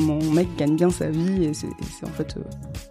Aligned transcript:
Mon 0.00 0.22
mec 0.30 0.48
gagne 0.56 0.76
bien 0.76 0.90
sa 0.90 1.08
vie 1.08 1.44
et 1.44 1.54
c'est 1.54 1.68
en 2.04 2.10
fait 2.10 2.36
euh, 2.36 2.40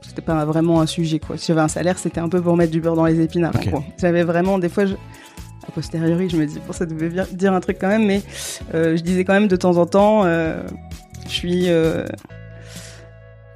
c'était 0.02 0.22
pas 0.22 0.46
vraiment 0.46 0.82
un 0.82 0.86
sujet 0.86 1.20
quoi. 1.20 1.38
Si 1.38 1.48
j'avais 1.48 1.62
un 1.62 1.68
salaire, 1.68 1.98
c'était 1.98 2.20
un 2.20 2.30
peu 2.30 2.42
pour 2.42 2.56
mettre 2.56 2.72
du 2.72 2.82
beurre 2.82 2.96
dans 2.96 3.06
les 3.06 3.20
épinards. 3.22 3.54
J'avais 3.98 4.24
vraiment 4.24 4.60
des 4.60 4.70
fois 4.70 4.86
je 4.86 4.96
a 5.68 5.72
posteriori, 5.72 6.30
je 6.30 6.38
me 6.38 6.46
dis 6.46 6.60
bon 6.66 6.74
ça 6.74 6.86
devait 6.86 7.26
dire 7.32 7.54
un 7.54 7.60
truc 7.60 7.78
quand 7.80 7.90
même 7.90 8.06
mais 8.06 8.22
euh, 8.74 8.96
je 8.96 9.04
disais 9.04 9.24
quand 9.26 9.34
même 9.34 9.48
de 9.48 9.56
temps 9.56 9.78
en 9.78 9.86
temps 9.86 10.24
euh, 10.24 10.64
je 11.26 11.32
suis 11.32 11.68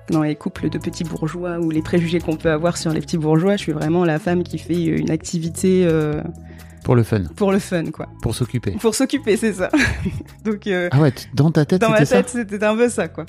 dans 0.09 0.21
les 0.21 0.35
couples 0.35 0.69
de 0.69 0.77
petits 0.77 1.05
bourgeois 1.05 1.59
ou 1.59 1.71
les 1.71 1.81
préjugés 1.81 2.19
qu'on 2.19 2.35
peut 2.35 2.51
avoir 2.51 2.77
sur 2.77 2.91
les 2.91 2.99
petits 2.99 3.17
bourgeois, 3.17 3.55
je 3.55 3.61
suis 3.61 3.71
vraiment 3.71 4.03
la 4.03 4.19
femme 4.19 4.43
qui 4.43 4.57
fait 4.57 4.83
une 4.83 5.11
activité 5.11 5.87
Pour 6.83 6.95
le 6.95 7.03
fun, 7.03 7.23
pour 7.35 7.51
le 7.51 7.59
fun 7.59 7.85
quoi. 7.91 8.07
pour 8.21 8.35
s'occuper. 8.35 8.71
Pour 8.71 8.93
s'occuper, 8.95 9.37
c'est 9.37 9.53
ça. 9.53 9.69
Donc 10.43 10.67
euh, 10.67 10.89
Ah 10.91 10.99
ouais, 11.01 11.13
dans 11.33 11.49
ta 11.51 11.65
tête, 11.65 11.79
dans 11.81 11.89
ma 11.89 12.05
tête, 12.05 12.29
c'était 12.29 12.63
un 12.63 12.75
peu 12.75 12.89
ça 12.89 13.07
quoi. 13.07 13.25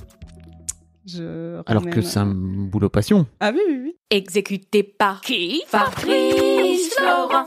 Je 1.06 1.60
Alors 1.66 1.84
que 1.84 2.00
c'est 2.00 2.18
un 2.18 2.32
boulot 2.34 2.88
passion. 2.88 3.26
Ah 3.40 3.52
oui, 3.54 3.60
oui, 3.68 3.78
oui. 3.84 3.96
Exécuté 4.10 4.82
par 4.82 5.20
qui? 5.20 5.62
Fabrice 5.68 6.94
Florent. 6.96 7.46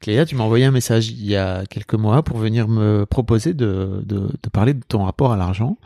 Clélia, 0.00 0.24
tu 0.26 0.34
m'as 0.36 0.44
envoyé 0.44 0.64
un 0.64 0.70
message 0.70 1.08
il 1.10 1.24
y 1.24 1.36
a 1.36 1.64
quelques 1.66 1.94
mois 1.94 2.22
pour 2.22 2.38
venir 2.38 2.68
me 2.68 3.04
proposer 3.06 3.54
de, 3.54 4.02
de, 4.04 4.28
de 4.42 4.48
parler 4.52 4.74
de 4.74 4.82
ton 4.86 5.04
rapport 5.04 5.32
à 5.32 5.36
l'argent, 5.36 5.78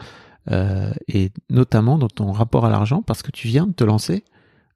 euh, 0.50 0.93
et 1.09 1.31
notamment 1.50 1.99
dans 1.99 2.09
ton 2.09 2.32
rapport 2.32 2.65
à 2.66 2.71
l'argent, 2.71 3.03
parce 3.03 3.22
que 3.22 3.31
tu 3.31 3.49
viens 3.49 3.66
de 3.66 3.72
te 3.72 3.84
lancer 3.84 4.25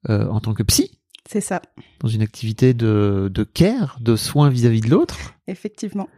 euh, 0.08 0.28
en 0.28 0.40
tant 0.40 0.52
que 0.54 0.62
psy 0.62 0.90
C'est 1.28 1.40
ça, 1.40 1.62
dans 2.00 2.08
une 2.08 2.22
activité 2.22 2.74
de, 2.74 3.30
de 3.32 3.44
care, 3.44 3.98
de 4.00 4.16
soins 4.16 4.48
vis-à-vis 4.50 4.80
de 4.80 4.90
l'autre. 4.90 5.16
effectivement. 5.46 6.08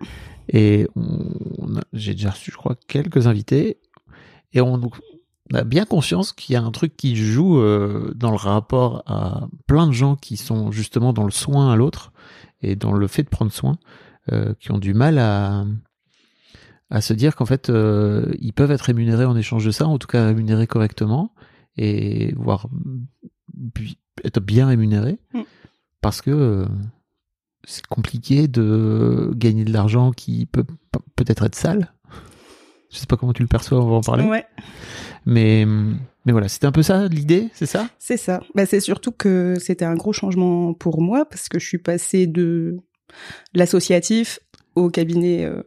Et 0.49 0.89
on, 0.97 1.35
on 1.59 1.77
a- 1.77 1.83
j'ai 1.93 2.13
déjà 2.15 2.31
reçu, 2.31 2.51
je 2.51 2.57
crois, 2.57 2.77
quelques 2.89 3.27
invités, 3.27 3.79
et 4.55 4.61
on, 4.61 4.75
on 5.51 5.55
a 5.55 5.65
bien 5.65 5.85
conscience 5.85 6.33
qu'il 6.33 6.53
y 6.55 6.57
a 6.57 6.63
un 6.63 6.71
truc 6.71 6.97
qui 6.97 7.15
joue 7.17 7.59
euh, 7.61 8.13
dans 8.15 8.31
le 8.31 8.37
rapport 8.37 9.03
à 9.07 9.49
plein 9.67 9.87
de 9.87 9.93
gens 9.93 10.17
qui 10.17 10.37
sont 10.37 10.71
justement 10.73 11.13
dans 11.13 11.25
le 11.25 11.31
soin 11.31 11.73
à 11.73 11.77
l'autre 11.77 12.12
et 12.63 12.77
dans 12.77 12.93
le 12.93 13.07
fait 13.09 13.23
de 13.25 13.29
prendre 13.29 13.53
soin, 13.53 13.79
euh, 14.33 14.55
qui 14.61 14.71
ont 14.73 14.79
du 14.79 14.95
mal 14.95 15.19
à 15.19 15.65
à 16.91 17.01
se 17.01 17.15
dire 17.15 17.37
qu'en 17.37 17.47
fait 17.47 17.71
euh, 17.71 18.31
ils 18.39 18.53
peuvent 18.53 18.71
être 18.71 18.83
rémunérés 18.83 19.25
en 19.25 19.37
échange 19.37 19.65
de 19.65 19.71
ça, 19.71 19.87
en 19.87 19.99
tout 19.99 20.07
cas 20.07 20.27
rémunérés 20.27 20.67
correctement 20.67 21.35
et 21.79 22.35
voire 22.37 22.69
être 24.25 24.41
bien 24.41 24.67
rémunérés 24.67 25.19
Mm. 25.33 25.41
parce 26.03 26.21
que 26.21 26.31
euh, 26.31 26.67
c'est 27.65 27.87
compliqué 27.87 28.47
de 28.49 29.33
gagner 29.35 29.65
de 29.65 29.73
l'argent 29.73 30.13
qui 30.13 30.47
peut 30.47 30.65
peut-être 31.17 31.45
être 31.45 31.55
sale. 31.55 31.95
Je 32.91 32.99
sais 32.99 33.07
pas 33.07 33.17
comment 33.17 33.33
tu 33.33 33.41
le 33.43 33.49
perçois, 33.49 33.83
on 33.83 33.89
va 33.89 33.95
en 33.97 34.01
parler. 34.03 34.25
Ouais, 34.25 34.45
Mais 35.27 35.65
mais 36.25 36.33
voilà, 36.33 36.49
c'était 36.49 36.67
un 36.67 36.73
peu 36.73 36.83
ça 36.83 37.09
l'idée, 37.09 37.49
c'est 37.55 37.67
ça? 37.67 37.89
C'est 37.99 38.17
ça. 38.17 38.41
Bah, 38.55 38.67
c'est 38.67 38.81
surtout 38.81 39.13
que 39.13 39.57
c'était 39.61 39.85
un 39.85 39.95
gros 39.95 40.13
changement 40.13 40.73
pour 40.75 41.01
moi 41.03 41.25
parce 41.25 41.49
que 41.49 41.59
je 41.59 41.67
suis 41.67 41.79
passée 41.79 42.27
de 42.27 42.77
l'associatif 43.55 44.39
au 44.75 44.89
cabinet 44.91 45.45
euh, 45.45 45.63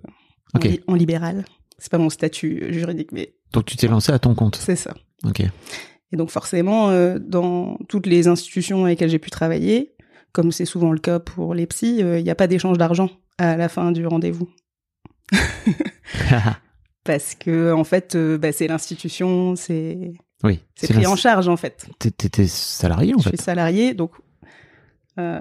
en, 0.54 0.60
li- 0.60 0.82
en 0.88 0.96
libéral. 0.96 1.46
C'est 1.78 1.92
pas 1.92 1.98
mon 1.98 2.10
statut 2.10 2.72
juridique, 2.74 3.12
mais 3.12 3.34
Donc 3.54 3.66
tu 3.66 3.76
t'es 3.78 3.88
lancé 3.88 4.12
à 4.12 4.20
ton 4.20 4.34
compte? 4.36 4.56
c'est 4.56 4.76
ça. 4.78 4.94
Ok. 5.26 5.42
Et 5.42 6.18
donc 6.18 6.30
forcément, 6.30 6.90
euh, 6.90 7.18
dans 7.20 7.78
toutes 7.90 8.08
les 8.08 8.28
institutions 8.28 8.86
avec 8.86 8.98
lesquelles 9.00 9.10
j'ai 9.10 9.20
pu 9.20 9.30
travailler, 9.30 9.94
comme 10.32 10.52
c'est 10.52 10.66
souvent 10.66 10.92
le 10.92 11.00
cas 11.00 11.20
pour 11.20 11.54
les 11.54 11.66
psys, 11.68 12.02
euh, 12.02 12.18
il 12.20 12.24
n'y 12.24 12.30
a 12.30 12.36
pas 12.36 12.48
d'échange 12.48 12.78
d'argent 12.78 13.10
à 13.38 13.58
la 13.58 13.68
fin 13.70 13.92
du 13.92 14.06
rendez-vous. 14.08 14.48
Parce 17.06 17.36
que 17.36 17.72
en 17.72 17.84
fait, 17.84 18.16
euh, 18.16 18.38
bah, 18.38 18.52
c'est 18.52 18.68
l'institution, 18.68 19.56
c'est 19.56 20.14
oui. 20.44 20.60
c'est 20.76 20.92
pris 20.92 21.06
en 21.06 21.16
charge 21.16 21.48
en 21.48 21.56
fait. 21.56 21.86
T'étais 22.00 22.48
salarié 22.48 23.14
en 23.14 23.20
Je 23.20 23.30
fait. 23.30 23.38
suis 23.38 23.44
salarié, 23.46 23.94
donc 23.94 24.12
euh, 25.20 25.40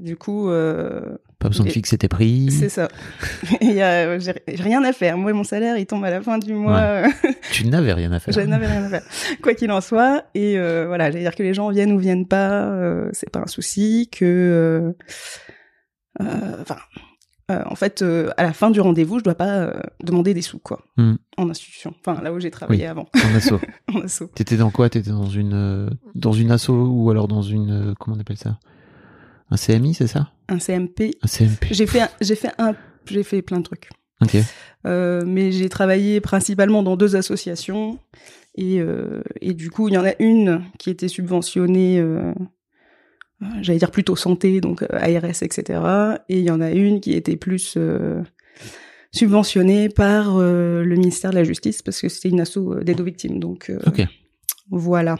du 0.00 0.16
coup, 0.16 0.50
euh, 0.50 1.16
Pas 1.38 1.48
besoin 1.48 1.64
de 1.66 1.70
fixer 1.70 1.96
tes 1.96 2.08
prix. 2.08 2.50
c'est 2.50 2.68
ça. 2.68 2.88
J'ai 3.62 4.34
rien 4.58 4.82
à 4.84 4.92
faire. 4.92 5.16
Moi, 5.16 5.32
mon 5.32 5.44
salaire, 5.44 5.78
il 5.78 5.86
tombe 5.86 6.04
à 6.04 6.10
la 6.10 6.20
fin 6.20 6.36
du 6.38 6.52
mois. 6.52 7.04
Tu 7.52 7.68
n'avais 7.68 7.92
rien 7.92 8.10
à 8.10 8.18
faire. 8.18 8.34
Je 8.34 8.40
n'avais 8.40 8.66
rien 8.66 8.82
à 8.84 8.88
faire. 8.88 9.02
Quoi 9.40 9.54
qu'il 9.54 9.70
en 9.70 9.80
soit, 9.80 10.24
et 10.34 10.58
voilà, 10.58 11.12
j'allais 11.12 11.22
dire 11.22 11.36
que 11.36 11.44
les 11.44 11.54
gens 11.54 11.70
viennent 11.70 11.92
ou 11.92 11.98
viennent 11.98 12.26
pas, 12.26 12.76
c'est 13.12 13.30
pas 13.30 13.40
un 13.40 13.46
souci. 13.46 14.08
Que, 14.10 14.92
enfin, 16.20 16.76
euh, 17.50 17.62
en 17.66 17.74
fait, 17.74 18.02
euh, 18.02 18.30
à 18.36 18.42
la 18.42 18.52
fin 18.52 18.70
du 18.70 18.80
rendez-vous, 18.80 19.18
je 19.18 19.24
dois 19.24 19.34
pas 19.34 19.56
euh, 19.58 19.72
demander 20.02 20.32
des 20.34 20.42
sous, 20.42 20.58
quoi, 20.58 20.80
Hmm. 20.96 21.14
en 21.36 21.50
institution. 21.50 21.94
Enfin, 22.04 22.20
là 22.22 22.32
où 22.32 22.40
j'ai 22.40 22.50
travaillé 22.50 22.82
Oui. 22.84 22.86
avant, 22.88 23.06
En 23.14 23.34
asso. 23.36 23.52
en 23.94 24.00
asso. 24.00 24.24
T'étais 24.34 24.56
dans 24.56 24.70
quoi? 24.70 24.88
T'étais 24.88 25.10
dans 25.10 25.26
une 25.26 25.90
dans 26.14 26.32
une 26.32 26.50
asso 26.50 26.70
ou 26.70 27.10
alors 27.10 27.28
dans 27.28 27.42
une 27.42 27.94
comment 28.00 28.16
on 28.16 28.20
appelle 28.20 28.38
ça? 28.38 28.58
Un 29.50 29.56
CMI, 29.56 29.94
c'est 29.94 30.06
ça? 30.06 30.30
Un 30.48 30.58
CMP. 30.58 31.12
Un 31.22 31.26
CMP. 31.26 31.66
J'ai 31.70 31.86
fait, 31.86 32.10
j'ai 32.20 32.34
fait 32.34 32.50
un, 32.58 32.74
j'ai 33.06 33.22
fait 33.22 33.42
plein 33.42 33.58
de 33.58 33.64
trucs. 33.64 33.90
Ok. 34.22 34.36
Mais 34.84 35.52
j'ai 35.52 35.68
travaillé 35.68 36.20
principalement 36.20 36.82
dans 36.82 36.96
deux 36.96 37.14
associations. 37.16 37.98
Et, 38.56 38.80
et 39.40 39.52
du 39.52 39.70
coup, 39.70 39.88
il 39.88 39.94
y 39.94 39.98
en 39.98 40.04
a 40.04 40.12
une 40.20 40.62
qui 40.78 40.88
était 40.90 41.08
subventionnée, 41.08 42.02
j'allais 43.60 43.78
dire 43.78 43.90
plutôt 43.90 44.16
santé, 44.16 44.60
donc 44.60 44.82
euh, 44.82 44.88
ARS, 44.92 45.42
etc. 45.42 45.80
Et 46.28 46.38
il 46.38 46.44
y 46.44 46.50
en 46.50 46.60
a 46.60 46.70
une 46.70 47.00
qui 47.00 47.12
était 47.12 47.36
plus 47.36 47.74
euh, 47.76 48.22
subventionnée 49.12 49.88
par 49.88 50.36
euh, 50.36 50.82
le 50.84 50.96
ministère 50.96 51.30
de 51.30 51.36
la 51.36 51.44
Justice, 51.44 51.82
parce 51.82 52.00
que 52.00 52.08
c'était 52.08 52.28
une 52.28 52.40
asso 52.40 52.58
d'aide 52.82 53.00
aux 53.00 53.04
victimes. 53.04 53.38
Donc 53.38 53.72
voilà. 54.70 55.16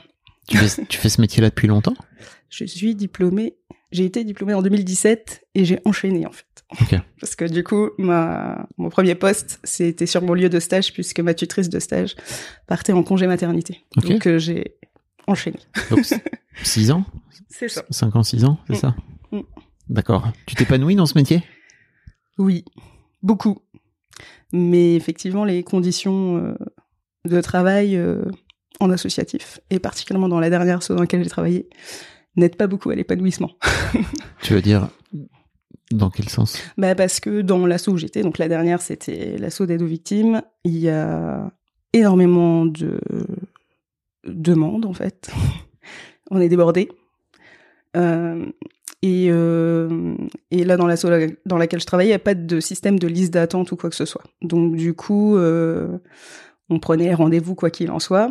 Tu 0.48 0.58
fais, 0.58 0.84
tu 0.84 0.98
fais 0.98 1.08
ce 1.08 1.20
métier-là 1.20 1.48
depuis 1.50 1.68
longtemps? 1.68 1.94
Je 2.50 2.64
suis 2.66 2.94
diplômée, 2.94 3.56
j'ai 3.90 4.04
été 4.04 4.22
diplômée 4.24 4.54
en 4.54 4.62
2017 4.62 5.46
et 5.54 5.64
j'ai 5.64 5.80
enchaîné 5.84 6.26
en 6.26 6.32
fait. 6.32 6.64
Parce 7.20 7.36
que 7.36 7.44
du 7.44 7.62
coup, 7.62 7.90
ma, 7.98 8.66
mon 8.76 8.90
premier 8.90 9.14
poste, 9.14 9.60
c'était 9.64 10.06
sur 10.06 10.22
mon 10.22 10.34
lieu 10.34 10.48
de 10.48 10.60
stage 10.60 10.92
puisque 10.92 11.20
ma 11.20 11.34
tutrice 11.34 11.68
de 11.68 11.78
stage 11.78 12.16
partait 12.66 12.92
en 12.92 13.02
congé 13.02 13.26
maternité. 13.26 13.84
Donc 13.96 14.26
euh, 14.26 14.38
j'ai 14.38 14.76
enchaîné. 15.26 15.58
Donc, 15.90 16.04
6 16.62 16.90
ans 16.92 17.04
C'est 17.48 17.68
ça. 17.68 17.82
5 17.90 18.16
ans, 18.16 18.22
6 18.22 18.44
ans, 18.44 18.58
c'est 18.66 18.74
Mm. 18.74 18.76
ça 18.76 18.94
Mm. 19.32 19.40
D'accord. 19.88 20.28
Tu 20.46 20.54
t'épanouis 20.54 20.94
dans 20.94 21.06
ce 21.06 21.16
métier? 21.18 21.42
Oui, 22.38 22.64
beaucoup. 23.22 23.58
Mais 24.52 24.94
effectivement, 24.94 25.44
les 25.44 25.62
conditions 25.62 26.36
euh, 26.38 26.54
de 27.24 27.40
travail 27.40 27.96
euh, 27.96 28.24
en 28.80 28.90
associatif, 28.90 29.60
et 29.70 29.78
particulièrement 29.78 30.28
dans 30.28 30.40
la 30.40 30.50
dernière 30.50 30.78
asso 30.78 30.88
dans 30.90 31.00
laquelle 31.00 31.22
j'ai 31.24 31.30
travaillé, 31.30 31.68
n'aident 32.36 32.56
pas 32.56 32.66
beaucoup 32.66 32.90
à 32.90 32.94
l'épanouissement. 32.94 33.50
Tu 34.42 34.54
veux 34.54 34.62
dire 34.62 34.88
dans 35.90 36.10
quel 36.10 36.28
sens? 36.28 36.58
Bah 36.78 36.94
parce 36.94 37.20
que 37.20 37.40
dans 37.42 37.66
l'assaut 37.66 37.92
où 37.92 37.96
j'étais, 37.98 38.22
donc 38.22 38.38
la 38.38 38.48
dernière 38.48 38.80
c'était 38.82 39.36
l'assaut 39.38 39.66
d'aide 39.66 39.82
aux 39.82 39.86
victimes, 39.86 40.42
il 40.64 40.76
y 40.78 40.88
a 40.88 41.50
énormément 41.92 42.64
de 42.66 42.98
demandes 44.26 44.86
en 44.86 44.92
fait. 44.92 45.30
On 46.30 46.40
est 46.40 46.48
débordé. 46.48 46.88
Euh, 47.96 48.46
et, 49.02 49.28
euh, 49.30 50.16
et 50.50 50.64
là 50.64 50.76
dans 50.76 50.86
l'assaut 50.86 51.08
dans 51.44 51.58
laquelle 51.58 51.80
je 51.80 51.86
travaillais, 51.86 52.08
il 52.08 52.12
n'y 52.12 52.16
a 52.16 52.20
pas 52.20 52.34
de 52.34 52.60
système 52.60 52.98
de 52.98 53.06
liste 53.06 53.32
d'attente 53.34 53.70
ou 53.72 53.76
quoi 53.76 53.90
que 53.90 53.96
ce 53.96 54.04
soit. 54.04 54.24
Donc 54.42 54.76
du 54.76 54.94
coup, 54.94 55.36
euh, 55.36 55.98
on 56.70 56.78
prenait 56.78 57.12
rendez-vous 57.14 57.54
quoi 57.54 57.70
qu'il 57.70 57.90
en 57.90 57.98
soit. 57.98 58.30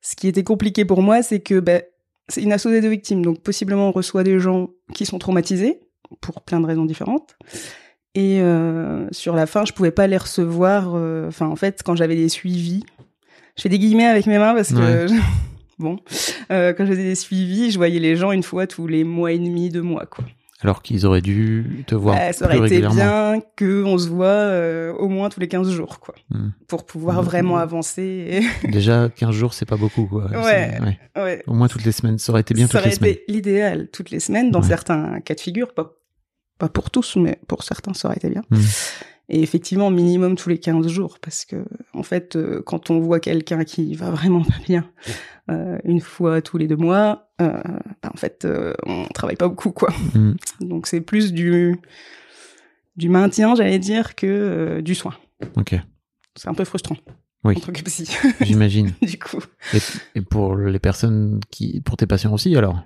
Ce 0.00 0.16
qui 0.16 0.28
était 0.28 0.44
compliqué 0.44 0.84
pour 0.84 1.02
moi, 1.02 1.22
c'est 1.22 1.40
que 1.40 1.60
bah, 1.60 1.82
c'est 2.28 2.42
une 2.42 2.50
d'aide 2.50 2.84
aux 2.84 2.90
victimes, 2.90 3.24
donc 3.24 3.40
possiblement 3.40 3.88
on 3.88 3.92
reçoit 3.92 4.22
des 4.22 4.38
gens 4.38 4.70
qui 4.94 5.04
sont 5.04 5.18
traumatisés 5.18 5.80
pour 6.20 6.42
plein 6.42 6.60
de 6.60 6.66
raisons 6.66 6.84
différentes. 6.84 7.36
Et 8.14 8.42
sur 9.10 9.34
la 9.34 9.46
fin, 9.46 9.64
je 9.64 9.72
pouvais 9.72 9.90
pas 9.90 10.06
les 10.06 10.18
recevoir. 10.18 10.94
Enfin, 11.26 11.46
en 11.46 11.56
fait, 11.56 11.82
quand 11.82 11.96
j'avais 11.96 12.14
des 12.14 12.28
suivis, 12.28 12.84
je 13.56 13.62
fais 13.62 13.68
des 13.68 13.78
guillemets 13.78 14.06
avec 14.06 14.26
mes 14.26 14.38
mains 14.38 14.54
parce 14.54 14.72
que 14.72 15.06
bon, 15.78 15.98
euh, 16.50 16.72
quand 16.72 16.84
j'avais 16.86 17.02
des 17.04 17.14
suivis, 17.14 17.70
je 17.70 17.76
voyais 17.76 17.98
les 18.00 18.16
gens 18.16 18.32
une 18.32 18.42
fois 18.42 18.66
tous 18.66 18.86
les 18.86 19.04
mois 19.04 19.32
et 19.32 19.38
demi, 19.38 19.68
deux 19.70 19.82
mois, 19.82 20.06
quoi. 20.06 20.24
Alors 20.64 20.80
qu'ils 20.82 21.06
auraient 21.06 21.22
dû 21.22 21.82
te 21.88 21.96
voir 21.96 22.14
Bah, 22.14 22.32
ça 22.32 22.46
plus 22.46 22.58
aurait 22.58 22.68
été 22.68 22.86
bien 22.86 23.42
que 23.56 23.82
on 23.82 23.98
se 23.98 24.08
voit 24.08 24.26
euh, 24.28 24.92
au 24.92 25.08
moins 25.08 25.28
tous 25.28 25.40
les 25.40 25.48
15 25.48 25.68
jours, 25.72 25.98
quoi, 25.98 26.14
Hmm. 26.30 26.50
pour 26.68 26.86
pouvoir 26.86 27.16
Mhm. 27.18 27.24
vraiment 27.24 27.56
avancer. 27.56 28.42
Déjà, 28.68 29.08
15 29.08 29.32
jours, 29.34 29.54
c'est 29.54 29.66
pas 29.66 29.76
beaucoup, 29.76 30.04
quoi. 30.06 30.26
Ouais. 30.30 30.78
Ouais. 31.16 31.42
Au 31.48 31.54
moins 31.54 31.66
toutes 31.66 31.84
les 31.84 31.90
semaines. 31.90 32.18
Ça 32.18 32.30
aurait 32.30 32.42
été 32.42 32.54
bien 32.54 32.68
ça 32.68 32.78
toutes 32.78 32.82
les 32.82 32.86
aurait 32.90 32.94
semaines. 32.96 33.10
été 33.10 33.24
l'idéal 33.26 33.88
toutes 33.92 34.10
les 34.10 34.20
semaines 34.20 34.52
dans 34.52 34.60
Ouais. 34.60 34.68
certains 34.68 35.20
cas 35.20 35.34
de 35.34 35.40
figure, 35.40 35.74
pas 35.74 35.94
pas 36.58 36.68
pour 36.68 36.92
tous, 36.92 37.16
mais 37.16 37.40
pour 37.48 37.64
certains, 37.64 37.92
ça 37.92 38.06
aurait 38.06 38.18
été 38.18 38.30
bien. 38.30 38.42
Hmm. 38.50 38.60
Et 39.34 39.42
effectivement, 39.42 39.90
minimum 39.90 40.36
tous 40.36 40.50
les 40.50 40.58
15 40.58 40.88
jours, 40.88 41.18
parce 41.18 41.46
que 41.46 41.64
en 41.94 42.02
fait, 42.02 42.36
euh, 42.36 42.62
quand 42.64 42.90
on 42.90 43.00
voit 43.00 43.18
quelqu'un 43.18 43.64
qui 43.64 43.94
va 43.94 44.10
vraiment 44.10 44.42
pas 44.42 44.58
bien 44.66 44.84
euh, 45.50 45.78
une 45.84 46.00
fois 46.00 46.42
tous 46.42 46.58
les 46.58 46.68
deux 46.68 46.76
mois, 46.76 47.30
euh, 47.40 47.50
bah, 48.02 48.10
en 48.12 48.16
fait, 48.18 48.44
euh, 48.44 48.74
on 48.84 49.06
travaille 49.06 49.36
pas 49.36 49.48
beaucoup, 49.48 49.72
quoi. 49.72 49.88
Hmm. 50.14 50.34
Donc 50.60 50.86
c'est 50.86 51.00
plus 51.00 51.32
du 51.32 51.80
du 52.96 53.08
maintien, 53.08 53.54
j'allais 53.54 53.78
dire, 53.78 54.16
que 54.16 54.82
du 54.82 54.94
soin. 54.94 55.14
Ok. 55.56 55.76
C'est 56.36 56.48
un 56.48 56.54
peu 56.54 56.64
frustrant. 56.64 56.96
Oui. 57.44 57.56
En 57.56 57.60
tant 57.60 57.72
que 57.72 57.82
psy, 57.82 58.08
J'imagine. 58.40 58.92
du 59.02 59.18
coup. 59.18 59.40
Et, 59.74 59.78
et 60.14 60.20
pour 60.20 60.54
les 60.56 60.78
personnes 60.78 61.40
qui, 61.50 61.80
pour 61.80 61.96
tes 61.96 62.06
patients 62.06 62.32
aussi, 62.32 62.54
alors? 62.56 62.80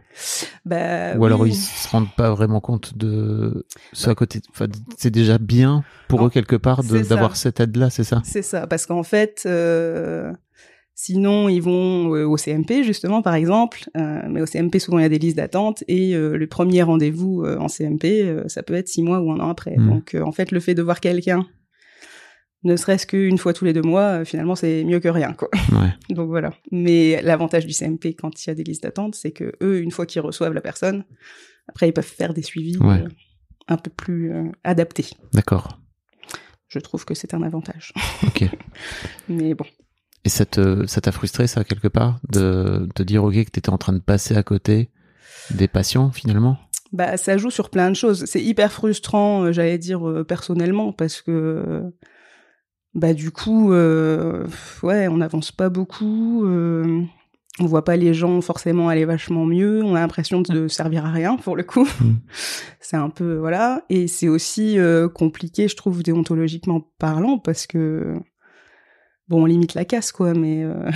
Bah, 0.65 1.15
Ou 1.17 1.25
alors 1.27 1.41
oui. 1.41 1.51
ils 1.51 1.55
se 1.55 1.89
rendent 1.89 2.15
pas 2.17 2.31
vraiment 2.33 2.61
compte 2.61 2.97
de 2.97 3.67
ce 3.93 4.09
à 4.09 4.15
côté. 4.15 4.41
Enfin, 4.51 4.67
c'est 4.97 5.11
déjà 5.11 5.37
bien 5.37 5.85
pour 6.09 6.21
Non, 6.21 6.27
eux 6.27 6.31
quelque 6.31 6.57
part 6.57 6.83
d'avoir 6.83 7.37
cette 7.37 7.61
aide-là, 7.61 7.91
c'est 7.91 8.05
ça? 8.05 8.23
C'est 8.25 8.41
ça, 8.43 8.67
parce 8.67 8.87
qu'en 8.87 9.03
fait, 9.03 9.43
euh, 9.45 10.33
sinon 10.95 11.51
ils 11.51 11.61
vont 11.61 12.07
au 12.09 12.37
CMP 12.39 12.83
justement, 12.83 13.21
par 13.21 13.35
exemple, 13.35 13.91
euh, 13.99 14.23
mais 14.31 14.41
au 14.41 14.47
CMP 14.47 14.79
souvent 14.79 14.99
il 14.99 15.03
y 15.03 15.05
a 15.07 15.11
des 15.11 15.19
listes 15.19 15.37
d'attente 15.37 15.85
et 15.87 16.15
euh, 16.15 16.39
le 16.39 16.47
premier 16.47 16.83
rendez-vous 16.83 17.43
euh, 17.45 17.59
en 17.59 17.69
CMP, 17.69 18.45
ça 18.49 18.63
peut 18.63 18.75
être 18.75 18.89
six 18.89 19.03
mois 19.03 19.21
ou 19.21 19.31
un 19.31 19.41
an 19.41 19.51
après. 19.51 19.77
Mm. 19.77 19.89
Donc 19.91 20.17
en 20.21 20.33
fait, 20.33 20.51
le 20.51 20.61
fait 20.61 20.75
de 20.75 20.83
voir 20.83 21.01
quelqu'un, 21.01 21.47
ne 22.67 22.77
serait-ce 22.77 23.07
qu'une 23.07 23.39
fois 23.39 23.53
tous 23.53 23.65
les 23.65 23.73
deux 23.73 23.83
mois, 23.83 24.21
euh, 24.21 24.25
finalement 24.25 24.55
c'est 24.55 24.85
mieux 24.85 25.01
que 25.01 25.09
rien, 25.09 25.33
quoi. 25.33 25.49
Ouais. 25.73 25.93
Donc 26.11 26.29
voilà. 26.29 26.53
Mais 26.71 27.21
l'avantage 27.23 27.65
du 27.67 27.73
CMP 27.73 28.15
quand 28.15 28.45
il 28.45 28.49
y 28.49 28.51
a 28.51 28.55
des 28.55 28.65
listes 28.65 28.83
d'attente, 28.83 29.15
c'est 29.15 29.31
que 29.33 29.53
eux, 29.63 29.81
une 29.81 29.91
fois 29.91 30.05
qu'ils 30.07 30.21
reçoivent 30.21 30.53
la 30.53 30.61
personne, 30.61 31.05
après 31.69 31.89
ils 31.89 31.93
peuvent 31.93 32.05
faire 32.05 32.35
des 32.35 32.43
suivis 32.43 32.77
Ouais. 32.79 33.01
euh, 33.03 33.09
un 33.69 33.77
peu 33.77 33.91
plus 33.91 34.33
euh, 34.33 34.45
adaptés. 34.65 35.07
D'accord. 35.33 35.79
Je 36.69 36.79
trouve 36.81 37.05
que 37.05 37.15
c'est 37.15 37.33
un 37.35 37.43
avantage. 37.43 37.93
Ok. 38.27 38.45
Mais 39.29 39.55
bon. 39.55 39.65
Et 40.25 40.29
ça 40.29 40.45
te, 40.45 40.87
ça 40.87 41.01
t'a 41.01 41.13
frustré 41.13 41.47
ça 41.47 41.63
quelque 41.65 41.89
part 41.89 42.19
de 42.29 42.89
te 42.97 43.03
dire 43.05 43.23
ok 43.23 43.45
que 43.45 43.51
t'étais 43.51 43.71
en 43.71 43.79
train 43.79 43.93
de 43.93 44.01
passer 44.01 44.37
à 44.37 44.43
côté 44.43 44.91
des 45.53 45.69
patients 45.69 46.11
finalement? 46.11 46.59
Bah, 46.93 47.17
ça 47.17 47.37
joue 47.37 47.51
sur 47.51 47.71
plein 47.71 47.91
de 47.91 47.97
choses. 47.97 48.25
C'est 48.27 48.43
hyper 48.43 48.73
frustrant, 48.73 49.53
j'allais 49.53 49.79
dire 49.79 50.01
personnellement, 50.27 50.93
parce 50.93 51.23
que 51.23 51.83
bah 52.97 53.13
du 53.13 53.31
coup, 53.31 53.75
euh, 53.75 54.47
ouais, 54.83 55.07
on 55.07 55.19
n'avance 55.19 55.53
pas 55.53 55.69
beaucoup. 55.69 56.47
Euh, 56.47 57.03
on 57.61 57.67
voit 57.67 57.85
pas 57.85 57.97
les 57.97 58.15
gens 58.15 58.41
forcément 58.41 58.89
aller 58.89 59.05
vachement 59.05 59.45
mieux. 59.45 59.83
On 59.85 59.95
a 59.95 60.01
l'impression 60.01 60.41
de 60.41 60.67
servir 60.67 61.05
à 61.05 61.11
rien 61.13 61.37
pour 61.37 61.57
le 61.57 61.63
coup. 61.63 61.87
Mm. 62.01 62.15
C'est 62.81 62.97
un 62.97 63.11
peu 63.11 63.37
voilà, 63.37 63.85
et 63.91 64.07
c'est 64.07 64.29
aussi 64.29 64.79
euh, 64.79 65.09
compliqué, 65.09 65.67
je 65.67 65.75
trouve, 65.75 66.05
déontologiquement 66.05 66.81
parlant, 67.01 67.37
parce 67.37 67.67
que 67.67 68.15
bon, 69.27 69.43
on 69.43 69.47
limite 69.47 69.75
la 69.75 69.85
casse, 69.85 70.13
quoi, 70.13 70.35
mais 70.35 70.63
euh, 70.63 70.89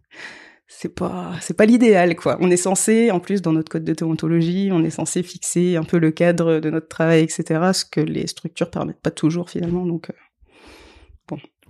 c'est 0.66 0.94
pas 0.96 1.32
c'est 1.40 1.56
pas 1.56 1.64
l'idéal 1.64 2.16
quoi. 2.16 2.38
On 2.40 2.50
est 2.50 2.56
censé 2.56 3.12
en 3.12 3.20
plus 3.20 3.40
dans 3.40 3.52
notre 3.52 3.70
code 3.70 3.84
de 3.84 3.92
déontologie, 3.92 4.70
on 4.72 4.82
est 4.82 4.90
censé 4.90 5.22
fixer 5.22 5.76
un 5.76 5.84
peu 5.84 5.98
le 5.98 6.10
cadre 6.10 6.58
de 6.58 6.70
notre 6.70 6.88
travail 6.88 7.20
etc. 7.20 7.44
Ce 7.72 7.84
que 7.84 8.00
les 8.00 8.26
structures 8.26 8.70
permettent 8.70 9.00
pas 9.00 9.12
toujours 9.12 9.50
finalement 9.50 9.86
donc. 9.86 10.10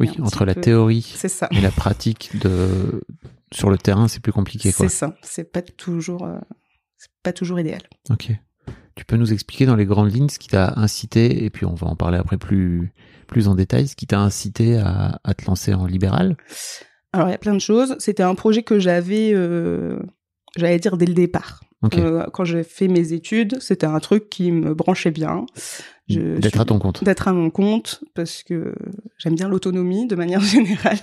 Oui, 0.00 0.11
entre 0.23 0.45
la 0.45 0.55
peu- 0.55 0.61
théorie 0.61 1.02
ça. 1.02 1.49
et 1.50 1.61
la 1.61 1.71
pratique 1.71 2.38
de 2.40 3.02
sur 3.52 3.71
le 3.71 3.78
terrain, 3.78 4.09
c'est 4.09 4.21
plus 4.21 4.33
compliqué. 4.33 4.71
C'est 4.71 4.88
ça. 4.88 5.17
C'est 5.23 5.50
pas 5.50 5.62
toujours 5.62 6.25
euh, 6.25 6.38
pas 7.23 7.33
toujours 7.33 7.59
idéal. 7.61 7.83
Ok. 8.11 8.31
Tu 8.95 9.05
peux 9.05 9.17
nous 9.17 9.33
expliquer 9.33 9.64
dans 9.64 9.76
les 9.76 9.87
grandes 9.87 10.12
lignes 10.12 10.28
ce 10.28 10.38
qui 10.38 10.49
t'a 10.49 10.75
incité, 10.76 11.45
et 11.45 11.50
puis 11.50 11.64
on 11.64 11.75
va 11.75 11.87
en 11.87 11.95
parler 11.97 12.19
après 12.19 12.37
plus, 12.37 12.93
plus 13.28 13.47
en 13.47 13.55
détail, 13.55 13.87
ce 13.87 13.95
qui 13.95 14.07
t'a 14.09 14.19
incité 14.21 14.76
à, 14.76 15.21
à 15.23 15.35
te 15.35 15.45
lancer 15.47 15.73
en 15.73 15.87
libéral? 15.87 16.37
Alors 17.12 17.28
il 17.28 17.31
y 17.31 17.35
a 17.35 17.38
plein 17.38 17.55
de 17.55 17.61
choses. 17.61 17.97
C'était 18.00 18.25
un 18.25 18.35
projet 18.35 18.62
que 18.62 18.78
j'avais 18.78 19.31
euh, 19.33 20.00
j'allais 20.57 20.78
dire 20.78 20.97
dès 20.97 21.07
le 21.07 21.14
départ. 21.14 21.61
Euh, 21.95 22.26
quand 22.33 22.45
j'ai 22.45 22.64
fait 22.64 22.88
mes 22.88 23.12
études, 23.12 23.61
c'était 23.61 23.87
un 23.87 24.00
truc 24.00 24.28
qui 24.28 24.50
me 24.50 24.75
branchait 24.75 25.12
bien. 25.12 25.47
D'être 26.09 26.61
à 26.61 26.65
ton 26.65 26.79
compte. 26.79 27.05
d'être 27.05 27.29
à 27.29 27.33
mon 27.35 27.50
compte 27.50 28.03
parce 28.15 28.43
que 28.43 28.75
j'aime 29.19 29.35
bien 29.35 29.49
l'autonomie 29.49 30.07
de 30.07 30.17
manière 30.17 30.41
générale 30.55 30.99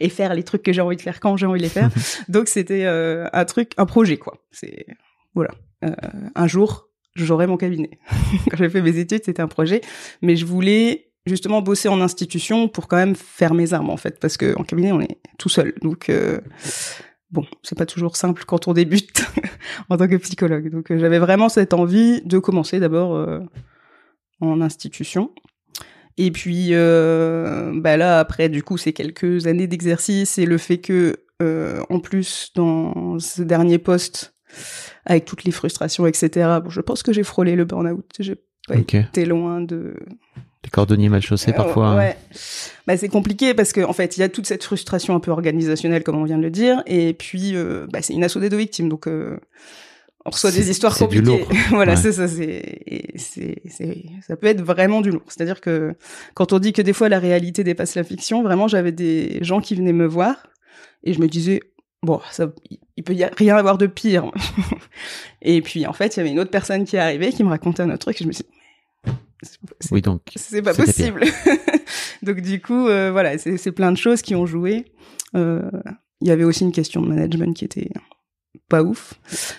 et 0.00 0.10
faire 0.10 0.34
les 0.34 0.42
trucs 0.42 0.62
que 0.62 0.72
j'ai 0.72 0.82
envie 0.82 0.96
de 0.96 1.02
faire 1.02 1.20
quand 1.20 1.36
j'ai 1.36 1.46
envie 1.46 1.58
de 1.58 1.64
les 1.64 1.70
faire. 1.70 1.90
Donc 2.28 2.48
c'était 2.48 2.84
euh, 2.84 3.28
un 3.32 3.44
truc, 3.46 3.72
un 3.78 3.86
projet 3.86 4.18
quoi. 4.18 4.38
C'est 4.50 4.86
voilà. 5.34 5.52
Euh, 5.84 5.90
un 6.34 6.46
jour, 6.46 6.88
j'aurai 7.14 7.46
mon 7.46 7.56
cabinet. 7.56 7.98
quand 8.50 8.56
j'ai 8.56 8.68
fait 8.68 8.82
mes 8.82 8.98
études, 8.98 9.24
c'était 9.24 9.42
un 9.42 9.48
projet, 9.48 9.80
mais 10.20 10.36
je 10.36 10.44
voulais 10.44 11.12
justement 11.26 11.62
bosser 11.62 11.88
en 11.88 12.00
institution 12.00 12.68
pour 12.68 12.88
quand 12.88 12.96
même 12.96 13.14
faire 13.14 13.54
mes 13.54 13.72
armes 13.72 13.90
en 13.90 13.96
fait 13.96 14.18
parce 14.18 14.36
que 14.36 14.58
en 14.58 14.64
cabinet 14.64 14.92
on 14.92 15.00
est 15.00 15.18
tout 15.38 15.48
seul. 15.48 15.72
Donc 15.80 16.08
euh, 16.08 16.40
bon, 17.30 17.46
c'est 17.62 17.78
pas 17.78 17.86
toujours 17.86 18.16
simple 18.16 18.44
quand 18.44 18.68
on 18.68 18.72
débute 18.72 19.24
en 19.88 19.96
tant 19.96 20.08
que 20.08 20.16
psychologue. 20.16 20.70
Donc 20.70 20.90
euh, 20.90 20.98
j'avais 20.98 21.18
vraiment 21.18 21.48
cette 21.48 21.74
envie 21.74 22.22
de 22.22 22.38
commencer 22.38 22.80
d'abord 22.80 23.16
en 24.42 24.60
institution. 24.60 25.30
Et 26.18 26.30
puis 26.30 26.68
euh, 26.72 27.72
bah 27.74 27.96
là 27.96 28.18
après 28.18 28.48
du 28.50 28.62
coup 28.62 28.76
c'est 28.76 28.92
quelques 28.92 29.46
années 29.46 29.66
d'exercice 29.66 30.36
et 30.36 30.44
le 30.44 30.58
fait 30.58 30.78
que 30.78 31.16
euh, 31.40 31.80
en 31.88 32.00
plus 32.00 32.52
dans 32.54 33.18
ce 33.18 33.42
dernier 33.42 33.78
poste 33.78 34.34
avec 35.06 35.24
toutes 35.24 35.44
les 35.44 35.52
frustrations 35.52 36.06
etc. 36.06 36.58
Bon, 36.62 36.68
je 36.68 36.80
pense 36.82 37.02
que 37.02 37.12
j'ai 37.12 37.22
frôlé 37.22 37.56
le 37.56 37.64
burn-out. 37.64 38.04
J'ai 38.20 38.36
pas 38.68 38.76
été 38.76 39.24
loin 39.24 39.62
de 39.62 39.96
Des 40.62 40.70
cordonniers 40.70 41.08
mal 41.08 41.22
chaussés 41.22 41.52
parfois. 41.52 41.88
Euh, 41.88 41.92
hein. 41.92 41.96
ouais. 41.96 42.16
Bah, 42.86 42.96
c'est 42.96 43.08
compliqué 43.08 43.54
parce 43.54 43.72
qu'en 43.72 43.88
en 43.88 43.92
fait, 43.92 44.16
il 44.16 44.20
y 44.20 44.22
a 44.22 44.28
toute 44.28 44.46
cette 44.46 44.62
frustration 44.62 45.16
un 45.16 45.20
peu 45.20 45.30
organisationnelle, 45.30 46.04
comme 46.04 46.16
on 46.16 46.24
vient 46.24 46.38
de 46.38 46.42
le 46.42 46.50
dire, 46.50 46.82
et 46.86 47.14
puis 47.14 47.56
euh, 47.56 47.86
bah, 47.90 48.02
c'est 48.02 48.12
une 48.12 48.22
assaut 48.22 48.38
d'aide 48.38 48.54
aux 48.54 48.58
victimes, 48.58 48.88
donc 48.88 49.08
on 50.24 50.30
reçoit 50.30 50.50
des 50.52 50.70
histoires 50.70 50.94
c'est 50.96 51.06
du 51.08 51.22
compliquées. 51.22 51.38
lourd. 51.44 51.48
voilà, 51.70 51.92
Ouais. 51.92 51.96
c'est 52.00 52.12
ça. 52.12 52.28
C'est, 52.28 52.78
c'est, 53.16 53.62
ça 54.26 54.36
peut 54.36 54.46
être 54.46 54.62
vraiment 54.62 55.00
du 55.00 55.10
lourd. 55.10 55.24
C'est-à-dire 55.28 55.60
que 55.60 55.94
quand 56.34 56.52
on 56.52 56.58
dit 56.58 56.72
que 56.72 56.82
des 56.82 56.92
fois 56.92 57.08
la 57.08 57.18
réalité 57.18 57.64
dépasse 57.64 57.94
la 57.96 58.04
fiction, 58.04 58.42
vraiment, 58.42 58.68
j'avais 58.68 58.92
des 58.92 59.38
gens 59.42 59.60
qui 59.60 59.74
venaient 59.74 59.92
me 59.92 60.06
voir 60.06 60.36
et 61.04 61.12
je 61.12 61.20
me 61.20 61.26
disais. 61.28 61.60
Bon, 62.04 62.20
ça, 62.32 62.52
il 62.96 63.04
peut 63.04 63.14
y 63.14 63.24
rien 63.24 63.56
avoir 63.56 63.78
de 63.78 63.86
pire. 63.86 64.32
et 65.40 65.62
puis, 65.62 65.86
en 65.86 65.92
fait, 65.92 66.16
il 66.16 66.18
y 66.18 66.20
avait 66.20 66.30
une 66.30 66.40
autre 66.40 66.50
personne 66.50 66.84
qui 66.84 66.96
est 66.96 66.98
arrivée, 66.98 67.30
qui 67.32 67.44
me 67.44 67.48
racontait 67.48 67.84
un 67.84 67.90
autre 67.90 67.98
truc, 67.98 68.20
et 68.20 68.24
je 68.24 68.28
me 68.28 68.32
suis 68.32 68.42
dit, 69.06 69.12
c'est- 69.40 69.92
Oui, 69.92 70.02
donc 70.02 70.20
c'est 70.34 70.62
pas 70.62 70.74
possible. 70.74 71.22
Donc 72.24 72.40
du 72.40 72.60
coup, 72.60 72.88
euh, 72.88 73.10
voilà, 73.12 73.38
c'est 73.38 73.56
c'est 73.56 73.70
plein 73.72 73.90
de 73.92 73.96
choses 73.96 74.20
qui 74.22 74.34
ont 74.34 74.46
joué. 74.46 74.84
Euh, 75.36 75.62
Il 76.20 76.26
y 76.28 76.30
avait 76.32 76.42
aussi 76.44 76.62
une 76.64 76.72
question 76.72 77.00
de 77.02 77.06
management 77.08 77.52
qui 77.56 77.64
était 77.64 77.88
pas 78.72 78.82
ouf. 78.82 79.14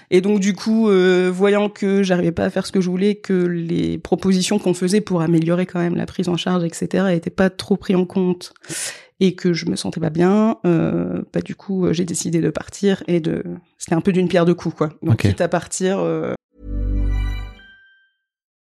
Et 0.10 0.22
donc 0.22 0.40
du 0.40 0.54
coup, 0.54 0.90
euh, 0.90 1.30
voyant 1.32 1.70
que 1.70 2.02
j'arrivais 2.02 2.32
pas 2.32 2.46
à 2.46 2.50
faire 2.50 2.66
ce 2.66 2.72
que 2.72 2.82
je 2.82 2.90
voulais, 2.90 3.14
que 3.14 3.34
les 3.34 4.00
propositions 4.00 4.58
qu'on 4.58 4.74
faisait 4.74 5.02
pour 5.02 5.22
améliorer 5.22 5.68
quand 5.68 5.80
même 5.80 5.96
la 5.96 6.08
prise 6.08 6.30
en 6.30 6.36
charge, 6.36 6.64
etc., 6.64 7.06
étaient 7.12 7.30
pas 7.30 7.52
trop 7.52 7.78
pris 7.78 7.94
en 7.94 8.06
compte 8.06 8.54
et 9.20 9.36
que 9.36 9.54
je 9.54 9.68
me 9.68 9.76
sentais 9.76 10.00
pas 10.00 10.10
bien, 10.10 10.58
euh, 10.66 11.22
bah 11.32 11.42
du 11.42 11.56
coup, 11.56 11.86
euh, 11.86 11.94
j'ai 11.94 12.06
décidé 12.06 12.42
de 12.42 12.50
partir 12.50 13.04
et 13.08 13.20
de. 13.20 13.44
C'était 13.78 13.94
un 13.94 14.02
peu 14.02 14.12
d'une 14.12 14.28
pierre 14.28 14.46
deux 14.46 14.56
coups, 14.56 14.76
quoi. 14.76 14.90
Donc 15.04 15.18
quitte 15.18 15.42
à 15.42 15.48
partir. 15.48 16.00
euh, 16.00 16.34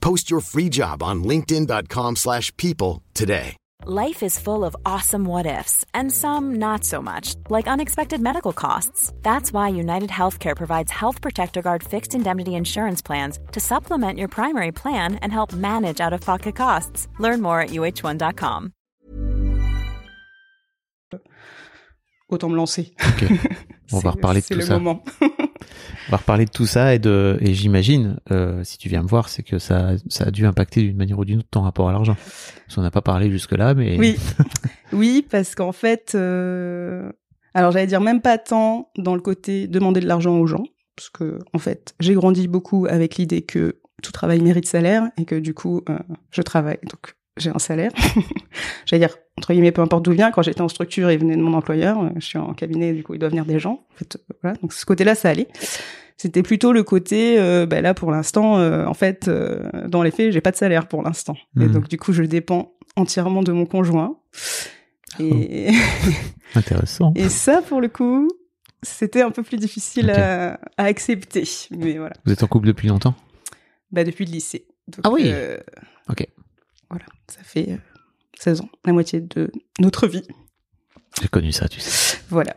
Post 0.00 0.30
your 0.30 0.40
free 0.40 0.68
job 0.68 1.02
on 1.02 1.24
linkedin.com/people 1.24 2.16
slash 2.16 2.52
people 2.56 3.02
today. 3.14 3.56
Life 3.86 4.22
is 4.22 4.38
full 4.38 4.64
of 4.64 4.76
awesome 4.84 5.24
what 5.24 5.46
ifs, 5.46 5.86
and 5.94 6.12
some 6.12 6.58
not 6.58 6.84
so 6.84 7.00
much, 7.00 7.34
like 7.48 7.66
unexpected 7.66 8.20
medical 8.20 8.52
costs. 8.52 9.10
That's 9.22 9.54
why 9.54 9.68
United 9.68 10.10
Healthcare 10.10 10.54
provides 10.54 10.92
Health 10.92 11.22
Protector 11.22 11.62
Guard 11.62 11.82
fixed 11.82 12.14
indemnity 12.14 12.54
insurance 12.54 13.00
plans 13.00 13.38
to 13.52 13.60
supplement 13.60 14.18
your 14.18 14.28
primary 14.28 14.70
plan 14.72 15.14
and 15.22 15.32
help 15.32 15.54
manage 15.54 15.98
out 16.00 16.12
of 16.12 16.20
pocket 16.20 16.56
costs. 16.56 17.08
Learn 17.18 17.40
more 17.40 17.62
at 17.62 17.70
uh1.com. 17.70 18.72
autant 22.30 22.52
me 22.52 22.56
lancer. 22.56 22.86
Ok. 23.08 23.24
On 23.92 23.98
va 24.00 24.10
reparler 24.10 24.40
de 24.40 24.46
c'est 24.46 24.54
tout 24.54 24.60
le 24.60 24.66
ça. 24.66 24.78
moment. 24.78 25.02
On 26.10 26.16
va 26.16 26.16
reparler 26.16 26.44
de 26.44 26.50
tout 26.50 26.66
ça 26.66 26.92
et 26.92 26.98
de 26.98 27.38
et 27.40 27.54
j'imagine 27.54 28.18
euh, 28.32 28.64
si 28.64 28.78
tu 28.78 28.88
viens 28.88 29.00
me 29.00 29.06
voir 29.06 29.28
c'est 29.28 29.44
que 29.44 29.60
ça 29.60 29.92
ça 30.08 30.24
a 30.24 30.30
dû 30.32 30.44
impacter 30.44 30.82
d'une 30.82 30.96
manière 30.96 31.16
ou 31.20 31.24
d'une 31.24 31.38
autre 31.38 31.48
ton 31.48 31.60
rapport 31.60 31.88
à 31.88 31.92
l'argent. 31.92 32.16
Parce 32.66 32.74
qu'on 32.74 32.82
n'a 32.82 32.90
pas 32.90 33.00
parlé 33.00 33.30
jusque 33.30 33.52
là 33.52 33.74
mais 33.74 33.96
Oui, 33.96 34.16
oui, 34.92 35.24
parce 35.30 35.54
qu'en 35.54 35.70
fait, 35.70 36.16
euh, 36.16 37.12
alors 37.54 37.70
j'allais 37.70 37.86
dire 37.86 38.00
même 38.00 38.20
pas 38.20 38.38
tant 38.38 38.90
dans 38.98 39.14
le 39.14 39.20
côté 39.20 39.68
demander 39.68 40.00
de 40.00 40.08
l'argent 40.08 40.36
aux 40.36 40.48
gens, 40.48 40.64
parce 40.96 41.10
que 41.10 41.38
en 41.54 41.60
fait, 41.60 41.94
j'ai 42.00 42.14
grandi 42.14 42.48
beaucoup 42.48 42.86
avec 42.90 43.14
l'idée 43.14 43.42
que 43.42 43.78
tout 44.02 44.10
travail 44.10 44.40
mérite 44.40 44.66
salaire 44.66 45.12
et 45.16 45.24
que 45.24 45.36
du 45.36 45.54
coup, 45.54 45.82
euh, 45.88 45.96
je 46.32 46.42
travaille, 46.42 46.78
donc 46.90 47.14
j'ai 47.36 47.50
un 47.50 47.60
salaire. 47.60 47.92
j'allais 48.84 49.06
dire 49.06 49.16
entre 49.38 49.52
guillemets, 49.52 49.70
peu 49.70 49.80
importe 49.80 50.04
d'où 50.04 50.12
vient. 50.12 50.32
Quand 50.32 50.42
j'étais 50.42 50.60
en 50.60 50.68
structure, 50.68 51.10
il 51.12 51.20
venait 51.20 51.36
de 51.36 51.40
mon 51.40 51.54
employeur. 51.54 52.10
Je 52.16 52.26
suis 52.26 52.38
en 52.38 52.52
cabinet, 52.52 52.92
du 52.92 53.04
coup, 53.04 53.14
il 53.14 53.20
doit 53.20 53.28
venir 53.28 53.46
des 53.46 53.58
gens. 53.60 53.86
En 53.92 53.96
fait, 53.96 54.18
voilà. 54.42 54.56
Donc 54.60 54.72
ce 54.72 54.84
côté-là, 54.84 55.14
ça 55.14 55.30
allait. 55.30 55.46
C'était 56.22 56.42
plutôt 56.42 56.72
le 56.74 56.82
côté, 56.82 57.38
euh, 57.40 57.64
ben 57.64 57.80
là 57.80 57.94
pour 57.94 58.10
l'instant, 58.10 58.58
euh, 58.58 58.84
en 58.84 58.92
fait, 58.92 59.26
euh, 59.28 59.70
dans 59.88 60.02
les 60.02 60.10
faits, 60.10 60.32
j'ai 60.32 60.42
pas 60.42 60.50
de 60.50 60.56
salaire 60.56 60.86
pour 60.86 61.02
l'instant. 61.02 61.34
Et 61.56 61.60
Mhm. 61.64 61.72
donc 61.72 61.88
du 61.88 61.96
coup, 61.96 62.12
je 62.12 62.22
dépends 62.24 62.74
entièrement 62.94 63.42
de 63.42 63.52
mon 63.52 63.64
conjoint. 63.64 64.18
Et, 65.18 65.70
intéressant. 66.54 67.14
et 67.16 67.30
ça, 67.30 67.62
pour 67.62 67.80
le 67.80 67.88
coup, 67.88 68.28
c'était 68.82 69.22
un 69.22 69.30
peu 69.30 69.42
plus 69.42 69.56
difficile 69.56 70.10
à, 70.10 70.60
à 70.76 70.84
accepter. 70.84 71.44
Mais 71.70 71.96
voilà, 71.96 72.14
Vous 72.26 72.32
êtes 72.32 72.42
en 72.42 72.48
couple 72.48 72.66
depuis 72.66 72.88
longtemps? 72.88 73.14
Bah, 73.90 74.04
depuis 74.04 74.26
le 74.26 74.32
lycée. 74.32 74.66
Donc, 74.88 75.00
Ah 75.04 75.10
oui. 75.10 75.32
Ok. 76.10 76.26
Voilà, 76.90 77.06
ça 77.28 77.40
fait 77.42 77.70
euh, 77.70 77.76
16 78.38 78.60
ans, 78.60 78.68
la 78.84 78.92
moitié 78.92 79.20
de 79.22 79.50
notre 79.78 80.06
vie. 80.06 80.26
J'ai 81.22 81.28
connu 81.28 81.50
ça, 81.52 81.66
tu 81.66 81.80
sais. 81.80 82.18
Voilà. 82.28 82.54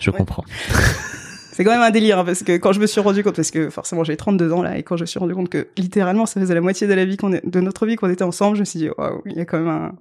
Je 0.00 0.10
Ouais. 0.10 0.18
comprends. 0.18 0.44
C'est 1.52 1.64
quand 1.64 1.72
même 1.72 1.82
un 1.82 1.90
délire, 1.90 2.18
hein, 2.20 2.24
parce 2.24 2.42
que 2.42 2.56
quand 2.56 2.72
je 2.72 2.80
me 2.80 2.86
suis 2.86 3.00
rendu 3.00 3.22
compte, 3.24 3.36
parce 3.36 3.50
que 3.50 3.70
forcément 3.70 4.04
j'ai 4.04 4.16
32 4.16 4.52
ans 4.52 4.62
là, 4.62 4.78
et 4.78 4.82
quand 4.82 4.96
je 4.96 5.02
me 5.02 5.06
suis 5.06 5.18
rendu 5.18 5.34
compte 5.34 5.48
que 5.48 5.68
littéralement 5.76 6.26
ça 6.26 6.40
faisait 6.40 6.54
la 6.54 6.60
moitié 6.60 6.86
de 6.86 6.94
la 6.94 7.04
vie 7.04 7.16
qu'on 7.16 7.32
est, 7.32 7.44
de 7.44 7.60
notre 7.60 7.86
vie 7.86 7.96
qu'on 7.96 8.08
était 8.08 8.24
ensemble, 8.24 8.56
je 8.56 8.60
me 8.60 8.64
suis 8.64 8.78
dit, 8.78 8.88
waouh, 8.96 9.22
il 9.26 9.36
y 9.36 9.40
a 9.40 9.44
quand 9.44 9.58
même 9.58 9.68
un. 9.68 9.92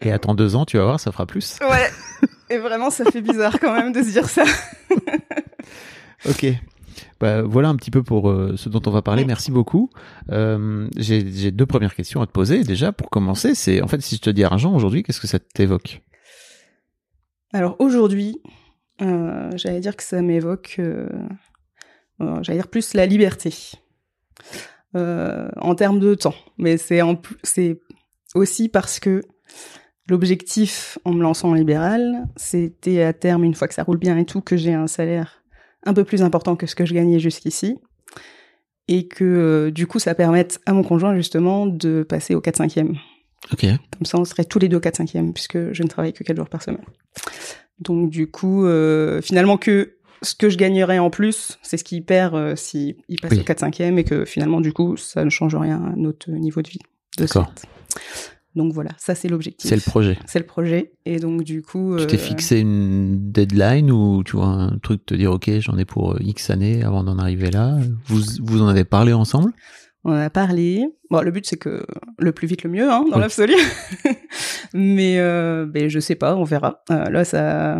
Et 0.00 0.12
attends 0.12 0.34
deux 0.34 0.56
ans, 0.56 0.64
tu 0.64 0.76
vas 0.76 0.84
voir, 0.84 1.00
ça 1.00 1.12
fera 1.12 1.26
plus. 1.26 1.58
Ouais! 1.60 2.28
Et 2.50 2.58
vraiment, 2.58 2.90
ça 2.90 3.04
fait 3.04 3.20
bizarre 3.20 3.60
quand 3.60 3.74
même 3.74 3.92
de 3.92 4.02
se 4.02 4.10
dire 4.10 4.28
ça. 4.28 4.44
Ok. 6.28 6.46
Bah, 7.20 7.42
voilà 7.42 7.68
un 7.68 7.76
petit 7.76 7.90
peu 7.90 8.02
pour 8.02 8.28
euh, 8.30 8.54
ce 8.56 8.68
dont 8.68 8.82
on 8.86 8.90
va 8.90 9.02
parler. 9.02 9.24
Merci 9.24 9.50
beaucoup. 9.50 9.90
Euh, 10.30 10.88
j'ai 10.96 11.50
deux 11.50 11.66
premières 11.66 11.94
questions 11.94 12.20
à 12.22 12.26
te 12.26 12.32
poser. 12.32 12.64
Déjà, 12.64 12.92
pour 12.92 13.10
commencer, 13.10 13.54
c'est 13.54 13.82
en 13.82 13.88
fait, 13.88 14.00
si 14.00 14.16
je 14.16 14.20
te 14.20 14.30
dis 14.30 14.44
argent 14.44 14.74
aujourd'hui, 14.74 15.02
qu'est-ce 15.02 15.20
que 15.20 15.26
ça 15.26 15.38
t'évoque? 15.38 16.02
Alors 17.52 17.76
aujourd'hui, 17.78 18.40
euh, 19.00 19.50
j'allais 19.54 19.80
dire 19.80 19.96
que 19.96 20.02
ça 20.02 20.20
m'évoque, 20.22 20.76
euh, 20.78 21.08
euh, 22.20 22.42
j'allais 22.42 22.58
dire 22.58 22.68
plus 22.68 22.94
la 22.94 23.06
liberté 23.06 23.54
en 24.94 25.74
termes 25.76 26.00
de 26.00 26.14
temps. 26.14 26.34
Mais 26.56 26.76
c'est 26.76 27.00
aussi 28.34 28.68
parce 28.68 28.98
que 28.98 29.22
l'objectif 30.08 30.98
en 31.04 31.12
me 31.12 31.22
lançant 31.22 31.50
en 31.50 31.54
libéral, 31.54 32.26
c'était 32.36 33.02
à 33.02 33.12
terme, 33.12 33.44
une 33.44 33.54
fois 33.54 33.68
que 33.68 33.74
ça 33.74 33.84
roule 33.84 33.98
bien 33.98 34.16
et 34.16 34.24
tout, 34.24 34.40
que 34.40 34.56
j'ai 34.56 34.74
un 34.74 34.88
salaire 34.88 35.44
un 35.84 35.94
peu 35.94 36.04
plus 36.04 36.22
important 36.22 36.56
que 36.56 36.66
ce 36.66 36.74
que 36.74 36.84
je 36.84 36.94
gagnais 36.94 37.20
jusqu'ici. 37.20 37.78
Et 38.88 39.06
que 39.06 39.70
du 39.72 39.86
coup, 39.86 39.98
ça 39.98 40.14
permette 40.14 40.60
à 40.64 40.72
mon 40.72 40.82
conjoint 40.82 41.14
justement 41.14 41.66
de 41.66 42.02
passer 42.02 42.34
au 42.34 42.40
4-5e. 42.40 42.96
Ok. 43.52 43.66
Comme 43.92 44.06
ça, 44.06 44.18
on 44.18 44.24
serait 44.24 44.44
tous 44.44 44.58
les 44.58 44.68
deux 44.68 44.80
4 44.80 44.96
5 44.96 45.32
puisque 45.34 45.72
je 45.72 45.82
ne 45.82 45.88
travaille 45.88 46.14
que 46.14 46.24
4 46.24 46.36
jours 46.36 46.48
par 46.48 46.62
semaine. 46.62 46.84
Donc, 47.80 48.10
du 48.10 48.30
coup, 48.30 48.64
euh, 48.64 49.20
finalement, 49.22 49.56
que 49.56 49.94
ce 50.22 50.34
que 50.34 50.50
je 50.50 50.58
gagnerais 50.58 50.98
en 50.98 51.10
plus, 51.10 51.58
c'est 51.62 51.76
ce 51.76 51.84
qu'il 51.84 52.04
perd 52.04 52.34
euh, 52.34 52.56
s'il 52.56 52.96
il 53.08 53.20
passe 53.20 53.32
Oui. 53.32 53.40
au 53.40 53.44
4 53.44 53.60
5 53.60 53.80
et 53.80 54.04
que 54.04 54.24
finalement, 54.24 54.60
du 54.60 54.72
coup, 54.72 54.96
ça 54.96 55.24
ne 55.24 55.30
change 55.30 55.54
rien 55.54 55.82
à 55.92 55.96
notre 55.96 56.30
niveau 56.30 56.60
de 56.62 56.68
vie. 56.68 56.80
D'accord. 57.16 57.52
Donc 58.56 58.72
voilà, 58.72 58.90
ça 58.98 59.14
c'est 59.14 59.28
l'objectif. 59.28 59.68
C'est 59.68 59.76
le 59.76 59.82
projet. 59.82 60.18
C'est 60.26 60.40
le 60.40 60.46
projet. 60.46 60.92
Et 61.06 61.20
donc, 61.20 61.44
du 61.44 61.62
coup. 61.62 61.96
Tu 61.96 62.06
t'es 62.06 62.16
euh, 62.16 62.18
fixé 62.18 62.58
une 62.58 63.30
deadline 63.30 63.92
ou 63.92 64.24
tu 64.24 64.36
vois 64.36 64.46
un 64.46 64.78
truc 64.78 65.06
te 65.06 65.14
dire 65.14 65.30
ok 65.32 65.48
j'en 65.60 65.78
ai 65.78 65.84
pour 65.84 66.14
euh, 66.14 66.18
X 66.20 66.50
années 66.50 66.82
avant 66.82 67.04
d'en 67.04 67.18
arriver 67.18 67.50
là? 67.50 67.76
Vous 68.06 68.20
vous 68.42 68.60
en 68.60 68.66
avez 68.66 68.84
parlé 68.84 69.12
ensemble? 69.12 69.52
On 70.08 70.12
en 70.12 70.20
a 70.20 70.30
parlé. 70.30 70.86
Bon, 71.10 71.20
le 71.20 71.30
but 71.30 71.44
c'est 71.46 71.58
que 71.58 71.84
le 72.18 72.32
plus 72.32 72.46
vite 72.46 72.62
le 72.62 72.70
mieux, 72.70 72.90
hein, 72.90 73.04
dans 73.10 73.16
Oui. 73.16 73.20
l'absolu. 73.22 73.52
Mais 74.74 75.18
euh, 75.18 75.66
ben, 75.66 75.88
je 75.90 75.98
sais 76.00 76.14
pas, 76.14 76.34
on 76.34 76.44
verra. 76.44 76.82
Euh, 76.90 77.04
là, 77.10 77.24
ça, 77.24 77.78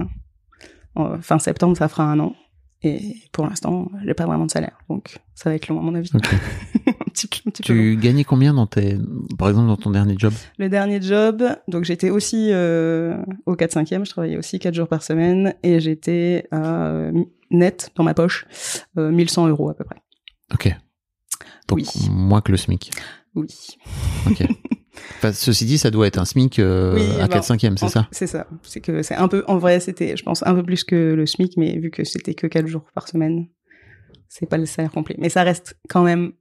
fin 1.22 1.38
septembre, 1.38 1.76
ça 1.76 1.88
fera 1.88 2.04
un 2.04 2.18
an. 2.20 2.34
Et 2.82 3.16
pour 3.32 3.44
l'instant, 3.46 3.90
j'ai 4.04 4.14
pas 4.14 4.26
vraiment 4.26 4.46
de 4.46 4.50
salaire, 4.52 4.78
donc 4.88 5.16
ça 5.34 5.50
va 5.50 5.56
être 5.56 5.66
long 5.66 5.80
à 5.80 5.82
mon 5.82 5.94
avis. 5.96 6.10
Un 6.14 6.18
petit, 6.20 7.26
peu- 7.26 7.48
un 7.48 7.50
petit 7.50 7.62
peu 7.64 7.72
long. 7.74 7.80
Tu 7.80 7.96
gagnais 7.96 8.22
combien 8.22 8.54
dans 8.54 8.66
tes 8.68 8.96
par 9.38 9.48
exemple 9.48 9.66
dans 9.66 9.76
ton 9.76 9.90
dernier 9.90 10.14
job? 10.16 10.32
Le 10.58 10.68
dernier 10.68 11.02
job, 11.02 11.42
donc 11.66 11.82
j'étais 11.82 12.10
aussi 12.10 12.50
euh, 12.52 13.16
au 13.46 13.56
4-5e, 13.56 14.04
je 14.04 14.10
travaillais 14.10 14.36
aussi 14.36 14.60
4 14.60 14.72
jours 14.74 14.86
par 14.86 15.02
semaine, 15.02 15.54
et 15.64 15.80
j'étais 15.80 16.46
à 16.52 16.86
euh, 16.86 17.12
net 17.50 17.90
dans 17.96 18.04
ma 18.04 18.14
poche, 18.14 18.46
euh, 18.98 19.10
1100 19.10 19.48
euros 19.48 19.70
à 19.70 19.74
peu 19.74 19.82
près. 19.82 19.96
Ok. 20.54 20.72
Donc 21.68 21.78
Oui. 21.78 21.86
moins 22.10 22.40
que 22.40 22.50
le 22.50 22.58
SMIC. 22.58 22.90
Oui. 23.34 23.46
Ok. 24.26 24.42
Enfin, 25.18 25.32
ceci 25.32 25.64
dit, 25.64 25.78
ça 25.78 25.90
doit 25.90 26.06
être 26.06 26.18
un 26.18 26.24
SMIC 26.24 26.58
euh, 26.58 26.94
Oui, 26.96 27.02
à 27.20 27.28
bah, 27.28 27.34
4 27.34 27.44
5 27.44 27.60
c'est 27.76 27.88
ça? 27.88 28.08
C'est 28.10 28.26
ça. 28.26 28.46
C'est 28.62 28.80
que 28.80 29.02
c'est 29.02 29.14
un 29.14 29.28
peu, 29.28 29.44
en 29.46 29.56
vrai, 29.58 29.80
c'était, 29.80 30.16
je 30.16 30.22
pense, 30.24 30.44
un 30.46 30.54
peu 30.54 30.62
plus 30.62 30.84
que 30.84 31.14
le 31.14 31.24
SMIC, 31.24 31.56
mais 31.56 31.78
vu 31.78 31.90
que 31.90 32.04
c'était 32.04 32.34
que 32.34 32.46
4 32.46 32.66
jours 32.66 32.84
par 32.94 33.08
semaine, 33.08 33.46
c'est 34.28 34.46
pas 34.46 34.58
le 34.58 34.66
salaire 34.66 34.90
complet. 34.90 35.16
Mais 35.18 35.28
ça 35.28 35.42
reste 35.42 35.76
quand 35.88 36.02
même 36.02 36.32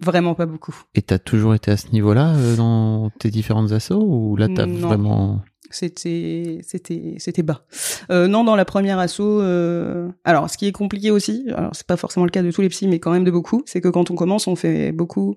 vraiment 0.00 0.34
pas 0.34 0.46
beaucoup. 0.46 0.74
Et 0.94 1.02
t'as 1.02 1.18
toujours 1.18 1.54
été 1.54 1.70
à 1.70 1.76
ce 1.76 1.88
niveau-là 1.90 2.34
euh, 2.34 2.56
dans 2.56 3.10
tes 3.18 3.30
différentes 3.30 3.72
assos 3.72 4.02
ou 4.02 4.36
là 4.36 4.48
t'as 4.48 4.66
Non. 4.66 5.40
C'était 5.72 6.58
c'était 6.62 7.14
c'était 7.18 7.42
bas. 7.42 7.64
Euh, 8.10 8.28
non, 8.28 8.44
dans 8.44 8.56
la 8.56 8.64
première 8.64 8.98
asso, 8.98 9.20
euh, 9.20 10.08
alors 10.24 10.48
ce 10.50 10.58
qui 10.58 10.66
est 10.66 10.72
compliqué 10.72 11.10
aussi, 11.10 11.46
alors 11.54 11.74
c'est 11.74 11.86
pas 11.86 11.96
forcément 11.96 12.24
le 12.24 12.30
cas 12.30 12.42
de 12.42 12.50
tous 12.50 12.62
les 12.62 12.68
psys, 12.68 12.88
mais 12.88 12.98
quand 12.98 13.12
même 13.12 13.24
de 13.24 13.30
beaucoup, 13.30 13.62
c'est 13.66 13.80
que 13.80 13.88
quand 13.88 14.10
on 14.10 14.14
commence, 14.14 14.46
on 14.46 14.56
fait 14.56 14.92
beaucoup, 14.92 15.36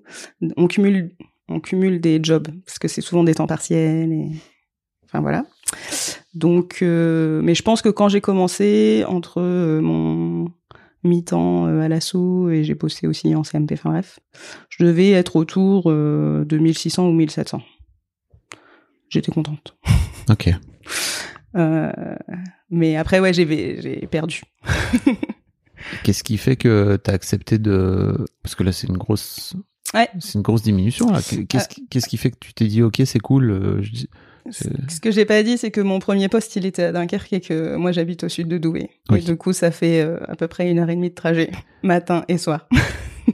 on 0.56 0.66
cumule 0.66 1.12
on 1.48 1.60
cumule 1.60 2.00
des 2.00 2.20
jobs 2.22 2.48
parce 2.64 2.78
que 2.78 2.88
c'est 2.88 3.00
souvent 3.00 3.24
des 3.24 3.34
temps 3.34 3.46
partiels 3.46 4.12
et 4.12 4.30
enfin 5.04 5.20
voilà. 5.20 5.44
Donc, 6.34 6.80
euh, 6.82 7.40
mais 7.42 7.54
je 7.54 7.62
pense 7.62 7.82
que 7.82 7.88
quand 7.88 8.08
j'ai 8.08 8.20
commencé 8.20 9.04
entre 9.08 9.40
euh, 9.40 9.80
mon 9.80 10.50
mi-temps 11.04 11.66
euh, 11.66 11.80
à 11.80 11.88
l'assaut 11.88 12.50
et 12.50 12.64
j'ai 12.64 12.74
bossé 12.74 13.06
aussi 13.06 13.34
en 13.34 13.42
CMP, 13.42 13.72
enfin 13.72 13.90
bref, 13.90 14.20
je 14.68 14.84
devais 14.84 15.12
être 15.12 15.36
autour 15.36 15.84
euh, 15.86 16.44
de 16.44 16.58
1600 16.58 17.08
ou 17.08 17.12
1700. 17.12 17.62
J'étais 19.08 19.32
contente. 19.32 19.76
Ok. 20.28 20.50
Euh, 21.56 21.90
mais 22.70 22.96
après, 22.96 23.20
ouais, 23.20 23.32
j'ai 23.32 24.06
perdu. 24.10 24.42
Qu'est-ce 26.02 26.24
qui 26.24 26.36
fait 26.36 26.56
que 26.56 26.98
tu 27.02 27.10
as 27.10 27.14
accepté 27.14 27.58
de. 27.58 28.26
Parce 28.42 28.54
que 28.54 28.62
là, 28.62 28.72
c'est 28.72 28.88
une 28.88 28.96
grosse. 28.96 29.54
Ouais. 29.94 30.08
C'est 30.18 30.34
une 30.34 30.42
grosse 30.42 30.62
diminution. 30.62 31.12
Qu'est-ce 31.48 32.08
qui, 32.08 32.16
fait 32.16 32.30
que 32.30 32.36
tu 32.40 32.52
t'es 32.54 32.66
dit, 32.66 32.82
OK, 32.82 33.00
c'est 33.04 33.20
cool. 33.20 33.50
euh, 33.50 33.82
je 33.82 34.06
Ce 34.50 35.00
que 35.00 35.12
j'ai 35.12 35.24
pas 35.24 35.42
dit, 35.42 35.58
c'est 35.58 35.70
que 35.70 35.80
mon 35.80 36.00
premier 36.00 36.28
poste, 36.28 36.56
il 36.56 36.66
était 36.66 36.82
à 36.82 36.92
Dunkerque 36.92 37.32
et 37.32 37.40
que 37.40 37.76
moi, 37.76 37.92
j'habite 37.92 38.24
au 38.24 38.28
sud 38.28 38.48
de 38.48 38.58
Douai. 38.58 38.90
Oui. 39.10 39.20
Et 39.20 39.22
du 39.22 39.36
coup, 39.36 39.52
ça 39.52 39.70
fait 39.70 40.00
euh, 40.00 40.18
à 40.26 40.34
peu 40.34 40.48
près 40.48 40.68
une 40.68 40.80
heure 40.80 40.90
et 40.90 40.96
demie 40.96 41.10
de 41.10 41.14
trajet, 41.14 41.52
matin 41.82 42.24
et 42.28 42.38
soir. 42.38 42.68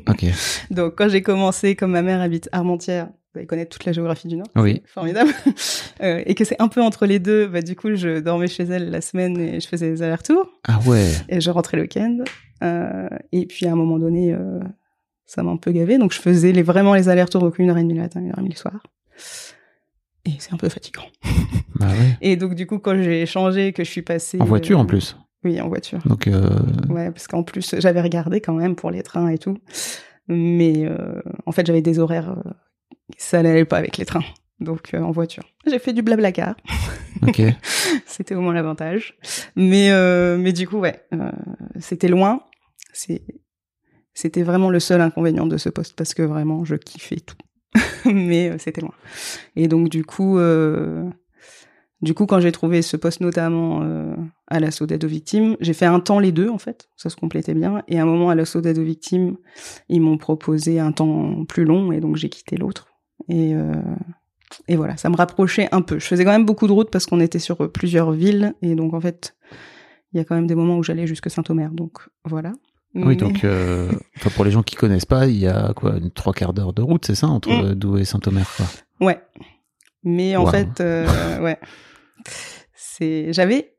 Ok. 0.08 0.26
Donc, 0.70 0.94
quand 0.96 1.08
j'ai 1.08 1.22
commencé, 1.22 1.74
comme 1.74 1.92
ma 1.92 2.02
mère 2.02 2.20
habite 2.20 2.48
Armentières, 2.52 3.08
vous 3.32 3.38
allez 3.38 3.46
connaître 3.46 3.70
toute 3.70 3.86
la 3.86 3.92
géographie 3.92 4.28
du 4.28 4.36
Nord. 4.36 4.48
Oui. 4.56 4.82
Formidable. 4.86 5.30
Euh, 6.02 6.20
et 6.26 6.34
que 6.34 6.44
c'est 6.44 6.60
un 6.60 6.66
peu 6.66 6.82
entre 6.82 7.06
les 7.06 7.20
deux, 7.20 7.46
bah, 7.46 7.62
du 7.62 7.76
coup, 7.76 7.94
je 7.94 8.18
dormais 8.18 8.48
chez 8.48 8.64
elle 8.64 8.90
la 8.90 9.00
semaine 9.00 9.38
et 9.38 9.60
je 9.60 9.68
faisais 9.68 9.88
des 9.88 10.02
allers-retours. 10.02 10.48
Ah 10.66 10.80
ouais. 10.84 11.12
Et 11.28 11.40
je 11.40 11.48
rentrais 11.48 11.76
le 11.76 11.84
week-end. 11.84 12.24
Euh, 12.64 13.08
et 13.30 13.46
puis, 13.46 13.66
à 13.66 13.72
un 13.72 13.76
moment 13.76 14.00
donné, 14.00 14.32
euh, 14.32 14.58
ça 15.24 15.44
m'a 15.44 15.52
un 15.52 15.58
peu 15.58 15.70
gavé. 15.70 15.98
Donc, 15.98 16.12
je 16.12 16.18
faisais 16.18 16.50
les, 16.50 16.62
vraiment 16.62 16.94
les 16.94 17.08
allers-retours, 17.08 17.40
donc 17.40 17.60
une 17.60 17.70
heure 17.70 17.78
et 17.78 17.82
demie 17.82 17.94
le 17.94 18.00
matin, 18.00 18.18
une 18.18 18.30
heure 18.30 18.38
et 18.38 18.40
demie 18.40 18.54
le 18.54 18.56
soir. 18.56 18.82
Et 20.24 20.32
c'est 20.40 20.52
un 20.52 20.56
peu 20.56 20.68
fatigant. 20.68 21.04
Bah 21.76 21.86
ouais. 21.86 22.18
Et 22.20 22.36
donc, 22.36 22.56
du 22.56 22.66
coup, 22.66 22.78
quand 22.78 23.00
j'ai 23.00 23.24
changé, 23.26 23.72
que 23.72 23.84
je 23.84 23.90
suis 23.90 24.02
passée... 24.02 24.40
En 24.40 24.44
voiture, 24.44 24.80
en 24.80 24.86
plus. 24.86 25.16
Oui, 25.44 25.60
en 25.60 25.68
voiture. 25.68 26.00
Donc, 26.04 26.28
Ouais, 26.88 27.10
parce 27.12 27.28
qu'en 27.28 27.44
plus, 27.44 27.76
j'avais 27.78 28.00
regardé 28.00 28.40
quand 28.40 28.54
même 28.54 28.74
pour 28.74 28.90
les 28.90 29.02
trains 29.02 29.28
et 29.28 29.38
tout. 29.38 29.56
Mais 30.26 30.88
en 31.46 31.52
fait, 31.52 31.64
j'avais 31.64 31.82
des 31.82 32.00
horaires... 32.00 32.36
ça 33.18 33.42
n'allait 33.42 33.64
pas 33.64 33.78
avec 33.78 33.97
les 33.97 34.04
trains. 34.04 34.25
Donc, 34.61 34.94
euh, 34.94 35.00
en 35.00 35.11
voiture. 35.11 35.42
J'ai 35.66 35.78
fait 35.78 35.92
du 35.92 36.02
blabla 36.02 36.32
car. 36.32 36.54
ok. 37.23 37.42
C'était 38.06 38.35
au 38.35 38.40
moins 38.40 38.54
l'avantage. 38.54 39.16
Mais, 39.56 39.90
euh, 39.90 40.37
mais 40.38 40.52
du 40.52 40.68
coup, 40.68 40.78
ouais, 40.78 41.04
euh, 41.12 41.32
c'était 41.80 42.09
loin. 42.09 42.42
C'est, 42.92 43.23
c'était 44.14 44.42
vraiment 44.42 44.71
le 44.71 44.78
seul 44.78 45.00
inconvénient 45.00 45.47
de 45.47 45.56
ce 45.56 45.68
poste 45.68 45.97
parce 45.97 46.14
que 46.14 46.23
vraiment, 46.23 46.64
je 46.64 46.76
kiffais 46.76 47.21
tout. 47.21 47.37
mais 48.04 48.56
c'était 48.59 48.82
loin. 48.82 48.94
Et 49.56 49.66
donc, 49.66 49.88
du 49.88 50.04
coup, 50.04 50.38
du 52.02 52.14
coup, 52.14 52.26
quand 52.26 52.40
j'ai 52.40 52.50
trouvé 52.50 52.82
ce 52.82 52.97
poste 52.97 53.21
notamment 53.21 53.82
euh, 53.85 54.16
à 54.49 54.59
l'assaut 54.59 54.87
d'aide 54.87 55.04
aux 55.04 55.09
victimes, 55.09 55.56
j'ai 55.61 55.73
fait 55.73 55.87
un 55.87 56.00
temps 56.00 56.18
les 56.18 56.32
deux 56.32 56.49
en 56.49 56.59
fait, 56.59 56.88
ça 56.97 57.09
se 57.09 57.16
complétait 57.16 57.54
bien. 57.54 57.85
Et 57.87 58.00
à 58.00 58.02
un 58.02 58.06
moment 58.06 58.28
à 58.28 58.35
l'assaut 58.35 58.61
d'aide 58.61 58.78
aux 58.78 58.85
victimes, 58.85 59.37
ils 59.88 60.00
m'ont 60.00 60.18
proposé 60.18 60.80
un 60.80 60.90
temps 60.90 61.44
plus 61.44 61.64
long 61.64 61.92
et 61.92 62.00
donc 62.00 62.16
j'ai 62.16 62.28
quitté 62.28 62.56
l'autre. 62.56 62.91
Et 63.34 63.54
euh, 63.54 63.72
et 64.68 64.76
voilà, 64.76 64.96
ça 64.98 65.08
me 65.08 65.16
rapprochait 65.16 65.68
un 65.72 65.80
peu. 65.80 65.98
Je 65.98 66.04
faisais 66.06 66.24
quand 66.24 66.30
même 66.32 66.44
beaucoup 66.44 66.66
de 66.66 66.72
routes 66.72 66.90
parce 66.90 67.06
qu'on 67.06 67.20
était 67.20 67.38
sur 67.38 67.62
euh, 67.62 67.68
plusieurs 67.68 68.12
villes 68.12 68.52
et 68.60 68.74
donc 68.74 68.92
en 68.92 69.00
fait, 69.00 69.34
il 70.12 70.18
y 70.18 70.20
a 70.20 70.24
quand 70.24 70.34
même 70.34 70.46
des 70.46 70.54
moments 70.54 70.76
où 70.76 70.82
j'allais 70.82 71.06
jusque 71.06 71.30
Saint-Omer. 71.30 71.70
Donc 71.70 71.98
voilà. 72.26 72.52
Oui, 72.94 73.02
Mais- 73.06 73.16
donc, 73.16 73.44
euh, 73.44 73.90
pour 74.36 74.44
les 74.44 74.50
gens 74.50 74.62
qui 74.62 74.76
connaissent 74.76 75.06
pas, 75.06 75.26
il 75.26 75.38
y 75.38 75.46
a 75.46 75.72
quoi, 75.74 75.96
une 75.96 76.10
trois 76.10 76.34
quarts 76.34 76.52
d'heure 76.52 76.74
de 76.74 76.83
route, 76.83 77.07
c'est 77.07 77.14
ça, 77.14 77.26
entre 77.28 77.48
Mm. 77.48 77.64
euh, 77.64 77.74
Douai 77.74 78.02
et 78.02 78.04
Saint-Omer, 78.04 78.46
quoi? 78.57 78.66
Ouais. 79.00 79.18
Mais 80.04 80.37
en 80.37 80.44
Wow. 80.44 80.50
fait, 80.50 80.80
euh, 80.80 81.40
ouais. 81.40 81.59
C'est, 82.74 83.33
j'avais 83.33 83.74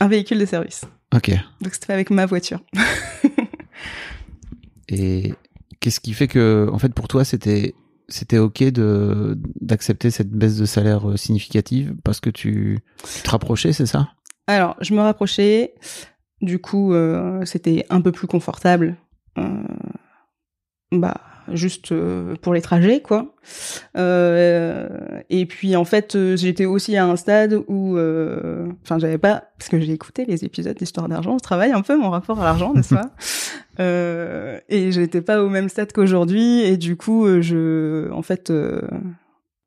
un 0.00 0.08
véhicule 0.08 0.40
de 0.40 0.46
service. 0.46 0.84
Ok. 1.14 1.30
Donc 1.60 1.74
c'était 1.74 1.92
avec 1.92 2.10
ma 2.10 2.26
voiture. 2.26 2.58
Et 4.88 5.32
qu'est-ce 5.80 6.00
qui 6.00 6.12
fait 6.12 6.28
que, 6.28 6.68
en 6.72 6.78
fait, 6.78 6.92
pour 6.92 7.08
toi, 7.08 7.24
c'était, 7.24 7.74
c'était 8.12 8.38
ok 8.38 8.62
de, 8.64 9.38
d'accepter 9.60 10.10
cette 10.10 10.30
baisse 10.30 10.56
de 10.56 10.66
salaire 10.66 11.10
euh, 11.10 11.16
significative 11.16 11.94
parce 12.04 12.20
que 12.20 12.30
tu, 12.30 12.80
te 13.24 13.30
rapprochais, 13.30 13.72
c'est 13.72 13.86
ça? 13.86 14.10
Alors, 14.46 14.76
je 14.80 14.94
me 14.94 15.00
rapprochais. 15.00 15.74
Du 16.40 16.58
coup, 16.58 16.92
euh, 16.92 17.44
c'était 17.44 17.86
un 17.88 18.00
peu 18.00 18.12
plus 18.12 18.26
confortable. 18.26 18.96
Euh, 19.38 19.62
bah, 20.90 21.20
juste 21.52 21.92
euh, 21.92 22.34
pour 22.40 22.54
les 22.54 22.60
trajets, 22.62 23.00
quoi. 23.00 23.34
Euh, 23.96 24.88
et 25.30 25.46
puis, 25.46 25.76
en 25.76 25.84
fait, 25.84 26.14
euh, 26.14 26.36
j'étais 26.36 26.64
aussi 26.64 26.96
à 26.96 27.06
un 27.06 27.16
stade 27.16 27.54
où, 27.68 27.98
enfin, 28.82 28.98
j'avais 28.98 29.18
pas, 29.18 29.44
parce 29.58 29.68
que 29.68 29.80
j'ai 29.80 29.92
écouté 29.92 30.24
les 30.24 30.44
épisodes 30.44 30.76
d'Histoire 30.76 31.08
d'argent, 31.08 31.36
je 31.38 31.42
travaille 31.42 31.72
un 31.72 31.82
peu 31.82 31.96
mon 31.96 32.10
rapport 32.10 32.40
à 32.40 32.44
l'argent, 32.44 32.72
n'est-ce 32.74 32.94
pas? 32.94 33.10
Euh, 33.80 34.58
Et 34.68 34.92
j'étais 34.92 35.22
pas 35.22 35.42
au 35.42 35.48
même 35.48 35.70
stade 35.70 35.94
qu'aujourd'hui, 35.94 36.60
et 36.60 36.76
du 36.76 36.96
coup, 36.96 37.26
je, 37.40 38.10
en 38.12 38.20
fait. 38.20 38.52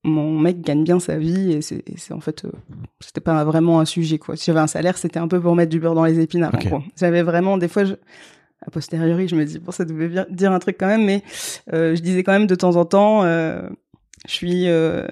mon 0.03 0.38
mec 0.39 0.61
gagne 0.61 0.83
bien 0.83 0.99
sa 0.99 1.17
vie 1.17 1.53
et 1.53 1.61
c'est 1.63 2.13
en 2.13 2.19
fait 2.19 2.45
euh, 2.45 2.51
c'était 2.99 3.21
pas 3.21 3.43
vraiment 3.43 3.79
un 3.79 3.85
sujet 3.85 4.19
quoi. 4.19 4.35
Si 4.35 4.45
j'avais 4.45 4.59
un 4.59 4.67
salaire, 4.67 4.99
c'était 4.99 5.17
un 5.17 5.27
peu 5.27 5.41
pour 5.41 5.55
mettre 5.55 5.71
du 5.71 5.79
beurre 5.79 5.95
dans 5.95 6.05
les 6.05 6.19
épinards. 6.19 6.53
J'avais 6.95 7.23
vraiment 7.23 7.57
des 7.57 7.67
fois 7.67 7.85
je 7.85 7.95
a 8.65 8.71
posteriori, 8.71 9.28
je 9.28 9.36
me 9.36 9.45
dis 9.45 9.60
bon 9.60 9.71
ça 9.71 9.86
devait 9.86 10.08
bien 10.08 10.25
dire 10.30 10.51
un 10.51 10.60
truc 10.60 10.78
quand 10.80 10.88
même 10.88 11.06
mais 11.06 11.23
euh, 11.73 11.95
je 11.95 12.01
disais 12.01 12.23
quand 12.23 12.32
même 12.32 12.47
de 12.47 12.56
temps 12.56 12.75
en 12.75 12.86
temps 12.86 13.23
euh, 13.23 13.62
je 14.28 14.34
suis 14.34 14.67
euh, 14.67 15.06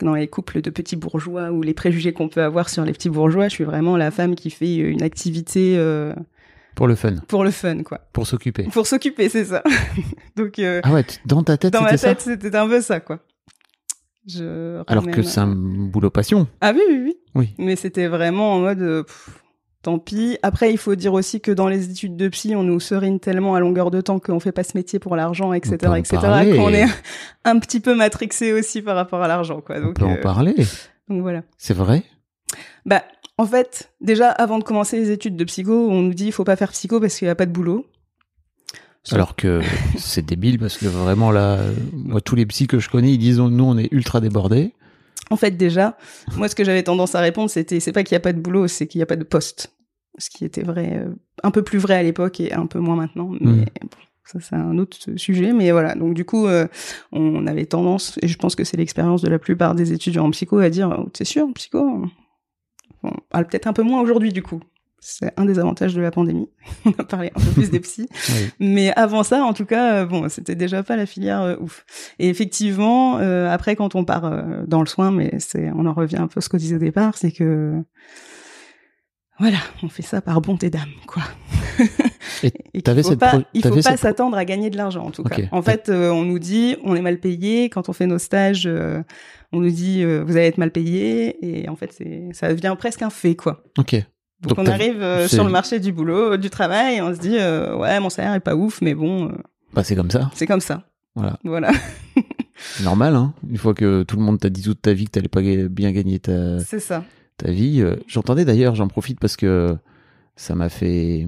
dans 0.00 0.14
les 0.14 0.26
couples 0.26 0.60
de 0.60 0.70
petits 0.70 0.96
bourgeois 0.96 1.50
ou 1.52 1.62
les 1.62 1.74
préjugés 1.74 2.12
qu'on 2.12 2.28
peut 2.28 2.42
avoir 2.42 2.68
sur 2.68 2.84
les 2.84 2.92
petits 2.92 3.10
bourgeois, 3.10 3.48
je 3.48 3.54
suis 3.54 3.64
vraiment 3.64 3.96
la 3.96 4.10
femme 4.10 4.34
qui 4.34 4.50
fait 4.50 4.74
une 4.74 5.02
activité 5.02 5.76
Pour 6.74 6.88
le 6.88 6.96
fun. 6.96 7.16
pour 7.28 7.44
le 7.44 7.52
fun 7.52 7.84
quoi. 7.84 8.00
Pour 8.12 8.26
s'occuper. 8.26 8.64
Pour 8.64 8.88
s'occuper, 8.88 9.28
c'est 9.28 9.44
ça. 9.44 9.62
Donc 10.36 10.58
Ah 10.58 10.92
ouais, 10.92 11.04
dans 11.24 11.44
ta 11.44 11.56
tête, 11.56 11.72
dans 11.72 11.82
ma 11.82 11.96
c'était 11.96 12.16
tête, 12.16 12.40
c'était 12.42 12.56
un 12.56 12.66
peu 12.66 12.80
ça 12.80 12.98
quoi. 12.98 13.20
Je 14.26 14.82
Alors 14.88 15.06
que 15.08 15.22
c'est 15.22 15.40
un 15.40 15.54
boulot 15.54 16.10
passion. 16.10 16.48
Ah 16.60 16.72
oui, 16.74 16.82
oui, 16.88 17.00
oui. 17.04 17.16
Oui. 17.34 17.54
Mais 17.58 17.76
c'était 17.76 18.08
vraiment 18.08 18.54
en 18.54 18.60
mode, 18.60 19.04
pff, 19.06 19.41
tant 19.82 19.98
pis. 19.98 20.38
Après, 20.42 20.72
il 20.72 20.78
faut 20.78 20.94
dire 20.94 21.12
aussi 21.12 21.40
que 21.40 21.50
dans 21.52 21.68
les 21.68 21.90
études 21.90 22.16
de 22.16 22.28
psy, 22.28 22.54
on 22.56 22.62
nous 22.62 22.80
serine 22.80 23.20
tellement 23.20 23.54
à 23.54 23.60
longueur 23.60 23.90
de 23.90 24.00
temps 24.00 24.18
qu'on 24.18 24.40
fait 24.40 24.52
pas 24.52 24.64
ce 24.64 24.76
métier 24.76 24.98
pour 24.98 25.16
l'argent, 25.16 25.52
etc., 25.52 25.78
en 25.86 25.94
etc., 25.94 26.18
qu'on 26.56 26.70
est 26.70 26.86
un 27.44 27.58
petit 27.58 27.80
peu 27.80 27.94
matrixé 27.94 28.52
aussi 28.52 28.80
par 28.82 28.96
rapport 28.96 29.22
à 29.22 29.28
l'argent, 29.28 29.60
quoi. 29.60 29.76
On 29.78 29.82
Donc, 29.86 29.96
peut 29.96 30.04
en 30.04 30.14
euh, 30.14 30.20
parler. 30.20 30.54
donc 31.08 31.20
voilà. 31.22 31.42
C'est 31.58 31.74
vrai? 31.74 32.04
Bah, 32.86 33.02
en 33.38 33.46
fait, 33.46 33.90
déjà, 34.00 34.30
avant 34.30 34.58
de 34.58 34.64
commencer 34.64 34.98
les 34.98 35.10
études 35.10 35.36
de 35.36 35.44
psycho, 35.44 35.88
on 35.90 36.02
nous 36.02 36.14
dit, 36.14 36.26
il 36.26 36.32
faut 36.32 36.44
pas 36.44 36.56
faire 36.56 36.70
psycho 36.70 37.00
parce 37.00 37.16
qu'il 37.18 37.26
y 37.26 37.30
a 37.30 37.34
pas 37.34 37.46
de 37.46 37.52
boulot. 37.52 37.86
Alors 39.10 39.34
que 39.34 39.60
c'est 39.98 40.24
débile 40.24 40.60
parce 40.60 40.76
que 40.78 40.86
vraiment 40.86 41.32
là, 41.32 41.58
moi 41.92 42.20
tous 42.20 42.36
les 42.36 42.46
psys 42.46 42.68
que 42.68 42.78
je 42.78 42.88
connais, 42.88 43.12
ils 43.12 43.18
disent 43.18 43.40
nous 43.40 43.64
on 43.64 43.76
est 43.76 43.88
ultra 43.90 44.20
débordés. 44.20 44.74
En 45.32 45.36
fait, 45.36 45.52
déjà, 45.52 45.96
moi, 46.36 46.46
ce 46.46 46.54
que 46.54 46.62
j'avais 46.62 46.82
tendance 46.82 47.14
à 47.14 47.20
répondre, 47.20 47.48
c'était, 47.48 47.80
c'est 47.80 47.92
pas 47.92 48.02
qu'il 48.04 48.14
y 48.14 48.16
a 48.16 48.20
pas 48.20 48.34
de 48.34 48.38
boulot, 48.38 48.68
c'est 48.68 48.86
qu'il 48.86 48.98
y 48.98 49.02
a 49.02 49.06
pas 49.06 49.16
de 49.16 49.24
poste. 49.24 49.74
Ce 50.18 50.28
qui 50.28 50.44
était 50.44 50.62
vrai, 50.62 50.98
euh, 50.98 51.14
un 51.42 51.50
peu 51.50 51.62
plus 51.62 51.78
vrai 51.78 51.94
à 51.94 52.02
l'époque 52.02 52.38
et 52.38 52.52
un 52.52 52.66
peu 52.66 52.80
moins 52.80 52.96
maintenant. 52.96 53.30
Mais 53.40 53.64
bon, 53.80 53.88
ça, 54.26 54.40
c'est 54.40 54.56
un 54.56 54.76
autre 54.76 54.98
sujet. 55.16 55.54
Mais 55.54 55.70
voilà. 55.70 55.94
Donc, 55.94 56.12
du 56.12 56.26
coup, 56.26 56.46
euh, 56.46 56.66
on 57.12 57.46
avait 57.46 57.64
tendance, 57.64 58.18
et 58.20 58.28
je 58.28 58.36
pense 58.36 58.54
que 58.54 58.64
c'est 58.64 58.76
l'expérience 58.76 59.22
de 59.22 59.30
la 59.30 59.38
plupart 59.38 59.74
des 59.74 59.94
étudiants 59.94 60.26
en 60.26 60.30
psycho, 60.32 60.58
à 60.58 60.68
dire, 60.68 60.94
oh, 60.98 61.08
c'est 61.14 61.24
sûr, 61.24 61.48
psycho? 61.54 62.04
Bon, 63.02 63.12
ah, 63.30 63.42
peut-être 63.42 63.66
un 63.68 63.72
peu 63.72 63.82
moins 63.82 64.02
aujourd'hui, 64.02 64.34
du 64.34 64.42
coup. 64.42 64.60
C'est 65.04 65.32
un 65.36 65.44
des 65.44 65.58
avantages 65.58 65.94
de 65.94 66.00
la 66.00 66.12
pandémie. 66.12 66.48
On 66.84 66.92
a 66.92 67.02
parlé 67.02 67.32
un 67.34 67.40
peu 67.40 67.50
plus 67.50 67.70
des 67.70 67.80
psys. 67.80 68.08
Oui. 68.28 68.50
Mais 68.60 68.92
avant 68.94 69.24
ça, 69.24 69.42
en 69.42 69.52
tout 69.52 69.64
cas, 69.66 69.94
euh, 69.94 70.06
bon, 70.06 70.28
c'était 70.28 70.54
déjà 70.54 70.84
pas 70.84 70.94
la 70.94 71.06
filière 71.06 71.42
euh, 71.42 71.56
ouf. 71.58 71.84
Et 72.20 72.28
effectivement, 72.28 73.18
euh, 73.18 73.50
après, 73.50 73.74
quand 73.74 73.96
on 73.96 74.04
part 74.04 74.24
euh, 74.24 74.62
dans 74.68 74.78
le 74.78 74.86
soin, 74.86 75.10
mais 75.10 75.32
c'est, 75.40 75.72
on 75.72 75.86
en 75.86 75.92
revient 75.92 76.18
un 76.18 76.28
peu 76.28 76.38
à 76.38 76.40
ce 76.40 76.48
qu'on 76.48 76.56
disait 76.56 76.76
au 76.76 76.78
départ, 76.78 77.16
c'est 77.16 77.32
que 77.32 77.82
voilà, 79.40 79.58
on 79.82 79.88
fait 79.88 80.02
ça 80.02 80.20
par 80.20 80.40
bonté 80.40 80.70
d'âme, 80.70 80.92
quoi. 81.08 81.24
Et 82.44 82.50
qu'il 82.72 82.82
t'avais 82.84 83.02
faut 83.02 83.08
cette 83.08 83.18
pas, 83.18 83.40
il 83.54 83.62
faut 83.62 83.74
pas 83.74 83.96
s'attendre 83.96 84.36
à 84.36 84.44
gagner 84.44 84.70
de 84.70 84.76
l'argent, 84.76 85.04
en 85.04 85.10
tout 85.10 85.24
cas. 85.24 85.36
En 85.50 85.62
fait, 85.62 85.90
on 85.90 86.22
nous 86.22 86.38
dit, 86.38 86.76
on 86.84 86.94
est 86.94 87.02
mal 87.02 87.18
payé. 87.18 87.70
Quand 87.70 87.88
on 87.88 87.92
fait 87.92 88.06
nos 88.06 88.18
stages, 88.18 88.68
on 89.50 89.60
nous 89.60 89.70
dit, 89.70 90.04
vous 90.04 90.36
allez 90.36 90.46
être 90.46 90.58
mal 90.58 90.70
payé. 90.70 91.44
Et 91.44 91.68
en 91.68 91.74
fait, 91.74 91.92
c'est, 91.92 92.28
ça 92.34 92.54
devient 92.54 92.76
presque 92.78 93.02
un 93.02 93.10
fait, 93.10 93.34
quoi. 93.34 93.64
Ok. 93.78 93.96
Donc, 94.42 94.56
Donc 94.56 94.66
on 94.66 94.70
arrive 94.70 95.00
euh, 95.02 95.28
sur 95.28 95.44
le 95.44 95.50
marché 95.50 95.78
du 95.80 95.92
boulot, 95.92 96.36
du 96.36 96.50
travail, 96.50 96.96
et 96.96 97.02
on 97.02 97.14
se 97.14 97.20
dit, 97.20 97.36
euh, 97.38 97.76
ouais, 97.76 97.98
mon 98.00 98.10
salaire 98.10 98.34
est 98.34 98.40
pas 98.40 98.54
ouf, 98.56 98.80
mais 98.82 98.94
bon, 98.94 99.28
euh, 99.28 99.32
Bah 99.72 99.84
c'est 99.84 99.94
comme 99.96 100.10
ça. 100.10 100.30
c'est 100.34 100.46
comme 100.46 100.60
ça. 100.60 100.82
Voilà. 101.14 101.38
Voilà. 101.44 101.70
C'est 102.56 102.84
normal, 102.84 103.14
hein. 103.16 103.34
Une 103.48 103.56
fois 103.58 103.74
que 103.74 104.02
tout 104.02 104.16
le 104.16 104.22
monde 104.22 104.38
t'a 104.38 104.48
dit 104.50 104.62
toute 104.62 104.80
ta 104.82 104.92
vie 104.92 105.04
que 105.06 105.10
t'allais 105.12 105.28
pas 105.28 105.40
bien 105.42 105.92
gagner 105.92 106.18
ta, 106.20 106.58
C'est 106.60 106.80
ça. 106.80 107.04
ta 107.36 107.50
vie. 107.50 107.80
euh, 107.82 107.96
J'entendais 108.06 108.44
d'ailleurs, 108.44 108.74
j'en 108.74 108.88
profite 108.88 109.18
parce 109.20 109.36
que 109.36 109.76
ça 110.36 110.54
m'a 110.54 110.68
fait, 110.68 111.26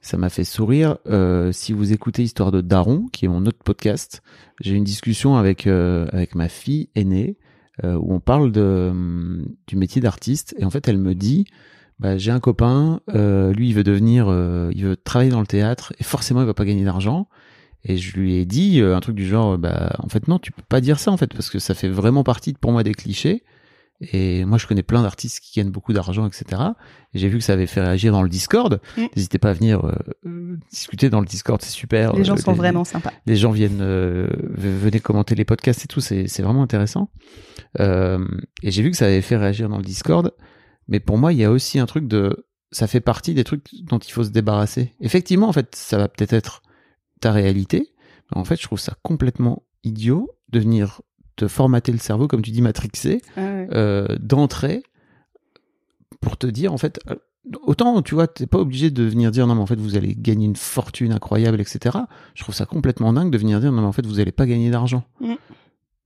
ça 0.00 0.16
m'a 0.16 0.28
fait 0.28 0.44
sourire. 0.44 0.96
Euh, 1.08 1.50
si 1.52 1.72
vous 1.72 1.92
écoutez 1.92 2.22
Histoire 2.22 2.50
de 2.52 2.60
Daron, 2.60 3.06
qui 3.12 3.24
est 3.24 3.28
mon 3.28 3.44
autre 3.46 3.58
podcast, 3.64 4.22
j'ai 4.60 4.74
une 4.74 4.84
discussion 4.84 5.36
avec 5.36 5.66
euh, 5.66 6.06
avec 6.12 6.34
ma 6.34 6.48
fille 6.48 6.88
aînée 6.94 7.36
euh, 7.84 7.94
où 7.96 8.14
on 8.14 8.20
parle 8.20 8.50
de 8.52 8.88
hum, 8.90 9.46
du 9.66 9.76
métier 9.76 10.00
d'artiste 10.00 10.54
et 10.58 10.64
en 10.64 10.70
fait 10.70 10.88
elle 10.88 10.98
me 10.98 11.14
dit. 11.14 11.46
Bah, 12.00 12.16
j'ai 12.16 12.30
un 12.30 12.40
copain, 12.40 13.00
euh, 13.14 13.52
lui 13.52 13.68
il 13.68 13.74
veut 13.74 13.82
devenir, 13.82 14.26
euh, 14.28 14.70
il 14.72 14.84
veut 14.84 14.96
travailler 14.96 15.30
dans 15.30 15.40
le 15.40 15.46
théâtre 15.46 15.92
et 15.98 16.04
forcément 16.04 16.40
il 16.40 16.46
va 16.46 16.54
pas 16.54 16.64
gagner 16.64 16.84
d'argent. 16.84 17.28
Et 17.84 17.96
je 17.96 18.16
lui 18.16 18.34
ai 18.34 18.44
dit 18.44 18.80
euh, 18.80 18.96
un 18.96 19.00
truc 19.00 19.16
du 19.16 19.26
genre, 19.26 19.58
bah 19.58 19.96
en 19.98 20.08
fait 20.08 20.28
non, 20.28 20.38
tu 20.38 20.52
peux 20.52 20.62
pas 20.68 20.80
dire 20.80 20.98
ça 20.98 21.10
en 21.10 21.16
fait 21.16 21.32
parce 21.32 21.50
que 21.50 21.58
ça 21.58 21.74
fait 21.74 21.88
vraiment 21.88 22.22
partie 22.22 22.52
pour 22.52 22.72
moi 22.72 22.82
des 22.82 22.94
clichés. 22.94 23.42
Et 24.12 24.44
moi, 24.44 24.58
je 24.58 24.68
connais 24.68 24.84
plein 24.84 25.02
d'artistes 25.02 25.40
qui 25.40 25.58
gagnent 25.58 25.72
beaucoup 25.72 25.92
d'argent, 25.92 26.24
etc. 26.24 26.62
Et 27.14 27.18
j'ai 27.18 27.28
vu 27.28 27.38
que 27.38 27.42
ça 27.42 27.54
avait 27.54 27.66
fait 27.66 27.80
réagir 27.80 28.12
dans 28.12 28.22
le 28.22 28.28
Discord. 28.28 28.80
N'hésitez 28.96 29.38
pas 29.38 29.50
à 29.50 29.52
venir 29.54 29.92
discuter 30.70 31.10
dans 31.10 31.18
le 31.18 31.26
Discord, 31.26 31.60
c'est 31.62 31.72
super. 31.72 32.12
Les 32.14 32.22
gens 32.22 32.36
sont 32.36 32.52
vraiment 32.52 32.84
sympas. 32.84 33.12
les 33.26 33.34
gens 33.34 33.50
viennent, 33.50 33.80
euh, 33.80 34.28
venez 34.56 35.00
commenter 35.00 35.34
les 35.34 35.44
podcasts 35.44 35.84
et 35.84 35.88
tout, 35.88 36.00
c'est 36.00 36.40
vraiment 36.40 36.62
intéressant. 36.62 37.10
Euh, 37.80 38.24
et 38.62 38.70
j'ai 38.70 38.82
vu 38.82 38.92
que 38.92 38.96
ça 38.96 39.06
avait 39.06 39.20
fait 39.20 39.36
réagir 39.36 39.68
dans 39.68 39.78
le 39.78 39.84
Discord. 39.84 40.32
Mais 40.88 41.00
pour 41.00 41.18
moi, 41.18 41.32
il 41.32 41.38
y 41.38 41.44
a 41.44 41.50
aussi 41.50 41.78
un 41.78 41.86
truc 41.86 42.08
de, 42.08 42.46
ça 42.72 42.86
fait 42.86 43.00
partie 43.00 43.34
des 43.34 43.44
trucs 43.44 43.68
dont 43.84 43.98
il 43.98 44.10
faut 44.12 44.24
se 44.24 44.30
débarrasser. 44.30 44.94
Effectivement, 45.00 45.48
en 45.48 45.52
fait, 45.52 45.74
ça 45.74 45.98
va 45.98 46.08
peut-être 46.08 46.32
être 46.32 46.62
ta 47.20 47.30
réalité. 47.32 47.92
Mais 48.32 48.38
en 48.40 48.44
fait, 48.44 48.56
je 48.56 48.62
trouve 48.64 48.80
ça 48.80 48.94
complètement 49.02 49.62
idiot 49.84 50.30
de 50.50 50.58
venir 50.60 51.00
te 51.36 51.46
formater 51.46 51.92
le 51.92 51.98
cerveau, 51.98 52.26
comme 52.26 52.42
tu 52.42 52.50
dis, 52.50 52.62
matrixé, 52.62 53.20
Ah 53.36 53.40
ouais. 53.42 53.68
euh, 53.72 54.16
d'entrée 54.20 54.82
pour 56.20 56.36
te 56.36 56.46
dire 56.48 56.72
en 56.72 56.78
fait 56.78 56.98
euh, 57.10 57.14
autant 57.62 58.02
tu 58.02 58.14
vois 58.16 58.26
t'es 58.26 58.46
pas 58.48 58.58
obligé 58.58 58.90
de 58.90 59.04
venir 59.04 59.30
dire 59.30 59.46
non 59.46 59.54
mais 59.54 59.60
en 59.60 59.66
fait 59.66 59.78
vous 59.78 59.96
allez 59.96 60.16
gagner 60.16 60.46
une 60.46 60.56
fortune 60.56 61.12
incroyable 61.12 61.60
etc 61.60 61.96
je 62.34 62.42
trouve 62.42 62.54
ça 62.56 62.66
complètement 62.66 63.12
dingue 63.12 63.30
de 63.30 63.38
venir 63.38 63.60
dire 63.60 63.70
non 63.70 63.82
mais 63.82 63.86
en 63.86 63.92
fait 63.92 64.04
vous 64.04 64.18
allez 64.18 64.32
pas 64.32 64.46
gagner 64.46 64.70
d'argent 64.70 65.04
Mm. 65.20 65.34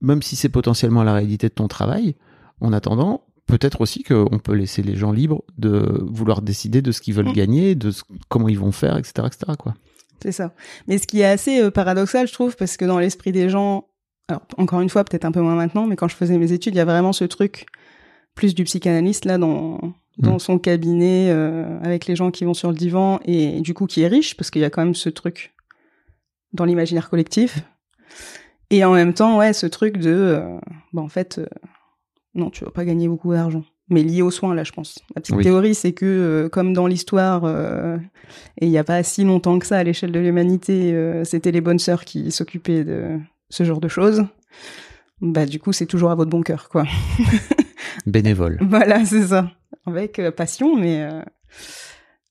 même 0.01 0.21
si 0.21 0.35
c'est 0.35 0.49
potentiellement 0.49 1.03
la 1.03 1.13
réalité 1.13 1.47
de 1.49 1.53
ton 1.53 1.67
travail 1.67 2.15
en 2.61 2.73
attendant 2.73 3.25
peut-être 3.47 3.81
aussi 3.81 4.03
qu'on 4.03 4.39
peut 4.39 4.53
laisser 4.53 4.81
les 4.83 4.95
gens 4.95 5.11
libres 5.11 5.43
de 5.57 5.99
vouloir 6.09 6.41
décider 6.41 6.81
de 6.81 6.91
ce 6.91 7.01
qu'ils 7.01 7.13
veulent 7.13 7.29
Mm. 7.29 7.33
gagner 7.33 7.75
de 7.75 7.91
ce- 7.91 8.03
comment 8.29 8.47
ils 8.49 8.59
vont 8.59 8.71
faire 8.71 8.97
etc 8.97 9.27
etc 9.27 9.53
quoi 9.59 9.73
C'est 10.21 10.31
ça. 10.31 10.53
Mais 10.87 10.97
ce 10.97 11.05
qui 11.07 11.19
est 11.21 11.25
assez 11.25 11.61
euh, 11.61 11.69
paradoxal, 11.71 12.27
je 12.27 12.33
trouve, 12.33 12.55
parce 12.55 12.77
que 12.77 12.85
dans 12.85 12.99
l'esprit 12.99 13.31
des 13.33 13.49
gens, 13.49 13.87
alors 14.29 14.43
encore 14.57 14.79
une 14.81 14.89
fois, 14.89 15.03
peut-être 15.03 15.25
un 15.25 15.31
peu 15.33 15.41
moins 15.41 15.55
maintenant, 15.55 15.85
mais 15.85 15.95
quand 15.97 16.07
je 16.07 16.15
faisais 16.15 16.37
mes 16.37 16.51
études, 16.53 16.73
il 16.75 16.77
y 16.77 16.81
a 16.81 16.85
vraiment 16.85 17.11
ce 17.13 17.25
truc 17.25 17.65
plus 18.35 18.55
du 18.55 18.63
psychanalyste 18.63 19.25
là 19.25 19.37
dans 19.37 19.79
dans 20.19 20.35
Mm. 20.35 20.39
son 20.39 20.59
cabinet 20.59 21.29
euh, 21.31 21.79
avec 21.81 22.05
les 22.05 22.15
gens 22.15 22.29
qui 22.31 22.45
vont 22.45 22.53
sur 22.53 22.69
le 22.69 22.75
divan 22.77 23.19
et 23.25 23.61
du 23.61 23.73
coup 23.73 23.87
qui 23.87 24.01
est 24.03 24.07
riche 24.07 24.37
parce 24.37 24.51
qu'il 24.51 24.61
y 24.61 24.65
a 24.65 24.69
quand 24.69 24.83
même 24.85 24.93
ce 24.95 25.09
truc 25.09 25.53
dans 26.53 26.65
l'imaginaire 26.65 27.09
collectif. 27.09 27.63
Et 28.69 28.85
en 28.85 28.93
même 28.93 29.13
temps, 29.13 29.37
ouais, 29.39 29.53
ce 29.53 29.65
truc 29.65 29.97
de, 29.97 30.09
euh, 30.11 30.59
bah 30.93 31.01
en 31.01 31.09
fait, 31.09 31.41
non, 32.35 32.49
tu 32.49 32.63
vas 32.65 32.71
pas 32.71 32.85
gagner 32.85 33.07
beaucoup 33.07 33.31
d'argent. 33.33 33.63
Mais 33.89 34.01
lié 34.01 34.21
aux 34.21 34.31
soins, 34.31 34.55
là, 34.55 34.63
je 34.63 34.71
pense. 34.71 34.99
La 35.15 35.21
petite 35.21 35.35
Oui. 35.35 35.43
théorie, 35.43 35.75
c'est 35.75 35.91
que, 35.91 36.05
euh, 36.05 36.49
comme 36.49 36.73
dans 36.73 36.87
l'histoire, 36.87 37.43
euh, 37.43 37.97
et 38.59 38.65
il 38.65 38.69
n'y 38.69 38.77
a 38.77 38.83
pas 38.83 39.03
si 39.03 39.23
longtemps 39.25 39.59
que 39.59 39.65
ça 39.65 39.77
à 39.77 39.83
l'échelle 39.83 40.11
de 40.13 40.19
l'humanité, 40.19 40.93
euh, 40.93 41.23
c'était 41.25 41.51
les 41.51 41.59
bonnes 41.61 41.79
sœurs 41.79 42.05
qui 42.05 42.31
s'occupaient 42.31 42.85
de 42.85 43.19
ce 43.49 43.63
genre 43.65 43.81
de 43.81 43.89
choses. 43.89 44.23
Bah, 45.21 45.45
du 45.45 45.59
coup, 45.59 45.73
c'est 45.73 45.85
toujours 45.85 46.11
à 46.11 46.15
votre 46.15 46.29
bon 46.31 46.41
cœur, 46.41 46.69
quoi. 46.69 46.85
bénévole 48.05 48.57
voilà, 48.61 49.03
c'est 49.05 49.27
ça. 49.27 49.51
Avec 49.85 50.21
passion, 50.35 50.77
mais, 50.77 51.07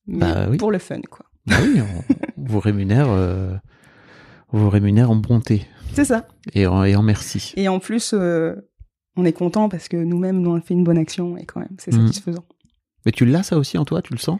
mais 0.06 0.18
Bah 0.18 0.46
oui. 0.50 0.56
pour 0.56 0.70
le 0.72 0.78
fun, 0.78 1.00
quoi. 1.10 1.26
Bah 1.46 1.56
oui 1.62 1.80
on, 1.80 2.14
vous 2.44 2.60
rémunère 2.60 3.08
on 3.08 4.58
vous 4.58 4.70
rémunère 4.70 5.10
en 5.10 5.16
bonté 5.16 5.66
C'est 5.92 6.04
ça. 6.04 6.26
et 6.54 6.66
en, 6.66 6.84
et 6.84 6.94
en 6.96 7.02
merci 7.02 7.52
Et 7.56 7.68
en 7.68 7.78
plus, 7.78 8.14
on 9.16 9.24
est 9.24 9.32
content 9.32 9.68
parce 9.68 9.88
que 9.88 9.96
nous-mêmes, 9.96 10.40
nous, 10.40 10.50
on 10.50 10.60
fait 10.60 10.74
une 10.74 10.84
bonne 10.84 10.98
action 10.98 11.36
et 11.36 11.44
quand 11.44 11.60
même, 11.60 11.76
c'est 11.78 11.92
Mhm. 11.92 12.06
satisfaisant. 12.06 12.44
mais 13.04 13.12
tu 13.12 13.24
l'as 13.24 13.42
ça 13.42 13.56
aussi 13.58 13.76
en 13.78 13.84
toi 13.84 14.00
tu 14.02 14.12
le 14.12 14.18
sens? 14.18 14.38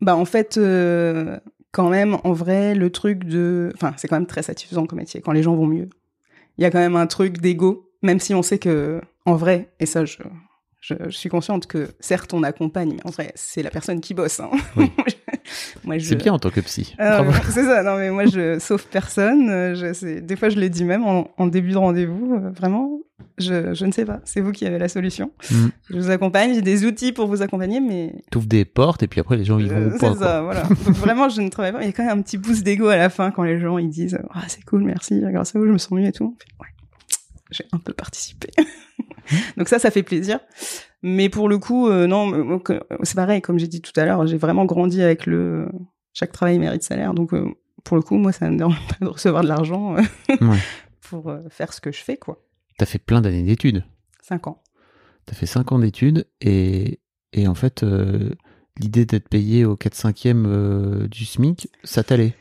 Bah, 0.00 0.16
en 0.16 0.24
fait, 0.24 0.58
euh, 0.58 1.38
quand 1.72 1.88
même, 1.88 2.18
en 2.24 2.32
vrai, 2.32 2.74
le 2.74 2.90
truc 2.90 3.24
de. 3.24 3.70
Enfin, 3.74 3.94
c'est 3.96 4.08
quand 4.08 4.16
même 4.16 4.26
très 4.26 4.42
satisfaisant 4.42 4.86
comme 4.86 4.98
métier, 4.98 5.20
quand 5.20 5.32
les 5.32 5.42
gens 5.42 5.54
vont 5.56 5.66
mieux. 5.66 5.88
Il 6.58 6.62
y 6.62 6.64
a 6.64 6.70
quand 6.70 6.78
même 6.78 6.96
un 6.96 7.06
truc 7.06 7.38
d'ego, 7.40 7.90
même 8.02 8.20
si 8.20 8.34
on 8.34 8.42
sait 8.42 8.58
que, 8.58 9.00
en 9.24 9.36
vrai, 9.36 9.72
et 9.80 9.86
ça, 9.86 10.04
je, 10.04 10.18
je, 10.80 10.94
je 11.06 11.16
suis 11.16 11.28
consciente 11.28 11.66
que, 11.66 11.88
certes, 12.00 12.32
on 12.34 12.42
accompagne, 12.42 12.92
mais 12.94 13.00
en 13.04 13.10
vrai, 13.10 13.32
c'est 13.34 13.62
la 13.62 13.70
personne 13.70 14.00
qui 14.00 14.14
bosse. 14.14 14.40
Hein. 14.40 14.50
Oui. 14.76 14.90
moi, 15.84 15.98
je... 15.98 16.04
c'est 16.06 16.16
bien 16.16 16.32
en 16.32 16.38
tant 16.38 16.50
que 16.50 16.60
psy 16.60 16.94
Bravo. 16.98 17.32
c'est 17.50 17.64
ça, 17.64 17.82
non 17.82 17.96
mais 17.96 18.10
moi 18.10 18.26
je 18.26 18.58
sauve 18.58 18.84
personne. 18.86 19.48
euh, 19.50 19.74
Je, 19.74 20.18
des 20.20 20.36
fois 20.36 20.48
je 20.48 20.56
l'ai 20.58 20.68
dit 20.70 20.84
même 20.84 21.04
en, 21.04 21.28
en 21.38 21.46
début 21.46 21.70
de 21.72 21.76
rendez-vous, 21.76 22.34
euh, 22.34 22.50
vraiment, 22.50 22.98
je, 23.38 23.72
je 23.74 23.86
ne 23.86 23.92
sais 23.92 24.04
pas, 24.04 24.20
c'est 24.24 24.40
vous 24.40 24.52
qui 24.52 24.66
avez 24.66 24.78
la 24.78 24.88
solution. 24.88 25.30
Mm. 25.50 25.66
Je 25.90 25.96
vous 25.96 26.10
accompagne, 26.10 26.54
j'ai 26.54 26.62
des 26.62 26.84
outils 26.84 27.12
pour 27.12 27.26
vous 27.28 27.42
accompagner, 27.42 27.80
mais 27.80 28.14
t'ouvres 28.30 28.46
des 28.46 28.64
portes 28.64 29.02
et 29.02 29.08
puis 29.08 29.20
après 29.20 29.36
les 29.36 29.44
gens 29.44 29.58
ils 29.58 29.72
euh, 29.72 29.90
vont 29.90 29.98
c'est 29.98 30.18
ça, 30.18 30.42
voilà. 30.42 30.62
Donc 30.62 30.78
vraiment 30.96 31.28
je 31.28 31.40
ne 31.40 31.48
travaille 31.48 31.72
pas, 31.72 31.82
il 31.82 31.86
y 31.86 31.90
a 31.90 31.92
quand 31.92 32.04
même 32.04 32.18
un 32.18 32.22
petit 32.22 32.38
boost 32.38 32.62
d'ego 32.64 32.88
à 32.88 32.96
la 32.96 33.08
fin 33.08 33.30
quand 33.30 33.42
les 33.44 33.58
gens 33.60 33.78
ils 33.78 33.88
disent 33.88 34.18
ah 34.34 34.42
c'est 34.48 34.64
cool, 34.64 34.82
merci, 34.84 35.20
grâce 35.20 35.54
à 35.54 35.58
vous 35.58 35.66
je 35.66 35.72
me 35.72 35.78
sens 35.78 35.92
mieux 35.92 36.06
et 36.06 36.12
tout. 36.12 36.36
Ouais, 36.60 36.66
j'ai 37.50 37.64
un 37.72 37.78
peu 37.78 37.92
participé. 37.92 38.50
Donc 39.56 39.68
ça, 39.68 39.78
ça 39.78 39.90
fait 39.90 40.02
plaisir. 40.02 40.40
Mais 41.02 41.28
pour 41.28 41.48
le 41.48 41.58
coup, 41.58 41.88
euh, 41.88 42.06
non, 42.06 42.60
c'est 43.02 43.16
pareil, 43.16 43.42
comme 43.42 43.58
j'ai 43.58 43.68
dit 43.68 43.80
tout 43.80 43.92
à 43.96 44.04
l'heure, 44.04 44.26
j'ai 44.26 44.36
vraiment 44.36 44.64
grandi 44.64 45.02
avec 45.02 45.26
le 45.26 45.68
chaque 46.12 46.32
travail 46.32 46.58
mérite 46.58 46.82
salaire. 46.82 47.14
Donc 47.14 47.34
euh, 47.34 47.46
pour 47.84 47.96
le 47.96 48.02
coup, 48.02 48.16
moi, 48.16 48.32
ça 48.32 48.46
ne 48.46 48.52
me 48.52 48.58
dérange 48.58 48.80
pas 48.98 49.04
de 49.04 49.10
recevoir 49.10 49.42
de 49.42 49.48
l'argent 49.48 49.96
euh, 49.96 50.02
Ouais. 50.40 50.58
pour 51.00 51.28
euh, 51.28 51.40
faire 51.50 51.72
ce 51.72 51.80
que 51.80 51.92
je 51.92 52.02
fais, 52.02 52.16
quoi. 52.16 52.42
T'as 52.78 52.86
fait 52.86 52.98
plein 52.98 53.20
d'années 53.20 53.42
d'études. 53.42 53.84
Cinq 54.22 54.46
ans. 54.46 54.62
T'as 55.24 55.34
fait 55.34 55.46
5 55.46 55.72
ans 55.72 55.78
d'études 55.80 56.28
et, 56.40 57.00
et 57.32 57.48
en 57.48 57.56
fait, 57.56 57.84
l'idée 58.78 59.06
d'être 59.06 59.28
payé 59.28 59.64
au 59.64 59.74
4-5e 59.76 60.44
euh, 60.46 61.08
du 61.08 61.24
SMIC, 61.24 61.68
ça 61.84 62.02
t'allait? 62.04 62.34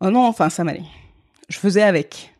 Oh 0.00 0.10
non, 0.10 0.26
enfin, 0.26 0.50
ça 0.50 0.64
m'allait. 0.64 0.84
Je 1.48 1.58
faisais 1.58 1.82
avec. 1.82 2.34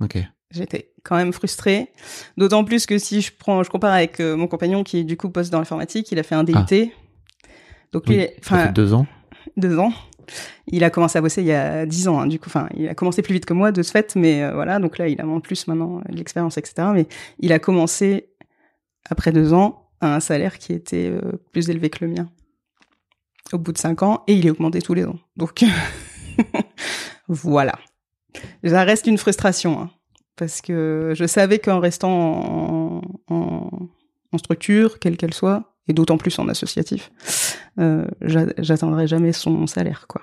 Ok. 0.00 0.18
J'étais 0.50 0.92
quand 1.02 1.16
même 1.16 1.32
frustrée. 1.32 1.88
D'autant 2.36 2.64
plus 2.64 2.86
que 2.86 2.98
si 2.98 3.20
je 3.20 3.32
prends, 3.36 3.62
je 3.62 3.70
compare 3.70 3.92
avec 3.92 4.20
euh, 4.20 4.36
mon 4.36 4.46
compagnon 4.46 4.84
qui 4.84 5.04
du 5.04 5.16
coup 5.16 5.28
poste 5.30 5.50
dans 5.52 5.58
l'informatique, 5.58 6.10
il 6.12 6.18
a 6.18 6.22
fait 6.22 6.34
un 6.34 6.44
DUT. 6.44 6.54
Donc 7.92 8.08
lui, 8.08 8.18
Oui, 8.18 8.26
enfin, 8.40 8.66
fait 8.66 8.72
deux 8.72 8.94
ans. 8.94 9.06
deux 9.56 9.78
ans. 9.78 9.92
Il 10.66 10.82
a 10.82 10.90
commencé 10.90 11.18
à 11.18 11.20
bosser 11.20 11.40
il 11.42 11.46
y 11.46 11.52
a 11.52 11.86
dix 11.86 12.08
ans, 12.08 12.20
hein, 12.20 12.26
du 12.26 12.38
coup. 12.40 12.46
Enfin, 12.48 12.68
il 12.76 12.88
a 12.88 12.94
commencé 12.94 13.22
plus 13.22 13.32
vite 13.34 13.46
que 13.46 13.54
moi 13.54 13.70
de 13.70 13.82
ce 13.82 13.90
fait, 13.92 14.16
mais 14.16 14.42
euh, 14.42 14.54
voilà. 14.54 14.78
Donc 14.80 14.98
là, 14.98 15.08
il 15.08 15.20
a 15.20 15.26
en 15.26 15.40
plus 15.40 15.68
maintenant 15.68 15.98
euh, 15.98 16.12
de 16.12 16.16
l'expérience, 16.16 16.58
etc. 16.58 16.88
Mais 16.94 17.06
il 17.38 17.52
a 17.52 17.58
commencé 17.60 18.30
après 19.08 19.30
deux 19.30 19.52
ans 19.52 19.88
à 20.00 20.16
un 20.16 20.20
salaire 20.20 20.58
qui 20.58 20.72
était 20.72 21.08
euh, 21.10 21.20
plus 21.52 21.70
élevé 21.70 21.90
que 21.90 22.04
le 22.04 22.10
mien. 22.12 22.28
Au 23.52 23.58
bout 23.58 23.72
de 23.72 23.78
cinq 23.78 24.02
ans, 24.02 24.24
et 24.26 24.34
il 24.34 24.44
est 24.46 24.50
augmenté 24.50 24.82
tous 24.82 24.94
les 24.94 25.04
ans. 25.04 25.18
Donc 25.36 25.62
voilà. 27.28 27.78
Ça 28.64 28.82
reste 28.82 29.06
une 29.06 29.18
frustration, 29.18 29.80
hein, 29.80 29.90
parce 30.36 30.60
que 30.60 31.12
je 31.16 31.24
savais 31.26 31.58
qu'en 31.58 31.80
restant 31.80 32.10
en, 32.10 33.02
en, 33.28 33.70
en 34.32 34.38
structure, 34.38 34.98
quelle 34.98 35.16
qu'elle 35.16 35.34
soit, 35.34 35.74
et 35.88 35.92
d'autant 35.92 36.18
plus 36.18 36.38
en 36.38 36.48
associatif, 36.48 37.10
euh, 37.78 38.04
j'a- 38.20 38.52
j'atteindrai 38.58 39.06
jamais 39.06 39.32
son 39.32 39.66
salaire, 39.66 40.06
quoi. 40.08 40.22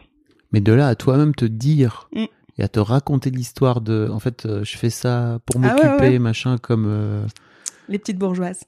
Mais 0.52 0.62
de 0.62 0.72
là 0.74 0.88
à 0.88 0.96
toi-même 0.96 1.34
te 1.34 1.46
dire 1.46 2.10
Mm. 2.14 2.26
et 2.60 2.64
à 2.64 2.68
te 2.68 2.80
raconter 2.80 3.32
l'histoire 3.32 3.82
de, 3.82 4.08
en 4.12 4.20
fait, 4.20 4.46
euh, 4.46 4.64
je 4.64 4.78
fais 4.78 4.90
ça 4.92 5.40
pour 5.46 5.60
Ah 5.64 5.68
ouais, 5.76 5.84
m'occuper, 5.84 6.10
ouais. 6.12 6.20
machin, 6.20 6.58
comme, 6.58 6.86
euh, 6.88 7.26
Les 7.90 7.98
petites 7.98 8.18
bourgeoises. 8.20 8.62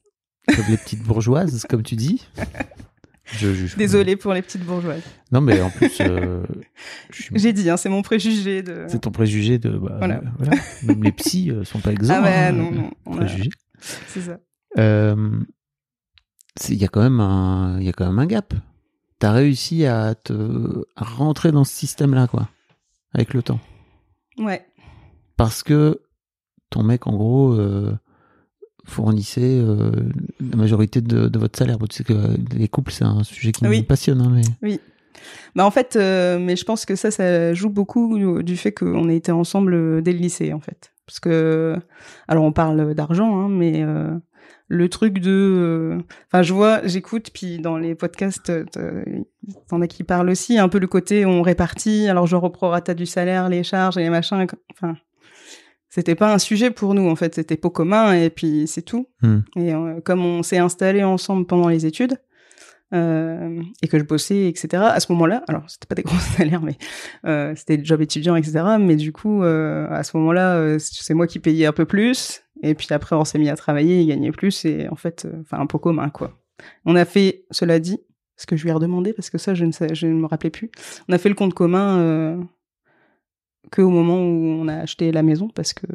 comme 0.47 0.65
les 0.69 0.77
petites 0.77 1.03
bourgeoises, 1.03 1.65
comme 1.69 1.83
tu 1.83 1.95
dis. 1.95 2.27
Je, 3.25 3.75
Désolée 3.75 4.15
pour 4.15 4.33
les 4.33 4.41
petites 4.43 4.63
bourgeoises. 4.63 5.01
Non, 5.31 5.41
mais 5.41 5.59
en 5.61 5.69
plus, 5.71 5.97
euh, 6.01 6.43
J'ai 7.33 7.53
dit, 7.53 7.69
hein, 7.69 7.77
c'est 7.77 7.89
mon 7.89 8.01
préjugé 8.03 8.61
de. 8.61 8.85
c'est 8.87 8.99
ton 9.01 9.11
préjugé 9.11 9.57
de. 9.57 9.71
bah, 9.71 9.95
Voilà. 9.97 10.17
euh, 10.17 10.21
voilà. 10.37 10.53
Même 10.83 11.03
les 11.03 11.11
psys 11.11 11.49
euh, 11.51 11.63
sont 11.63 11.79
pas 11.79 11.91
exempts. 11.91 12.15
Ah 12.19 12.23
ouais, 12.23 12.35
hein, 12.35 12.51
non, 12.51 12.71
non. 12.71 12.91
on 13.05 13.19
a-. 13.19 13.27
C'est 14.07 14.21
ça. 14.21 14.37
Euh, 14.77 15.39
Il 16.69 16.75
y 16.77 16.85
a 16.85 16.87
quand 16.87 17.01
même 17.01 17.19
un, 17.19 17.79
il 17.79 17.85
y 17.85 17.89
a 17.89 17.93
quand 17.93 18.05
même 18.05 18.19
un 18.19 18.25
gap. 18.27 18.53
T'as 19.17 19.31
réussi 19.31 19.85
à 19.85 20.13
te 20.13 20.83
à 20.95 21.03
rentrer 21.05 21.51
dans 21.51 21.63
ce 21.63 21.73
système-là, 21.73 22.27
quoi, 22.27 22.49
avec 23.13 23.33
le 23.33 23.41
temps, 23.41 23.59
Ouais. 24.37 24.65
parce 25.37 25.63
que 25.63 26.01
ton 26.69 26.83
mec, 26.83 27.07
en 27.07 27.13
gros, 27.15 27.53
euh, 27.53 27.97
fournissait 28.85 29.59
euh, 29.59 29.91
la 30.39 30.55
majorité 30.57 31.01
de, 31.01 31.27
de 31.27 31.39
votre 31.39 31.57
salaire. 31.57 31.77
Tu 31.89 31.97
sais 31.97 32.03
que 32.03 32.13
les 32.55 32.67
couples, 32.67 32.91
c'est 32.91 33.03
un 33.05 33.23
sujet 33.23 33.51
qui 33.51 33.65
Oui. 33.67 33.79
me 33.79 33.83
passionne, 33.85 34.21
hein, 34.21 34.31
mais 34.61 34.79
Bah 35.55 35.65
en 35.65 35.71
fait, 35.71 35.95
euh, 35.95 36.37
mais 36.39 36.55
je 36.55 36.65
pense 36.65 36.85
que 36.85 36.95
ça, 36.95 37.11
ça 37.11 37.53
joue 37.53 37.69
beaucoup 37.69 38.17
du- 38.43 38.57
fait 38.57 38.71
qu'on 38.71 39.09
a 39.09 39.13
été 39.13 39.31
ensemble 39.31 39.73
euh, 39.73 40.01
dès 40.01 40.11
le 40.11 40.19
lycée 40.19 40.53
en 40.53 40.59
fait. 40.59 40.91
Parce 41.05 41.19
que, 41.19 41.75
alors 42.27 42.43
on 42.43 42.51
parle 42.51 42.93
d'argent, 42.95 43.39
hein, 43.39 43.47
mais 43.49 43.83
euh, 43.83 44.09
le 44.67 44.89
truc 44.89 45.19
de, 45.19 45.31
euh, 45.31 45.97
enfin 46.27 46.41
je 46.41 46.53
vois, 46.53 46.85
j'écoute, 46.85 47.29
puis 47.33 47.59
dans 47.59 47.77
les 47.77 47.95
podcasts, 47.95 48.49
euh, 48.49 48.65
t'en 49.69 49.81
as 49.81 49.87
qui 49.87 50.03
parlent 50.03 50.29
aussi, 50.29 50.57
un 50.57 50.67
peu 50.67 50.79
le 50.79 50.87
côté 50.87 51.25
on 51.25 51.41
répartit, 51.43 52.07
alors 52.07 52.25
je 52.27 52.35
reprorata 52.35 52.93
du 52.95 53.05
salaire, 53.05 53.49
les 53.49 53.63
charges 53.63 53.97
et 53.97 54.01
les 54.01 54.09
machins, 54.09 54.45
enfin. 54.73 54.95
C'était 55.95 56.15
pas 56.15 56.33
un 56.33 56.39
sujet 56.39 56.71
pour 56.71 56.93
nous 56.93 57.09
en 57.09 57.15
fait, 57.15 57.35
c'était 57.35 57.55
pot 57.55 57.69
commun 57.69 58.11
et 58.11 58.29
puis 58.29 58.67
c'est 58.67 58.81
tout. 58.81 59.07
Hmm. 59.21 59.39
Et 59.55 59.73
euh, 59.73 60.01
comme 60.01 60.25
on 60.25 60.43
s'est 60.43 60.57
installé 60.57 61.05
ensemble 61.05 61.45
pendant 61.45 61.69
les 61.69 61.85
études, 61.85 62.19
euh, 62.93 63.61
et 63.81 63.87
que 63.87 63.97
je 63.97 64.03
bossais, 64.03 64.49
etc. 64.49 64.83
À 64.87 64.99
ce 64.99 65.09
moment-là, 65.13 65.45
alors 65.47 65.63
c'était 65.69 65.87
pas 65.87 65.95
des 65.95 66.01
gros 66.03 66.17
salaires, 66.17 66.61
mais 66.61 66.77
euh, 67.25 67.53
c'était 67.55 67.77
le 67.77 67.85
job 67.85 68.01
étudiant, 68.01 68.35
etc. 68.35 68.75
Mais 68.77 68.97
du 68.97 69.13
coup, 69.13 69.41
à 69.43 70.03
ce 70.03 70.17
moment-là, 70.17 70.77
c'est 70.79 71.13
moi 71.13 71.27
qui 71.27 71.39
payais 71.39 71.65
un 71.65 71.71
peu 71.71 71.85
plus. 71.85 72.41
Et 72.61 72.75
puis 72.75 72.87
après, 72.91 73.15
on 73.15 73.23
s'est 73.23 73.39
mis 73.39 73.49
à 73.49 73.55
travailler, 73.55 74.01
il 74.01 74.07
gagnait 74.07 74.31
plus, 74.31 74.65
et 74.65 74.89
en 74.89 74.97
fait, 74.97 75.25
enfin 75.39 75.59
un 75.61 75.65
pot 75.65 75.79
commun, 75.79 76.09
quoi. 76.09 76.37
On 76.83 76.97
a 76.97 77.05
fait, 77.05 77.45
cela 77.51 77.79
dit, 77.79 77.99
ce 78.35 78.45
que 78.45 78.57
je 78.57 78.63
lui 78.63 78.69
ai 78.69 78.73
redemandé, 78.73 79.13
parce 79.13 79.29
que 79.29 79.37
ça, 79.37 79.53
je 79.53 79.63
ne, 79.63 79.71
sais, 79.71 79.95
je 79.95 80.07
ne 80.07 80.13
me 80.13 80.25
rappelais 80.25 80.49
plus. 80.49 80.71
On 81.07 81.13
a 81.13 81.17
fait 81.17 81.29
le 81.29 81.35
compte 81.35 81.53
commun 81.53 82.49
euh, 83.65 83.69
que 83.71 83.81
au 83.81 83.89
moment 83.89 84.17
où 84.17 84.59
on 84.61 84.67
a 84.67 84.75
acheté 84.75 85.11
la 85.11 85.23
maison, 85.23 85.49
parce 85.49 85.73
que 85.73 85.87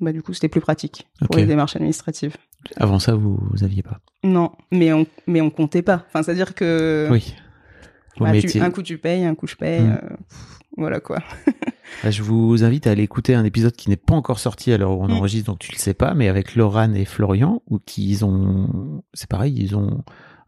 bah 0.00 0.12
du 0.12 0.22
coup, 0.22 0.34
c'était 0.34 0.48
plus 0.48 0.60
pratique 0.60 1.06
pour 1.24 1.36
les 1.36 1.46
démarches 1.46 1.76
administratives. 1.76 2.36
Avant 2.76 2.98
ça, 2.98 3.14
vous, 3.14 3.38
vous 3.50 3.64
aviez 3.64 3.82
pas. 3.82 4.00
Non, 4.24 4.52
mais 4.70 4.92
on, 4.92 5.06
mais 5.26 5.40
on 5.40 5.48
comptait 5.50 5.82
pas. 5.82 6.04
Enfin, 6.08 6.22
c'est-à-dire 6.22 6.54
que 6.54 7.08
Oui. 7.10 7.34
Bah, 8.18 8.32
tu- 8.40 8.60
un 8.60 8.70
coup 8.70 8.82
tu 8.82 8.96
payes, 8.98 9.24
un 9.24 9.34
coup 9.34 9.46
je 9.46 9.56
paye. 9.56 9.82
Mm. 9.82 9.90
euh, 10.02 10.08
pff, 10.28 10.58
voilà 10.76 11.00
quoi. 11.00 11.18
Bah, 12.02 12.10
Je 12.10 12.22
vous 12.22 12.64
invite 12.64 12.86
à 12.86 12.90
aller 12.90 13.02
écouter 13.04 13.34
un 13.34 13.44
épisode 13.44 13.72
qui 13.72 13.88
n'est 13.88 13.96
pas 13.96 14.14
encore 14.14 14.38
sorti 14.40 14.72
à 14.72 14.76
l'heure 14.78 14.98
où 14.98 15.02
on 15.04 15.08
Mm. 15.08 15.12
enregistre, 15.12 15.46
donc 15.52 15.58
tu 15.60 15.70
le 15.72 15.78
sais 15.78 15.94
pas, 15.94 16.14
mais 16.14 16.28
avec 16.28 16.56
Laurent 16.56 16.92
et 16.94 17.04
Florian, 17.04 17.62
où 17.70 17.78
qu'ils 17.78 18.24
ont, 18.24 19.02
c'est 19.14 19.28
pareil, 19.30 19.54
ils 19.56 19.76
ont 19.76 20.02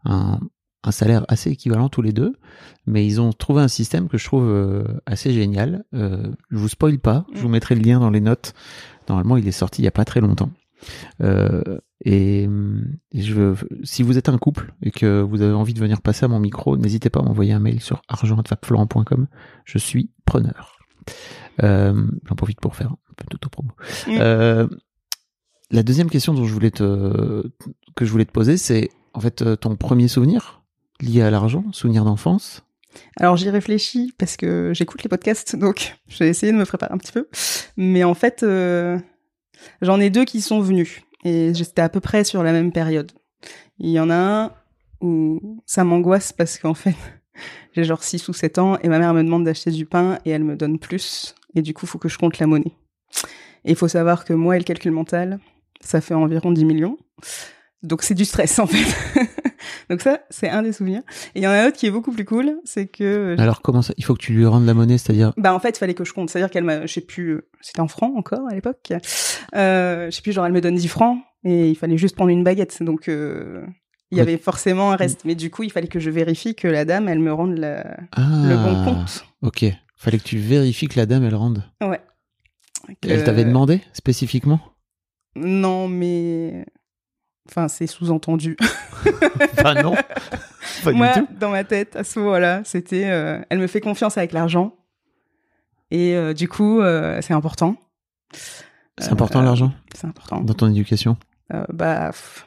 un, 0.05 0.39
un 0.83 0.91
salaire 0.91 1.25
assez 1.27 1.49
équivalent 1.51 1.89
tous 1.89 2.01
les 2.01 2.13
deux, 2.13 2.35
mais 2.85 3.05
ils 3.05 3.19
ont 3.19 3.33
trouvé 3.33 3.61
un 3.61 3.67
système 3.67 4.07
que 4.07 4.17
je 4.17 4.25
trouve 4.25 4.47
euh, 4.47 4.83
assez 5.05 5.33
génial. 5.33 5.83
Euh, 5.93 6.31
je 6.51 6.57
vous 6.57 6.69
spoil 6.69 6.99
pas, 6.99 7.25
je 7.33 7.41
vous 7.41 7.49
mettrai 7.49 7.75
le 7.75 7.81
lien 7.81 7.99
dans 7.99 8.09
les 8.09 8.21
notes. 8.21 8.53
Normalement, 9.09 9.37
il 9.37 9.47
est 9.47 9.51
sorti 9.51 9.81
il 9.81 9.85
y 9.85 9.89
a 9.89 9.91
pas 9.91 10.05
très 10.05 10.21
longtemps. 10.21 10.51
Euh, 11.21 11.79
et, 12.05 12.43
et 13.11 13.21
je 13.21 13.33
veux, 13.33 13.55
si 13.83 14.03
vous 14.03 14.17
êtes 14.17 14.29
un 14.29 14.37
couple 14.37 14.73
et 14.81 14.91
que 14.91 15.21
vous 15.21 15.41
avez 15.41 15.53
envie 15.53 15.73
de 15.73 15.79
venir 15.79 16.01
passer 16.01 16.25
à 16.25 16.27
mon 16.29 16.39
micro, 16.39 16.77
n'hésitez 16.77 17.09
pas 17.09 17.19
à 17.19 17.23
m'envoyer 17.23 17.51
un 17.51 17.59
mail 17.59 17.81
sur 17.81 18.01
argent@fabflorent.com. 18.07 19.27
Je 19.65 19.77
suis 19.77 20.11
preneur. 20.23 20.79
Euh, 21.63 22.07
J'en 22.25 22.35
profite 22.35 22.61
pour 22.61 22.77
faire 22.77 22.91
un 22.91 23.13
peu 23.17 23.25
d'autopromo. 23.29 23.71
Mm. 24.07 24.17
Euh, 24.19 24.67
la 25.71 25.83
deuxième 25.83 26.09
question 26.09 26.33
dont 26.33 26.45
je 26.45 26.53
voulais 26.53 26.71
te, 26.71 27.43
que 27.95 28.05
je 28.05 28.11
voulais 28.11 28.25
te 28.25 28.31
poser, 28.31 28.55
c'est 28.55 28.89
en 29.13 29.19
fait 29.19 29.43
ton 29.59 29.75
premier 29.75 30.07
souvenir? 30.07 30.58
Lié 31.01 31.21
à 31.21 31.29
l'argent, 31.29 31.63
souvenir 31.71 32.05
d'enfance? 32.05 32.63
Alors 33.17 33.37
j'y 33.37 33.49
réfléchis 33.49 34.13
parce 34.17 34.37
que 34.37 34.71
j'écoute 34.73 35.03
les 35.03 35.09
podcasts, 35.09 35.55
donc 35.55 35.95
j'ai 36.07 36.27
essayé 36.27 36.51
de 36.51 36.57
me 36.57 36.65
préparer 36.65 36.93
un 36.93 36.97
petit 36.97 37.11
peu. 37.11 37.27
Mais 37.77 38.03
en 38.03 38.13
fait, 38.13 38.43
euh, 38.43 38.97
j'en 39.81 39.99
ai 39.99 40.09
deux 40.09 40.25
qui 40.25 40.41
sont 40.41 40.59
venus 40.59 41.01
et 41.23 41.53
j'étais 41.53 41.81
à 41.81 41.89
peu 41.89 41.99
près 41.99 42.23
sur 42.23 42.43
la 42.43 42.51
même 42.51 42.71
période. 42.71 43.11
Il 43.79 43.89
y 43.89 43.99
en 43.99 44.09
a 44.09 44.15
un 44.15 44.51
où 45.01 45.61
ça 45.65 45.83
m'angoisse 45.83 46.33
parce 46.33 46.57
qu'en 46.57 46.73
fait, 46.73 46.95
j'ai 47.75 47.83
genre 47.83 48.03
6 48.03 48.27
ou 48.27 48.33
7 48.33 48.57
ans 48.57 48.77
et 48.79 48.89
ma 48.89 48.99
mère 48.99 49.13
me 49.13 49.23
demande 49.23 49.45
d'acheter 49.45 49.71
du 49.71 49.85
pain 49.85 50.19
et 50.25 50.31
elle 50.31 50.43
me 50.43 50.55
donne 50.55 50.79
plus. 50.79 51.35
Et 51.55 51.61
du 51.61 51.73
coup, 51.73 51.85
il 51.85 51.89
faut 51.89 51.99
que 51.99 52.09
je 52.09 52.17
compte 52.17 52.39
la 52.39 52.47
monnaie. 52.47 52.73
Et 53.65 53.71
il 53.71 53.75
faut 53.75 53.87
savoir 53.87 54.25
que 54.25 54.33
moi 54.33 54.55
et 54.55 54.59
le 54.59 54.65
calcul 54.65 54.91
mental, 54.91 55.39
ça 55.81 56.01
fait 56.01 56.13
environ 56.13 56.51
10 56.51 56.65
millions. 56.65 56.97
Donc 57.81 58.03
c'est 58.03 58.13
du 58.13 58.25
stress 58.25 58.59
en 58.59 58.67
fait. 58.67 59.25
Donc 59.89 60.01
ça, 60.01 60.19
c'est 60.29 60.49
un 60.49 60.61
des 60.61 60.71
souvenirs. 60.73 61.01
Et 61.35 61.39
il 61.39 61.43
y 61.43 61.47
en 61.47 61.51
a 61.51 61.63
un 61.63 61.67
autre 61.67 61.77
qui 61.77 61.85
est 61.87 61.91
beaucoup 61.91 62.11
plus 62.11 62.25
cool, 62.25 62.57
c'est 62.63 62.87
que 62.87 63.35
Alors 63.39 63.61
comment 63.61 63.81
ça 63.81 63.93
Il 63.97 64.05
faut 64.05 64.13
que 64.13 64.21
tu 64.21 64.33
lui 64.33 64.45
rendes 64.45 64.65
la 64.65 64.73
monnaie, 64.73 64.97
c'est-à-dire 64.97 65.33
bah 65.37 65.53
en 65.53 65.59
fait, 65.59 65.69
il 65.69 65.77
fallait 65.79 65.93
que 65.93 66.03
je 66.03 66.13
compte. 66.13 66.29
C'est-à-dire 66.29 66.49
qu'elle 66.51 66.63
m'a, 66.63 66.85
je 66.85 66.93
sais 66.93 67.01
plus, 67.01 67.29
euh, 67.31 67.49
c'était 67.61 67.81
en 67.81 67.87
francs 67.87 68.13
encore 68.15 68.47
à 68.49 68.53
l'époque. 68.55 68.91
Euh, 69.55 70.05
je 70.09 70.15
sais 70.15 70.21
plus, 70.21 70.31
genre 70.31 70.45
elle 70.45 70.53
me 70.53 70.61
donne 70.61 70.75
10 70.75 70.87
francs 70.87 71.19
et 71.43 71.69
il 71.69 71.75
fallait 71.75 71.97
juste 71.97 72.15
prendre 72.15 72.31
une 72.31 72.43
baguette. 72.43 72.81
Donc 72.83 73.07
euh, 73.07 73.65
il 74.11 74.17
y 74.17 74.21
avait 74.21 74.37
forcément 74.37 74.91
un 74.91 74.95
reste. 74.95 75.25
Mais 75.25 75.35
du 75.35 75.49
coup, 75.51 75.63
il 75.63 75.71
fallait 75.71 75.87
que 75.87 75.99
je 75.99 76.09
vérifie 76.09 76.55
que 76.55 76.67
la 76.67 76.83
dame, 76.85 77.07
elle 77.07 77.19
me 77.19 77.31
rende 77.33 77.57
la- 77.57 77.97
ah, 78.13 78.27
le 78.47 78.55
bon 78.57 78.83
compte. 78.83 79.25
Ok. 79.41 79.65
Fallait 79.95 80.17
que 80.17 80.23
tu 80.23 80.37
vérifies 80.37 80.87
que 80.87 80.97
la 80.97 81.05
dame 81.05 81.23
elle 81.25 81.35
rende. 81.35 81.63
Ouais. 81.81 81.99
Elle 83.03 83.23
t'avait 83.23 83.43
demandé 83.45 83.81
spécifiquement? 83.93 84.59
Non, 85.35 85.87
mais 85.87 86.65
enfin, 87.49 87.67
c'est 87.67 87.87
sous-entendu. 87.87 88.57
Bah 89.63 89.81
non. 89.81 89.95
Pas 90.83 90.91
Moi, 90.91 91.13
du 91.13 91.19
tout. 91.21 91.27
dans 91.39 91.49
ma 91.49 91.63
tête, 91.63 91.95
à 91.95 92.03
ce 92.03 92.19
moment-là, 92.19 92.61
c'était, 92.65 93.09
euh, 93.09 93.39
elle 93.49 93.59
me 93.59 93.67
fait 93.67 93.81
confiance 93.81 94.17
avec 94.17 94.33
l'argent. 94.33 94.75
Et 95.91 96.15
euh, 96.15 96.33
du 96.33 96.47
coup, 96.47 96.81
euh, 96.81 97.19
c'est 97.21 97.33
important. 97.33 97.75
C'est 98.97 99.11
important 99.11 99.41
l'argent 99.41 99.71
C'est 99.95 100.07
important. 100.07 100.41
dans 100.41 100.53
ton 100.53 100.69
éducation. 100.69 101.17
Bah, 101.69 102.07
pff. 102.07 102.45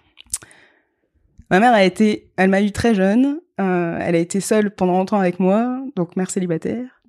ma 1.50 1.58
mère 1.58 1.72
a 1.72 1.82
été, 1.82 2.30
elle 2.36 2.50
m'a 2.50 2.62
eu 2.62 2.70
très 2.70 2.94
jeune. 2.94 3.40
elle 3.58 4.14
a 4.14 4.18
été 4.18 4.40
seule 4.40 4.70
pendant 4.70 4.92
longtemps 4.92 5.18
avec 5.18 5.40
moi, 5.40 5.80
donc 5.96 6.16
mère 6.16 6.30
célibataire. 6.30 7.02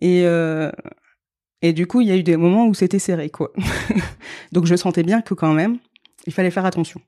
Et 0.00 0.24
et 1.62 1.72
du 1.72 1.86
coup, 1.86 2.00
il 2.00 2.08
y 2.08 2.12
a 2.12 2.16
eu 2.16 2.22
des 2.22 2.36
moments 2.36 2.66
où 2.66 2.74
c'était 2.74 2.98
serré, 2.98 3.30
quoi. 3.30 3.50
donc 4.52 4.66
je 4.66 4.76
sentais 4.76 5.02
bien 5.02 5.22
que 5.22 5.34
quand 5.34 5.52
même, 5.52 5.78
il 6.26 6.32
fallait 6.32 6.50
faire 6.50 6.66
attention. 6.66 7.00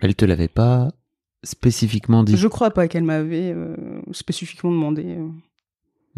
Elle 0.00 0.14
te 0.14 0.24
l'avait 0.24 0.48
pas 0.48 0.88
spécifiquement 1.42 2.22
dit? 2.24 2.36
Je 2.36 2.48
crois 2.48 2.70
pas 2.70 2.88
qu'elle 2.88 3.04
m'avait 3.04 3.52
euh, 3.54 3.76
spécifiquement 4.12 4.70
demandé. 4.70 5.04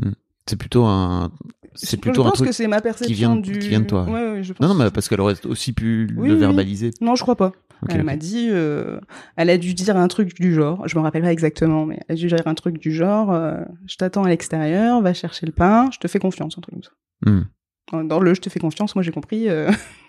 euh. 0.04 0.10
C'est 0.48 0.56
plutôt 0.56 0.84
un. 0.84 1.32
C'est 1.74 1.96
Je 1.96 2.00
plutôt 2.00 2.22
un 2.22 2.26
pense 2.28 2.34
truc. 2.34 2.48
que 2.48 2.54
c'est 2.54 2.68
ma 2.68 2.80
perception 2.80 3.32
vient- 3.34 3.36
du. 3.36 3.58
qui 3.58 3.68
vient 3.68 3.80
de 3.80 3.86
toi. 3.86 4.04
Ouais, 4.04 4.30
ouais, 4.30 4.42
je 4.44 4.52
pense. 4.52 4.60
Non, 4.66 4.72
non, 4.74 4.84
mais 4.84 4.90
parce 4.92 5.08
qu'elle 5.08 5.20
aurait 5.20 5.44
aussi 5.46 5.72
pu 5.72 6.08
Oui, 6.16 6.28
le 6.28 6.34
oui. 6.34 6.40
verbaliser. 6.40 6.90
Non, 7.00 7.16
je 7.16 7.22
crois 7.22 7.34
pas. 7.36 7.52
Elle 7.90 8.04
m'a 8.04 8.16
dit, 8.16 8.48
euh, 8.50 8.98
elle 9.36 9.50
a 9.50 9.58
dû 9.58 9.74
dire 9.74 9.96
un 9.98 10.08
truc 10.08 10.34
du 10.40 10.54
genre, 10.54 10.88
je 10.88 10.96
me 10.96 11.02
rappelle 11.02 11.20
pas 11.22 11.32
exactement, 11.32 11.84
mais 11.84 11.98
elle 12.08 12.14
a 12.14 12.18
dû 12.18 12.26
dire 12.28 12.46
un 12.46 12.54
truc 12.54 12.78
du 12.78 12.90
genre, 12.90 13.30
euh, 13.32 13.60
je 13.86 13.96
t'attends 13.96 14.24
à 14.24 14.28
l'extérieur, 14.30 15.02
va 15.02 15.12
chercher 15.12 15.44
le 15.44 15.52
pain, 15.52 15.90
je 15.92 15.98
te 15.98 16.08
fais 16.08 16.18
confiance, 16.18 16.56
un 16.56 16.62
truc 16.62 16.74
comme 16.74 16.82
ça. 16.84 16.92
Hmm. 17.26 18.06
Dans 18.08 18.18
le 18.20 18.32
je 18.32 18.40
te 18.40 18.48
fais 18.48 18.60
confiance, 18.60 18.94
moi 18.94 19.02
j'ai 19.02 19.12
compris, 19.12 19.50
euh, 19.50 19.70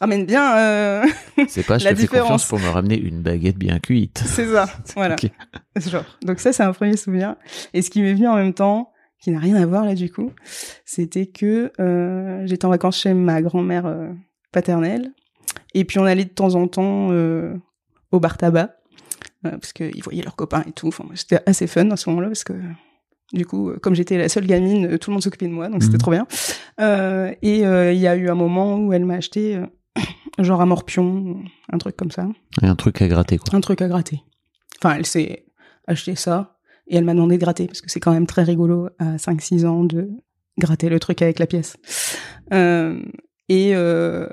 ramène 0.00 0.26
bien, 0.26 0.56
euh, 0.58 1.04
C'est 1.48 1.64
pas 1.66 1.78
je 1.78 1.84
La 1.84 1.90
te 1.90 1.96
fais 1.96 2.02
différence. 2.02 2.22
confiance 2.28 2.48
pour 2.48 2.58
me 2.58 2.68
ramener 2.68 2.98
une 2.98 3.22
baguette 3.22 3.56
bien 3.56 3.78
cuite. 3.78 4.22
c'est 4.26 4.46
ça, 4.46 4.66
voilà. 4.94 5.14
Ok. 5.14 5.30
Ce 5.80 5.88
genre. 5.88 6.04
Donc 6.22 6.40
ça, 6.40 6.52
c'est 6.52 6.62
un 6.62 6.72
premier 6.72 6.96
souvenir. 6.96 7.36
Et 7.72 7.82
ce 7.82 7.90
qui 7.90 8.02
m'est 8.02 8.14
venu 8.14 8.28
en 8.28 8.36
même 8.36 8.54
temps, 8.54 8.92
qui 9.20 9.30
n'a 9.30 9.38
rien 9.38 9.56
à 9.56 9.64
voir 9.64 9.84
là 9.86 9.94
du 9.94 10.10
coup, 10.12 10.30
c'était 10.84 11.26
que 11.26 11.72
euh, 11.80 12.46
j'étais 12.46 12.66
en 12.66 12.70
vacances 12.70 12.98
chez 13.00 13.14
ma 13.14 13.40
grand-mère 13.40 13.86
euh, 13.86 14.10
paternelle, 14.52 15.12
et 15.72 15.84
puis 15.84 15.98
on 15.98 16.04
allait 16.04 16.24
de 16.24 16.30
temps 16.30 16.54
en 16.56 16.68
temps 16.68 17.08
euh, 17.10 17.54
au 18.12 18.20
bar 18.20 18.36
tabac, 18.36 18.76
euh, 19.46 19.50
parce 19.52 19.72
qu'ils 19.72 20.02
voyaient 20.02 20.22
leurs 20.22 20.36
copains 20.36 20.62
et 20.68 20.72
tout. 20.72 20.88
Enfin, 20.88 21.04
c'était 21.14 21.40
assez 21.46 21.66
fun 21.66 21.90
à 21.90 21.96
ce 21.96 22.10
moment-là, 22.10 22.28
parce 22.28 22.44
que 22.44 22.52
du 23.32 23.46
coup, 23.46 23.70
euh, 23.70 23.78
comme 23.78 23.94
j'étais 23.94 24.18
la 24.18 24.28
seule 24.28 24.46
gamine, 24.46 24.86
euh, 24.92 24.98
tout 24.98 25.10
le 25.10 25.14
monde 25.14 25.22
s'occupait 25.22 25.48
de 25.48 25.52
moi, 25.52 25.68
donc 25.68 25.82
c'était 25.82 25.94
Mhm. 25.94 25.98
trop 26.00 26.10
bien. 26.10 26.26
Euh, 26.80 27.32
et 27.42 27.58
il 27.60 27.98
y 27.98 28.06
a 28.06 28.16
eu 28.16 28.28
un 28.28 28.34
moment 28.34 28.76
où 28.78 28.92
elle 28.92 29.04
m'a 29.04 29.14
acheté 29.14 29.58
genre 30.38 30.60
un 30.60 30.66
morpion, 30.66 31.42
un 31.72 31.78
truc 31.78 31.96
comme 31.96 32.10
ça 32.10 32.28
Et 32.62 32.66
un 32.66 32.76
truc 32.76 33.00
à 33.02 33.08
gratter, 33.08 33.38
quoi. 33.38 33.54
un 33.56 33.60
truc 33.60 33.80
à 33.82 33.88
gratter. 33.88 34.22
Enfin, 34.82 34.96
elle 34.96 35.06
s'est 35.06 35.46
acheté 35.86 36.16
ça 36.16 36.58
et 36.88 36.96
elle 36.96 37.04
m'a 37.04 37.14
demandé 37.14 37.36
de 37.36 37.40
gratter 37.40 37.66
parce 37.66 37.80
que 37.80 37.90
c'est 37.90 38.00
quand 38.00 38.12
même 38.12 38.26
très 38.26 38.42
rigolo 38.42 38.88
à 38.98 39.16
5-6 39.16 39.64
ans 39.64 39.84
de 39.84 40.10
gratter 40.58 40.88
le 40.88 40.98
truc 41.00 41.22
avec 41.22 41.38
la 41.38 41.46
pièce. 41.46 41.76
Euh, 42.52 43.00
et 43.48 43.74
euh, 43.74 44.28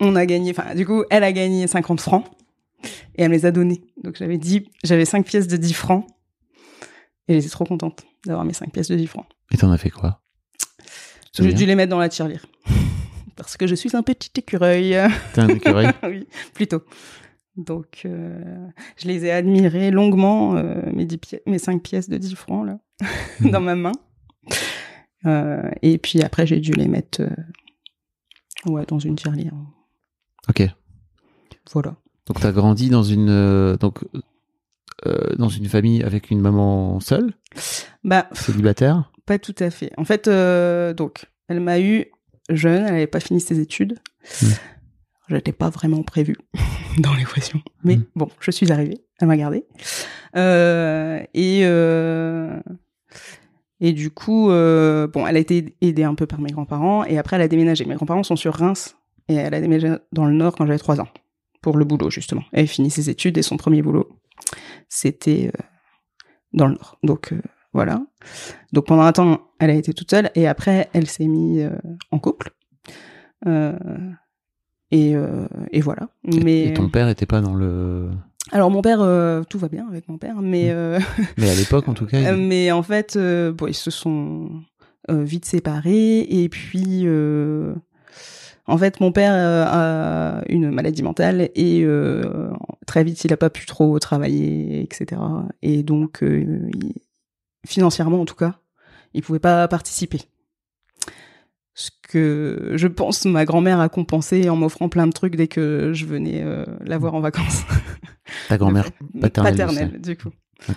on 0.00 0.16
a 0.16 0.26
gagné, 0.26 0.50
enfin, 0.56 0.74
du 0.74 0.86
coup, 0.86 1.04
elle 1.10 1.24
a 1.24 1.32
gagné 1.32 1.66
50 1.66 2.00
francs 2.00 2.24
et 3.16 3.22
elle 3.22 3.28
me 3.30 3.34
les 3.34 3.46
a 3.46 3.50
donnés. 3.52 3.82
Donc 4.02 4.16
j'avais 4.16 4.38
10, 4.38 4.62
j'avais 4.84 5.04
5 5.04 5.24
pièces 5.24 5.46
de 5.48 5.56
10 5.56 5.72
francs 5.74 6.06
et 7.32 7.38
était 7.38 7.48
trop 7.48 7.64
contente 7.64 8.04
d'avoir 8.26 8.44
mes 8.44 8.52
5 8.52 8.72
pièces 8.72 8.88
de 8.88 8.96
10 8.96 9.06
francs. 9.06 9.26
Et 9.50 9.56
t'en 9.56 9.70
as 9.70 9.78
fait 9.78 9.90
quoi? 9.90 10.20
J'ai 11.38 11.52
dû 11.52 11.64
les 11.66 11.74
mettre 11.74 11.90
dans 11.90 11.98
la 11.98 12.08
tirelire. 12.08 12.44
Parce 13.36 13.56
que 13.56 13.66
je 13.66 13.74
suis 13.74 13.96
un 13.96 14.02
petit 14.02 14.30
écureuil. 14.36 14.96
T'es 15.32 15.40
un 15.40 15.48
écureuil? 15.48 15.88
Oui, 16.04 16.26
plutôt. 16.54 16.82
Donc, 17.56 18.02
euh, 18.04 18.66
je 18.96 19.08
les 19.08 19.24
ai 19.26 19.30
admirés 19.30 19.90
longuement, 19.90 20.56
euh, 20.56 20.82
mes, 20.92 21.04
10 21.06 21.18
pi- 21.18 21.38
mes 21.46 21.58
5 21.58 21.82
pièces 21.82 22.08
de 22.08 22.16
10 22.18 22.34
francs, 22.34 22.66
là, 22.66 22.78
Mhm. 23.40 23.50
dans 23.50 23.60
ma 23.60 23.74
main. 23.74 23.92
Euh, 25.26 25.70
et 25.82 25.98
puis 25.98 26.22
après, 26.22 26.46
j'ai 26.46 26.60
dû 26.60 26.72
les 26.72 26.88
mettre 26.88 27.22
euh, 27.22 27.30
ouais, 28.70 28.84
dans 28.86 28.98
une 28.98 29.16
tirelire. 29.16 29.52
Ok. 30.48 30.62
Voilà. 31.72 31.96
Donc 32.26 32.40
t'as 32.40 32.52
grandi 32.52 32.88
dans 32.90 33.02
une. 33.02 33.76
donc 33.76 34.00
euh, 35.06 35.34
dans 35.36 35.48
une 35.48 35.66
famille 35.68 36.02
avec 36.02 36.30
une 36.30 36.40
maman 36.40 37.00
seule, 37.00 37.32
Bah, 38.04 38.28
célibataire. 38.32 39.10
pas 39.26 39.38
tout 39.38 39.54
à 39.58 39.70
fait. 39.70 39.90
En 39.96 40.04
fait, 40.04 40.28
euh, 40.28 40.94
donc, 40.94 41.26
elle 41.48 41.60
m'a 41.60 41.80
eu 41.80 42.06
jeune, 42.50 42.84
elle 42.84 42.92
n'avait 42.92 43.06
pas 43.06 43.20
fini 43.20 43.40
ses 43.40 43.60
études. 43.60 43.98
Mm. 44.42 44.46
Je 45.28 45.34
n'étais 45.36 45.52
pas 45.52 45.70
vraiment 45.70 46.02
prévue 46.02 46.36
dans 46.98 47.14
l'équation. 47.14 47.60
Mais 47.84 47.96
Mm. 47.96 48.04
bon, 48.16 48.28
je 48.40 48.50
suis 48.50 48.70
arrivée, 48.72 48.98
elle 49.20 49.28
m'a 49.28 49.36
gardée. 49.36 49.64
Euh, 50.36 51.20
et, 51.34 51.62
et 53.80 53.92
du 53.92 54.10
coup, 54.10 54.46
bon, 54.48 55.26
elle 55.26 55.36
a 55.36 55.38
été 55.38 55.74
aidée 55.80 56.04
un 56.04 56.14
peu 56.14 56.26
par 56.26 56.40
mes 56.40 56.50
grands-parents 56.50 57.04
et 57.04 57.18
après 57.18 57.36
elle 57.36 57.42
a 57.42 57.48
déménagé. 57.48 57.84
Mes 57.84 57.94
grands-parents 57.94 58.22
sont 58.22 58.36
sur 58.36 58.54
Reims 58.54 58.96
et 59.28 59.34
elle 59.34 59.54
a 59.54 59.60
déménagé 59.60 59.94
dans 60.12 60.24
le 60.26 60.32
Nord 60.32 60.54
quand 60.56 60.66
j'avais 60.66 60.78
trois 60.78 61.00
ans 61.00 61.08
pour 61.60 61.76
le 61.76 61.84
boulot 61.84 62.10
justement. 62.10 62.42
Elle 62.52 62.64
a 62.64 62.66
fini 62.66 62.90
ses 62.90 63.10
études 63.10 63.38
et 63.38 63.42
son 63.42 63.56
premier 63.56 63.82
boulot, 63.82 64.08
c'était 64.94 65.50
euh, 65.54 65.62
dans 66.52 66.66
le 66.66 66.74
Nord. 66.74 66.98
Donc 67.02 67.32
euh, 67.32 67.40
voilà. 67.72 68.02
Donc 68.72 68.86
pendant 68.86 69.02
un 69.02 69.12
temps, 69.12 69.40
elle 69.58 69.70
a 69.70 69.74
été 69.74 69.92
toute 69.94 70.10
seule 70.10 70.30
et 70.34 70.46
après, 70.46 70.88
elle 70.92 71.08
s'est 71.08 71.26
mise 71.26 71.62
euh, 71.64 71.70
en 72.10 72.18
couple. 72.18 72.50
Et, 74.90 75.14
et 75.70 75.80
voilà. 75.80 76.08
Et- 76.30 76.40
Mais 76.44 76.64
Et 76.66 76.74
ton 76.74 76.88
père 76.90 77.08
était 77.08 77.24
pas 77.26 77.40
dans 77.40 77.54
le. 77.54 78.10
alors 78.52 78.70
mon 78.70 78.82
père, 78.82 79.00
euh, 79.00 79.42
tout 79.48 79.58
va 79.58 79.68
bien 79.68 79.88
avec 79.88 80.06
mon 80.08 80.18
père, 80.18 80.42
mais 80.42 80.64
Mm. 80.66 80.76
euh, 80.76 81.00
Mais 81.38 81.48
à 81.50 81.54
l'époque, 81.54 81.88
en 81.88 81.94
tout 81.94 82.04
cas. 82.06 82.20
il- 82.34 82.46
mais 82.46 82.70
en 82.72 82.82
fait, 82.82 83.16
euh, 83.16 83.52
bon, 83.52 83.66
ils 83.68 83.74
se 83.74 83.90
sont 83.90 84.50
vite 85.08 85.46
séparés 85.46 86.20
et 86.28 86.48
puis. 86.50 87.04
En 88.66 88.78
fait, 88.78 89.00
mon 89.00 89.10
père 89.12 89.32
euh, 89.34 89.64
a 89.66 90.42
une 90.48 90.70
maladie 90.70 91.02
mentale 91.02 91.50
et 91.54 91.82
euh, 91.84 92.50
très 92.86 93.02
vite, 93.04 93.24
il 93.24 93.32
a 93.32 93.36
pas 93.36 93.50
pu 93.50 93.66
trop 93.66 93.98
travailler, 93.98 94.82
etc. 94.82 95.20
Et 95.62 95.82
donc, 95.82 96.22
euh, 96.22 96.70
il- 96.74 96.94
financièrement, 97.66 98.20
en 98.20 98.24
tout 98.24 98.34
cas, 98.36 98.60
il 99.14 99.22
pouvait 99.22 99.38
pas 99.38 99.66
participer. 99.68 100.20
Ce 101.74 101.90
que 102.06 102.72
je 102.74 102.86
pense 102.86 103.24
ma 103.24 103.44
grand-mère 103.46 103.80
a 103.80 103.88
compensé 103.88 104.50
en 104.50 104.56
m'offrant 104.56 104.88
plein 104.90 105.06
de 105.06 105.12
trucs 105.12 105.36
dès 105.36 105.48
que 105.48 105.92
je 105.94 106.04
venais 106.04 106.42
euh, 106.42 106.66
la 106.84 106.98
voir 106.98 107.14
en 107.14 107.20
vacances. 107.20 107.62
Ta 108.48 108.58
grand-mère 108.58 108.90
paternelle, 109.20 109.56
paternelle 109.56 110.00
du 110.00 110.16
coup. 110.16 110.28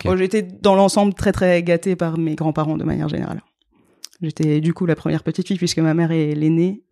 Bon, 0.06 0.16
j'étais 0.18 0.42
dans 0.42 0.74
l'ensemble 0.76 1.14
très 1.14 1.32
très 1.34 1.62
gâtée 1.64 1.96
par 1.96 2.18
mes 2.18 2.36
grands-parents 2.36 2.78
de 2.78 2.84
manière 2.86 3.10
générale. 3.10 3.42
J'étais 4.22 4.62
du 4.62 4.74
coup 4.74 4.86
la 4.86 4.96
première 4.96 5.24
petite 5.24 5.48
fille 5.48 5.58
puisque 5.58 5.80
ma 5.80 5.94
mère 5.94 6.12
est 6.12 6.34
l'aînée 6.36 6.84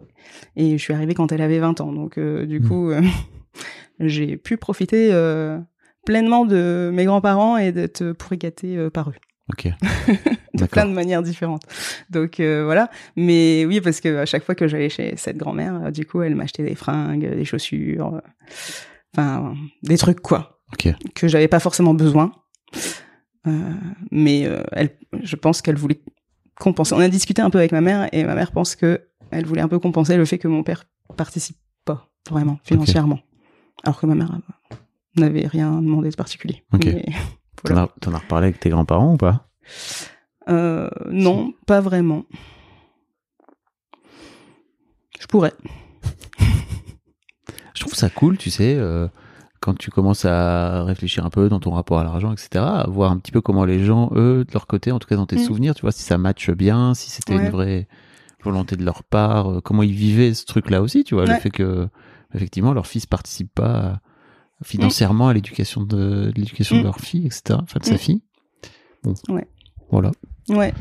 et 0.55 0.77
je 0.77 0.83
suis 0.83 0.93
arrivée 0.93 1.13
quand 1.13 1.31
elle 1.31 1.41
avait 1.41 1.59
20 1.59 1.79
ans. 1.81 1.91
Donc 1.93 2.17
euh, 2.17 2.45
du 2.45 2.59
Mm. 2.59 2.67
coup, 2.67 2.89
euh, 2.91 3.01
j'ai 3.99 4.36
pu 4.38 4.57
profiter 4.57 5.09
euh, 5.13 5.57
pleinement 6.05 6.45
de 6.45 6.91
mes 6.93 7.05
grands-parents 7.05 7.57
et 7.57 7.71
d'être 7.71 8.12
pourri 8.13 8.38
gâtée 8.38 8.75
euh, 8.77 8.89
par 8.89 9.09
eux 9.09 9.15
Ok. 9.51 9.67
de 10.53 10.65
plein 10.65 10.86
de 10.86 10.91
manières 10.93 11.21
différentes. 11.21 11.63
Donc 12.09 12.39
voilà. 12.39 12.89
Mais 13.17 13.65
oui, 13.65 13.81
parce 13.81 13.99
que 13.99 14.17
à 14.17 14.25
chaque 14.25 14.43
fois 14.43 14.55
que 14.55 14.67
j'allais 14.69 14.88
chez 14.89 15.15
cette 15.17 15.36
grand-mère, 15.38 15.91
du 15.91 16.05
coup, 16.05 16.21
elle 16.21 16.33
m'achetait 16.36 16.63
des 16.63 16.75
fringues, 16.75 17.29
des 17.36 17.43
chaussures, 17.45 18.21
enfin 19.13 19.53
des 19.83 19.97
trucs 19.97 20.21
quoi, 20.21 20.62
Ok. 20.71 20.88
que 21.13 21.27
j'avais 21.27 21.49
pas 21.49 21.59
forcément 21.59 21.93
besoin. 21.93 22.31
Mais 24.12 24.47
elle, 24.71 24.91
je 25.21 25.36
pense 25.36 25.62
qu'elle 25.62 25.75
voulait 25.75 25.99
compenser. 26.59 26.93
On 26.95 26.99
a 26.99 27.09
discuté 27.09 27.41
un 27.41 27.49
peu 27.49 27.57
avec 27.57 27.71
ma 27.71 27.81
mère 27.81 28.09
et 28.11 28.23
ma 28.23 28.35
mère 28.35 28.51
pense 28.51 28.75
que 28.75 29.01
elle 29.31 29.45
voulait 29.45 29.61
un 29.61 29.67
peu 29.67 29.79
compenser 29.79 30.17
le 30.17 30.25
fait 30.25 30.37
que 30.37 30.47
mon 30.47 30.63
père 30.63 30.85
participe 31.17 31.57
pas 31.85 32.09
vraiment 32.29 32.59
financièrement, 32.63 33.19
alors 33.83 33.99
que 33.99 34.05
ma 34.05 34.15
mère 34.15 34.31
euh, 34.31 34.75
n'avait 35.15 35.47
rien 35.47 35.81
demandé 35.81 36.09
de 36.09 36.15
particulier. 36.15 36.63
Ok. 36.73 36.87
As, 37.69 37.87
t'en 38.01 38.13
as 38.13 38.17
reparlé 38.17 38.47
avec 38.47 38.59
tes 38.59 38.69
grands-parents 38.69 39.13
ou 39.13 39.17
pas? 39.17 39.47
Euh, 40.49 40.89
non, 41.09 41.53
pas 41.65 41.79
vraiment. 41.79 42.25
Je 45.17 45.25
pourrais. 45.27 45.53
Je 47.73 47.79
trouve 47.79 47.93
ça 47.93 48.09
cool, 48.09 48.37
tu 48.37 48.49
sais, 48.49 48.75
euh, 48.75 49.07
quand 49.63 49.78
tu 49.78 49.91
commences 49.91 50.26
à 50.26 50.84
réfléchir 50.84 51.26
un 51.26 51.30
peu 51.30 51.47
dans 51.47 51.62
ton 51.62 51.71
rapport 51.71 51.97
à 51.97 52.04
l'argent, 52.04 52.34
etc., 52.34 52.49
à 52.65 52.86
voir 52.89 53.12
un 53.12 53.17
petit 53.17 53.32
peu 53.32 53.39
comment 53.39 53.63
les 53.63 53.86
gens, 53.86 54.10
eux, 54.13 54.43
de 54.45 54.52
leur 54.54 54.67
côté, 54.67 54.91
en 54.91 54.99
tout 54.99 55.08
cas 55.08 55.15
dans 55.15 55.26
tes 55.26 55.38
Mm. 55.38 55.45
souvenirs, 55.45 55.73
tu 55.73 55.84
vois, 55.84 55.93
si 55.93 56.04
ça 56.04 56.17
matche 56.17 56.49
bien, 56.52 56.93
si 56.93 57.10
c'était 57.10 57.34
Ouais. 57.36 57.45
une 57.45 57.49
vraie 57.49 57.88
volonté 58.43 58.76
de 58.76 58.84
leur 58.84 59.04
part, 59.06 59.49
euh, 59.49 59.62
comment 59.62 59.82
ils 59.84 59.93
vivaient 59.93 60.34
ce 60.34 60.43
truc-là 60.45 60.82
aussi, 60.82 61.06
tu 61.06 61.15
vois, 61.15 61.26
le 61.26 61.36
fait 61.36 61.49
que, 61.49 61.88
effectivement, 62.34 62.73
leur 62.73 62.88
fils 62.88 63.06
participe 63.06 63.54
pas 63.56 64.02
financièrement 64.63 65.30
à 65.30 65.34
l'éducation 65.34 65.82
de, 65.82 65.95
de 66.26 66.34
l'éducation 66.36 66.76
de 66.76 66.82
Mm. 66.82 66.84
leur 66.84 66.99
fille, 66.99 67.26
etc., 67.26 67.60
enfin 67.63 67.80
de 67.80 67.86
sa 67.86 67.93
Mm. 67.95 67.97
fille. 67.99 68.21
Bon. 69.04 69.13
Ouais. 69.30 69.47
Voilà. 69.91 70.12
Ouais. 70.49 70.73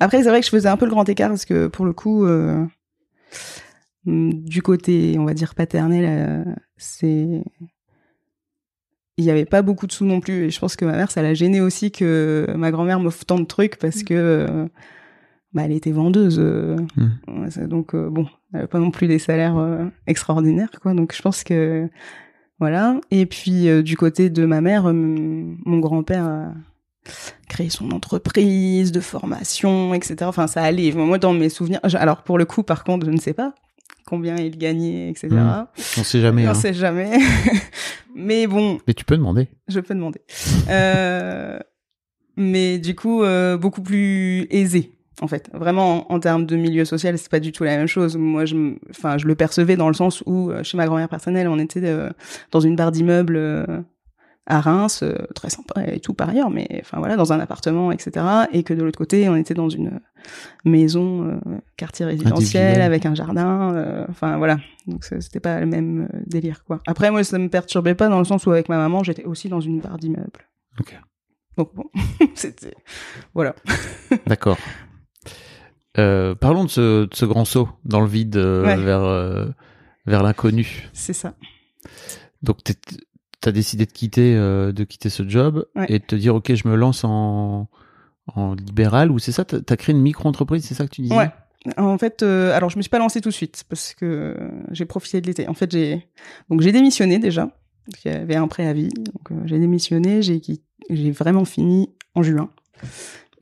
Après, 0.00 0.22
c'est 0.22 0.28
vrai 0.28 0.40
que 0.40 0.46
je 0.46 0.50
faisais 0.50 0.68
un 0.68 0.76
peu 0.76 0.84
le 0.84 0.90
grand 0.90 1.08
écart 1.08 1.30
parce 1.30 1.46
que 1.46 1.66
pour 1.66 1.86
le 1.86 1.94
coup, 1.94 2.26
euh, 2.26 2.62
du 4.04 4.62
côté, 4.62 5.16
on 5.18 5.24
va 5.24 5.34
dire 5.34 5.54
paternel, 5.54 6.04
euh, 6.06 6.54
c'est 6.76 7.42
il 9.18 9.24
y 9.24 9.30
avait 9.30 9.44
pas 9.44 9.62
beaucoup 9.62 9.86
de 9.86 9.92
sous 9.92 10.04
non 10.06 10.20
plus. 10.20 10.44
Et 10.44 10.50
je 10.50 10.58
pense 10.58 10.76
que 10.76 10.84
ma 10.84 10.92
mère 10.92 11.10
ça 11.10 11.20
l'a 11.22 11.34
gêné 11.34 11.60
aussi 11.60 11.90
que 11.90 12.46
ma 12.56 12.70
grand-mère 12.70 13.00
m'offre 13.00 13.24
tant 13.24 13.38
de 13.38 13.44
trucs 13.44 13.76
parce 13.76 14.02
que 14.02 14.14
euh, 14.14 14.66
bah 15.52 15.62
elle 15.64 15.72
était 15.72 15.92
vendeuse 15.92 16.38
euh, 16.38 16.76
Mm. 16.96 17.66
donc 17.66 17.94
euh, 17.94 18.08
bon 18.10 18.26
elle 18.52 18.60
avait 18.60 18.68
pas 18.68 18.78
non 18.78 18.90
plus 18.90 19.08
des 19.08 19.18
salaires 19.18 19.58
euh, 19.58 19.84
extraordinaires 20.06 20.70
quoi. 20.80 20.94
Donc 20.94 21.14
je 21.14 21.20
pense 21.22 21.42
que 21.44 21.88
voilà. 22.60 23.00
Et 23.10 23.26
puis 23.26 23.68
euh, 23.68 23.82
du 23.82 23.96
côté 23.96 24.30
de 24.30 24.44
ma 24.46 24.60
mère 24.60 24.92
mon 24.92 25.78
grand-père 25.78 26.24
a 26.24 26.52
créé 27.48 27.70
son 27.70 27.90
entreprise 27.92 28.92
de 28.92 29.00
formation 29.00 29.94
etc 29.94 30.16
enfin 30.22 30.46
ça 30.46 30.62
allait. 30.62 30.92
Moi 30.92 31.18
dans 31.18 31.32
mes 31.32 31.48
souvenirs 31.48 31.80
alors 31.94 32.22
pour 32.22 32.38
le 32.38 32.44
coup 32.44 32.62
par 32.62 32.84
contre 32.84 33.06
je 33.06 33.10
ne 33.10 33.18
sais 33.18 33.32
pas 33.34 33.54
combien 34.08 34.36
il 34.36 34.56
gagnait 34.58 35.10
etc 35.10 35.28
Mm. 35.30 35.66
On 35.98 36.04
sait 36.04 36.20
jamais. 36.20 36.46
on 36.46 36.50
hein. 36.50 36.54
sait 36.54 36.72
jamais 36.74 37.18
mais 38.16 38.46
bon 38.46 38.78
Mais 38.86 38.94
tu 38.94 39.04
peux 39.04 39.16
demander. 39.16 39.48
je 39.68 39.80
peux 39.80 39.94
demander. 39.94 40.20
Euh, 40.70 41.58
mais 42.36 42.78
du 42.78 42.94
coup, 42.94 43.22
euh, 43.22 43.56
beaucoup 43.56 43.82
plus 43.82 44.46
aisé, 44.50 44.92
en 45.20 45.26
fait. 45.26 45.50
Vraiment, 45.52 46.10
en, 46.12 46.14
en 46.16 46.20
termes 46.20 46.46
de 46.46 46.56
milieu 46.56 46.84
social, 46.84 47.18
c'est 47.18 47.30
pas 47.30 47.40
du 47.40 47.50
tout 47.52 47.64
la 47.64 47.76
même 47.76 47.86
chose. 47.88 48.16
Moi, 48.16 48.44
je, 48.44 48.74
enfin, 48.90 49.18
je 49.18 49.26
le 49.26 49.34
percevais 49.34 49.76
dans 49.76 49.88
le 49.88 49.94
sens 49.94 50.22
où, 50.26 50.50
euh, 50.50 50.62
chez 50.62 50.76
ma 50.76 50.86
grand-mère 50.86 51.08
personnelle, 51.08 51.48
on 51.48 51.58
était 51.58 51.80
euh, 51.84 52.10
dans 52.52 52.60
une 52.60 52.76
barre 52.76 52.92
d'immeubles 52.92 53.36
euh, 53.36 53.66
à 54.50 54.60
Reims, 54.60 55.02
euh, 55.02 55.14
très 55.34 55.50
sympa 55.50 55.84
et 55.86 56.00
tout 56.00 56.14
par 56.14 56.30
ailleurs, 56.30 56.48
mais 56.50 56.66
enfin 56.80 56.98
voilà, 56.98 57.16
dans 57.16 57.32
un 57.32 57.38
appartement, 57.38 57.92
etc. 57.92 58.24
Et 58.52 58.62
que 58.64 58.72
de 58.74 58.82
l'autre 58.82 58.98
côté, 58.98 59.28
on 59.28 59.36
était 59.36 59.54
dans 59.54 59.68
une 59.68 60.00
maison, 60.64 61.24
euh, 61.28 61.38
quartier 61.76 62.06
résidentiel, 62.06 62.80
avec 62.80 63.04
un 63.06 63.14
jardin. 63.14 63.74
euh, 63.74 64.06
Enfin 64.08 64.38
voilà, 64.38 64.58
donc 64.86 65.04
c'était 65.04 65.38
pas 65.40 65.60
le 65.60 65.66
même 65.66 66.08
euh, 66.12 66.18
délire 66.26 66.64
quoi. 66.64 66.80
Après, 66.86 67.10
moi, 67.10 67.22
ça 67.24 67.38
me 67.38 67.48
perturbait 67.48 67.94
pas 67.94 68.08
dans 68.08 68.18
le 68.18 68.24
sens 68.24 68.46
où 68.46 68.50
avec 68.50 68.68
ma 68.68 68.78
maman, 68.78 69.04
j'étais 69.04 69.24
aussi 69.24 69.48
dans 69.48 69.60
une 69.60 69.80
barre 69.80 69.98
d'immeubles. 69.98 70.48
Ok. 70.80 70.98
Donc 71.56 71.74
bon, 71.74 71.84
c'était 72.34 72.74
voilà. 73.34 73.54
D'accord. 74.26 74.56
Euh, 75.98 76.34
parlons 76.34 76.64
de 76.64 76.70
ce, 76.70 77.04
de 77.06 77.14
ce 77.14 77.24
grand 77.24 77.44
saut 77.44 77.68
dans 77.84 78.00
le 78.00 78.06
vide 78.06 78.36
euh, 78.36 78.64
Ouais. 78.64 78.76
vers, 78.76 79.02
euh, 79.02 79.46
vers 80.06 80.22
l'inconnu. 80.22 80.88
C'est 80.92 81.12
ça. 81.12 81.34
Donc, 82.42 82.58
tu 83.40 83.48
as 83.48 83.52
décidé 83.52 83.86
de 83.86 83.92
quitter, 83.92 84.34
euh, 84.36 84.72
de 84.72 84.84
quitter 84.84 85.10
ce 85.10 85.28
job 85.28 85.66
Ouais. 85.76 85.86
et 85.88 85.98
de 85.98 86.04
te 86.04 86.14
dire, 86.16 86.34
OK, 86.34 86.52
je 86.54 86.66
me 86.68 86.74
lance 86.76 87.04
en, 87.04 87.68
en 88.34 88.54
libéral 88.54 89.10
ou 89.10 89.18
c'est 89.18 89.32
ça 89.32 89.44
Tu 89.44 89.56
as 89.68 89.76
créé 89.76 89.94
une 89.94 90.02
micro-entreprise, 90.02 90.64
c'est 90.64 90.74
ça 90.74 90.84
que 90.86 90.90
tu 90.90 91.02
disais? 91.02 91.14
Ouais. 91.16 91.30
En 91.76 91.98
fait, 91.98 92.22
euh, 92.22 92.56
alors 92.56 92.70
je 92.70 92.76
me 92.76 92.82
suis 92.82 92.88
pas 92.88 92.98
lancée 93.00 93.20
tout 93.20 93.28
de 93.30 93.34
suite 93.34 93.64
parce 93.68 93.92
que 93.94 94.04
euh, 94.06 94.50
j'ai 94.70 94.84
profité 94.86 95.20
de 95.20 95.26
l'été. 95.26 95.48
En 95.48 95.54
fait, 95.54 95.70
j'ai 95.70 96.08
donc 96.48 96.60
j'ai 96.62 96.72
démissionné 96.72 97.18
déjà. 97.18 97.50
Il 98.04 98.10
y 98.12 98.14
avait 98.14 98.36
un 98.36 98.46
préavis, 98.48 98.88
donc 98.90 99.30
euh, 99.32 99.34
j'ai 99.44 99.58
démissionné. 99.58 100.22
J'ai 100.22 100.40
j'ai 100.88 101.10
vraiment 101.10 101.44
fini 101.44 101.90
en 102.14 102.22
juin 102.22 102.48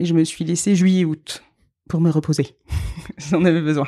et 0.00 0.06
je 0.06 0.14
me 0.14 0.24
suis 0.24 0.44
laissé 0.44 0.74
juillet-août 0.74 1.44
pour 1.88 2.00
me 2.00 2.10
reposer. 2.10 2.56
J'en 3.18 3.44
avais 3.44 3.60
besoin. 3.60 3.86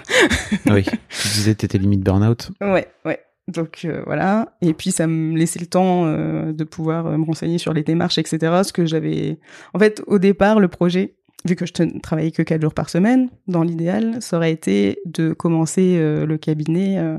Oui. 0.66 0.84
tu 0.84 1.28
disais 1.28 1.54
que 1.54 1.60
tu 1.60 1.64
étais 1.66 1.78
limite 1.78 2.00
burn-out. 2.02 2.50
Ouais, 2.60 2.86
ouais. 3.04 3.20
Donc 3.48 3.80
euh, 3.84 4.02
voilà. 4.06 4.54
Et 4.62 4.74
puis 4.74 4.90
ça 4.92 5.06
me 5.06 5.36
laissait 5.36 5.58
le 5.58 5.66
temps 5.66 6.04
euh, 6.06 6.52
de 6.52 6.64
pouvoir 6.64 7.06
euh, 7.06 7.16
me 7.16 7.24
renseigner 7.24 7.58
sur 7.58 7.72
les 7.72 7.82
démarches, 7.82 8.18
etc. 8.18 8.38
Ce 8.62 8.72
que 8.72 8.84
j'avais. 8.86 9.38
En 9.74 9.78
fait, 9.78 10.02
au 10.06 10.18
départ, 10.18 10.60
le 10.60 10.68
projet, 10.68 11.14
vu 11.46 11.56
que 11.56 11.64
je 11.66 11.72
te- 11.72 11.98
travaillais 12.00 12.30
que 12.30 12.42
quatre 12.42 12.60
jours 12.62 12.74
par 12.74 12.90
semaine, 12.90 13.30
dans 13.46 13.62
l'idéal, 13.62 14.18
ça 14.20 14.36
aurait 14.36 14.52
été 14.52 15.00
de 15.06 15.32
commencer 15.32 15.96
euh, 15.98 16.26
le 16.26 16.36
cabinet 16.36 16.98
euh, 16.98 17.16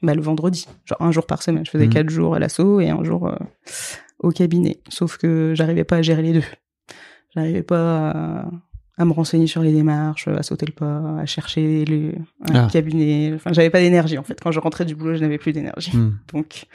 bah, 0.00 0.14
le 0.14 0.22
vendredi, 0.22 0.66
genre 0.84 1.02
un 1.02 1.10
jour 1.10 1.26
par 1.26 1.42
semaine. 1.42 1.66
Je 1.66 1.70
faisais 1.72 1.86
Mhm. 1.86 1.92
quatre 1.92 2.08
jours 2.10 2.34
à 2.36 2.38
l'assaut 2.38 2.78
et 2.80 2.88
un 2.90 3.02
jour 3.02 3.26
euh, 3.26 3.34
au 4.20 4.30
cabinet. 4.30 4.78
Sauf 4.88 5.16
que 5.18 5.54
j'arrivais 5.56 5.84
pas 5.84 5.96
à 5.96 6.02
gérer 6.02 6.22
les 6.22 6.32
deux. 6.34 6.44
J'arrivais 7.34 7.62
pas 7.64 8.10
à, 8.10 8.50
à 8.98 9.04
me 9.04 9.12
renseigner 9.12 9.46
sur 9.46 9.62
les 9.62 9.72
démarches, 9.72 10.26
à 10.28 10.42
sauter 10.42 10.66
le 10.66 10.72
pas, 10.72 11.18
à 11.20 11.24
chercher 11.24 11.84
le, 11.84 12.12
Ah. 12.52 12.68
cabinet. 12.70 13.32
Enfin, 13.34 13.52
j'avais 13.52 13.70
pas 13.70 13.78
d'énergie 13.80 14.18
en 14.18 14.24
fait. 14.24 14.38
Quand 14.42 14.50
je 14.50 14.58
rentrais 14.60 14.84
du 14.84 14.94
boulot, 14.96 15.14
je 15.14 15.20
n'avais 15.20 15.38
plus 15.38 15.52
d'énergie. 15.52 15.96
Hmm. 15.96 16.18
Donc, 16.32 16.66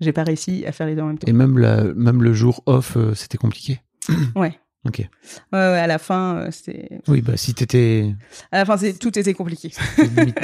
j'ai 0.00 0.12
pas 0.12 0.24
réussi 0.24 0.64
à 0.66 0.72
faire 0.72 0.86
les 0.86 0.94
deux 0.94 1.02
en 1.02 1.06
même 1.08 1.18
temps. 1.18 1.28
Et 1.28 1.32
même, 1.32 1.58
la, 1.58 1.84
même 1.94 2.22
le 2.22 2.32
jour 2.32 2.62
off, 2.66 2.96
euh, 2.96 3.14
c'était 3.14 3.38
compliqué. 3.38 3.80
Ouais. 4.34 4.58
Ok. 4.86 4.98
Ouais, 5.00 5.08
ouais, 5.52 5.58
à 5.58 5.88
la 5.88 5.98
fin, 5.98 6.36
euh, 6.36 6.48
c'était. 6.52 7.00
Oui, 7.08 7.20
bah 7.20 7.36
si 7.36 7.54
t'étais 7.54 8.14
À 8.52 8.58
la 8.58 8.64
fin, 8.64 8.76
tout 9.00 9.18
était 9.18 9.34
compliqué. 9.34 9.70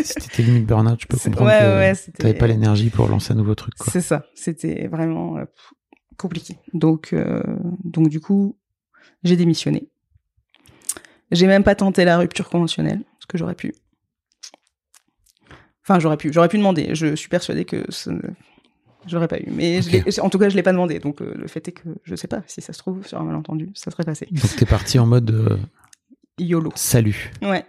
si 0.02 0.14
t'étais 0.16 0.42
limite 0.42 0.66
burn-out, 0.66 0.98
je 1.00 1.06
peux 1.06 1.16
comprendre 1.16 1.46
ouais, 1.48 1.58
que 1.60 1.64
ouais, 1.78 1.94
c'était- 1.94 2.22
t'avais 2.24 2.34
pas 2.34 2.48
l'énergie 2.48 2.90
pour 2.90 3.06
lancer 3.06 3.32
un 3.32 3.36
nouveau 3.36 3.54
truc. 3.54 3.74
Quoi. 3.76 3.86
C'est 3.92 4.00
ça. 4.00 4.26
C'était 4.34 4.88
vraiment 4.88 5.36
euh, 5.38 5.44
compliqué. 6.16 6.58
Donc, 6.74 7.12
euh, 7.12 7.40
donc 7.84 8.08
du 8.08 8.18
coup, 8.18 8.58
j'ai 9.22 9.36
démissionné. 9.36 9.88
J'ai 11.32 11.46
même 11.46 11.64
pas 11.64 11.74
tenté 11.74 12.04
la 12.04 12.18
rupture 12.18 12.48
conventionnelle, 12.48 13.00
ce 13.18 13.26
que 13.26 13.36
j'aurais 13.38 13.54
pu. 13.54 13.74
Enfin, 15.84 15.98
j'aurais 15.98 16.16
pu. 16.16 16.32
J'aurais 16.32 16.48
pu 16.48 16.58
demander. 16.58 16.94
Je 16.94 17.14
suis 17.16 17.28
persuadée 17.28 17.64
que 17.64 17.84
ne- 18.10 18.20
j'aurais 19.06 19.26
pas 19.28 19.38
eu. 19.40 19.46
Mais 19.50 19.82
je 19.82 20.20
en 20.20 20.30
tout 20.30 20.38
cas, 20.38 20.48
je 20.48 20.54
l'ai 20.56 20.62
pas 20.62 20.72
demandé. 20.72 20.98
Donc, 21.00 21.20
euh, 21.20 21.32
le 21.34 21.48
fait 21.48 21.66
est 21.66 21.72
que 21.72 21.88
je 22.04 22.14
sais 22.14 22.28
pas 22.28 22.42
si 22.46 22.60
ça 22.60 22.72
se 22.72 22.78
trouve 22.78 23.04
sur 23.06 23.20
un 23.20 23.24
malentendu, 23.24 23.70
ça 23.74 23.90
serait 23.90 24.04
passé. 24.04 24.28
Donc 24.30 24.54
t'es 24.56 24.66
parti 24.66 24.98
en 24.98 25.06
mode 25.06 25.30
euh, 25.30 25.58
YOLO. 26.38 26.70
salut. 26.76 27.32
Ouais. 27.42 27.64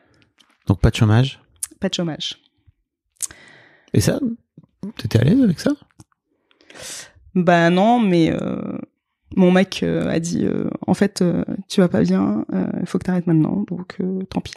Donc 0.68 0.80
pas 0.80 0.91
de 0.91 0.95
chômage. 0.95 1.41
Pas 1.80 1.89
de 1.89 1.93
chômage. 1.95 2.39
Et 3.93 4.01
ça, 4.01 4.20
t'étais 4.97 5.20
à 5.20 5.24
l'aise 5.24 5.41
avec 5.41 5.59
ça? 5.59 5.72
Bah 7.36 7.70
non, 7.70 7.99
mais 7.99 8.32
euh, 8.32 8.78
mon 9.36 9.52
mec 9.52 9.82
euh, 9.84 10.10
a 10.10 10.20
dit 10.20 10.46
euh, 10.46 10.70
en 10.88 10.94
fait 10.94 11.22
euh, 11.22 11.44
tu 11.70 11.82
vas 11.82 11.88
pas 11.88 12.02
bien, 12.02 12.46
il 12.80 12.86
faut 12.88 12.98
que 12.98 13.06
t'arrêtes 13.06 13.28
maintenant, 13.28 13.66
donc 13.68 13.98
euh, 14.02 14.24
tant 14.30 14.42
pis. 14.42 14.54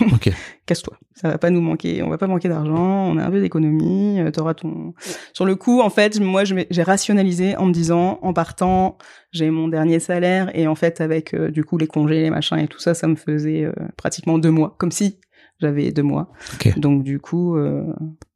Ok. 0.12 0.30
Casse-toi. 0.66 0.96
Ça 1.14 1.28
va 1.28 1.38
pas 1.38 1.50
nous 1.50 1.60
manquer, 1.60 2.02
on 2.02 2.08
va 2.08 2.16
pas 2.16 2.26
manquer 2.26 2.48
d'argent, 2.48 3.06
on 3.06 3.18
a 3.18 3.24
un 3.24 3.30
peu 3.30 3.40
d'économie, 3.40 4.20
euh, 4.20 4.30
t'auras 4.30 4.54
ton. 4.54 4.94
Sur 5.34 5.44
le 5.44 5.56
coup, 5.56 5.80
en 5.80 5.90
fait, 5.90 6.18
moi 6.20 6.44
j'ai 6.44 6.82
rationalisé 6.82 7.56
en 7.56 7.66
me 7.66 7.72
disant 7.72 8.18
en 8.22 8.32
partant, 8.32 8.96
j'ai 9.32 9.50
mon 9.50 9.68
dernier 9.68 9.98
salaire 9.98 10.50
et 10.56 10.66
en 10.66 10.74
fait 10.74 11.00
avec 11.00 11.34
euh, 11.34 11.50
du 11.50 11.64
coup 11.64 11.76
les 11.76 11.86
congés, 11.86 12.22
les 12.22 12.30
machins 12.30 12.58
et 12.58 12.68
tout 12.68 12.78
ça, 12.78 12.94
ça 12.94 13.06
me 13.08 13.16
faisait 13.16 13.64
euh, 13.64 13.72
pratiquement 13.96 14.38
deux 14.38 14.50
mois, 14.50 14.74
comme 14.78 14.90
si 14.90 15.18
j'avais 15.60 15.90
deux 15.92 16.02
mois. 16.02 16.30
Ok. 16.54 16.78
Donc 16.78 17.02
du 17.02 17.20
coup, 17.20 17.56
euh, 17.56 17.84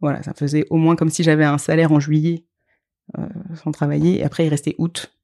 voilà, 0.01 0.23
ça 0.23 0.35
faisait 0.35 0.67
au 0.69 0.77
moins 0.77 0.97
comme 0.97 1.11
si 1.11 1.23
j'avais 1.23 1.45
un 1.45 1.59
salaire 1.59 1.93
en 1.93 2.01
juillet 2.01 2.45
euh, 3.19 3.27
sans 3.63 3.71
travailler. 3.73 4.21
Et 4.21 4.25
après, 4.25 4.45
il 4.45 4.49
restait 4.51 4.75
août. 4.79 5.15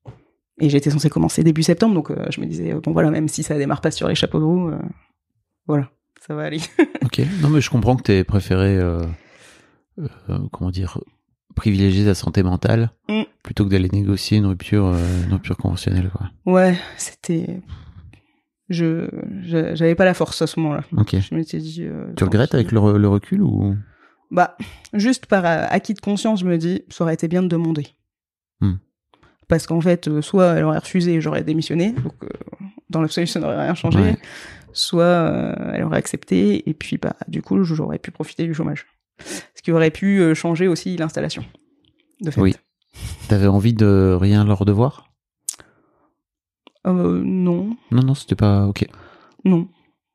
Et 0.60 0.68
j'étais 0.68 0.90
censée 0.90 1.08
commencer 1.10 1.42
début 1.42 1.62
septembre, 1.62 1.94
donc 1.94 2.10
euh, 2.10 2.26
je 2.30 2.40
me 2.40 2.46
disais, 2.46 2.74
bon 2.74 2.92
voilà, 2.92 3.10
même 3.10 3.28
si 3.28 3.42
ça 3.42 3.56
démarre 3.58 3.80
pas 3.80 3.90
sur 3.90 4.08
les 4.08 4.14
chapeaux 4.14 4.38
de 4.38 4.44
roue, 4.44 4.68
euh, 4.68 4.78
voilà, 5.66 5.90
ça 6.26 6.34
va 6.34 6.42
aller. 6.44 6.60
Ok. 7.04 7.20
Non 7.42 7.48
mais 7.48 7.60
je 7.60 7.70
comprends 7.70 7.96
que 7.96 8.02
t'aies 8.02 8.24
préféré, 8.24 8.76
euh, 8.78 9.02
comment 10.52 10.70
dire, 10.70 10.98
privilégier 11.56 12.04
ta 12.04 12.14
santé 12.14 12.42
mentale 12.42 12.90
Mm. 13.08 13.22
plutôt 13.42 13.64
que 13.64 13.70
d'aller 13.70 13.88
négocier 13.92 14.38
une 14.38 14.46
rupture, 14.46 14.94
une 15.26 15.32
rupture 15.32 15.56
conventionnelle. 15.56 16.10
Quoi. 16.14 16.30
ouais, 16.52 16.76
c'était... 16.96 17.60
Je 18.68 19.08
j'avais 19.74 19.96
pas 19.96 20.04
la 20.04 20.14
force 20.14 20.40
à 20.42 20.46
ce 20.46 20.60
moment-là. 20.60 20.84
Ok. 20.96 21.16
Je 21.18 21.34
m'étais 21.34 21.58
dit... 21.58 21.84
Tu 22.16 22.22
regrettes 22.24 22.54
avec 22.54 22.70
le, 22.70 22.78
re- 22.78 22.96
le 22.96 23.08
recul 23.08 23.42
ou? 23.42 23.74
Bah, 24.30 24.56
juste 24.92 25.26
par 25.26 25.44
acquis 25.44 25.92
de 25.94 26.00
conscience, 26.00 26.38
je 26.40 26.44
me 26.44 26.56
dis, 26.56 26.82
ça 26.88 27.02
aurait 27.02 27.14
été 27.14 27.26
bien 27.26 27.42
de 27.42 27.48
demander. 27.48 27.88
Hmm. 28.60 28.74
Parce 29.50 29.66
qu'en 29.66 29.80
fait, 29.80 30.06
euh, 30.06 30.22
soit 30.22 30.54
elle 30.54 30.64
aurait 30.64 30.78
refusé 30.78 31.14
et 31.14 31.20
j'aurais 31.20 31.42
démissionné, 31.42 31.90
donc 31.90 32.14
euh, 32.22 32.28
dans 32.88 33.02
l'absolu, 33.02 33.26
ça 33.26 33.40
n'aurait 33.40 33.60
rien 33.60 33.74
changé. 33.74 33.98
Ouais. 33.98 34.16
Soit 34.72 35.02
euh, 35.02 35.72
elle 35.74 35.82
aurait 35.82 35.98
accepté 35.98 36.70
et 36.70 36.72
puis 36.72 36.98
bah 36.98 37.16
du 37.26 37.42
coup, 37.42 37.64
j'aurais 37.64 37.98
pu 37.98 38.12
profiter 38.12 38.46
du 38.46 38.54
chômage. 38.54 38.86
Ce 39.56 39.60
qui 39.62 39.72
aurait 39.72 39.90
pu 39.90 40.34
changer 40.36 40.68
aussi 40.68 40.96
l'installation. 40.96 41.44
De 42.20 42.30
fait. 42.30 42.40
Oui. 42.40 42.54
T'avais 43.28 43.48
envie 43.48 43.74
de 43.74 44.16
rien 44.18 44.44
leur 44.44 44.64
devoir 44.64 45.10
non, 46.86 47.76
Non, 47.90 48.02
non, 48.02 48.14
c'était 48.14 48.36
pas 48.36 48.66
ok. 48.66 48.86
non. 49.44 49.68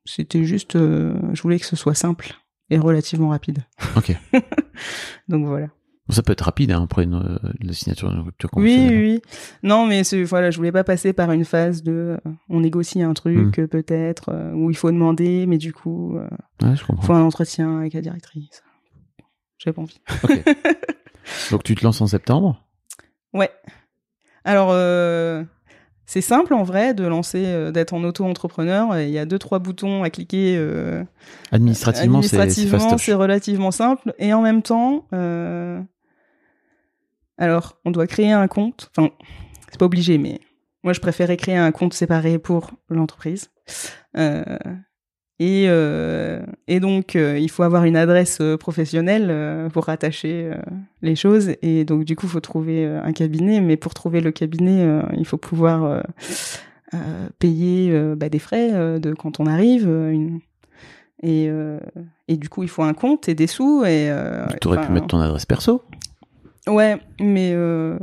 C'était 0.07 0.45
juste, 0.45 0.77
je 0.77 1.41
voulais 1.41 1.59
que 1.59 1.65
ce 1.65 1.75
soit 1.75 1.95
simple 1.95 2.35
et 2.69 2.77
relativement 2.77 3.29
rapide. 3.29 3.65
Ok. 3.97 4.15
Donc 5.27 5.45
voilà. 5.45 5.67
Ça 6.09 6.21
peut 6.21 6.33
être 6.33 6.41
rapide 6.41 6.71
hein, 6.71 6.83
après 6.83 7.03
une, 7.03 7.15
euh, 7.15 7.39
la 7.61 7.73
signature 7.73 8.09
d'une 8.11 8.19
rupture 8.21 8.49
Oui, 8.55 8.75
conventionnelle. 8.75 9.03
oui, 9.03 9.11
oui. 9.15 9.21
Non, 9.63 9.87
mais 9.87 10.03
voilà, 10.23 10.51
je 10.51 10.57
voulais 10.57 10.71
pas 10.71 10.83
passer 10.83 11.13
par 11.13 11.31
une 11.31 11.45
phase 11.45 11.81
de 11.81 12.17
euh, 12.25 12.31
on 12.47 12.59
négocie 12.59 13.01
un 13.01 13.13
truc 13.15 13.57
euh, 13.57 13.67
peut-être 13.67 14.29
euh, 14.29 14.51
où 14.53 14.69
il 14.69 14.77
faut 14.77 14.91
demander, 14.91 15.45
mais 15.47 15.57
du 15.57 15.73
coup, 15.73 16.15
Ouais, 16.61 16.75
comprends. 16.85 17.01
faut 17.01 17.13
un 17.13 17.23
entretien 17.23 17.79
avec 17.79 17.93
la 17.93 18.01
directrice. 18.01 18.61
J'avais 19.57 19.73
pas 19.73 19.81
envie. 19.81 19.99
Donc 21.51 21.63
tu 21.63 21.73
te 21.75 21.83
lances 21.83 22.01
en 22.01 22.07
septembre? 22.07 22.63
Ouais. 23.33 23.49
Alors, 24.43 24.69
c'est 26.05 26.21
simple 26.21 26.53
en 26.53 26.61
vrai 26.61 26.93
de 26.93 27.03
lancer, 27.03 27.71
d'être 27.71 27.93
en 27.93 28.03
auto-entrepreneur. 28.03 28.99
Il 28.99 29.09
y 29.09 29.17
a 29.17 29.25
deux 29.25 29.39
trois 29.39 29.57
boutons 29.57 30.03
à 30.03 30.11
cliquer. 30.11 30.55
euh, 30.55 31.03
Administrativement, 31.51 32.21
c'est 32.21 32.37
administrativement, 32.37 33.19
relativement 33.19 33.71
simple. 33.71 34.13
Et 34.19 34.33
en 34.33 34.43
même 34.43 34.61
temps, 34.61 35.07
euh, 35.13 35.81
alors, 37.37 37.77
on 37.85 37.91
doit 37.91 38.07
créer 38.07 38.31
un 38.31 38.47
compte. 38.47 38.89
Enfin, 38.95 39.09
c'est 39.69 39.79
pas 39.79 39.85
obligé, 39.85 40.17
mais 40.17 40.39
moi, 40.83 40.93
je 40.93 40.99
préférais 40.99 41.37
créer 41.37 41.57
un 41.57 41.71
compte 41.71 41.93
séparé 41.93 42.39
pour 42.39 42.71
l'entreprise. 42.89 43.49
Euh, 44.17 44.43
et, 45.39 45.65
euh, 45.67 46.45
et 46.67 46.79
donc, 46.79 47.15
euh, 47.17 47.37
il 47.37 47.49
faut 47.49 47.63
avoir 47.63 47.83
une 47.83 47.97
adresse 47.97 48.41
professionnelle 48.59 49.69
pour 49.73 49.85
rattacher 49.85 50.51
les 51.01 51.15
choses. 51.15 51.51
Et 51.61 51.83
donc, 51.83 52.05
du 52.05 52.15
coup, 52.15 52.27
il 52.27 52.29
faut 52.29 52.39
trouver 52.39 52.85
un 52.85 53.11
cabinet. 53.11 53.59
Mais 53.61 53.75
pour 53.77 53.93
trouver 53.93 54.21
le 54.21 54.31
cabinet, 54.31 54.87
il 55.17 55.25
faut 55.25 55.37
pouvoir 55.37 56.03
payer 57.39 58.13
bah, 58.15 58.29
des 58.29 58.39
frais 58.39 58.99
de 58.99 59.13
quand 59.13 59.39
on 59.39 59.45
arrive. 59.45 59.87
une- 59.87 60.39
Et, 61.23 61.49
et 62.27 62.37
du 62.37 62.47
coup, 62.49 62.63
il 62.63 62.69
faut 62.69 62.83
un 62.83 62.93
compte 62.93 63.27
et 63.27 63.35
des 63.35 63.47
sous. 63.47 63.83
Et, 63.85 64.09
Tu 64.61 64.67
aurais 64.67 64.85
pu 64.85 64.91
mettre 64.91 65.07
ton 65.07 65.19
adresse 65.19 65.45
perso. 65.45 65.81
Ouais, 66.67 66.97
mais 67.19 67.51
euh, 67.53 67.97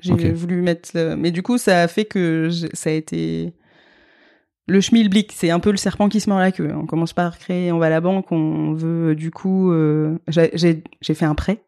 j'ai 0.00 0.32
voulu 0.32 0.62
mettre. 0.62 0.90
le- 0.94 1.16
Mais 1.16 1.30
du 1.30 1.42
coup, 1.42 1.58
ça 1.58 1.82
a 1.82 1.88
fait 1.88 2.04
que 2.06 2.48
ça 2.72 2.90
a 2.90 2.92
été 2.92 3.52
le 4.66 4.80
schmilblick. 4.80 5.32
C'est 5.32 5.50
un 5.50 5.60
peu 5.60 5.70
le 5.70 5.76
serpent 5.76 6.08
qui 6.08 6.20
se 6.20 6.30
mord 6.30 6.38
la 6.38 6.52
queue. 6.52 6.72
On 6.74 6.86
commence 6.86 7.12
par 7.12 7.38
créer, 7.38 7.72
on 7.72 7.78
va 7.78 7.86
à 7.86 7.90
la 7.90 8.00
banque, 8.00 8.30
on 8.32 8.72
veut 8.72 9.14
du 9.14 9.30
coup. 9.30 9.70
euh, 9.72 10.18
j'ai- 10.28 10.82
fait 11.14 11.24
un 11.24 11.34
prêt 11.34 11.62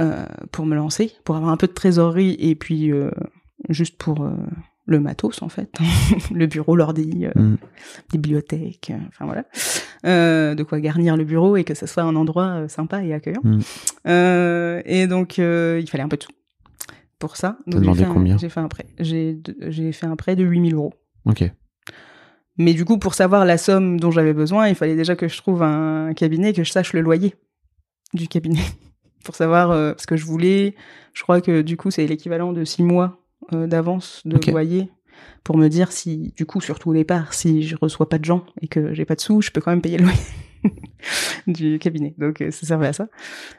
euh, 0.00 0.24
pour 0.52 0.66
me 0.66 0.74
lancer, 0.76 1.12
pour 1.24 1.36
avoir 1.36 1.50
un 1.50 1.56
peu 1.56 1.66
de 1.66 1.72
trésorerie 1.72 2.36
et 2.38 2.54
puis 2.54 2.92
euh, 2.92 3.10
juste 3.70 3.96
pour 3.96 4.22
euh, 4.24 4.34
le 4.86 5.00
matos 5.00 5.40
en 5.42 5.48
fait, 5.48 5.70
le 6.34 6.46
bureau, 6.46 6.76
l'ordi, 6.76 7.26
euh, 7.26 7.30
Mm. 7.40 7.56
bibliothèque, 8.12 8.90
euh, 8.92 8.98
enfin 9.08 9.24
voilà, 9.24 9.44
Euh, 10.06 10.54
de 10.54 10.62
quoi 10.62 10.80
garnir 10.80 11.16
le 11.16 11.24
bureau 11.24 11.56
et 11.56 11.64
que 11.64 11.74
ce 11.74 11.86
soit 11.86 12.02
un 12.02 12.14
endroit 12.16 12.48
euh, 12.60 12.68
sympa 12.68 13.02
et 13.02 13.14
accueillant. 13.14 13.40
Mm. 13.42 13.60
Et 14.86 15.06
donc 15.06 15.38
il 15.38 15.86
fallait 15.88 16.04
un 16.04 16.08
peu 16.08 16.16
de 16.18 16.22
tout 16.24 16.32
pour 17.18 17.36
ça. 17.36 17.56
Donc, 17.66 17.76
j'ai 17.76 17.80
demandé 17.80 18.00
fait 18.00 18.10
un- 18.10 18.12
combien 18.12 18.36
J'ai 18.38 18.48
fait 18.50 18.60
un 18.60 18.68
prêt. 18.68 18.84
J'ai 18.98 19.32
de- 19.34 19.56
j'ai 19.70 19.92
fait 19.92 20.04
un 20.06 20.16
prêt 20.16 20.36
de 20.36 20.44
8000 20.44 20.74
euros. 20.74 20.92
Ok. 21.24 21.50
Mais 22.58 22.74
du 22.74 22.84
coup, 22.84 22.98
pour 22.98 23.14
savoir 23.14 23.44
la 23.44 23.56
somme 23.58 23.98
dont 23.98 24.10
j'avais 24.10 24.34
besoin, 24.34 24.68
il 24.68 24.74
fallait 24.74 24.94
déjà 24.94 25.16
que 25.16 25.26
je 25.26 25.36
trouve 25.38 25.62
un 25.62 26.12
cabinet, 26.14 26.52
que 26.52 26.62
je 26.62 26.70
sache 26.70 26.92
le 26.92 27.00
loyer 27.00 27.34
du 28.12 28.28
cabinet. 28.28 28.60
pour 29.24 29.34
savoir, 29.34 29.70
parce 29.70 30.04
que 30.06 30.16
je 30.16 30.24
voulais, 30.26 30.74
je 31.14 31.22
crois 31.22 31.40
que 31.40 31.62
du 31.62 31.76
coup, 31.78 31.90
c'est 31.90 32.06
l'équivalent 32.06 32.52
de 32.52 32.64
six 32.64 32.82
mois 32.82 33.23
d'avance 33.52 34.22
de 34.24 34.38
loyer 34.50 34.88
pour 35.44 35.56
me 35.56 35.68
dire 35.68 35.92
si, 35.92 36.32
du 36.36 36.46
coup, 36.46 36.60
surtout 36.60 36.90
au 36.90 36.94
départ, 36.94 37.34
si 37.34 37.62
je 37.62 37.76
reçois 37.80 38.08
pas 38.08 38.18
de 38.18 38.24
gens 38.24 38.44
et 38.62 38.68
que 38.68 38.94
j'ai 38.94 39.04
pas 39.04 39.14
de 39.14 39.20
sous, 39.20 39.42
je 39.42 39.50
peux 39.50 39.60
quand 39.60 39.70
même 39.70 39.82
payer 39.82 39.98
le 39.98 40.04
loyer 40.04 40.18
du 41.46 41.78
cabinet. 41.78 42.14
Donc, 42.18 42.40
euh, 42.40 42.50
ça 42.50 42.66
servait 42.66 42.86
à 42.88 42.92
ça. 42.92 43.08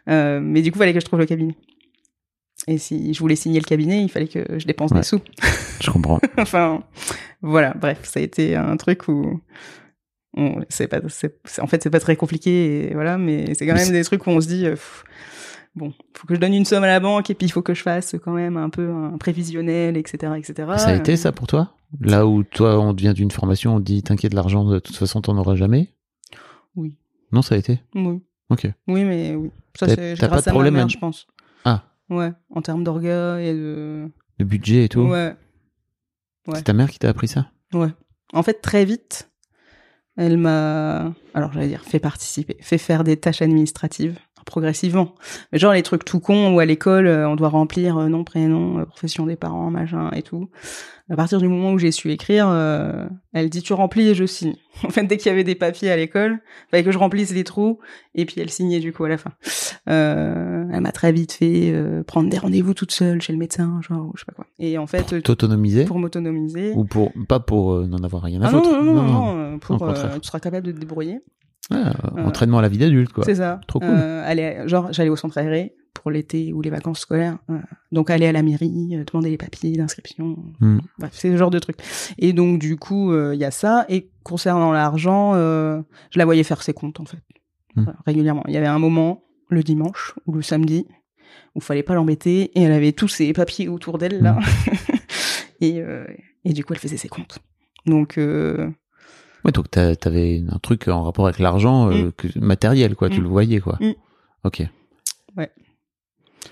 Euh, 0.10 0.40
mais 0.42 0.62
du 0.62 0.72
coup, 0.72 0.78
il 0.78 0.80
fallait 0.80 0.94
que 0.94 1.00
je 1.00 1.06
trouve 1.06 1.20
le 1.20 1.26
cabinet. 1.26 1.56
Et 2.68 2.78
si 2.78 3.14
je 3.14 3.20
voulais 3.20 3.36
signer 3.36 3.60
le 3.60 3.66
cabinet, 3.66 4.02
il 4.04 4.10
fallait 4.10 4.28
que 4.28 4.58
je 4.58 4.66
dépense 4.66 4.92
Ouais. 4.92 4.98
des 5.00 5.04
sous. 5.04 5.20
Je 5.82 5.92
comprends. 5.92 6.20
enfin, 6.38 6.84
voilà, 7.42 7.74
bref, 7.74 8.00
ça 8.04 8.20
a 8.20 8.24
été 8.24 8.56
un 8.56 8.78
truc 8.78 9.08
où 9.10 9.42
on- 10.38 10.62
c'est 10.70 10.88
pas, 10.88 11.02
c'est, 11.10 11.38
en 11.60 11.68
fait, 11.68 11.84
c'est 11.84 11.90
pas 11.90 12.00
très 12.00 12.16
compliqué, 12.16 12.90
et 12.90 12.94
voilà, 12.94 13.18
mais 13.18 13.54
c'est 13.56 13.68
quand 13.68 13.76
même 13.76 13.92
des 13.92 14.04
trucs 14.06 14.26
où 14.26 14.30
on 14.30 14.40
se 14.42 14.48
dit, 14.48 14.66
euh, 14.66 14.72
pff, 14.72 15.04
bon, 15.76 15.94
faut 16.14 16.28
que 16.28 16.36
je 16.36 16.40
donne 16.40 16.54
une 16.54 16.66
somme 16.66 16.84
à 16.84 16.88
la 16.88 17.00
banque, 17.00 17.30
et 17.30 17.36
puis 17.36 17.48
il 17.48 17.50
faut 17.50 17.62
que 17.62 17.74
je 17.74 17.82
fasse 17.82 18.16
quand 18.24 18.34
même 18.34 18.58
un 18.58 18.70
peu 18.70 18.90
un 18.90 19.18
prévisionnel, 19.18 19.98
etc., 19.98 20.34
etc. 20.38 20.54
Ça 20.78 20.88
a 20.90 20.96
été 20.96 21.16
ça 21.18 21.32
pour 21.32 21.48
toi? 21.48 21.74
Là 22.02 22.26
où 22.26 22.44
toi, 22.44 22.80
on 22.80 22.94
vient 22.94 23.14
d'une 23.14 23.32
formation, 23.32 23.76
on 23.76 23.80
dit 23.80 24.04
t'inquiète, 24.04 24.34
l'argent, 24.34 24.66
de 24.66 24.80
toute 24.80 24.96
façon, 24.96 25.22
t'en 25.22 25.38
auras 25.38 25.56
jamais? 25.56 25.94
Oui. 26.76 26.96
Non, 27.32 27.42
ça 27.42 27.56
a 27.56 27.58
été? 27.58 27.80
Oui. 27.94 28.22
Ok. 28.50 28.68
Oui, 28.88 29.04
mais 29.04 29.36
oui. 29.36 29.52
Ça, 29.78 29.88
c'est 29.88 30.16
grâce 30.16 30.20
pas 30.20 30.28
de 30.28 30.34
à 30.34 30.36
ma 30.36 30.52
problème 30.52 30.74
mère, 30.76 30.90
je 30.90 30.98
pense. 30.98 31.28
Ah. 31.64 31.84
Ouais, 32.10 32.32
en 32.50 32.62
termes 32.62 32.84
d'orga 32.84 33.42
et 33.42 33.54
de. 33.54 34.10
Le 34.38 34.46
budget 34.46 34.86
et 34.86 34.90
tout 34.90 35.02
Ouais. 35.02 35.36
Ouais. 36.48 36.56
C'est 36.56 36.64
ta 36.64 36.74
mère 36.74 36.90
qui 36.90 37.00
t'a 37.00 37.10
appris 37.10 37.28
ça? 37.28 37.48
Ouais. 37.74 37.90
en 38.34 38.44
fait, 38.44 38.62
très 38.62 38.86
vite, 38.86 39.32
elle 40.18 40.38
m'a, 40.38 41.14
alors 41.34 41.52
j'allais 41.54 41.68
dire, 41.68 41.84
fait 41.84 42.00
participer, 42.00 42.58
fait 42.62 42.78
faire 42.78 43.04
des 43.04 43.18
tâches 43.18 43.42
administratives 43.42 44.18
progressivement. 44.46 45.16
Mais 45.52 45.60
genre 45.60 45.74
les 45.74 45.84
trucs 45.84 46.06
tout 46.06 46.20
cons 46.20 46.54
où 46.56 46.60
à 46.60 46.66
l'école, 46.66 47.08
euh, 47.08 47.28
on 47.28 47.36
doit 47.36 47.50
remplir 47.50 47.98
euh, 47.98 48.08
nom, 48.08 48.24
prénom, 48.24 48.80
euh, 48.80 48.86
profession 48.86 49.26
des 49.26 49.36
parents, 49.36 49.70
machin 49.72 50.12
et 50.16 50.22
tout. 50.22 50.50
À 51.08 51.16
partir 51.16 51.40
du 51.40 51.48
moment 51.48 51.72
où 51.72 51.78
j'ai 51.78 51.92
su 51.92 52.12
écrire, 52.12 52.48
euh, 52.50 53.06
elle 53.34 53.50
dit 53.52 53.62
tu 53.62 53.74
remplis 53.74 54.08
et 54.10 54.16
je 54.16 54.26
signe. 54.26 54.56
En 54.84 54.90
fait, 54.90 55.04
dès 55.04 55.16
qu'il 55.18 55.30
y 55.30 55.34
avait 55.34 55.44
des 55.46 55.56
papiers 55.56 55.90
à 55.92 55.96
l'école, 55.96 56.40
fallait 56.70 56.84
que 56.84 56.92
je 56.92 56.98
remplisse 56.98 57.34
les 57.34 57.44
trous 57.46 57.80
et 58.14 58.26
puis 58.26 58.42
elle 58.42 58.50
signait 58.50 58.80
du 58.82 58.92
coup 58.92 59.04
à 59.06 59.10
la 59.10 59.18
fin. 59.18 59.32
Euh, 59.90 60.66
elle 60.72 60.82
m'a 60.82 60.92
très 60.92 61.12
vite 61.12 61.32
fait 61.34 61.72
euh, 61.72 62.04
prendre 62.04 62.30
des 62.30 62.38
rendez-vous 62.38 62.74
toute 62.74 62.92
seule 62.92 63.22
chez 63.22 63.32
le 63.34 63.40
médecin, 63.40 63.80
genre 63.88 64.12
je 64.16 64.22
sais 64.22 64.26
pas 64.26 64.34
quoi. 64.34 64.46
Et 64.60 64.78
en 64.78 64.88
fait, 64.88 65.10
Pour 65.10 65.22
t'autonomiser 65.22 65.86
pour 65.86 66.00
m'autonomiser. 66.00 66.74
ou 66.76 66.84
pour 66.86 67.12
pas 67.30 67.40
pour 67.40 67.86
n'en 67.88 68.04
avoir 68.04 68.24
rien 68.24 68.42
à 68.42 68.48
Ah 68.48 68.52
non, 68.52 68.64
foutre 68.64 68.82
non, 68.84 68.94
non, 68.94 69.04
non, 69.04 69.38
euh, 69.38 69.56
Au 69.56 69.60
pour 69.60 69.78
contraire. 69.78 70.12
euh, 70.16 70.20
tu 70.20 70.28
seras 70.28 70.40
capable 70.40 70.68
de 70.68 70.72
te 70.72 70.80
débrouiller. 70.80 71.20
Ah, 71.72 71.94
Euh, 72.18 72.26
entraînement 72.26 72.60
à 72.60 72.62
la 72.62 72.70
vie 72.70 72.78
d'adulte 72.78 73.12
quoi. 73.12 73.24
C'est 73.26 73.36
ça. 73.36 73.60
Trop 73.68 73.80
cool. 73.80 73.90
Euh, 73.90 74.24
aller, 74.26 74.64
genre, 74.68 74.92
j'allais 74.94 75.10
au 75.10 75.16
centre 75.16 75.38
aéré 75.38 75.74
pour 75.94 76.12
l'été 76.12 76.54
ou 76.54 76.62
les 76.62 76.70
vacances 76.70 77.00
scolaires. 77.00 77.38
euh, 77.50 77.58
donc, 77.92 78.10
aller 78.10 78.28
à 78.28 78.32
la 78.32 78.44
mairie, 78.44 78.96
demander 79.12 79.30
les 79.30 79.38
papiers 79.38 79.72
d'inscription. 79.78 80.38
Hmm. 80.60 80.80
Bref, 81.00 81.12
c'est 81.14 81.32
ce 81.32 81.38
genre 81.38 81.50
de 81.50 81.58
truc. 81.60 81.78
Et 82.20 82.34
donc, 82.34 82.60
du 82.60 82.76
coup, 82.78 83.12
euh, 83.12 83.34
il 83.34 83.40
y 83.40 83.46
a 83.46 83.52
ça. 83.52 83.86
Et 83.90 84.12
concernant 84.24 84.72
l'argent, 84.74 85.34
euh, 85.36 85.82
je 86.12 86.20
la 86.20 86.26
voyais 86.26 86.44
faire 86.44 86.62
ses 86.62 86.74
comptes, 86.74 87.00
en 87.00 87.06
fait. 87.06 87.24
Hmm. 87.76 87.86
Régulièrement. 88.06 88.44
Il 88.48 88.54
y 88.54 88.58
avait 88.58 88.68
un 88.68 88.78
moment, 88.80 89.24
le 89.50 89.64
dimanche 89.64 90.14
ou 90.28 90.34
le 90.34 90.42
samedi, 90.42 90.86
où 91.56 91.62
fallait 91.62 91.82
pas 91.84 91.96
l'embêter. 91.96 92.52
Et 92.60 92.64
elle 92.64 92.74
avait 92.74 92.92
tous 92.92 93.08
ses 93.08 93.32
papiers 93.34 93.70
autour 93.70 93.98
d'elle, 93.98 94.22
là. 94.22 94.38
et, 95.62 95.82
euh, 95.82 96.06
et 96.44 96.54
du 96.54 96.64
coup, 96.66 96.74
elle 96.74 96.80
faisait 96.80 96.98
ses 96.98 97.08
comptes. 97.10 97.40
Donc, 97.86 98.20
Ouais, 99.46 99.52
donc 99.52 99.70
t'avais 99.70 100.44
un 100.52 100.58
truc 100.60 100.88
en 100.90 101.04
rapport 101.04 101.26
avec 101.28 101.40
l'argent 101.40 101.92
euh, 101.92 102.12
que- 102.18 102.38
matériel 102.40 102.96
quoi, 102.96 103.10
tu 103.10 103.20
Mm. 103.20 103.24
le 103.24 103.30
voyais 103.30 103.60
quoi. 103.62 103.78
Mm. 103.80 103.94
Ok. 104.44 104.64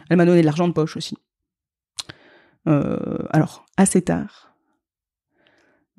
Elle 0.09 0.17
m'a 0.17 0.25
donné 0.25 0.41
de 0.41 0.45
l'argent 0.45 0.67
de 0.67 0.73
poche 0.73 0.97
aussi. 0.97 1.15
Euh, 2.67 2.97
alors, 3.29 3.65
assez 3.77 4.01
tard. 4.01 4.53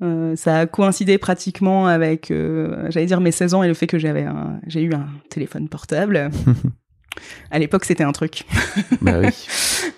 Euh, 0.03 0.35
ça 0.35 0.59
a 0.59 0.65
coïncidé 0.67 1.17
pratiquement 1.17 1.87
avec, 1.87 2.27
j'allais 2.89 3.05
dire, 3.05 3.21
mes 3.21 3.31
16 3.31 3.53
ans 3.53 3.63
et 3.63 3.67
le 3.69 3.73
fait 3.73 3.87
que 3.87 3.97
j'avais 3.97 4.25
j'ai 4.67 4.81
eu 4.81 4.93
un 4.93 5.07
téléphone 5.29 5.69
portable. 5.69 6.29
à 7.51 7.59
l'époque, 7.59 7.85
c'était 7.85 8.03
un 8.03 8.11
truc. 8.11 8.43
bah 9.01 9.19
oui. 9.19 9.29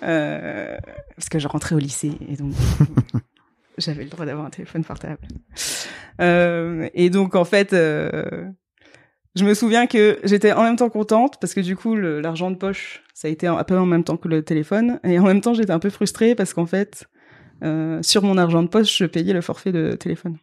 Parce 0.00 1.28
que 1.30 1.38
je 1.40 1.48
rentrais 1.48 1.74
au 1.74 1.78
lycée 1.78 2.12
et 2.28 2.36
donc 2.36 2.54
j'avais 3.78 4.04
le 4.04 4.10
droit 4.10 4.26
d'avoir 4.26 4.46
un 4.46 4.50
téléphone 4.50 4.84
portable. 4.84 5.18
Euh, 6.20 6.88
et 6.94 7.10
donc 7.10 7.34
en 7.34 7.44
fait, 7.44 7.72
euh, 7.72 8.48
je 9.34 9.44
me 9.44 9.54
souviens 9.54 9.86
que 9.86 10.18
j'étais 10.24 10.52
en 10.52 10.62
même 10.62 10.76
temps 10.76 10.90
contente 10.90 11.38
parce 11.40 11.54
que 11.54 11.60
du 11.60 11.76
coup 11.76 11.94
l'argent 11.96 12.50
de 12.50 12.56
poche 12.56 13.02
ça 13.14 13.28
a 13.28 13.30
été 13.30 13.46
un 13.46 13.62
peu 13.64 13.78
en 13.78 13.86
même 13.86 14.04
temps 14.04 14.16
que 14.16 14.28
le 14.28 14.42
téléphone 14.42 15.00
et 15.04 15.18
en 15.18 15.24
même 15.24 15.40
temps 15.40 15.54
j'étais 15.54 15.72
un 15.72 15.78
peu 15.78 15.90
frustrée 15.90 16.34
parce 16.34 16.54
qu'en 16.54 16.66
fait 16.66 17.06
euh, 17.62 18.00
sur 18.02 18.22
mon 18.22 18.36
argent 18.36 18.62
de 18.62 18.68
poche 18.68 18.98
je 18.98 19.04
payais 19.04 19.32
le 19.32 19.40
forfait 19.40 19.72
de 19.72 19.92
téléphone. 19.92 20.38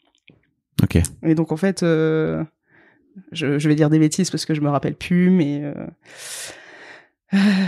Ok. 0.82 0.98
Et 1.24 1.36
donc 1.36 1.52
en 1.52 1.58
fait, 1.58 1.82
je, 1.82 2.46
je 3.32 3.68
vais 3.68 3.76
dire 3.76 3.90
des 3.90 4.00
bêtises 4.00 4.30
parce 4.30 4.46
que 4.46 4.54
je 4.54 4.62
me 4.62 4.70
rappelle 4.70 4.96
plus, 4.96 5.30
mais 5.30 5.74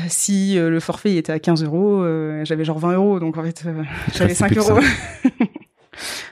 si 0.07 0.57
euh, 0.57 0.69
le 0.69 0.79
forfait 0.79 1.11
il 1.11 1.17
était 1.17 1.31
à 1.31 1.39
15 1.39 1.63
euros, 1.63 2.01
euh, 2.01 2.43
j'avais 2.45 2.65
genre 2.65 2.79
20 2.79 2.93
euros, 2.93 3.19
donc 3.19 3.37
en 3.37 3.43
fait 3.43 3.63
euh, 3.65 3.83
j'avais 4.13 4.33
restait 4.33 4.33
5 4.35 4.47
plus 4.47 4.55
que 4.55 4.71
euros. 4.71 4.81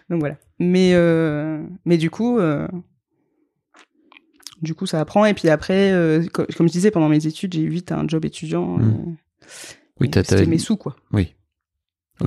donc 0.10 0.20
voilà. 0.20 0.38
Mais 0.60 0.92
euh, 0.94 1.64
mais 1.86 1.98
du 1.98 2.10
coup. 2.10 2.40
euh, 2.40 2.68
du 4.62 4.74
coup, 4.74 4.86
ça 4.86 5.00
apprend. 5.02 5.26
Et 5.26 5.34
puis 5.34 5.50
après, 5.50 5.92
euh, 5.92 6.26
co- 6.34 6.46
comme 6.58 6.68
je 6.68 6.72
disais, 6.72 6.90
pendant 6.90 7.10
mes 7.10 7.28
études, 7.28 7.54
j'ai 7.54 7.62
eu 7.62 7.68
vite 7.70 7.92
un 7.92 8.08
job 8.08 8.24
étudiant. 8.26 8.78
Mm. 8.78 9.16
et- 9.42 9.46
Oui, 10.02 10.10
C'était 10.14 10.46
mes 10.46 10.58
sous, 10.58 10.78
quoi. 10.78 10.96
Oui. 11.12 11.36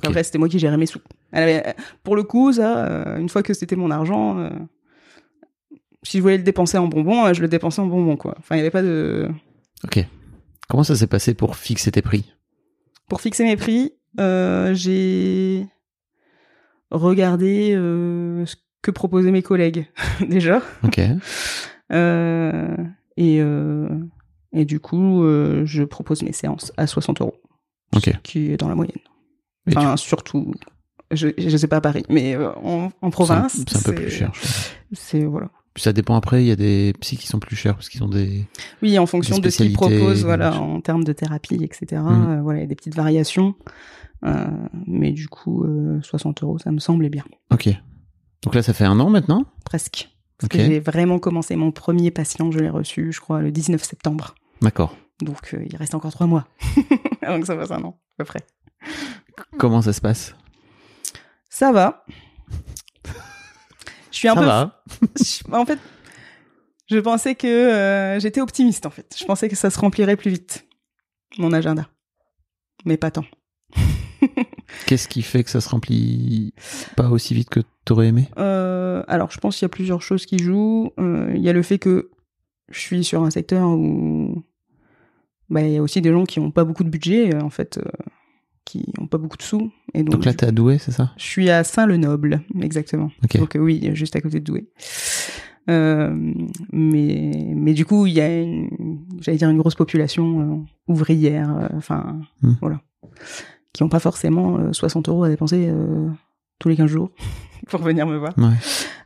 Après, 0.05 0.23
c'était 0.23 0.39
moi 0.39 0.49
qui 0.49 0.59
gérais 0.59 0.77
mes 0.77 0.87
sous. 0.87 1.01
Avait- 1.33 1.75
pour 2.03 2.15
le 2.17 2.23
coup, 2.23 2.53
ça, 2.53 3.17
une 3.19 3.29
fois 3.31 3.43
que 3.43 3.55
c'était 3.55 3.77
mon 3.77 3.91
argent, 3.91 4.51
si 6.03 6.19
je 6.19 6.23
voulais 6.23 6.37
le 6.37 6.43
dépenser 6.43 6.77
en 6.79 6.87
bonbons, 6.87 7.33
je 7.33 7.41
le 7.41 7.49
dépensais 7.49 7.81
en 7.81 7.87
bonbons, 7.87 8.17
quoi. 8.17 8.35
Enfin, 8.39 8.55
il 8.55 8.59
n'y 8.59 8.63
avait 8.63 8.71
pas 8.71 8.83
de... 8.83 9.29
Ok. 9.85 10.05
Comment 10.69 10.85
ça 10.85 10.95
s'est 10.97 11.07
passé 11.07 11.33
pour 11.35 11.57
fixer 11.57 11.91
tes 11.91 12.03
prix? 12.03 12.33
Pour 13.09 13.21
fixer 13.23 13.45
mes 13.45 13.57
prix, 13.57 13.93
euh, 14.21 14.75
j'ai 14.75 15.67
regardé 16.91 17.75
euh, 17.75 18.45
ce 18.47 18.57
que 18.83 18.91
proposaient 18.91 19.31
mes 19.31 19.43
collègues, 19.43 19.87
déjà. 20.29 20.63
Ok. 20.85 21.01
Euh, 21.93 22.77
et, 23.17 23.41
euh, 23.41 23.89
et 24.53 24.65
du 24.65 24.81
coup, 24.81 25.23
je 25.65 25.83
propose 25.85 26.23
mes 26.23 26.33
séances 26.33 26.73
à 26.77 26.87
60 26.87 27.21
euros. 27.21 27.41
Ok. 27.97 28.05
Ce 28.05 28.19
qui 28.23 28.53
est 28.53 28.57
dans 28.57 28.69
la 28.69 28.75
moyenne. 28.75 29.01
Enfin, 29.69 29.97
surtout, 29.97 30.55
je 31.11 31.29
ne 31.39 31.57
sais 31.57 31.69
pas 31.69 31.77
à 31.77 31.81
Paris, 31.81 32.05
mais 32.09 32.37
en, 32.37 32.91
province. 33.11 33.63
c'est 33.67 33.77
un, 33.77 33.83
peu 33.83 33.95
plus 33.95 34.11
cher. 34.11 34.33
C'est, 34.93 35.25
voilà. 35.25 35.51
Ça 35.79 35.93
dépend 35.93 36.17
après, 36.17 36.43
il 36.43 36.49
y 36.49 36.51
a 36.51 36.57
des 36.57 36.93
psys 37.01 37.17
qui 37.17 37.29
sont 37.29 37.39
plus 37.39 37.55
chers 37.55 37.75
parce 37.75 37.89
qu'ils 37.89 38.03
ont 38.03 38.09
des. 38.09 38.45
Oui, 38.83 38.99
en 38.99 39.07
fonction 39.07 39.39
de 39.39 39.49
ce 39.49 39.63
qu'ils 39.63 39.73
proposent, 39.73 40.25
voilà, 40.25 40.61
en 40.61 40.81
termes 40.81 41.05
de 41.05 41.13
thérapie, 41.13 41.63
etc. 41.63 42.03
Euh, 42.05 42.41
voilà, 42.43 42.59
il 42.59 42.63
y 42.63 42.65
a 42.65 42.69
des 42.69 42.75
petites 42.75 42.97
variations. 42.97 43.55
Euh, 44.25 44.47
mais 44.87 45.13
du 45.13 45.29
coup, 45.29 45.65
euh, 45.65 46.01
60 46.03 46.43
euros, 46.43 46.59
ça 46.59 46.71
me 46.73 46.79
semblait 46.81 47.09
bien. 47.11 47.25
Ok. 47.53 47.69
Donc 48.43 48.55
là, 48.55 48.63
ça 48.63 48.73
fait 48.73 48.85
un 48.85 48.99
an 49.01 49.11
maintenant? 49.11 49.45
Presque. 49.65 50.09
Parce 50.39 50.49
que 50.51 50.59
j'ai 50.59 50.79
vraiment 50.81 51.19
commencé 51.19 51.57
mon 51.57 51.73
premier 51.73 52.11
patient, 52.13 52.51
je 52.53 52.59
l'ai 52.61 52.69
reçu, 52.71 53.13
je 53.13 53.21
crois, 53.21 53.41
le 53.43 53.51
19 53.51 53.83
septembre. 53.83 54.35
D'accord. 54.63 54.97
Donc, 55.21 55.53
euh, 55.55 55.65
il 55.69 55.75
reste 55.77 55.95
encore 55.97 56.13
trois 56.13 56.27
mois 56.29 56.47
avant 57.23 57.41
que 57.41 57.47
ça 57.47 57.57
fasse 57.57 57.73
un 57.73 57.83
an, 57.83 58.01
à 58.13 58.15
peu 58.19 58.25
près. 58.25 58.47
Comment 59.59 59.83
ça 59.83 59.93
se 59.93 60.01
passe? 60.01 60.35
Ça 61.51 61.73
va. 61.73 62.05
Je 64.13 64.17
suis 64.17 64.29
un 64.29 64.35
Ça 64.35 64.41
peu. 64.41 64.47
va. 64.47 64.83
je- 65.21 65.53
En 65.53 65.67
fait, 65.67 65.79
je 66.89 66.99
pensais 66.99 67.35
que 67.35 67.47
euh, 67.47 68.21
j'étais 68.21 68.41
optimiste. 68.41 68.87
En 68.87 68.91
fait, 68.91 69.15
je 69.19 69.25
pensais 69.25 69.49
que 69.49 69.57
ça 69.57 69.71
se 69.71 69.79
remplirait 69.81 70.17
plus 70.17 70.31
vite, 70.31 70.67
mon 71.39 71.53
agenda, 71.53 71.89
mais 72.85 72.97
pas 72.97 73.11
tant. 73.11 73.25
Qu'est-ce 74.87 75.09
qui 75.09 75.23
fait 75.23 75.45
que 75.45 75.51
ça 75.51 75.61
se 75.61 75.69
remplit 75.69 76.55
pas 76.97 77.09
aussi 77.11 77.35
vite 77.35 77.49
que 77.51 77.61
t'aurais 77.85 78.09
aimé? 78.09 78.29
Euh, 78.39 79.03
alors, 79.09 79.31
je 79.31 79.39
pense 79.39 79.57
qu'il 79.57 79.65
y 79.65 79.67
a 79.67 79.71
plusieurs 79.71 80.03
choses 80.03 80.27
qui 80.27 80.39
jouent. 80.39 80.91
Euh, 80.99 81.33
Il 81.35 81.43
y 81.43 81.49
a 81.49 81.53
le 81.53 81.63
fait 81.63 81.79
que 81.79 82.11
je 82.71 82.79
suis 82.81 83.05
sur 83.05 83.23
un 83.23 83.31
secteur 83.31 83.69
où 83.69 84.43
bah, 85.51 85.63
il 85.63 85.73
y 85.73 85.77
a 85.79 85.83
aussi 85.83 86.01
des 86.03 86.13
gens 86.13 86.25
qui 86.25 86.41
n'ont 86.41 86.51
pas 86.51 86.65
beaucoup 86.65 86.85
de 86.85 86.91
budget, 86.91 87.35
euh, 87.35 87.41
en 87.41 87.51
fait, 87.51 87.79
euh, 87.79 87.91
qui 88.65 88.85
n'ont 88.99 89.07
pas 89.07 89.17
beaucoup 89.19 89.37
de 89.39 89.43
sous. 89.43 89.71
Et 89.95 90.03
donc, 90.03 90.17
Donc 90.17 90.25
là, 90.27 90.35
t'es 90.35 90.47
à 90.47 90.53
Douai, 90.53 90.79
c'est 90.79 90.93
ça? 90.93 91.13
Je 91.17 91.25
suis 91.25 91.49
à 91.51 91.65
Saint-le-Noble, 91.65 92.43
exactement. 92.61 93.11
Ok. 93.25 93.39
Donc 93.39 93.57
oui, 93.59 93.91
juste 93.95 94.15
à 94.17 94.21
côté 94.21 94.41
de 94.41 94.45
Douai. 94.45 94.69
Euh, 95.71 96.15
mais 96.73 97.53
mais 97.55 97.75
du 97.75 97.85
coup, 97.85 98.07
il 98.07 98.15
y 98.15 98.21
a 98.23 98.41
une, 98.41 99.01
j'allais 99.21 99.37
dire 99.37 99.51
une 99.51 99.59
grosse 99.59 99.75
population 99.75 100.41
euh, 100.41 100.93
ouvrière, 100.93 101.55
euh, 101.55 101.69
enfin 101.77 102.21
Hmm. 102.43 102.55
voilà, 102.63 102.81
qui 103.73 103.83
n'ont 103.83 103.89
pas 103.89 104.01
forcément 104.01 104.59
euh, 104.59 104.73
60 104.73 105.09
euros 105.09 105.25
à 105.25 105.29
dépenser 105.29 105.69
euh, 105.69 106.09
tous 106.59 106.69
les 106.69 106.77
15 106.77 106.87
jours 106.87 107.11
pour 107.69 107.81
venir 107.83 108.07
me 108.07 108.17
voir. 108.17 108.33
Ouais. 108.39 108.55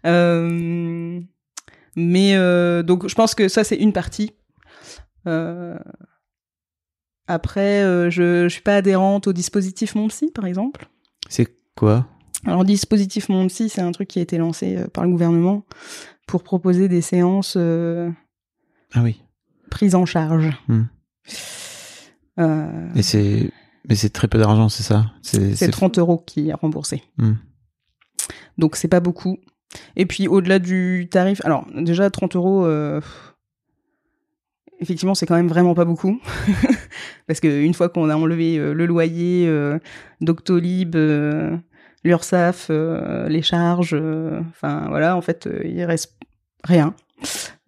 Euh, 0.07 1.21
mais 1.97 2.35
euh, 2.37 2.83
donc 2.83 3.07
je 3.09 3.15
pense 3.15 3.35
que 3.35 3.49
ça 3.49 3.65
c'est 3.65 3.77
une 3.77 3.93
partie. 3.93 4.33
Euh, 5.27 5.79
après, 7.29 7.83
euh, 7.83 8.11
je, 8.11 8.45
je 8.45 8.49
suis 8.49 8.63
pas 8.63 8.77
adhérente 8.77 9.27
au 9.29 9.33
dispositif 9.33 9.95
Mon 9.95 10.09
Psy, 10.09 10.31
par 10.35 10.45
exemple. 10.47 10.89
C'est 11.29 11.49
quoi? 11.77 12.07
Alors, 12.45 12.65
dispositif 12.65 13.29
Mon 13.29 13.47
Psy, 13.47 13.69
c'est 13.69 13.81
un 13.81 13.93
truc 13.93 14.09
qui 14.09 14.19
a 14.19 14.23
été 14.23 14.37
lancé 14.39 14.77
euh, 14.77 14.89
par 14.89 15.05
le 15.05 15.11
gouvernement 15.11 15.65
pour 16.27 16.43
proposer 16.43 16.89
des 16.89 17.01
séances 17.01 17.55
euh, 17.57 18.11
Ah 18.93 19.03
oui. 19.03 19.23
prises 19.71 19.95
en 19.95 20.05
charge. 20.05 20.51
Hmm. 20.67 20.83
Euh, 22.41 22.89
Et 22.97 23.03
c'est. 23.03 23.51
Mais 23.89 23.95
c'est 23.95 24.11
très 24.11 24.28
peu 24.28 24.39
d'argent, 24.39 24.68
c'est 24.68 24.83
ça? 24.83 25.07
C'est 25.22 25.57
c'est 25.57 25.70
30 25.70 25.99
euros 25.99 26.18
qui 26.18 26.51
est 26.51 26.55
remboursé. 26.55 27.03
Hmm. 27.18 27.35
Donc, 28.59 28.76
c'est 28.76 28.89
pas 28.89 29.01
beaucoup. 29.01 29.39
Et 29.97 30.07
puis, 30.07 30.28
au-delà 30.28 30.59
du 30.59 31.09
tarif, 31.11 31.41
alors 31.45 31.66
déjà, 31.74 32.11
30 32.11 32.37
euros, 32.37 32.64
euh, 32.64 33.01
effectivement, 34.83 35.14
c'est 35.14 35.26
quand 35.26 35.37
même 35.37 35.49
vraiment 35.49 35.74
pas 35.74 35.85
beaucoup. 35.85 36.20
Parce 37.26 37.41
qu'une 37.41 37.74
fois 37.74 37.89
qu'on 37.89 38.11
a 38.11 38.16
enlevé 38.16 38.59
euh, 38.59 38.74
le 38.74 38.87
loyer, 38.87 39.47
euh, 39.49 39.78
Doctolib, 40.20 40.97
euh, 40.97 41.57
les 42.05 43.43
charges, 43.43 43.95
enfin 44.51 44.87
voilà, 44.89 45.16
en 45.16 45.20
fait, 45.20 45.49
il 45.64 45.85
reste 45.85 46.18
rien. 46.64 46.95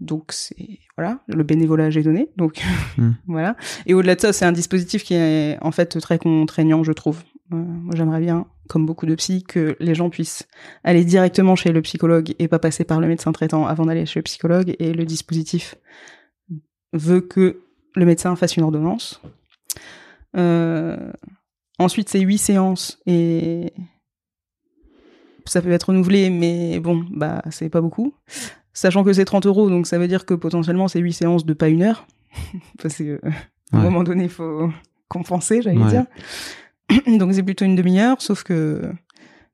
Donc 0.01 0.33
c'est 0.33 0.81
voilà, 0.97 1.19
le 1.27 1.43
bénévolat 1.43 1.91
j'ai 1.91 2.03
donné. 2.03 2.31
Donc 2.37 2.63
Hmm. 2.97 3.13
voilà. 3.27 3.57
Et 3.87 3.95
au-delà 3.95 4.15
de 4.15 4.21
ça, 4.21 4.33
c'est 4.33 4.45
un 4.45 4.53
dispositif 4.53 5.05
qui 5.05 5.15
est 5.15 5.59
en 5.61 5.71
fait 5.71 5.99
très 6.01 6.19
contraignant, 6.19 6.83
je 6.85 6.93
trouve. 6.93 7.23
Euh, 7.53 7.57
moi, 7.57 7.95
j'aimerais 7.97 8.21
bien 8.21 8.47
comme 8.69 8.87
beaucoup 8.87 9.05
de 9.07 9.15
psy, 9.15 9.43
que 9.43 9.77
les 9.79 9.95
gens 9.95 10.09
puissent 10.09 10.49
aller 10.85 11.05
directement 11.05 11.55
chez 11.55 11.71
le 11.71 11.83
psychologue 11.83 12.35
et 12.39 12.49
pas 12.49 12.59
passer 12.59 12.85
par 12.85 13.01
le 13.01 13.07
médecin 13.07 13.31
traitant 13.33 13.67
avant 13.67 13.85
d'aller 13.85 14.07
chez 14.07 14.21
le 14.21 14.25
psychologue. 14.25 14.75
Et 14.79 14.95
le 14.95 15.05
dispositif 15.05 15.75
veut 16.95 17.21
que 17.21 17.61
le 17.95 18.07
médecin 18.07 18.35
fasse 18.37 18.57
une 18.57 18.63
ordonnance. 18.63 19.21
Euh, 20.37 21.13
ensuite, 21.79 22.09
c'est 22.09 22.21
huit 22.21 22.39
séances 22.39 22.99
et 23.07 23.75
ça 25.45 25.61
peut 25.61 25.71
être 25.71 25.91
renouvelé, 25.91 26.31
mais 26.31 26.81
bon, 26.81 27.05
bah 27.11 27.43
c'est 27.51 27.69
pas 27.69 27.83
beaucoup. 27.83 28.15
Sachant 28.75 29.05
que 29.05 29.13
c'est 29.13 29.25
30 29.25 29.47
euros, 29.47 29.71
donc 29.71 29.87
ça 29.87 29.99
veut 29.99 30.09
dire 30.09 30.27
que 30.27 30.35
potentiellement 30.35 30.89
c'est 30.89 31.01
huit 31.01 31.13
séances 31.15 31.47
de 31.47 31.55
pas 31.55 31.69
une 31.69 31.83
heure. 31.83 32.07
Parce 32.83 32.97
que 32.97 33.21
à 33.73 33.79
un 33.79 33.83
moment 33.83 34.03
donné, 34.05 34.25
il 34.25 34.31
faut 34.31 34.71
compenser, 35.09 35.63
j'allais 35.63 35.79
Ouais. 35.81 35.89
dire. 35.91 36.05
donc 37.19 37.33
c'est 37.33 37.43
plutôt 37.43 37.65
une 37.65 37.77
demi-heure, 37.77 38.21
sauf 38.21 38.43
que 38.43 38.83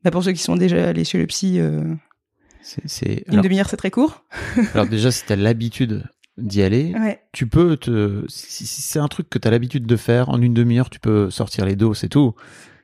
bah, 0.02 0.10
pour 0.10 0.24
ceux 0.24 0.32
qui 0.32 0.42
sont 0.42 0.56
déjà 0.56 0.88
allés 0.88 1.04
chez 1.04 1.18
le 1.18 1.26
psy, 1.26 1.60
euh, 1.60 1.94
une 3.06 3.20
Alors, 3.28 3.42
demi-heure 3.44 3.68
c'est 3.68 3.76
très 3.76 3.90
court. 3.90 4.24
alors 4.74 4.86
déjà, 4.86 5.10
si 5.10 5.24
t'as 5.26 5.36
l'habitude 5.36 6.04
d'y 6.38 6.62
aller, 6.62 6.94
Ouais. 6.98 7.20
tu 7.32 7.46
peux 7.46 7.76
te. 7.76 8.24
Si, 8.28 8.66
si 8.66 8.80
c'est 8.82 8.98
un 8.98 9.08
truc 9.08 9.28
que 9.28 9.38
t'as 9.38 9.50
l'habitude 9.50 9.86
de 9.86 9.96
faire, 9.96 10.28
en 10.30 10.40
une 10.40 10.54
demi-heure, 10.54 10.88
tu 10.90 11.00
peux 11.00 11.30
sortir 11.30 11.66
les 11.66 11.76
dos, 11.76 11.92
c'est 11.94 12.08
tout. 12.08 12.34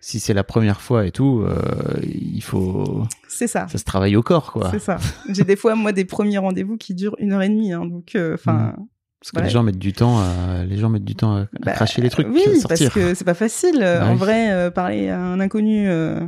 Si 0.01 0.21
c'est 0.21 0.35
la 0.35 0.45
première 0.45 0.81
fois 0.81 1.07
et 1.07 1.11
tout, 1.11 1.43
euh, 1.47 1.57
il 2.03 2.43
faut. 2.43 3.03
C'est 3.29 3.47
ça. 3.49 3.67
Ça 3.69 3.79
se 3.79 3.85
travaille 3.85 4.15
au 4.17 4.23
corps, 4.23 4.53
quoi. 4.53 4.71
C'est 4.71 4.79
ça. 4.79 4.99
J'ai 5.31 5.45
des 5.45 5.57
fois, 5.57 5.75
moi, 5.75 5.93
des 5.93 6.05
premiers 6.05 6.39
rendez-vous 6.39 6.77
qui 6.77 6.95
durent 6.95 7.17
une 7.19 7.33
heure 7.33 7.43
et 7.43 7.49
demie. 7.49 7.73
Hein, 7.73 7.85
donc, 7.87 8.17
enfin. 8.35 8.75
Parce 9.21 9.33
que 9.33 9.41
les 9.41 9.51
gens 9.51 9.63
mettent 9.65 9.79
du 9.79 9.93
temps 9.93 10.19
à, 10.21 10.65
les 10.65 10.77
gens 10.77 10.89
mettent 10.91 11.05
du 11.05 11.17
temps 11.17 11.35
à, 11.37 11.47
Bah, 11.65 11.73
cracher 11.73 12.01
les 12.03 12.11
trucs, 12.11 12.29
Oui, 12.29 12.43
sortir. 12.61 12.91
parce 12.91 12.95
que 12.95 13.15
c'est 13.15 13.25
pas 13.25 13.35
facile. 13.35 13.81
euh, 13.83 13.99
Bah 14.01 14.07
en 14.09 14.13
oui. 14.13 14.19
vrai, 14.19 14.53
euh, 14.53 14.71
parler 14.71 15.09
à 15.09 15.21
un 15.21 15.41
inconnu 15.41 15.89
euh, 15.89 16.21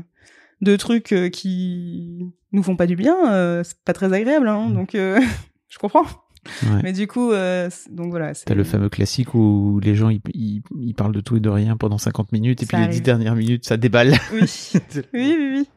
de 0.62 0.75
trucs 0.75 1.12
euh, 1.12 1.29
qui 1.29 2.19
nous 2.51 2.62
font 2.62 2.75
pas 2.77 2.87
du 2.87 2.97
bien, 2.97 3.14
euh, 3.31 3.62
c'est 3.62 3.79
pas 3.85 3.93
très 3.93 4.12
agréable. 4.12 4.49
Hein, 4.49 4.69
Mm. 4.71 4.75
donc, 4.75 4.95
euh, 4.97 5.21
je 5.69 5.79
comprends. 5.79 6.07
Ouais. 6.64 6.80
Mais 6.82 6.92
du 6.92 7.07
coup, 7.07 7.32
euh, 7.32 7.68
c'est- 7.70 7.92
donc 7.94 8.11
voilà. 8.11 8.32
T'as 8.34 8.55
le 8.55 8.64
fameux 8.64 8.88
classique 8.88 9.34
où 9.34 9.80
les 9.82 9.94
gens 9.94 10.09
ils, 10.11 10.20
ils, 10.34 10.62
ils 10.80 10.94
parlent 10.94 11.14
de 11.14 11.20
tout 11.20 11.36
et 11.36 11.40
de 11.40 11.49
rien 11.49 11.76
pendant 11.76 11.99
50 11.99 12.32
minutes 12.32 12.62
et 12.62 12.66
Ça 12.66 12.68
puis 12.68 12.76
les 12.78 12.82
arrive. 12.84 12.94
10 12.96 13.03
dernières 13.03 13.34
minutes 13.36 13.66
ça 13.66 13.76
déballe. 13.76 14.14
Oui. 14.32 14.40
oui, 14.94 15.03
oui, 15.14 15.36
oui. 15.59 15.68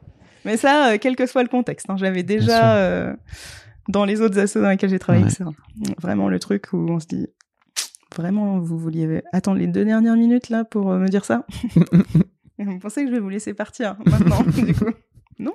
Mais 0.44 0.56
ça, 0.56 0.92
euh, 0.92 0.98
quel 1.00 1.14
que 1.16 1.26
soit 1.26 1.42
le 1.42 1.48
contexte. 1.48 1.88
Hein, 1.88 1.96
J'avais 1.96 2.22
déjà 2.24 2.76
euh, 2.76 3.14
dans 3.88 4.04
les 4.04 4.20
autres 4.20 4.38
assos 4.38 4.60
dans 4.60 4.70
lesquels 4.70 4.90
j'ai 4.90 4.98
travaillé, 4.98 5.24
Ouais. 5.26 5.30
c'est 5.30 5.44
vraiment 6.00 6.28
le 6.28 6.38
truc 6.38 6.72
où 6.72 6.78
on 6.90 6.98
se 7.00 7.06
dit. 7.06 7.26
Vraiment, 8.16 8.58
vous 8.58 8.76
vouliez 8.78 9.22
attendre 9.32 9.58
les 9.58 9.66
deux 9.68 9.84
dernières 9.86 10.16
minutes 10.16 10.50
là 10.50 10.64
pour 10.64 10.90
me 10.92 11.08
dire 11.08 11.24
ça? 11.24 11.46
Et 12.58 12.64
Vous 12.64 12.78
pensez 12.78 13.02
que 13.04 13.08
je 13.08 13.14
vais 13.14 13.20
vous 13.20 13.30
laisser 13.30 13.54
partir 13.54 13.96
maintenant, 14.04 14.42
du 14.66 14.74
coup? 14.74 14.90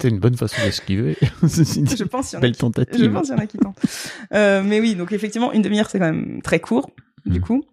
C'est 0.01 0.09
une 0.09 0.19
bonne 0.19 0.35
façon 0.37 0.61
d'esquiver. 0.63 1.17
Je 1.43 2.03
pense 2.03 2.29
qu'il 2.29 2.35
y 2.35 2.39
en 2.39 2.43
a 2.43 2.45
qui- 2.51 2.59
y 3.29 3.33
en 3.33 3.37
a 3.37 3.47
tentent. 3.59 3.79
Euh, 4.33 4.63
mais 4.63 4.79
oui, 4.79 4.95
donc 4.95 5.11
effectivement, 5.11 5.51
une 5.53 5.61
demi-heure, 5.61 5.89
c'est 5.89 5.99
quand 5.99 6.11
même 6.11 6.41
très 6.41 6.59
court, 6.59 6.89
du 7.25 7.39
Mm. 7.39 7.41
coup. 7.43 7.63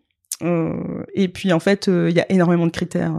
Euh, 0.43 1.05
et 1.15 1.29
puis, 1.29 1.53
en 1.53 1.61
fait, 1.61 1.89
euh, 1.89 2.11
il 2.11 2.17
y 2.17 2.21
a 2.21 2.31
énormément 2.31 2.67
de 2.67 2.73
critères. 2.73 3.15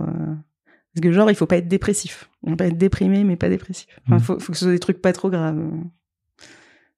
parce 0.93 1.01
que 1.03 1.11
genre, 1.11 1.29
il 1.29 1.35
faut 1.35 1.45
pas 1.45 1.57
être 1.57 1.67
dépressif. 1.67 2.29
Il 2.43 2.51
faut 2.51 2.55
pas 2.55 2.67
être 2.67 2.77
déprimé, 2.77 3.23
mais 3.25 3.35
pas 3.35 3.49
dépressif. 3.49 3.87
Enfin, 4.07 4.15
Mm. 4.17 4.19
faut, 4.21 4.39
faut 4.39 4.51
que 4.53 4.57
ce 4.57 4.63
soit 4.65 4.71
des 4.73 4.79
trucs 4.79 5.01
pas 5.01 5.11
trop 5.13 5.29
graves. 5.29 5.61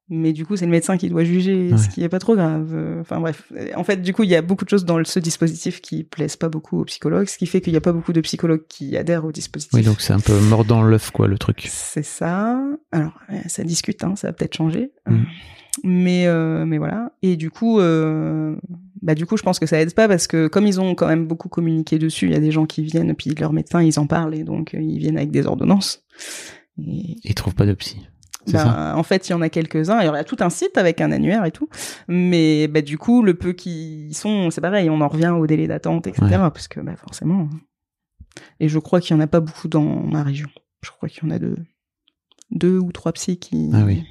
Mais 0.09 0.31
du 0.31 0.45
coup, 0.45 0.55
c'est 0.55 0.65
le 0.65 0.71
médecin 0.71 0.97
qui 0.97 1.09
doit 1.09 1.25
juger 1.25 1.75
ce 1.77 1.89
qui 1.89 2.01
est 2.01 2.07
pas 2.07 2.19
trop 2.19 2.35
grave. 2.35 2.73
Enfin 3.01 3.19
bref, 3.19 3.51
en 3.75 3.83
fait, 3.83 4.01
du 4.01 4.13
coup, 4.13 4.23
il 4.23 4.29
y 4.29 4.35
a 4.35 4.41
beaucoup 4.41 4.63
de 4.63 4.69
choses 4.69 4.85
dans 4.85 5.03
ce 5.03 5.19
dispositif 5.19 5.81
qui 5.81 6.05
plaisent 6.05 6.37
pas 6.37 6.47
beaucoup 6.47 6.79
aux 6.79 6.85
psychologues, 6.85 7.27
ce 7.27 7.37
qui 7.37 7.45
fait 7.45 7.59
qu'il 7.59 7.73
y 7.73 7.77
a 7.77 7.81
pas 7.81 7.91
beaucoup 7.91 8.13
de 8.13 8.21
psychologues 8.21 8.63
qui 8.69 8.95
adhèrent 8.95 9.25
au 9.25 9.33
dispositif. 9.33 9.73
Oui, 9.73 9.83
donc 9.83 9.99
c'est 9.99 10.13
un 10.13 10.21
peu 10.21 10.39
mort 10.39 10.63
dans 10.63 10.81
l'œuf 10.81 11.11
quoi 11.11 11.27
le 11.27 11.37
truc. 11.37 11.67
C'est 11.69 12.05
ça. 12.05 12.61
Alors, 12.93 13.19
ça 13.47 13.63
discute, 13.65 14.01
hein, 14.05 14.15
ça 14.15 14.27
va 14.27 14.33
peut-être 14.33 14.55
changer. 14.55 14.91
Mm. 15.07 15.23
Mais, 15.83 16.27
euh, 16.27 16.65
mais 16.65 16.77
voilà. 16.77 17.11
Et 17.21 17.35
du 17.35 17.49
coup, 17.49 17.79
euh, 17.79 18.55
bah, 19.01 19.15
du 19.15 19.25
coup, 19.25 19.37
je 19.37 19.43
pense 19.43 19.59
que 19.59 19.65
ça 19.65 19.79
aide 19.79 19.93
pas 19.93 20.07
parce 20.07 20.27
que 20.27 20.47
comme 20.47 20.65
ils 20.65 20.79
ont 20.79 20.95
quand 20.95 21.07
même 21.07 21.27
beaucoup 21.27 21.49
communiqué 21.49 21.99
dessus, 21.99 22.25
il 22.25 22.31
y 22.31 22.35
a 22.35 22.39
des 22.39 22.51
gens 22.51 22.65
qui 22.65 22.83
viennent, 22.83 23.13
puis 23.15 23.33
leurs 23.35 23.53
médecins, 23.53 23.81
ils 23.81 23.99
en 23.99 24.07
parlent 24.07 24.35
et 24.35 24.43
donc 24.43 24.73
euh, 24.73 24.81
ils 24.81 24.99
viennent 24.99 25.17
avec 25.17 25.31
des 25.31 25.45
ordonnances. 25.45 26.03
Et, 26.79 27.17
Ils 27.23 27.35
trouvent 27.35 27.55
pas 27.55 27.65
de 27.65 27.73
psy. 27.73 28.07
Bah, 28.53 28.93
en 28.95 29.03
fait, 29.03 29.27
il 29.27 29.31
y 29.31 29.35
en 29.35 29.41
a 29.41 29.49
quelques-uns. 29.49 29.99
Il 30.01 30.05
y 30.05 30.09
a 30.09 30.23
tout 30.23 30.37
un 30.39 30.49
site 30.49 30.77
avec 30.77 31.01
un 31.01 31.11
annuaire 31.11 31.45
et 31.45 31.51
tout. 31.51 31.69
Mais 32.07 32.67
bah, 32.67 32.81
du 32.81 32.97
coup, 32.97 33.21
le 33.23 33.33
peu 33.33 33.53
qui 33.53 34.13
sont, 34.13 34.49
c'est 34.51 34.61
pareil. 34.61 34.89
On 34.89 35.01
en 35.01 35.07
revient 35.07 35.29
au 35.37 35.47
délai 35.47 35.67
d'attente, 35.67 36.07
etc. 36.07 36.25
Ouais. 36.25 36.37
Parce 36.37 36.67
que 36.67 36.79
bah, 36.79 36.95
forcément. 36.95 37.49
Et 38.59 38.69
je 38.69 38.79
crois 38.79 39.01
qu'il 39.01 39.15
y 39.15 39.19
en 39.19 39.21
a 39.21 39.27
pas 39.27 39.39
beaucoup 39.39 39.67
dans 39.67 39.83
ma 39.83 40.23
région. 40.23 40.49
Je 40.83 40.91
crois 40.91 41.09
qu'il 41.09 41.23
y 41.23 41.27
en 41.27 41.31
a 41.35 41.39
deux, 41.39 41.55
deux 42.51 42.77
ou 42.77 42.91
trois 42.91 43.11
psys 43.13 43.39
qui. 43.39 43.69
Ah 43.73 43.83
oui. 43.85 44.03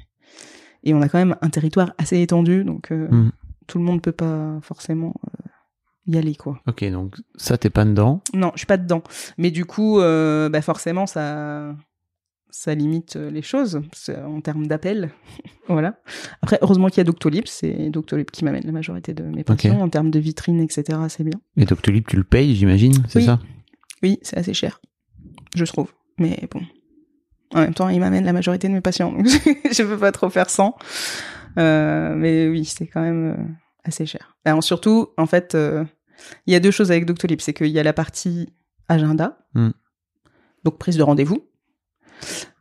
Et 0.83 0.93
on 0.93 1.01
a 1.01 1.09
quand 1.09 1.17
même 1.17 1.35
un 1.41 1.49
territoire 1.49 1.93
assez 1.97 2.21
étendu, 2.21 2.63
donc 2.63 2.91
euh, 2.91 3.07
Mm. 3.09 3.31
tout 3.67 3.77
le 3.77 3.83
monde 3.83 4.01
peut 4.01 4.11
pas 4.11 4.59
forcément 4.61 5.13
euh, 5.27 5.49
y 6.07 6.17
aller, 6.17 6.35
quoi. 6.35 6.59
Ok, 6.67 6.83
donc 6.91 7.15
ça 7.35 7.57
t'es 7.57 7.69
pas 7.69 7.83
dedans? 7.83 8.21
Non, 8.33 8.51
je 8.53 8.59
suis 8.59 8.67
pas 8.67 8.77
dedans. 8.77 9.01
Mais 9.37 9.51
du 9.51 9.65
coup, 9.65 9.99
euh, 9.99 10.49
bah 10.49 10.61
forcément, 10.61 11.05
ça, 11.07 11.75
ça 12.49 12.73
limite 12.75 13.15
euh, 13.17 13.29
les 13.29 13.41
choses 13.41 13.81
c'est- 13.93 14.17
en 14.17 14.41
termes 14.41 14.67
d'appel. 14.67 15.11
voilà. 15.67 15.99
Après, 16.41 16.57
heureusement 16.61 16.87
qu'il 16.87 16.97
y 16.97 17.01
a 17.01 17.03
Doctolib. 17.03 17.43
C'est 17.47 17.89
Doctolib 17.89 18.29
qui 18.31 18.43
m'amène 18.45 18.63
la 18.65 18.71
majorité 18.71 19.13
de 19.13 19.23
mes 19.23 19.43
patients. 19.43 19.79
En 19.81 19.89
termes 19.89 20.11
de 20.11 20.19
vitrine, 20.19 20.59
etc., 20.61 20.97
c'est 21.09 21.23
bien. 21.23 21.39
Et 21.57 21.65
Doctolib 21.65 22.05
tu 22.07 22.15
le 22.17 22.23
payes 22.23 22.55
j'imagine, 22.55 23.03
c'est 23.07 23.19
Oui. 23.19 23.25
ça? 23.25 23.39
Oui, 24.03 24.19
c'est 24.21 24.37
assez 24.37 24.53
cher, 24.53 24.79
je 25.55 25.65
trouve. 25.65 25.91
Mais 26.19 26.39
bon. 26.51 26.61
En 27.53 27.59
même 27.61 27.73
temps, 27.73 27.89
il 27.89 27.99
m'amène 27.99 28.25
la 28.25 28.33
majorité 28.33 28.67
de 28.67 28.73
mes 28.73 28.81
patients, 28.81 29.11
donc 29.11 29.25
je 29.71 29.83
peux 29.83 29.97
pas 29.97 30.11
trop 30.11 30.29
faire 30.29 30.49
sans. 30.49 30.75
Euh, 31.57 32.13
mais 32.15 32.47
oui, 32.49 32.65
c'est 32.65 32.87
quand 32.87 33.01
même 33.01 33.31
euh, 33.37 33.43
assez 33.83 34.05
cher. 34.05 34.35
Alors, 34.45 34.63
surtout, 34.63 35.07
en 35.17 35.25
fait, 35.25 35.55
euh, 35.55 35.83
il 36.45 36.53
y 36.53 36.55
a 36.55 36.59
deux 36.59 36.71
choses 36.71 36.91
avec 36.91 37.05
Doctolib. 37.05 37.39
C'est 37.41 37.53
qu'il 37.53 37.67
y 37.67 37.79
a 37.79 37.83
la 37.83 37.93
partie 37.93 38.49
agenda, 38.89 39.39
Mm. 39.55 39.69
donc 40.65 40.77
prise 40.77 40.97
de 40.97 41.03
rendez-vous, 41.03 41.46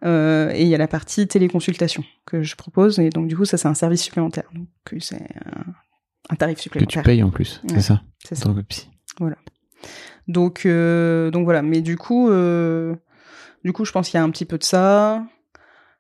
euh, 0.04 0.50
et 0.54 0.62
il 0.62 0.68
y 0.68 0.74
a 0.74 0.78
la 0.78 0.88
partie 0.88 1.26
téléconsultation 1.26 2.04
que 2.26 2.42
je 2.42 2.57
propose. 2.57 2.98
Et 2.98 3.11
donc, 3.11 3.28
du 3.28 3.36
coup, 3.36 3.44
ça, 3.44 3.57
c'est 3.57 3.68
un 3.68 3.74
service 3.74 4.02
supplémentaire. 4.02 4.44
Donc, 4.54 4.68
c'est 5.02 5.16
un, 5.16 5.72
un 6.30 6.36
tarif 6.36 6.57
Que 6.57 6.62
supplémentaire. 6.62 7.02
tu 7.02 7.07
payes 7.07 7.22
en 7.22 7.30
plus, 7.30 7.61
Ouais. 7.64 7.74
c'est 7.76 7.80
ça 7.80 8.02
C'est 8.24 8.34
ça. 8.34 8.50
que 8.52 8.61
psy. 8.62 8.88
Donc, 10.28 10.66
euh, 10.66 11.30
donc 11.30 11.44
voilà. 11.44 11.62
Mais 11.62 11.80
du 11.80 11.96
coup, 11.96 12.28
euh, 12.30 12.94
du 13.64 13.72
coup, 13.72 13.84
je 13.84 13.92
pense 13.92 14.09
qu'il 14.09 14.18
y 14.18 14.20
a 14.20 14.24
un 14.24 14.30
petit 14.30 14.44
peu 14.44 14.59
de 14.59 14.64
ça. 14.64 15.24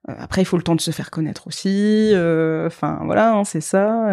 Après, 0.08 0.40
il 0.42 0.44
faut 0.44 0.56
le 0.56 0.62
temps 0.62 0.76
de 0.76 0.80
se 0.80 0.92
faire 0.92 1.10
connaître 1.10 1.48
aussi. 1.48 2.12
Enfin, 2.66 3.00
voilà, 3.04 3.34
hein, 3.36 3.42
c'est 3.44 3.60
ça. 3.60 4.08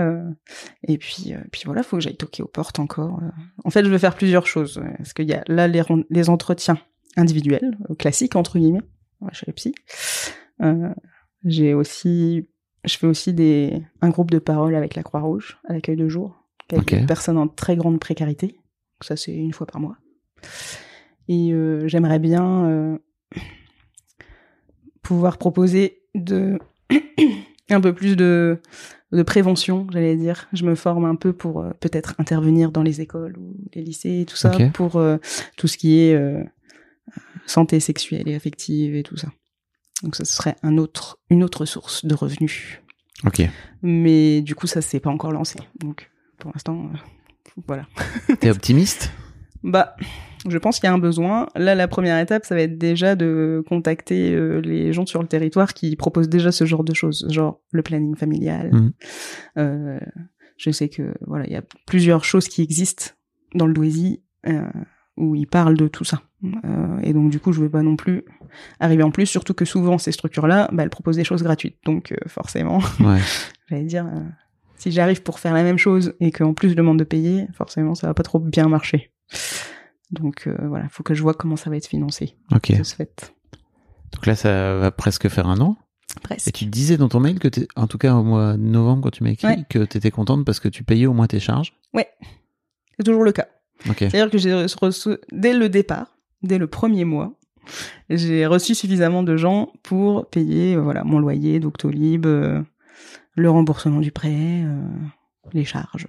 Et 0.88 0.98
puis, 0.98 1.36
puis 1.52 1.62
voilà, 1.66 1.84
faut 1.84 1.98
que 1.98 2.02
j'aille 2.04 2.18
toquer 2.18 2.42
aux 2.42 2.48
portes 2.48 2.80
encore. 2.80 3.20
En 3.64 3.70
fait, 3.70 3.84
je 3.86 3.90
vais 3.90 4.00
faire 4.00 4.16
plusieurs 4.16 4.48
choses. 4.48 4.82
Parce 4.98 5.14
qu'il 5.14 5.30
y 5.30 5.34
a 5.34 5.44
là 5.48 5.68
les, 5.68 5.84
les 6.10 6.30
entretiens 6.32 6.80
individuels, 7.16 7.78
classiques 8.00 8.36
entre 8.36 8.58
guillemets, 8.58 8.82
chez 9.32 9.46
les 9.48 9.54
psy. 9.54 9.76
Euh, 10.62 10.90
J'ai 11.46 11.74
aussi, 11.74 12.48
je 12.84 12.98
fais 12.98 13.08
aussi 13.08 13.34
des 13.34 13.82
un 14.02 14.10
groupe 14.10 14.32
de 14.32 14.40
parole 14.40 14.76
avec 14.76 14.96
la 14.96 15.04
Croix-Rouge 15.04 15.58
à 15.68 15.74
l'accueil 15.74 15.96
de 15.96 16.08
jour, 16.08 16.44
avec 16.72 16.94
des 16.94 17.06
personnes 17.06 17.38
en 17.38 17.48
très 17.48 17.76
grande 17.76 18.00
précarité. 18.00 18.48
Donc 18.48 19.04
ça, 19.04 19.16
c'est 19.16 19.34
une 19.34 19.54
fois 19.54 19.68
par 19.68 19.82
mois. 19.82 19.98
Et 21.28 21.52
euh, 21.54 21.88
j'aimerais 21.88 22.20
bien 22.20 22.66
euh, 22.66 22.98
pouvoir 25.02 25.38
proposer 25.38 26.02
de 26.16 26.60
un 27.70 27.82
peu 27.82 27.94
plus 27.94 28.16
de, 28.16 28.60
de 29.12 29.24
prévention, 29.24 29.88
j'allais 29.92 30.18
dire. 30.18 30.48
Je 30.54 30.66
me 30.66 30.76
forme 30.76 31.06
un 31.06 31.16
peu 31.16 31.34
pour 31.34 31.62
euh, 31.62 31.72
peut-être 31.80 32.16
intervenir 32.20 32.72
dans 32.72 32.84
les 32.84 33.02
écoles 33.02 33.38
ou 33.38 33.56
les 33.74 33.82
lycées 33.82 34.22
et 34.22 34.26
tout 34.26 34.36
ça, 34.36 34.52
pour 34.74 35.02
tout 35.58 35.68
ce 35.68 35.78
qui 35.78 36.00
est 36.00 36.18
santé 37.46 37.80
sexuelle 37.80 38.28
et 38.28 38.36
affective 38.36 38.96
et 38.96 39.04
tout 39.04 39.18
ça. 39.18 39.30
Donc 40.04 40.16
ça 40.16 40.26
serait 40.26 40.56
un 40.64 40.78
autre, 40.78 41.20
une 41.30 41.44
autre 41.44 41.66
source 41.66 42.06
de 42.06 42.14
revenus. 42.14 42.80
Ok. 43.26 43.42
Mais 43.82 44.42
du 44.42 44.56
coup, 44.56 44.68
ça 44.68 44.82
s'est 44.82 45.00
pas 45.00 45.10
encore 45.10 45.32
lancé. 45.32 45.60
Donc 45.80 46.12
pour 46.40 46.52
l'instant, 46.54 46.90
euh, 46.94 46.98
voilà. 47.68 47.88
T'es 48.40 48.50
optimiste? 48.50 49.12
Bah, 49.64 49.96
je 50.48 50.58
pense 50.58 50.80
qu'il 50.80 50.88
y 50.88 50.92
a 50.92 50.94
un 50.94 51.00
besoin. 51.00 51.48
Là, 51.56 51.74
la 51.74 51.88
première 51.88 52.20
étape, 52.20 52.46
ça 52.46 52.54
va 52.54 52.62
être 52.62 52.78
déjà 52.78 53.16
de 53.16 53.64
contacter 53.68 54.34
euh, 54.34 54.60
les 54.60 54.92
gens 54.92 55.06
sur 55.06 55.22
le 55.22 55.28
territoire 55.28 55.74
qui 55.74 55.96
proposent 55.96 56.30
déjà 56.30 56.52
ce 56.52 56.66
genre 56.66 56.84
de 56.84 56.94
choses, 56.94 57.26
genre 57.30 57.62
le 57.72 57.82
planning 57.82 58.16
familial. 58.18 58.72
Mhm. 58.74 58.94
Euh, 59.58 60.00
je 60.58 60.72
sais 60.72 60.90
que 60.90 61.14
voilà, 61.26 61.46
il 61.48 61.54
y 61.54 61.58
a 61.58 61.64
plusieurs 61.86 62.26
choses 62.26 62.50
qui 62.50 62.62
existent 62.62 63.12
dans 63.56 63.68
le 63.68 63.74
Douaisis 63.74 64.22
où 65.18 65.36
ils 65.36 65.48
parlent 65.48 65.78
de 65.78 65.88
tout 65.88 66.04
ça. 66.04 66.22
Euh, 66.66 67.00
et 67.04 67.14
donc 67.14 67.30
du 67.32 67.40
coup, 67.40 67.54
je 67.54 67.62
veux 67.62 67.70
pas 67.70 67.82
non 67.84 67.96
plus 67.96 68.24
arriver 68.80 69.04
en 69.04 69.12
plus, 69.12 69.26
surtout 69.26 69.54
que 69.54 69.66
souvent 69.66 69.98
ces 69.98 70.12
structures-là, 70.12 70.70
bah, 70.74 70.84
elles 70.84 70.90
proposent 70.90 71.16
des 71.18 71.24
choses 71.24 71.44
gratuites. 71.44 71.78
Donc 71.86 72.12
euh, 72.12 72.18
forcément, 72.28 72.80
Ouais. 73.00 73.20
j'allais 73.70 73.84
dire, 73.86 74.06
euh, 74.08 74.22
si 74.76 74.92
j'arrive 74.92 75.22
pour 75.24 75.40
faire 75.40 75.54
la 75.54 75.64
même 75.64 75.78
chose 75.78 76.14
et 76.20 76.32
qu'en 76.32 76.54
plus 76.54 76.70
je 76.72 76.76
demande 76.76 77.00
de 77.00 77.04
payer, 77.04 77.48
forcément 77.54 77.96
ça 77.96 78.08
va 78.08 78.14
pas 78.14 78.24
trop 78.24 78.40
bien 78.40 78.68
marcher. 78.68 79.12
Donc 80.12 80.48
euh, 80.48 80.56
voilà, 80.68 80.88
faut 80.90 81.04
que 81.04 81.14
je 81.14 81.22
vois 81.22 81.34
comment 81.34 81.56
ça 81.56 81.70
va 81.70 81.78
être 81.78 81.88
financé 81.88 82.36
Ok. 82.54 82.78
de 82.78 82.84
ce 82.84 82.96
fait. 82.96 83.34
Donc 84.14 84.26
là, 84.28 84.36
ça 84.36 84.76
va 84.76 84.92
presque 84.92 85.28
faire 85.30 85.48
un 85.48 85.60
an. 85.60 85.76
presque. 86.22 86.48
Et 86.48 86.52
tu 86.52 86.66
disais 86.66 86.98
dans 86.98 87.10
ton 87.10 87.20
mail 87.20 87.40
que 87.40 87.48
en 87.76 87.88
tout 87.88 87.98
cas 87.98 88.14
au 88.14 88.24
mois 88.24 88.54
de 88.54 88.58
novembre, 88.62 89.02
quand 89.04 89.10
tu 89.12 89.24
m'as 89.24 89.32
écrit, 89.32 89.48
Ouais. 89.48 89.66
que 89.70 89.86
tu 89.86 89.98
étais 89.98 90.12
contente 90.12 90.46
parce 90.46 90.60
que 90.60 90.68
tu 90.68 90.84
payais 90.84 91.06
au 91.08 91.14
moins 91.14 91.26
tes 91.28 91.40
charges. 91.40 91.74
C'est 91.96 93.04
toujours 93.06 93.24
le 93.24 93.32
cas. 93.32 93.48
C'est-à-dire 94.10 94.30
que 94.30 94.38
j'ai 94.38 94.54
reçu, 94.82 95.10
dès 95.32 95.54
le 95.54 95.70
départ, 95.70 96.16
dès 96.42 96.58
le 96.58 96.68
premier 96.68 97.06
mois, 97.06 97.34
j'ai 98.10 98.46
reçu 98.46 98.76
suffisamment 98.76 99.24
de 99.24 99.38
gens 99.38 99.72
pour 99.84 100.30
payer 100.30 100.76
euh, 100.76 100.82
voilà 100.82 101.04
mon 101.04 101.20
loyer, 101.20 101.60
Doctolib, 101.60 102.26
euh, 102.26 102.62
le 103.36 103.50
remboursement 103.50 104.00
du 104.02 104.12
prêt, 104.12 104.64
euh, 104.64 104.82
les 105.54 105.66
charges, 105.66 106.08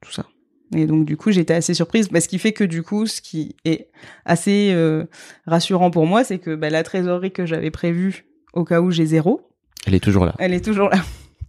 tout 0.00 0.12
ça. 0.12 0.26
Et 0.74 0.86
donc 0.86 1.04
du 1.04 1.16
coup, 1.16 1.30
j'étais 1.30 1.54
assez 1.54 1.74
surprise, 1.74 2.08
bah, 2.08 2.20
ce 2.20 2.28
qui 2.28 2.38
fait 2.38 2.52
que 2.52 2.64
du 2.64 2.82
coup, 2.82 3.06
ce 3.06 3.20
qui 3.20 3.56
est 3.64 3.88
assez 4.24 4.70
euh, 4.72 5.04
rassurant 5.46 5.90
pour 5.90 6.06
moi, 6.06 6.24
c'est 6.24 6.38
que 6.38 6.54
bah, 6.54 6.70
la 6.70 6.82
trésorerie 6.82 7.30
que 7.30 7.46
j'avais 7.46 7.70
prévue 7.70 8.24
au 8.54 8.64
cas 8.64 8.80
où 8.80 8.90
j'ai 8.90 9.06
zéro, 9.06 9.42
Elle 9.86 9.94
est 9.94 10.00
toujours 10.00 10.24
là. 10.24 10.34
elle 10.38 10.54
est 10.54 10.64
toujours 10.64 10.88
là. 10.88 11.00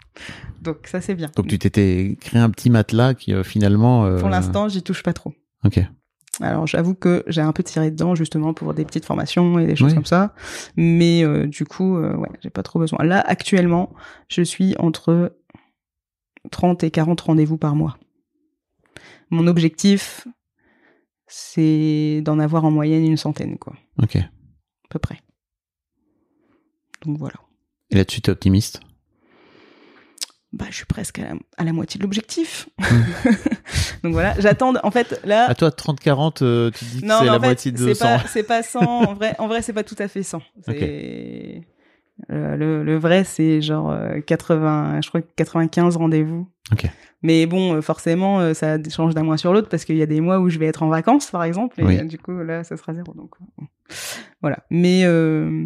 Donc 0.62 0.88
ça 0.88 1.02
c'est 1.02 1.16
bien. 1.16 1.32
Donc 1.36 1.48
tu 1.48 1.58
t'étais 1.60 2.18
créé 2.22 2.40
un 2.42 2.50
petit 2.50 2.70
matelas 2.70 3.14
qui 3.14 3.34
finalement. 3.44 4.16
Pour 4.18 4.30
l'instant, 4.30 4.70
j'y 4.70 4.84
touche 4.84 5.04
pas 5.04 5.12
trop. 5.12 5.34
Ok. 5.66 5.80
Alors 6.42 6.66
j'avoue 6.66 6.96
que 6.96 7.24
j'ai 7.28 7.42
un 7.42 7.52
peu 7.54 7.62
tiré 7.62 7.92
dedans 7.92 8.16
justement 8.16 8.54
pour 8.56 8.74
des 8.74 8.86
petites 8.86 9.06
formations 9.06 9.60
et 9.60 9.68
des 9.68 9.76
choses 9.76 9.90
Oui. 9.90 9.96
comme 9.96 10.06
ça, 10.06 10.34
mais 10.76 11.24
euh, 11.24 11.46
du 11.46 11.64
coup 11.66 11.96
euh, 11.98 12.16
ouais 12.16 12.30
j'ai 12.42 12.50
pas 12.50 12.64
trop 12.64 12.80
besoin. 12.80 13.04
Là 13.06 13.20
actuellement 13.22 13.94
je 14.30 14.42
suis 14.42 14.76
entre 14.80 15.38
30 16.52 16.84
et 16.84 16.90
40 16.92 17.22
rendez-vous 17.22 17.58
par 17.58 17.76
mois. 17.76 17.98
Mon 19.30 19.46
objectif 19.46 20.28
c'est 21.28 22.22
d'en 22.26 22.40
avoir 22.40 22.66
en 22.66 22.72
moyenne 22.72 23.06
une 23.06 23.18
centaine 23.18 23.58
quoi, 23.60 23.74
Ok. 24.02 24.16
à 24.16 24.28
peu 24.90 24.98
près. 25.00 25.20
Donc 27.06 27.18
voilà. 27.18 27.36
Et 27.90 27.96
là-dessus, 27.96 28.22
t'es 28.22 28.32
optimiste? 28.32 28.80
Bah 30.54 30.66
je 30.70 30.76
suis 30.76 30.86
presque 30.86 31.18
à 31.20 31.24
la, 31.24 31.34
à 31.58 31.64
la 31.64 31.74
moitié 31.74 31.98
de 31.98 32.04
l'objectif. 32.04 32.70
Donc 34.04 34.14
voilà, 34.14 34.36
j'attends 34.40 34.74
en 34.84 34.92
fait 34.92 35.20
là 35.26 35.50
À 35.50 35.56
toi, 35.56 35.70
30-40, 35.70 36.44
euh, 36.44 36.70
tu 36.72 36.86
dis 36.86 37.02
que 37.02 37.08
c'est 37.08 37.26
la 37.26 37.34
fait, 37.40 37.40
moitié 37.40 37.72
de 37.72 37.78
c'est 37.78 37.96
100. 37.96 38.06
pas, 38.06 38.24
c'est 38.28 38.44
pas 38.44 38.62
100. 38.64 38.80
En 39.10 39.14
vrai, 39.16 39.36
en 39.40 39.48
vrai, 39.48 39.62
c'est 39.64 39.74
pas 39.74 39.84
tout 39.84 39.96
à 39.98 40.08
fait 40.08 40.22
100. 40.24 40.42
C'est 40.66 41.62
euh, 42.32 42.56
le, 42.56 42.84
le 42.84 42.98
vrai, 42.98 43.24
c'est 43.24 43.62
genre 43.62 43.90
euh, 43.92 44.20
80, 44.22 45.02
je 45.02 45.10
crois 45.10 45.22
que 45.22 45.28
95 45.36 45.98
rendez-vous. 45.98 46.48
Mais 47.24 47.46
bon, 47.48 47.76
euh, 47.76 47.82
forcément, 47.82 48.40
euh, 48.42 48.54
ça 48.54 48.78
change 48.90 49.16
d'un 49.16 49.24
mois 49.24 49.38
sur 49.38 49.54
l'autre 49.54 49.70
parce 49.70 49.86
qu'il 49.86 49.96
y 49.98 50.02
a 50.02 50.06
des 50.06 50.22
mois 50.22 50.40
où 50.40 50.50
je 50.50 50.60
vais 50.60 50.66
être 50.68 50.84
en 50.84 50.90
vacances, 50.90 51.32
par 51.32 51.44
exemple, 51.46 51.80
et 51.82 51.86
Oui. 51.86 51.98
euh, 52.00 52.04
du 52.04 52.18
coup 52.20 52.38
là, 52.38 52.64
ça 52.64 52.78
sera 52.78 52.94
zéro. 52.94 53.14
Donc 53.14 53.32
euh, 53.60 53.64
voilà. 54.42 54.60
Mais 54.70 55.02
euh, 55.06 55.66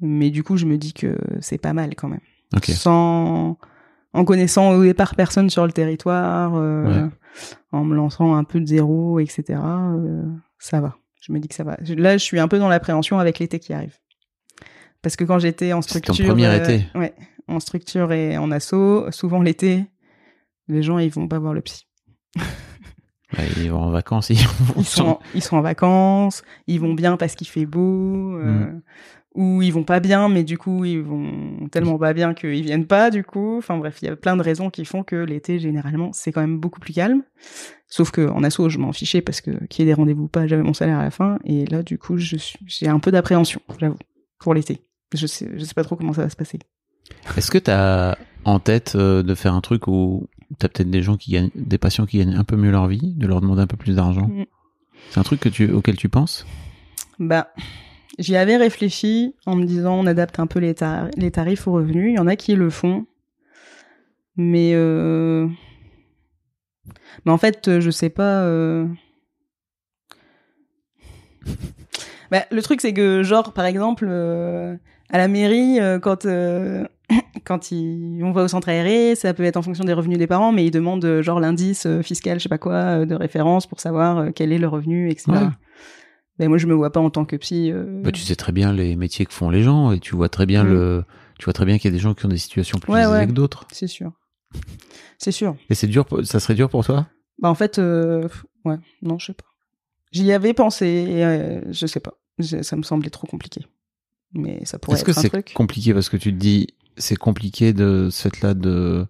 mais 0.00 0.30
du 0.30 0.42
coup, 0.44 0.56
je 0.56 0.64
me 0.64 0.78
dis 0.78 0.94
que 0.94 1.18
c'est 1.40 1.58
pas 1.58 1.72
mal 1.74 1.94
quand 1.94 2.08
même 2.08 2.20
Ok. 2.56 2.66
sans 2.70 3.58
en 4.12 4.24
connaissant 4.24 4.70
au 4.72 4.82
départ 4.82 5.14
personne 5.14 5.48
sur 5.50 5.64
le 5.66 5.72
territoire, 5.72 6.52
euh, 6.54 6.84
Ouais. 7.04 7.10
en 7.72 7.84
me 7.84 7.94
lançant 7.94 8.34
un 8.34 8.44
peu 8.44 8.60
de 8.60 8.66
zéro, 8.66 9.18
etc. 9.20 9.44
euh, 9.50 10.22
ça 10.58 10.80
va. 10.80 10.96
Je 11.20 11.32
me 11.32 11.38
dis 11.38 11.48
que 11.48 11.54
ça 11.54 11.64
va. 11.64 11.76
Là, 11.96 12.16
je 12.18 12.22
suis 12.24 12.38
un 12.40 12.48
peu 12.48 12.58
dans 12.58 12.68
l'appréhension 12.68 13.18
avec 13.18 13.38
l'été 13.38 13.58
qui 13.58 13.72
arrive. 13.72 13.96
Parce 15.02 15.16
que 15.16 15.24
quand 15.24 15.38
j'étais 15.38 15.72
en 15.72 15.76
ton 15.78 15.82
structure, 15.82 16.26
premier 16.26 16.46
euh, 16.46 16.58
été. 16.58 16.86
ouais, 16.94 17.14
en 17.48 17.58
structure 17.60 18.12
et 18.12 18.36
en 18.38 18.50
asso, 18.50 18.74
souvent 19.10 19.40
l'été, 19.42 19.84
les 20.68 20.82
gens 20.82 20.98
ils 20.98 21.10
vont 21.10 21.26
pas 21.28 21.38
voir 21.38 21.54
le 21.54 21.60
psy. 21.60 21.86
Ils 23.56 23.70
vont 23.70 23.80
en 23.80 23.90
vacances. 23.90 24.28
Ils 24.28 24.84
sont, 24.84 25.06
en, 25.08 25.18
ils 25.34 25.42
sont 25.42 25.56
en 25.56 25.62
vacances, 25.62 26.42
ils 26.66 26.78
vont 26.78 26.92
bien 26.92 27.16
parce 27.16 27.34
qu'il 27.34 27.46
fait 27.48 27.64
beau, 27.66 28.36
euh, 28.36 28.66
Mm. 28.66 28.82
Ou 29.34 29.62
ils 29.62 29.72
vont 29.72 29.84
pas 29.84 30.00
bien, 30.00 30.28
mais 30.28 30.44
du 30.44 30.58
coup 30.58 30.84
ils 30.84 31.00
vont 31.00 31.68
tellement 31.70 31.98
pas 31.98 32.12
bien 32.12 32.34
qu'ils 32.34 32.62
viennent 32.62 32.86
pas 32.86 33.10
du 33.10 33.24
coup. 33.24 33.58
Enfin 33.58 33.76
bref, 33.78 33.98
il 34.02 34.06
y 34.06 34.08
a 34.08 34.16
plein 34.16 34.36
de 34.36 34.42
raisons 34.42 34.70
qui 34.70 34.84
font 34.84 35.02
que 35.02 35.16
l'été 35.16 35.58
généralement 35.58 36.10
c'est 36.12 36.32
quand 36.32 36.40
même 36.40 36.58
beaucoup 36.58 36.80
plus 36.80 36.92
calme. 36.92 37.22
Sauf 37.88 38.10
que 38.10 38.28
en 38.28 38.42
asso 38.42 38.68
je 38.68 38.78
m'en 38.78 38.92
fichais 38.92 39.20
parce 39.22 39.40
que 39.40 39.64
qu'il 39.66 39.84
y 39.84 39.88
ait 39.88 39.90
des 39.90 39.94
rendez-vous 39.94 40.24
ou 40.24 40.28
pas, 40.28 40.46
j'avais 40.46 40.62
mon 40.62 40.74
salaire 40.74 40.98
à 40.98 41.04
la 41.04 41.10
fin 41.10 41.38
et 41.44 41.66
là 41.66 41.82
du 41.82 41.98
coup 41.98 42.18
je 42.18 42.36
suis 42.36 42.58
j'ai 42.66 42.88
un 42.88 42.98
peu 42.98 43.10
d'appréhension, 43.10 43.60
j'avoue, 43.78 43.98
pour 44.38 44.54
l'été. 44.54 44.80
Je 45.14 45.26
sais 45.26 45.50
je 45.54 45.64
sais 45.64 45.74
pas 45.74 45.84
trop 45.84 45.96
comment 45.96 46.12
ça 46.12 46.22
va 46.22 46.30
se 46.30 46.36
passer. 46.36 46.58
Est-ce 47.36 47.50
que 47.50 47.58
tu 47.58 47.70
as 47.70 48.16
en 48.44 48.58
tête 48.58 48.94
euh, 48.96 49.22
de 49.22 49.34
faire 49.34 49.54
un 49.54 49.60
truc 49.60 49.86
où 49.86 50.28
tu 50.58 50.66
as 50.66 50.68
peut-être 50.68 50.90
des 50.90 51.02
gens 51.02 51.16
qui 51.16 51.32
gagnent, 51.32 51.50
des 51.54 51.78
patients 51.78 52.06
qui 52.06 52.18
gagnent 52.18 52.34
un 52.34 52.44
peu 52.44 52.56
mieux 52.56 52.70
leur 52.70 52.86
vie, 52.86 53.14
de 53.14 53.26
leur 53.26 53.40
demander 53.40 53.62
un 53.62 53.66
peu 53.66 53.76
plus 53.76 53.96
d'argent? 53.96 54.28
Mm. 54.28 54.44
C'est 55.10 55.20
un 55.20 55.22
truc 55.22 55.40
que 55.40 55.48
tu, 55.48 55.70
auquel 55.70 55.96
tu 55.96 56.08
penses? 56.08 56.46
Bah, 57.18 57.52
j'y 58.18 58.36
avais 58.36 58.56
réfléchi 58.56 59.34
en 59.46 59.56
me 59.56 59.64
disant 59.64 59.94
on 59.98 60.06
adapte 60.06 60.38
un 60.38 60.46
peu 60.46 60.58
les, 60.58 60.74
tar- 60.74 61.08
les 61.16 61.30
tarifs 61.30 61.66
aux 61.66 61.72
revenus. 61.72 62.10
Il 62.12 62.16
y 62.16 62.18
en 62.18 62.26
a 62.26 62.36
qui 62.36 62.54
le 62.54 62.70
font, 62.70 63.06
mais 64.36 64.72
euh... 64.74 65.46
mais 67.24 67.32
en 67.32 67.38
fait, 67.38 67.68
euh, 67.68 67.80
je 67.80 67.90
sais 67.90 68.10
pas. 68.10 68.42
euh, 68.44 68.86
Bah, 72.30 72.44
le 72.50 72.62
truc 72.62 72.80
c'est 72.80 72.94
que 72.94 73.22
genre 73.22 73.52
par 73.52 73.66
exemple 73.66 74.06
à 74.08 75.18
la 75.18 75.28
mairie 75.28 75.78
quand 76.00 76.26
quand 77.44 77.72
on 77.72 78.32
va 78.32 78.42
au 78.44 78.48
centre 78.48 78.70
aéré, 78.70 79.14
ça 79.16 79.34
peut 79.34 79.42
être 79.42 79.58
en 79.58 79.62
fonction 79.62 79.84
des 79.84 79.92
revenus 79.92 80.16
des 80.16 80.26
parents, 80.26 80.50
mais 80.50 80.64
ils 80.64 80.70
demandent 80.70 81.20
genre 81.20 81.40
l'indice 81.40 81.86
fiscal, 82.00 82.38
je 82.38 82.44
sais 82.44 82.48
pas 82.48 82.56
quoi, 82.56 83.04
de 83.04 83.14
référence 83.14 83.66
pour 83.66 83.80
savoir 83.80 84.28
quel 84.34 84.50
est 84.50 84.56
le 84.58 84.66
revenu, 84.68 85.10
etc. 85.10 85.30
Ben 86.38 86.48
moi 86.48 86.58
je 86.58 86.66
me 86.66 86.74
vois 86.74 86.90
pas 86.92 87.00
en 87.00 87.10
tant 87.10 87.24
que 87.24 87.36
psy. 87.36 87.70
euh, 87.70 88.02
Bah, 88.02 88.10
tu 88.12 88.22
sais 88.22 88.36
très 88.36 88.52
bien 88.52 88.72
les 88.72 88.96
métiers 88.96 89.26
que 89.26 89.32
font 89.32 89.50
les 89.50 89.62
gens 89.62 89.92
et 89.92 90.00
tu 90.00 90.14
vois 90.16 90.28
très 90.28 90.46
bien 90.46 90.64
Mm. 90.64 90.68
le, 90.68 91.04
tu 91.38 91.44
vois 91.44 91.52
très 91.52 91.64
bien 91.66 91.78
qu'il 91.78 91.90
y 91.90 91.94
a 91.94 91.96
des 91.96 92.02
gens 92.02 92.14
qui 92.14 92.24
ont 92.26 92.28
des 92.30 92.38
situations 92.38 92.78
plus 92.78 92.92
Ouais, 92.92 93.00
aisées 93.02 93.10
ouais. 93.12 93.26
que 93.26 93.32
d'autres. 93.32 93.66
C'est 93.72 93.86
sûr. 93.86 94.12
C'est 95.18 95.32
sûr. 95.32 95.56
Et 95.70 95.74
c'est 95.74 95.86
dur, 95.86 96.06
ça 96.24 96.40
serait 96.40 96.54
dur 96.54 96.68
pour 96.68 96.84
toi? 96.84 97.06
Bah 97.40 97.48
en 97.50 97.54
fait, 97.54 97.78
euh, 97.78 98.28
ouais, 98.64 98.76
non, 99.02 99.18
je 99.18 99.26
sais 99.26 99.32
pas. 99.34 99.44
J'y 100.10 100.30
avais 100.32 100.52
pensé, 100.52 100.86
et, 100.86 101.24
euh, 101.24 101.60
je 101.72 101.86
sais 101.86 102.00
pas. 102.00 102.14
Ça 102.40 102.76
me 102.76 102.82
semblait 102.82 103.08
trop 103.10 103.26
compliqué. 103.26 103.66
Mais 104.34 104.64
ça 104.64 104.78
pourrait 104.78 104.96
Est-ce 104.96 105.04
que 105.04 105.10
être 105.12 105.18
un 105.18 105.22
c'est 105.22 105.28
truc. 105.30 105.52
compliqué? 105.54 105.92
Parce 105.94 106.08
que 106.08 106.16
tu 106.16 106.32
te 106.32 106.38
dis 106.38 106.68
c'est 106.96 107.16
compliqué 107.16 107.72
de 107.72 108.08
ce 108.10 108.28
fait-là 108.28 108.54
de 108.54 109.06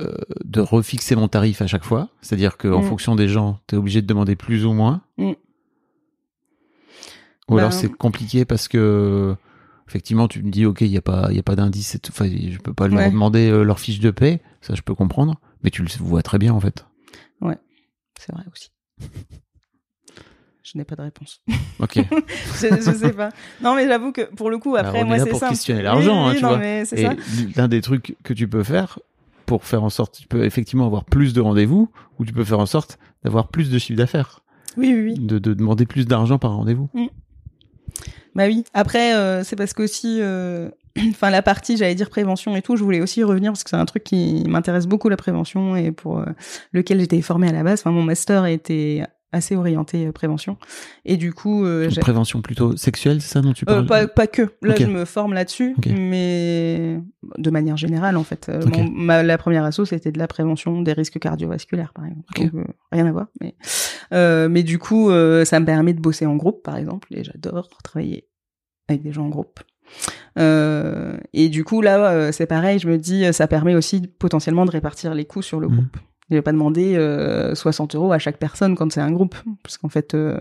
euh, 0.00 0.14
de 0.44 0.60
refixer 0.60 1.16
mon 1.16 1.28
tarif 1.28 1.60
à 1.62 1.66
chaque 1.66 1.84
fois, 1.84 2.08
c'est-à-dire 2.22 2.56
que 2.56 2.68
en 2.68 2.80
Mm. 2.80 2.84
fonction 2.84 3.14
des 3.14 3.28
gens, 3.28 3.60
tu 3.68 3.74
es 3.74 3.78
obligé 3.78 4.00
de 4.02 4.06
demander 4.06 4.36
plus 4.36 4.64
ou 4.64 4.72
moins. 4.72 5.02
Mm. 5.18 5.32
Ou 7.48 7.58
alors 7.58 7.70
Ben- 7.70 7.76
c'est 7.76 7.88
compliqué 7.92 8.44
parce 8.44 8.68
que 8.68 9.34
effectivement 9.88 10.28
tu 10.28 10.42
me 10.42 10.50
dis 10.50 10.64
OK, 10.64 10.80
il 10.82 10.86
y 10.88 10.96
a 10.96 11.02
pas 11.02 11.26
il 11.30 11.36
y 11.36 11.40
a 11.40 11.42
pas 11.42 11.56
d'indice 11.56 11.98
enfin 12.08 12.26
je 12.26 12.58
peux 12.58 12.72
pas 12.72 12.88
leur 12.88 12.98
Ouais. 12.98 13.10
demander 13.10 13.50
euh, 13.50 13.62
leur 13.64 13.78
fiche 13.80 14.00
de 14.00 14.10
paie, 14.10 14.40
ça 14.60 14.74
je 14.74 14.82
peux 14.82 14.94
comprendre, 14.94 15.40
mais 15.62 15.70
tu 15.70 15.82
le 15.82 15.88
vois 16.00 16.22
très 16.22 16.38
bien 16.38 16.52
en 16.52 16.60
fait. 16.60 16.86
C'est 18.18 18.32
vrai 18.32 18.44
aussi. 18.52 18.70
Je 20.62 20.78
n'ai 20.78 20.84
pas 20.84 20.94
de 20.94 21.02
réponse. 21.02 21.42
OK. 21.80 21.96
je, 22.60 22.68
je 22.76 22.96
sais 22.96 23.12
pas. 23.12 23.30
Non, 23.60 23.74
mais 23.74 23.88
j'avoue 23.88 24.12
que 24.12 24.32
pour 24.36 24.48
le 24.48 24.58
coup, 24.58 24.76
après, 24.76 24.90
Alors, 25.00 25.02
on 25.02 25.06
moi, 25.06 25.18
c'est 25.18 25.34
simple. 25.34 25.48
questionner 25.54 25.82
l'argent, 25.82 26.28
Oui, 26.28 26.30
hein, 26.30 26.34
tu 26.38 26.46
vois. 26.46 26.84
ça. 26.84 27.14
l'un 27.56 27.66
des 27.68 27.80
trucs 27.80 28.16
que 28.22 28.32
tu 28.32 28.46
peux 28.46 28.62
faire 28.62 29.00
pour 29.44 29.64
faire 29.64 29.82
en 29.82 29.90
sorte, 29.90 30.14
tu 30.20 30.28
peux 30.28 30.44
effectivement 30.44 30.86
avoir 30.86 31.04
plus 31.04 31.32
de 31.34 31.40
rendez-vous, 31.40 31.90
ou 32.20 32.24
tu 32.24 32.32
peux 32.32 32.44
faire 32.44 32.60
en 32.60 32.66
sorte 32.66 32.98
d'avoir 33.24 33.48
plus 33.48 33.70
de 33.70 33.78
chiffre 33.78 33.96
d'affaires, 33.98 34.44
Oui, 34.76 34.94
oui, 34.94 35.02
oui. 35.02 35.14
de, 35.18 35.40
de 35.40 35.52
demander 35.52 35.84
plus 35.84 36.06
d'argent 36.06 36.38
par 36.38 36.52
rendez-vous. 36.52 36.88
Bah 38.34 38.46
oui. 38.46 38.64
Après, 38.74 39.14
euh, 39.14 39.44
c'est 39.44 39.56
parce 39.56 39.74
qu'aussi, 39.74 40.18
euh, 40.20 40.70
enfin, 41.10 41.30
la 41.30 41.42
partie, 41.42 41.76
j'allais 41.76 41.94
dire 41.94 42.10
prévention 42.10 42.56
et 42.56 42.62
tout, 42.62 42.76
je 42.76 42.84
voulais 42.84 43.00
aussi 43.00 43.22
revenir 43.22 43.52
parce 43.52 43.64
que 43.64 43.70
c'est 43.70 43.76
un 43.76 43.84
truc 43.84 44.04
qui 44.04 44.44
m'intéresse 44.48 44.86
beaucoup, 44.86 45.08
la 45.08 45.16
prévention, 45.16 45.76
et 45.76 45.92
pour 45.92 46.20
euh, 46.20 46.26
lequel 46.72 47.00
j'étais 47.00 47.20
formée 47.22 47.48
à 47.48 47.52
la 47.52 47.62
base. 47.62 47.80
Enfin, 47.80 47.90
mon 47.90 48.02
master 48.02 48.46
était 48.46 49.02
assez 49.32 49.56
orienté 49.56 50.06
euh, 50.06 50.12
prévention. 50.12 50.56
Et 51.04 51.16
du 51.16 51.32
coup, 51.32 51.64
euh, 51.64 51.88
j'ai- 51.88 52.00
prévention 52.00 52.42
plutôt 52.42 52.76
sexuelle, 52.76 53.20
c'est 53.22 53.32
ça 53.32 53.40
dont 53.40 53.52
tu 53.54 53.64
Euh, 53.68 53.82
parles 53.82 53.86
pas, 53.86 54.06
pas 54.06 54.26
que. 54.26 54.42
Là, 54.62 54.74
je 54.76 54.86
me 54.86 55.04
forme 55.04 55.32
là-dessus, 55.34 55.74
mais 55.86 56.98
de 57.38 57.50
manière 57.50 57.76
générale, 57.76 58.16
en 58.16 58.24
fait. 58.24 58.48
Euh, 58.48 58.60
ma, 58.92 59.22
la 59.22 59.38
première 59.38 59.64
asso, 59.64 59.84
c'était 59.86 60.12
de 60.12 60.18
la 60.18 60.28
prévention 60.28 60.82
des 60.82 60.92
risques 60.92 61.18
cardiovasculaires, 61.18 61.92
par 61.94 62.04
exemple. 62.06 62.26
Donc, 62.36 62.54
euh, 62.54 62.64
rien 62.92 63.06
à 63.06 63.12
voir. 63.12 63.26
Mais, 63.40 63.54
mais 64.48 64.62
du 64.62 64.78
coup, 64.78 65.10
ça 65.44 65.60
me 65.60 65.64
permet 65.64 65.94
de 65.94 66.00
bosser 66.00 66.26
en 66.26 66.36
groupe, 66.36 66.62
par 66.62 66.76
exemple, 66.76 67.08
et 67.14 67.24
j'adore 67.24 67.68
travailler 67.82 68.28
avec 68.88 69.02
des 69.02 69.12
gens 69.12 69.24
en 69.24 69.28
groupe. 69.30 69.60
Et 70.36 71.48
du 71.48 71.64
coup, 71.64 71.80
là, 71.80 72.32
c'est 72.32 72.46
pareil, 72.46 72.78
je 72.78 72.88
me 72.88 72.98
dis, 72.98 73.32
ça 73.32 73.46
permet 73.46 73.74
aussi 73.74 74.02
potentiellement 74.18 74.64
de 74.66 74.70
répartir 74.70 75.14
les 75.14 75.24
coûts 75.24 75.42
sur 75.42 75.60
le 75.60 75.68
Mhm. 75.68 75.74
groupe. 75.76 75.96
Je 76.32 76.36
vais 76.38 76.42
pas 76.42 76.52
demander 76.52 76.94
euh, 76.96 77.54
60 77.54 77.94
euros 77.94 78.10
à 78.10 78.18
chaque 78.18 78.38
personne 78.38 78.74
quand 78.74 78.90
c'est 78.90 79.02
un 79.02 79.12
groupe, 79.12 79.36
parce 79.62 79.76
qu'en 79.76 79.90
fait, 79.90 80.14
euh, 80.14 80.40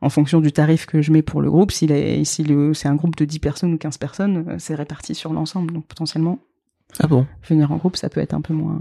en 0.00 0.08
fonction 0.08 0.40
du 0.40 0.52
tarif 0.52 0.86
que 0.86 1.02
je 1.02 1.12
mets 1.12 1.20
pour 1.20 1.42
le 1.42 1.50
groupe, 1.50 1.70
s'il 1.70 1.92
est, 1.92 2.24
si 2.24 2.46
c'est 2.72 2.88
un 2.88 2.94
groupe 2.94 3.14
de 3.14 3.26
10 3.26 3.38
personnes 3.38 3.74
ou 3.74 3.76
15 3.76 3.98
personnes, 3.98 4.48
euh, 4.48 4.54
c'est 4.58 4.74
réparti 4.74 5.14
sur 5.14 5.34
l'ensemble. 5.34 5.74
Donc 5.74 5.86
potentiellement, 5.86 6.38
Ah 6.98 7.06
bon? 7.08 7.26
venir 7.46 7.70
en 7.72 7.76
groupe, 7.76 7.96
ça 7.96 8.08
peut 8.08 8.20
être 8.20 8.32
un 8.32 8.40
peu 8.40 8.54
moins, 8.54 8.80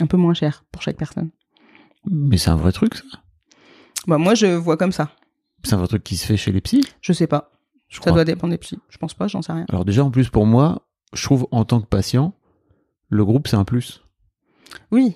un 0.00 0.06
peu 0.06 0.16
moins 0.16 0.34
cher 0.34 0.64
pour 0.72 0.82
chaque 0.82 0.96
personne. 0.96 1.30
Mais 2.04 2.36
c'est 2.36 2.50
un 2.50 2.56
vrai 2.56 2.72
truc, 2.72 2.96
ça? 2.96 3.04
Bah 4.08 4.18
moi, 4.18 4.34
je 4.34 4.46
vois 4.46 4.76
comme 4.76 4.90
ça. 4.92 5.12
C'est 5.62 5.74
un 5.74 5.78
vrai 5.78 5.86
truc 5.86 6.02
qui 6.02 6.16
se 6.16 6.26
fait 6.26 6.36
chez 6.36 6.50
les 6.50 6.60
psys? 6.60 6.84
Je 7.00 7.12
sais 7.12 7.28
pas. 7.28 7.52
Je 7.86 7.96
Ça 7.96 8.00
crois. 8.00 8.12
doit 8.12 8.24
dépendre 8.24 8.50
des 8.50 8.58
psys. 8.58 8.80
Je 8.88 8.98
pense 8.98 9.14
pas, 9.14 9.28
j'en 9.28 9.40
sais 9.42 9.52
rien. 9.52 9.66
Alors 9.68 9.84
déjà, 9.84 10.02
en 10.04 10.10
plus, 10.10 10.30
pour 10.30 10.46
moi, 10.46 10.82
je 11.12 11.22
trouve 11.22 11.46
en 11.52 11.64
tant 11.64 11.80
que 11.80 11.86
patient, 11.86 12.34
le 13.08 13.24
groupe, 13.24 13.46
c'est 13.46 13.56
un 13.56 13.64
plus. 13.64 14.02
Oui. 14.90 15.14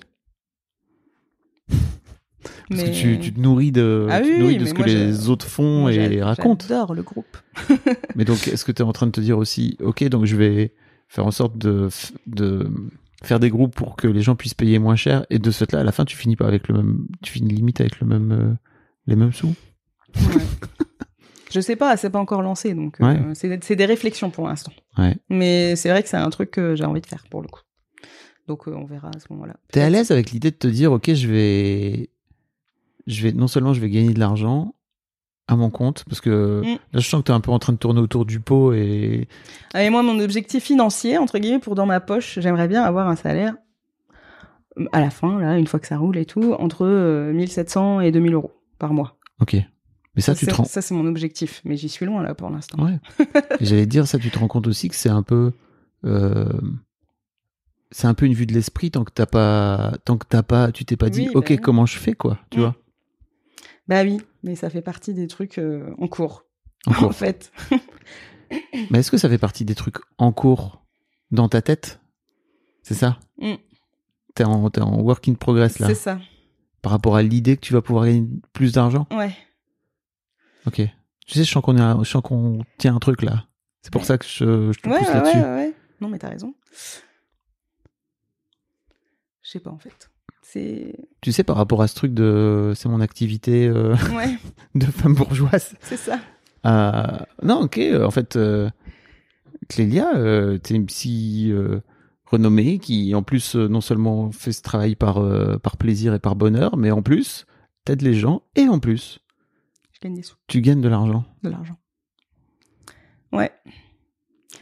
Parce 2.69 2.83
que 2.83 2.89
tu, 2.89 3.19
tu 3.19 3.33
te 3.33 3.39
nourris 3.39 3.71
de, 3.71 4.07
Ah 4.09 4.21
tu 4.21 4.27
te 4.27 4.33
oui, 4.33 4.39
nourris 4.39 4.57
de 4.57 4.63
mais 4.63 4.69
ce 4.69 4.73
que 4.73 4.83
les 4.83 5.29
autres 5.29 5.45
font 5.47 5.81
Moi, 5.81 5.93
et 5.93 6.21
racontent. 6.21 6.65
J'adore 6.67 6.93
le 6.93 7.03
groupe. 7.03 7.37
Mais 8.15 8.25
donc, 8.25 8.47
est-ce 8.47 8.65
que 8.65 8.71
tu 8.71 8.81
es 8.81 8.85
en 8.85 8.91
train 8.91 9.05
de 9.07 9.11
te 9.11 9.21
dire 9.21 9.37
aussi, 9.37 9.77
ok, 9.81 10.03
donc 10.05 10.25
je 10.25 10.35
vais 10.35 10.73
faire 11.07 11.25
en 11.25 11.31
sorte 11.31 11.57
de, 11.57 11.89
faire 13.23 13.39
des 13.39 13.49
groupes 13.49 13.75
pour 13.75 13.95
que 13.95 14.07
les 14.07 14.21
gens 14.21 14.35
puissent 14.35 14.53
payer 14.55 14.79
moins 14.79 14.95
cher 14.95 15.25
et 15.29 15.39
de 15.39 15.51
ce 15.51 15.59
fait-là, 15.59 15.81
à 15.81 15.83
la 15.83 15.91
fin, 15.91 16.05
tu 16.05 16.17
finis 16.17 16.35
pas 16.35 16.47
avec 16.47 16.67
le 16.67 16.75
même, 16.75 17.07
tu 17.21 17.31
finis 17.33 17.53
limite 17.53 17.81
avec 17.81 17.99
le 17.99 18.07
même, 18.07 18.31
euh, 18.31 18.53
les 19.07 19.15
mêmes 19.15 19.33
sous? 19.33 19.53
Ouais. 20.15 20.41
je 21.51 21.59
sais 21.59 21.75
pas, 21.75 21.97
c'est 21.97 22.09
pas 22.09 22.19
encore 22.19 22.41
lancé, 22.41 22.73
donc 22.73 22.99
euh, 23.01 23.05
Ouais. 23.05 23.19
c'est 23.35 23.63
c'est 23.63 23.75
des 23.75 23.85
réflexions 23.85 24.29
pour 24.31 24.47
l'instant. 24.47 24.73
Ouais. 24.97 25.15
Mais 25.29 25.75
c'est 25.75 25.89
vrai 25.89 26.01
que 26.03 26.09
c'est 26.09 26.17
un 26.17 26.29
truc 26.29 26.51
que 26.51 26.75
j'ai 26.75 26.85
envie 26.85 27.01
de 27.01 27.07
faire 27.07 27.25
pour 27.29 27.41
le 27.41 27.47
coup. 27.47 27.61
Donc 28.47 28.67
euh, 28.67 28.73
on 28.75 28.85
verra 28.85 29.09
à 29.15 29.19
ce 29.19 29.25
moment-là. 29.31 29.55
T'es 29.71 29.81
à 29.81 29.89
l'aise 29.89 30.11
avec 30.11 30.31
l'idée 30.31 30.51
de 30.51 30.55
te 30.55 30.67
dire, 30.67 30.91
ok, 30.91 31.13
je 31.13 31.27
vais, 31.27 32.09
je 33.07 33.23
vais, 33.23 33.31
non 33.31 33.47
seulement 33.47 33.73
je 33.73 33.81
vais 33.81 33.89
gagner 33.89 34.13
de 34.13 34.19
l'argent 34.19 34.73
à 35.47 35.55
mon 35.55 35.69
compte, 35.69 36.03
parce 36.09 36.21
que 36.21 36.61
Mm. 36.63 36.67
là, 36.93 36.99
je 36.99 37.07
sens 37.07 37.21
que 37.21 37.25
t'es 37.27 37.31
un 37.33 37.39
peu 37.39 37.51
en 37.51 37.59
train 37.59 37.73
de 37.73 37.77
tourner 37.77 37.99
autour 38.01 38.25
du 38.25 38.39
pot 38.39 38.73
et, 38.73 39.27
Ah, 39.75 39.83
et 39.83 39.89
moi, 39.91 40.01
mon 40.01 40.19
objectif 40.19 40.63
financier, 40.63 41.17
entre 41.19 41.37
guillemets, 41.37 41.59
pour 41.59 41.75
dans 41.75 41.85
ma 41.85 41.99
poche, 41.99 42.39
j'aimerais 42.39 42.67
bien 42.67 42.81
avoir 42.83 43.07
un 43.07 43.15
salaire 43.15 43.55
euh, 44.79 44.85
à 44.91 44.99
la 45.01 45.09
fin, 45.11 45.39
là, 45.39 45.57
une 45.57 45.67
fois 45.67 45.79
que 45.79 45.87
ça 45.87 45.97
roule 45.97 46.17
et 46.17 46.25
tout, 46.25 46.53
entre 46.57 46.85
euh, 46.85 47.31
1700 47.33 48.01
et 48.01 48.11
2000 48.11 48.33
euros 48.33 48.53
par 48.79 48.93
mois. 48.93 49.17
ok. 49.41 49.55
Mais 50.15 50.21
ça, 50.21 50.33
tu 50.33 50.45
te 50.47 50.53
rends, 50.55 50.63
ça, 50.63 50.81
c'est 50.81 50.95
mon 50.95 51.05
objectif, 51.07 51.61
mais 51.65 51.75
j'y 51.75 51.89
suis 51.89 52.05
loin 52.05 52.23
là 52.23 52.33
pour 52.33 52.49
l'instant. 52.49 52.81
Ouais. 52.81 52.99
J'allais 53.59 53.85
dire, 53.85 54.07
ça, 54.07 54.17
tu 54.17 54.31
te 54.31 54.39
rends 54.39 54.47
compte 54.47 54.65
aussi 54.65 54.87
que 54.87 54.95
c'est 54.95 55.09
un 55.09 55.23
peu, 55.23 55.51
euh, 56.05 56.45
c'est 57.97 58.07
un 58.07 58.13
peu 58.13 58.25
une 58.25 58.33
vue 58.33 58.45
de 58.45 58.53
l'esprit 58.53 58.91
tant 58.91 59.05
que 59.05 59.11
t'as 59.13 59.25
pas, 59.25 59.93
tant 60.03 60.17
que 60.17 60.25
t'as 60.27 60.43
pas, 60.43 60.73
tu 60.73 60.83
t'es 60.83 60.97
pas 60.97 61.09
dit, 61.09 61.27
Oui, 61.27 61.33
bah 61.33 61.39
ok, 61.39 61.59
comment 61.61 61.85
je 61.85 61.97
fais, 61.97 62.11
quoi, 62.13 62.39
tu 62.49 62.57
Mm. 62.57 62.61
vois. 62.61 62.75
Bah 63.87 64.03
oui, 64.03 64.17
mais 64.43 64.55
ça 64.55 64.69
fait 64.69 64.81
partie 64.81 65.13
des 65.13 65.27
trucs 65.27 65.59
euh, 65.59 65.93
en 65.97 66.07
cours, 66.09 66.43
En 66.87 66.91
en 66.91 66.93
cours. 66.95 67.13
fait. 67.15 67.53
Mais 68.91 68.99
est-ce 68.99 69.11
que 69.11 69.17
ça 69.17 69.29
fait 69.29 69.37
partie 69.37 69.63
des 69.63 69.75
trucs 69.75 69.97
en 70.17 70.31
cours 70.33 70.83
dans 71.31 71.47
ta 71.47 71.61
tête? 71.61 71.99
C'est 72.83 72.93
ça? 72.95 73.17
Mm. 73.39 73.53
T'es 74.35 74.43
en, 74.43 74.69
t'es 74.69 74.81
en 74.81 74.99
work 75.01 75.27
in 75.29 75.33
progress, 75.35 75.79
là. 75.79 75.87
C'est 75.87 75.95
ça. 75.95 76.19
Par 76.81 76.91
rapport 76.91 77.15
à 77.15 77.23
l'idée 77.23 77.55
que 77.55 77.61
tu 77.61 77.71
vas 77.73 77.81
pouvoir 77.81 78.05
gagner 78.07 78.27
plus 78.53 78.73
d'argent? 78.73 79.07
Ouais. 79.11 79.33
Ok. 80.67 80.81
Tu 81.25 81.33
sais, 81.33 81.43
je 81.45 81.51
sens 81.51 81.63
qu'on 82.23 82.59
tient 82.77 82.93
un 82.95 82.99
truc, 82.99 83.21
là. 83.21 83.45
C'est 83.81 83.91
pour 83.93 84.03
ça 84.03 84.17
que 84.17 84.25
je, 84.25 84.71
je 84.73 84.79
te 84.81 84.89
Ouais, 84.89 84.97
pousse 84.99 85.07
ouais, 85.07 85.13
là-dessus. 85.13 85.37
ouais, 85.37 85.43
ouais. 85.43 85.73
Non, 86.01 86.09
mais 86.09 86.19
t'as 86.19 86.29
raison. 86.29 86.53
Je 89.45 89.51
sais 89.51 89.59
pas, 89.59 89.69
en 89.71 89.77
fait. 89.77 90.09
Tu 91.21 91.31
sais, 91.33 91.43
par 91.43 91.57
rapport 91.57 91.81
à 91.81 91.87
ce 91.87 91.95
truc 91.95 92.13
de, 92.13 92.71
c'est 92.75 92.87
mon 92.87 93.01
activité, 93.01 93.67
euh, 93.67 93.93
Ouais, 94.15 94.37
de 94.75 94.85
femme 94.85 95.13
bourgeoise. 95.13 95.75
c'est 95.81 95.97
ça. 95.97 96.19
Euh, 96.65 97.17
non, 97.43 97.61
ok. 97.63 97.77
euh, 97.77 98.05
En 98.05 98.11
fait, 98.11 98.35
euh, 98.37 98.69
Clélia, 99.69 100.07
t'es 100.63 100.75
une 100.75 100.85
psy 100.85 101.53
renommée 102.25 102.79
qui, 102.79 103.13
en 103.15 103.21
plus, 103.23 103.55
non 103.55 103.81
seulement 103.81 104.31
fait 104.31 104.51
ce 104.53 104.61
travail 104.61 104.95
par, 104.95 105.15
par 105.61 105.77
plaisir 105.77 106.13
et 106.13 106.19
par 106.19 106.35
bonheur, 106.35 106.77
mais 106.77 106.91
en 106.91 107.01
plus, 107.01 107.45
t'aides 107.83 108.01
les 108.01 108.13
gens 108.13 108.43
et 108.55 108.67
en 108.69 108.79
plus, 108.79 109.19
Je 109.91 109.99
gagne 110.01 110.15
des 110.15 110.21
sous. 110.23 110.35
tu 110.47 110.61
gagnes 110.61 110.81
de 110.81 110.87
l'argent. 110.89 111.25
de 111.43 111.49
l'argent. 111.49 111.77
Ouais. 113.33 113.51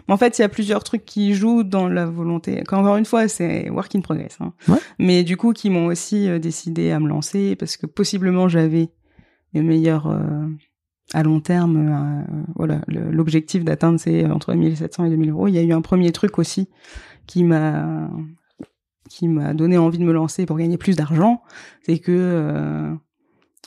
Mais 0.08 0.14
en 0.14 0.18
fait, 0.18 0.38
il 0.38 0.41
y 0.41 0.45
a 0.45 0.49
plusieurs 0.49 0.84
trucs 0.84 1.06
qui 1.06 1.34
jouent 1.34 1.64
dans 1.64 1.88
la 1.88 2.06
volonté. 2.06 2.62
Encore 2.72 2.97
une 2.97 3.06
fois, 3.06 3.28
c'est 3.28 3.70
work 3.70 3.95
in 3.95 4.01
progress. 4.01 4.38
Hein. 4.41 4.54
Ouais. 4.68 4.80
Mais 4.99 5.24
du 5.24 5.38
coup, 5.38 5.54
qui 5.54 5.70
m'ont 5.70 5.86
aussi 5.88 6.28
euh, 6.28 6.39
décidé 6.39 6.91
à 6.91 6.99
me 6.99 7.08
lancer 7.08 7.56
parce 7.56 7.78
que 7.78 7.86
possiblement 7.86 8.47
j'avais 8.47 8.89
le 9.54 9.62
meilleur 9.64 10.08
euh, 10.08 10.20
à 11.14 11.24
long 11.24 11.39
terme. 11.39 11.78
euh, 11.78 12.41
voilà, 12.56 12.82
l'objectif 12.88 13.64
d'atteindre 13.64 13.99
c'est 13.99 14.26
entre 14.26 14.54
1700 14.54 15.06
et 15.06 15.10
2000 15.12 15.30
euros. 15.30 15.47
Il 15.47 15.54
y 15.54 15.58
a 15.60 15.62
eu 15.64 15.72
un 15.74 15.82
premier 15.82 16.12
truc 16.12 16.39
aussi 16.39 16.70
qui 17.28 17.43
m'a 17.43 18.10
qui 19.10 19.28
m'a 19.28 19.54
donné 19.54 19.78
envie 19.78 19.99
de 19.99 20.04
me 20.04 20.12
lancer 20.14 20.45
pour 20.45 20.58
gagner 20.58 20.78
plus 20.78 20.95
d'argent, 20.95 21.43
c'est 21.84 21.99
que 21.99 22.12
euh, 22.12 22.93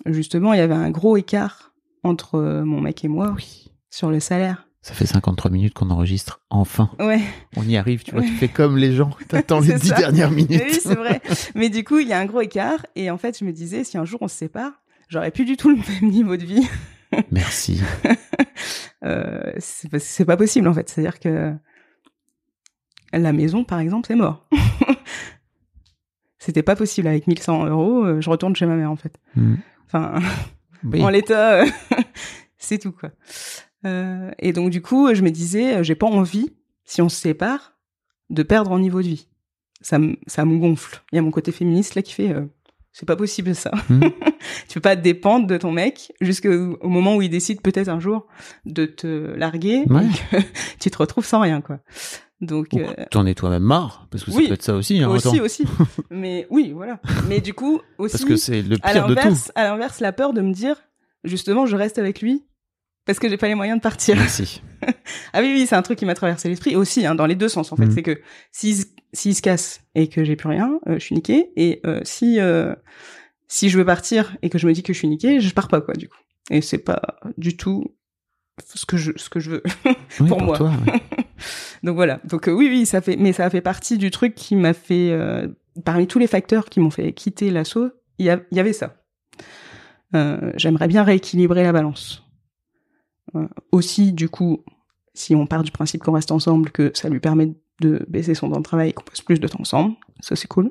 justement 0.07 0.53
il 0.55 0.59
y 0.59 0.63
avait 0.63 0.75
un 0.75 0.91
gros 0.91 1.17
écart 1.17 1.73
entre 2.03 2.63
mon 2.65 2.81
mec 2.81 3.05
et 3.05 3.09
moi 3.09 3.33
Oui. 3.37 3.71
sur 3.91 4.11
le 4.11 4.19
salaire. 4.19 4.67
Ça 4.87 4.95
fait 4.95 5.07
53 5.07 5.51
minutes 5.51 5.75
qu'on 5.75 5.91
enregistre. 5.91 6.43
Enfin, 6.49 6.91
Ouais, 7.01 7.21
on 7.57 7.65
y 7.67 7.77
arrive. 7.77 8.05
Tu 8.05 8.13
vois, 8.13 8.23
tu 8.23 8.29
fais 8.29 8.47
comme 8.47 8.77
les 8.77 8.93
gens. 8.95 9.11
T'attends 9.29 9.59
les 9.59 9.71
C'est 9.73 9.79
10 9.81 9.89
ça. 9.89 9.97
dernières 9.97 10.31
minutes. 10.31 10.63
oui, 10.65 10.79
c'est 10.81 10.95
vrai. 10.95 11.21
Mais 11.57 11.71
du 11.71 11.83
coup, 11.83 11.99
il 11.99 12.07
y 12.07 12.13
a 12.13 12.21
un 12.21 12.25
gros 12.27 12.41
écart. 12.41 12.87
Et 12.95 13.11
en 13.11 13.19
fait, 13.19 13.37
je 13.37 13.45
me 13.45 13.51
disais, 13.53 13.83
si 13.83 13.99
un 13.99 14.05
jour 14.05 14.21
on 14.23 14.29
se 14.29 14.37
sépare, 14.37 14.71
j'aurais 15.09 15.33
plus 15.33 15.45
du 15.45 15.57
tout 15.57 15.71
le 15.71 15.77
même 15.77 16.09
niveau 16.13 16.37
de 16.37 16.45
vie. 16.45 16.69
Merci. 17.33 17.81
Euh, 19.05 19.53
c'est 19.59 20.25
pas- 20.25 20.37
possible, 20.37 20.69
en 20.69 20.75
fait. 20.75 20.89
C'est-à-dire 20.89 21.19
que 21.19 21.53
la 23.13 23.33
maison, 23.33 23.65
par 23.65 23.81
exemple, 23.81 24.07
c'est 24.07 24.15
mort. 24.15 24.47
C'était 26.39 26.63
pas 26.63 26.77
possible. 26.77 27.09
Avec 27.09 27.27
1100 27.27 27.67
euros, 27.67 28.05
euh, 28.05 28.21
je 28.21 28.31
retourne 28.31 28.55
chez 28.55 28.67
ma 28.67 28.77
mère, 28.77 28.93
en 28.93 28.97
fait. 28.97 29.19
Mm. 29.35 29.55
Enfin, 29.87 30.15
Oui. 30.85 31.03
en 31.03 31.09
l'état, 31.09 31.63
euh, 31.63 31.67
c'est 32.57 32.79
tout, 32.79 32.93
quoi. 32.93 33.11
Euh, 33.85 34.31
et 34.39 34.53
donc, 34.53 34.71
du 34.71 34.83
coup, 34.83 35.13
je 35.15 35.23
me 35.23 35.31
disais, 35.31 35.77
euh, 35.77 35.83
j'ai 35.83 35.95
pas 35.95 36.07
envie, 36.07 36.53
si 36.85 37.03
on 37.03 37.09
se 37.09 37.17
sépare, 37.21 37.75
de 38.31 38.43
perdre 38.43 38.73
en 38.73 38.79
niveau 38.79 39.03
de 39.03 39.07
vie. 39.09 39.29
Ça, 39.81 39.99
me- 39.99 40.17
ça 40.27 40.45
me 40.45 40.57
gonfle. 40.59 41.03
Il 41.13 41.17
y 41.17 41.19
a 41.19 41.23
mon 41.23 41.31
côté 41.31 41.53
féministe, 41.53 41.95
là, 41.95 42.03
qui 42.03 42.13
fait, 42.13 42.33
euh, 42.33 42.47
c'est 42.93 43.07
pas 43.07 43.17
possible, 43.17 43.55
ça. 43.55 43.71
Mm. 43.89 44.01
tu 44.69 44.75
peux 44.75 44.81
pas 44.81 44.97
dépendre 44.97 45.47
de 45.47 45.57
ton 45.59 45.71
mec 45.71 46.13
jusqu'au 46.21 46.77
au 46.81 46.89
moment 46.89 47.17
où 47.17 47.23
il 47.23 47.29
décide 47.29 47.61
peut-être 47.61 47.89
un 47.89 48.01
jour 48.01 48.27
de 48.65 48.87
te 48.87 49.07
larguer 49.37 49.85
Ouais. 49.91 50.07
tu 50.81 50.91
te 50.91 50.99
retrouves 50.99 51.27
sans 51.27 51.41
rien, 51.41 51.61
quoi. 51.61 51.79
Donc, 52.41 52.75
euh, 52.75 52.93
T'en 53.11 53.25
es 53.25 53.35
toi-même 53.35 53.63
marre, 53.63 54.09
parce 54.11 54.23
que 54.25 54.31
ça 54.31 54.37
oui. 54.37 54.49
peut 54.49 54.55
être 54.55 54.63
ça 54.63 54.75
aussi. 54.75 55.03
Hein, 55.03 55.09
aussi, 55.09 55.41
aussi. 55.41 55.65
Mais 56.11 56.47
oui, 56.51 56.73
voilà. 56.75 57.01
Mais 57.29 57.41
du 57.41 57.55
coup, 57.55 57.81
aussi, 57.99 58.13
Parce 58.13 58.25
que 58.25 58.37
c'est 58.37 58.61
le 58.63 58.77
pire 58.79 59.07
de 59.07 59.15
tout. 59.15 59.21
à 59.55 59.65
l'inverse, 59.65 60.01
la 60.01 60.13
peur 60.13 60.33
de 60.35 60.41
me 60.43 60.53
dire, 60.53 60.77
justement, 61.25 61.65
je 61.67 61.77
reste 61.77 61.99
avec 61.99 62.21
lui 62.21 62.45
parce 63.07 63.19
que 63.19 63.29
j'ai 63.29 63.37
pas 63.39 63.49
les 63.49 63.55
moyens 63.55 63.79
de 63.79 63.83
partir. 63.83 64.17
Merci. 64.17 64.63
ah 65.33 65.41
oui, 65.41 65.53
oui, 65.55 65.67
c'est 65.67 65.77
un 65.77 65.83
truc 65.83 65.99
qui 65.99 66.05
m'a 66.05 66.15
traversé 66.15 66.49
l'esprit 66.49 66.77
aussi, 66.77 67.07
hein, 67.07 67.15
dans 67.15 67.27
les 67.27 67.35
deux 67.37 67.49
sens 67.49 67.73
en 67.73 67.77
fait. 67.77 67.87
Mhm. 67.87 67.93
C'est 67.93 68.03
que 68.03 68.21
s'il 68.53 68.85
s'il 69.13 69.35
se 69.35 69.41
casse 69.41 69.81
et 69.95 70.09
que 70.09 70.25
j'ai 70.25 70.37
plus 70.37 70.49
rien, 70.49 70.79
euh, 70.89 70.95
je 70.95 71.05
suis 71.05 71.15
niqué. 71.15 71.51
Et 71.57 71.81
euh, 71.87 72.01
si 72.05 72.39
euh, 72.41 72.75
si 73.49 73.71
je 73.71 73.79
veux 73.79 73.85
partir 73.85 74.37
et 74.43 74.51
que 74.51 74.59
je 74.59 74.67
me 74.67 74.73
dis 74.73 74.83
que 74.83 74.93
je 74.93 74.99
suis 74.99 75.09
niqué, 75.09 75.41
je 75.41 75.55
pars 75.55 75.69
pas 75.69 75.81
quoi 75.81 75.95
du 75.95 76.09
coup. 76.09 76.19
Et 76.51 76.61
c'est 76.61 76.79
pas 76.79 77.01
du 77.39 77.57
tout 77.57 77.95
ce 78.75 78.87
que 78.87 78.97
je 78.97 79.13
ce 79.17 79.31
que 79.31 79.41
je 79.41 79.51
veux. 79.51 79.63
Oui, 80.21 80.29
Pour 80.29 80.41
moi. 80.43 80.57
toi, 80.57 80.71
ouais. 80.87 81.01
Donc 81.83 81.95
voilà. 81.97 82.21
Donc 82.25 82.49
euh, 82.49 82.53
oui, 82.53 82.69
oui, 82.69 82.87
ça 82.87 83.01
fait, 83.01 83.17
mais 83.17 83.33
ça 83.33 83.49
fait 83.51 83.61
partie 83.61 83.99
du 83.99 84.11
truc 84.11 84.35
qui 84.35 84.57
m'a 84.57 84.73
fait, 84.73 85.11
euh, 85.11 85.47
parmi 85.85 86.07
tous 86.07 86.19
les 86.19 86.27
facteurs 86.27 86.67
qui 86.67 86.81
m'ont 86.81 86.91
fait 86.91 87.13
quitter 87.13 87.51
l'assaut, 87.51 87.91
il 88.19 88.27
y, 88.27 88.55
y 88.55 88.61
avait 88.61 88.73
ça. 88.73 88.97
Euh, 90.15 90.53
J'aimerais 90.57 90.89
bien 90.89 91.03
rééquilibrer 91.03 91.63
la 91.63 91.73
balance. 91.73 92.26
Euh, 93.35 93.49
aussi, 93.73 94.13
du 94.13 94.29
coup, 94.29 94.65
si 95.15 95.35
on 95.35 95.47
part 95.47 95.63
du 95.63 95.71
principe 95.73 96.03
qu'on 96.03 96.13
reste 96.13 96.31
ensemble, 96.31 96.71
que 96.71 96.93
ça 96.95 97.09
lui 97.09 97.21
permet 97.21 97.55
de 97.81 98.05
baisser 98.09 98.35
son 98.35 98.51
temps 98.51 98.59
de 98.59 98.63
travail 98.63 98.91
et 98.91 98.93
qu'on 98.93 99.05
passe 99.05 99.21
plus 99.21 99.41
de 99.41 99.49
temps 99.49 99.61
ensemble, 99.61 99.97
ça 100.21 100.37
c'est 100.37 100.49
cool. 100.49 100.71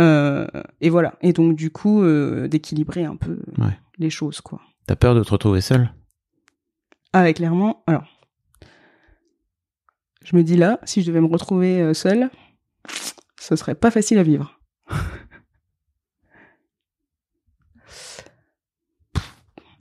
Euh, 0.00 0.46
et 0.80 0.90
voilà. 0.90 1.14
Et 1.20 1.32
donc 1.32 1.54
du 1.56 1.70
coup, 1.70 2.02
euh, 2.02 2.48
d'équilibrer 2.48 3.04
un 3.04 3.16
peu 3.16 3.38
Ouais. 3.58 3.78
les 3.98 4.10
choses, 4.10 4.40
quoi. 4.40 4.60
T'as 4.86 4.96
peur 4.96 5.14
de 5.14 5.22
te 5.22 5.30
retrouver 5.30 5.60
seul 5.60 5.92
Ah, 7.12 7.22
ouais, 7.22 7.34
clairement. 7.34 7.84
Alors, 7.86 8.04
je 10.24 10.34
me 10.36 10.42
dis 10.42 10.56
là, 10.56 10.80
si 10.84 11.02
je 11.02 11.06
devais 11.08 11.20
me 11.20 11.26
retrouver 11.26 11.94
seule, 11.94 12.30
ce 13.40 13.54
serait 13.56 13.74
pas 13.74 13.90
facile 13.90 14.18
à 14.18 14.22
vivre. 14.22 14.58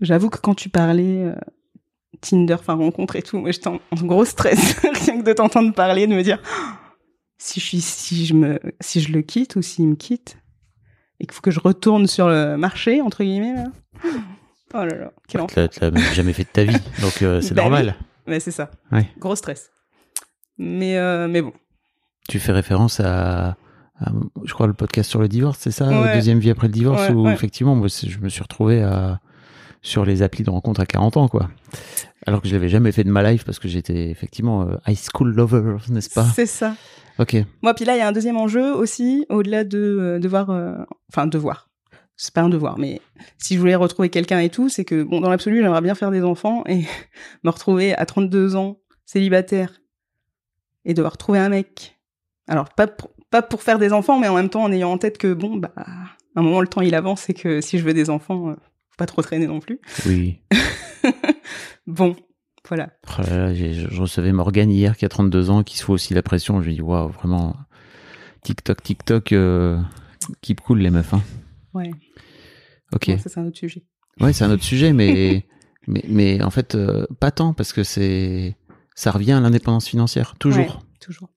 J'avoue 0.04 0.30
que 0.30 0.38
quand 0.38 0.54
tu 0.54 0.70
parlais 0.70 1.24
euh, 1.24 1.36
Tinder, 2.22 2.54
enfin 2.54 2.76
rencontre 2.76 3.16
et 3.16 3.22
tout, 3.24 3.40
moi 3.40 3.50
j'étais 3.52 3.70
en, 3.70 3.80
en 3.92 4.06
gros 4.06 4.26
stress 4.26 4.80
rien 5.06 5.20
que 5.22 5.26
de 5.26 5.34
t'entendre 5.34 5.74
parler, 5.74 6.06
de 6.08 6.14
me 6.14 6.22
dire 6.22 6.40
si 7.40 7.60
je 7.60 7.66
suis, 7.66 7.82
si 7.82 8.26
je 8.28 8.34
me, 8.36 8.60
si 8.80 9.02
je 9.02 9.12
le 9.12 9.22
quitte 9.24 9.56
ou 9.56 9.62
s'il 9.62 9.88
me 9.88 9.96
quitte 9.96 10.38
et 11.20 11.26
qu'il 11.26 11.34
faut 11.34 11.42
que 11.42 11.52
je 11.52 11.60
retourne 11.60 12.06
sur 12.08 12.28
le 12.30 12.56
marché 12.58 13.02
entre 13.02 13.24
guillemets 13.24 13.54
là. 13.56 13.66
Oh 14.76 14.84
là 14.86 14.96
là, 14.98 15.12
quel 15.28 15.42
enfer. 15.42 15.54
Tu 15.54 15.60
l'as 15.60 15.68
tu 15.68 15.80
l'as 15.82 15.92
même 15.92 16.14
jamais 16.16 16.34
fait 16.34 16.46
de 16.46 16.50
ta 16.50 16.64
vie, 16.64 16.80
donc 17.02 17.22
euh, 17.22 17.42
c'est 17.42 17.54
Bah 17.54 17.62
normal. 17.62 17.96
Mais 18.26 18.40
c'est 18.40 18.50
ça. 18.50 18.72
Ouais. 18.92 19.08
Gros 19.20 19.36
stress. 19.36 19.70
Mais, 20.58 20.98
euh, 20.98 21.28
mais 21.28 21.44
bon. 21.44 21.54
Tu 22.28 22.40
fais 22.40 22.52
référence 22.54 23.00
à, 23.00 23.56
je 24.44 24.52
crois, 24.52 24.66
le 24.66 24.74
podcast 24.74 25.12
sur 25.12 25.20
le 25.22 25.28
divorce, 25.28 25.60
c'est 25.62 25.70
ça 25.70 25.88
Ouais. 25.90 26.16
Deuxième 26.16 26.40
vie 26.40 26.50
après 26.50 26.66
le 26.66 26.74
divorce, 26.74 27.08
Ouais, 27.08 27.14
où 27.14 27.26
ouais. 27.26 27.34
effectivement, 27.34 27.76
moi, 27.76 27.88
je 27.88 28.18
me 28.18 28.30
suis 28.30 28.42
retrouvé 28.42 28.82
à. 28.82 29.20
Sur 29.84 30.06
les 30.06 30.24
applis 30.24 30.44
de 30.44 30.50
rencontre 30.50 30.82
à 30.82 30.86
40 30.86 31.18
ans, 31.18 31.28
quoi. 31.28 31.50
Alors 32.26 32.42
que 32.42 32.48
je 32.48 32.54
l'avais 32.54 32.70
jamais 32.70 32.92
fait 32.92 33.04
de 33.04 33.12
ma 33.12 33.30
life 33.30 33.44
parce 33.44 33.60
que 33.60 33.68
j'étais 33.68 34.10
effectivement 34.10 34.64
euh, 34.64 34.78
high 34.88 34.98
school 34.98 35.36
lover, 35.36 35.76
n'est-ce 35.90 36.10
pas? 36.10 36.24
C'est 36.24 36.46
ça. 36.46 36.76
Ok. 37.20 37.36
Moi, 37.62 37.74
puis 37.74 37.86
là, 37.86 37.96
il 37.96 38.00
y 38.00 38.02
a 38.02 38.08
un 38.08 38.14
deuxième 38.14 38.38
enjeu 38.38 38.74
aussi, 38.74 39.26
au-delà 39.30 39.66
de 39.66 39.78
euh, 39.78 40.20
devoir, 40.20 40.50
euh, 40.50 40.78
enfin, 41.12 41.28
devoir. 41.28 41.70
C'est 42.16 42.34
pas 42.34 42.42
un 42.42 42.50
devoir, 42.50 42.78
mais 42.78 43.02
si 43.38 43.56
je 43.56 43.60
voulais 43.60 43.76
retrouver 43.76 44.10
quelqu'un 44.10 44.40
et 44.40 44.50
tout, 44.50 44.70
c'est 44.70 44.86
que, 44.86 45.04
bon, 45.04 45.20
dans 45.20 45.30
l'absolu, 45.30 45.62
j'aimerais 45.62 45.82
bien 45.82 45.96
faire 45.96 46.12
des 46.12 46.24
enfants 46.24 46.64
et 46.68 46.86
me 47.44 47.50
retrouver 47.50 47.94
à 47.96 48.06
32 48.06 48.56
ans, 48.56 48.80
célibataire, 49.06 49.82
et 50.86 50.94
devoir 50.94 51.18
trouver 51.18 51.40
un 51.40 51.50
mec. 51.50 52.00
Alors, 52.48 52.70
pas 52.70 52.88
pour, 52.88 53.10
pas 53.32 53.42
pour 53.42 53.64
faire 53.64 53.80
des 53.80 53.92
enfants, 53.92 54.20
mais 54.20 54.28
en 54.28 54.36
même 54.36 54.50
temps 54.50 54.64
en 54.64 54.72
ayant 54.72 54.92
en 54.92 54.98
tête 54.98 55.18
que, 55.18 55.34
bon, 55.34 55.58
bah, 55.58 55.74
à 55.76 56.06
un 56.36 56.42
moment, 56.42 56.62
le 56.62 56.68
temps, 56.68 56.82
il 56.82 56.96
avance 56.96 57.30
et 57.30 57.34
que 57.34 57.60
si 57.62 57.80
je 57.80 57.84
veux 57.84 57.94
des 57.94 58.10
enfants, 58.10 58.56
faut 58.94 58.98
pas 58.98 59.06
trop 59.08 59.22
traîner 59.24 59.48
non 59.48 59.60
plus. 59.60 59.80
Oui. 60.06 60.40
Bon, 61.88 62.16
voilà. 62.70 62.94
Oh 63.20 63.22
là 63.24 63.38
là, 63.38 63.54
j'ai- 63.54 63.74
je 63.74 64.02
recevais 64.02 64.32
Morgane 64.32 64.72
hier 64.72 64.96
qui 64.96 65.04
a 65.04 65.10
32 65.10 65.50
ans, 65.50 65.64
qui 65.64 65.78
se 65.78 65.84
fout 65.84 65.96
aussi 65.96 66.14
la 66.14 66.22
pression. 66.24 66.62
Je 66.62 66.68
lui 66.68 66.76
dis, 66.76 66.82
waouh, 66.82 67.10
vraiment, 67.10 67.58
TikTok, 68.44 68.82
TikTok, 68.82 69.34
euh, 69.34 69.82
keep 70.40 70.62
cool 70.62 70.80
les 70.80 70.90
meufs. 70.92 71.14
Hein. 71.14 71.22
Ouais. 71.74 71.92
Ok. 72.94 73.08
Bon, 73.10 73.18
ça, 73.18 73.28
c'est 73.30 73.40
un 73.42 73.46
autre 73.48 73.58
sujet. 73.58 73.84
Ouais, 74.22 74.32
c'est 74.32 74.46
un 74.46 74.52
autre 74.52 74.64
sujet, 74.64 74.94
mais, 74.94 75.46
mais, 75.88 76.04
mais 76.08 76.42
en 76.42 76.52
fait, 76.52 76.76
euh, 76.76 77.06
pas 77.20 77.32
tant, 77.32 77.54
parce 77.54 77.74
que 77.74 77.84
c'est, 77.84 78.56
ça 78.96 79.12
revient 79.12 79.34
à 79.34 79.42
l'indépendance 79.42 79.88
financière, 79.90 80.36
toujours. 80.40 80.60
Ouais, 80.78 81.00
toujours. 81.02 81.30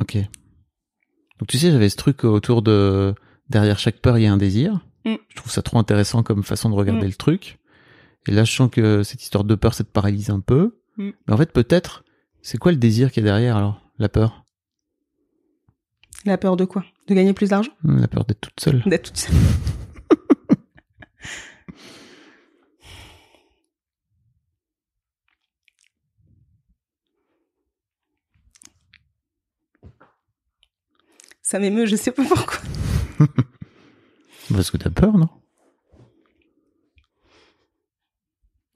Ok. 0.00 0.16
Donc 0.16 1.48
tu 1.48 1.58
sais, 1.58 1.70
j'avais 1.70 1.88
ce 1.90 1.96
truc 1.96 2.24
autour 2.24 2.62
de 2.62 3.14
derrière 3.48 3.78
chaque 3.78 4.00
peur, 4.00 4.18
il 4.18 4.22
y 4.22 4.26
a 4.26 4.32
un 4.32 4.36
désir. 4.36 4.84
Mm. 5.04 5.14
Je 5.28 5.36
trouve 5.36 5.50
ça 5.52 5.62
trop 5.62 5.78
intéressant 5.78 6.22
comme 6.22 6.42
façon 6.42 6.70
de 6.70 6.74
regarder 6.74 7.06
Mm. 7.06 7.10
le 7.10 7.14
truc. 7.14 7.58
Et 8.26 8.32
là, 8.32 8.44
je 8.44 8.52
sens 8.52 8.70
que 8.70 9.02
cette 9.02 9.22
histoire 9.22 9.44
de 9.44 9.54
peur, 9.54 9.74
ça 9.74 9.84
te 9.84 9.90
paralyse 9.90 10.30
un 10.30 10.40
peu. 10.40 10.78
Mm. 10.96 11.10
Mais 11.26 11.34
en 11.34 11.36
fait, 11.36 11.52
peut-être, 11.52 12.04
c'est 12.42 12.58
quoi 12.58 12.72
le 12.72 12.78
désir 12.78 13.12
qui 13.12 13.20
est 13.20 13.24
derrière 13.24 13.56
alors? 13.56 13.80
La 13.98 14.08
peur? 14.08 14.44
La 16.24 16.38
peur 16.38 16.56
de 16.56 16.64
quoi? 16.64 16.84
De 17.08 17.14
gagner 17.14 17.34
plus 17.34 17.50
d'argent? 17.50 17.70
La 17.84 18.08
peur 18.08 18.24
d'être 18.24 18.40
toute 18.40 18.58
seule. 18.60 18.82
D'être 18.86 19.04
toute 19.12 19.18
seule. 19.18 19.34
Ça 31.42 31.58
m'émeut, 31.58 31.86
je 31.86 31.96
sais 31.96 32.12
pas 32.12 32.24
pourquoi. 32.24 32.58
Parce 34.52 34.70
que 34.70 34.76
t'as 34.76 34.90
peur, 34.90 35.16
non? 35.16 35.28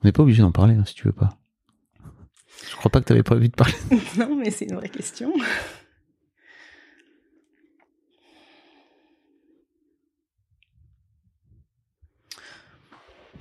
On 0.01 0.05
n'est 0.07 0.13
pas 0.13 0.23
obligé 0.23 0.43
d'en 0.43 0.53
parler 0.53 0.75
hein, 0.75 0.85
si 0.87 0.95
tu 0.95 1.05
veux 1.05 1.13
pas. 1.13 1.31
Je 2.71 2.77
crois 2.77 2.91
pas 2.91 3.01
que 3.01 3.07
t'avais 3.07 3.23
prévu 3.23 3.49
de 3.49 3.55
parler. 3.55 3.75
Non, 4.19 4.37
mais 4.37 4.51
c'est 4.51 4.67
une 4.67 4.77
vraie 4.77 4.89
question. 4.89 5.33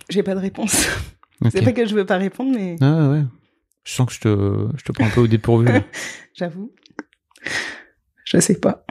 J'ai 0.10 0.24
pas 0.24 0.36
de 0.36 0.40
réponse. 0.40 0.88
C'est 1.52 1.64
pas 1.64 1.74
que 1.74 1.86
je 1.86 1.94
veux 1.94 2.06
pas 2.06 2.18
répondre, 2.18 2.52
mais 2.56 2.78
Ah 2.82 3.10
ouais. 3.10 3.24
Je 3.84 3.94
sens 3.94 4.08
que 4.08 4.14
je 4.14 4.20
te, 4.20 4.78
je 4.78 4.84
te 4.84 4.92
prends 4.92 5.06
un 5.06 5.10
peu 5.10 5.22
au 5.22 5.28
dépourvu. 5.28 5.68
j'avoue. 6.34 6.74
Je 8.26 8.40
sais 8.40 8.60
pas. 8.60 8.86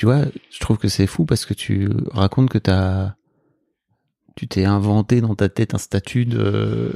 Tu 0.00 0.06
vois, 0.06 0.22
je 0.50 0.58
trouve 0.60 0.78
que 0.78 0.88
c'est 0.88 1.06
fou 1.06 1.26
parce 1.26 1.44
que 1.44 1.52
tu 1.52 1.90
racontes 2.12 2.48
que 2.48 2.56
t'as, 2.56 3.16
tu 4.34 4.48
t'es 4.48 4.64
inventé 4.64 5.20
dans 5.20 5.34
ta 5.34 5.50
tête 5.50 5.74
un 5.74 5.78
statut 5.78 6.24
de, 6.24 6.90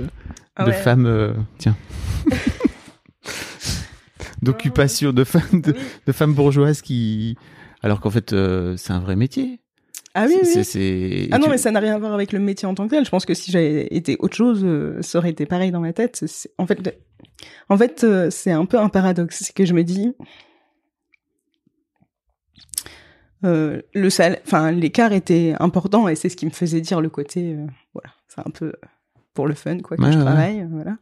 Ah 0.56 0.64
de 0.64 0.72
femme, 0.72 1.04
euh, 1.04 1.34
tiens, 1.58 1.76
d'occupation, 4.40 5.12
de 5.12 5.22
femme, 5.22 5.60
de, 6.06 6.12
femme 6.12 6.32
bourgeoise 6.32 6.80
qui, 6.80 7.36
alors 7.82 8.00
qu'en 8.00 8.08
fait, 8.08 8.32
euh, 8.32 8.74
c'est 8.78 8.94
un 8.94 9.00
vrai 9.00 9.16
métier. 9.16 9.60
Ah 10.14 10.24
oui, 10.26 10.36
oui. 10.42 10.64
C'est, 10.64 11.28
Ah 11.30 11.36
non, 11.36 11.44
tu- 11.44 11.50
mais 11.50 11.58
ça 11.58 11.72
n'a 11.72 11.80
rien 11.80 11.96
à 11.96 11.98
voir 11.98 12.14
avec 12.14 12.32
le 12.32 12.38
métier 12.38 12.66
en 12.66 12.74
tant 12.74 12.86
que 12.86 12.94
tel. 12.94 13.04
Je 13.04 13.10
pense 13.10 13.26
que 13.26 13.34
si 13.34 13.52
j'avais 13.52 13.86
été 13.90 14.16
autre 14.18 14.34
chose, 14.34 14.62
euh, 14.64 14.96
ça 15.02 15.18
aurait 15.18 15.28
été 15.28 15.44
pareil 15.44 15.72
dans 15.72 15.80
ma 15.80 15.92
tête. 15.92 16.24
En 16.56 16.66
fait, 16.66 16.98
en 17.68 17.76
fait, 17.76 18.06
c'est 18.30 18.52
un 18.52 18.64
peu 18.64 18.78
un 18.78 18.88
paradoxe. 18.88 19.42
C'est 19.44 19.52
que 19.52 19.66
je 19.66 19.74
me 19.74 19.84
dis, 19.84 20.14
euh, 23.44 23.82
le 23.94 24.10
sal, 24.10 24.40
enfin, 24.46 24.70
l'écart 24.72 25.12
était 25.12 25.54
important 25.60 26.08
et 26.08 26.14
c'est 26.16 26.28
ce 26.28 26.36
qui 26.36 26.46
me 26.46 26.50
faisait 26.50 26.80
dire 26.80 27.00
le 27.00 27.08
côté, 27.10 27.52
euh, 27.54 27.66
voilà, 27.92 28.10
c'est 28.28 28.40
un 28.40 28.50
peu 28.50 28.72
pour 29.34 29.46
le 29.48 29.54
fun, 29.54 29.78
quoi, 29.80 29.96
que 29.96 30.02
Ouais, 30.02 30.12
je 30.12 30.18
travaille, 30.18 30.60
euh, 30.60 30.66
voilà. 30.70 30.96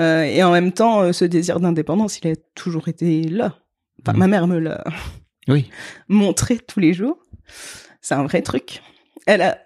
Euh, 0.00 0.22
et 0.22 0.42
en 0.42 0.50
même 0.52 0.72
temps, 0.72 1.12
ce 1.12 1.24
désir 1.24 1.60
d'indépendance, 1.60 2.18
il 2.20 2.28
a 2.30 2.34
toujours 2.54 2.88
été 2.88 3.22
là. 3.24 3.58
Enfin, 4.02 4.12
Mhm. 4.14 4.18
ma 4.18 4.26
mère 4.26 4.46
me 4.46 4.58
l'a 4.58 4.84
Oui. 5.48 5.70
montrer 6.08 6.58
tous 6.58 6.80
les 6.80 6.92
jours. 6.94 7.18
C'est 8.00 8.14
un 8.14 8.22
vrai 8.24 8.42
truc. 8.42 8.82
Elle 9.26 9.42
a, 9.42 9.58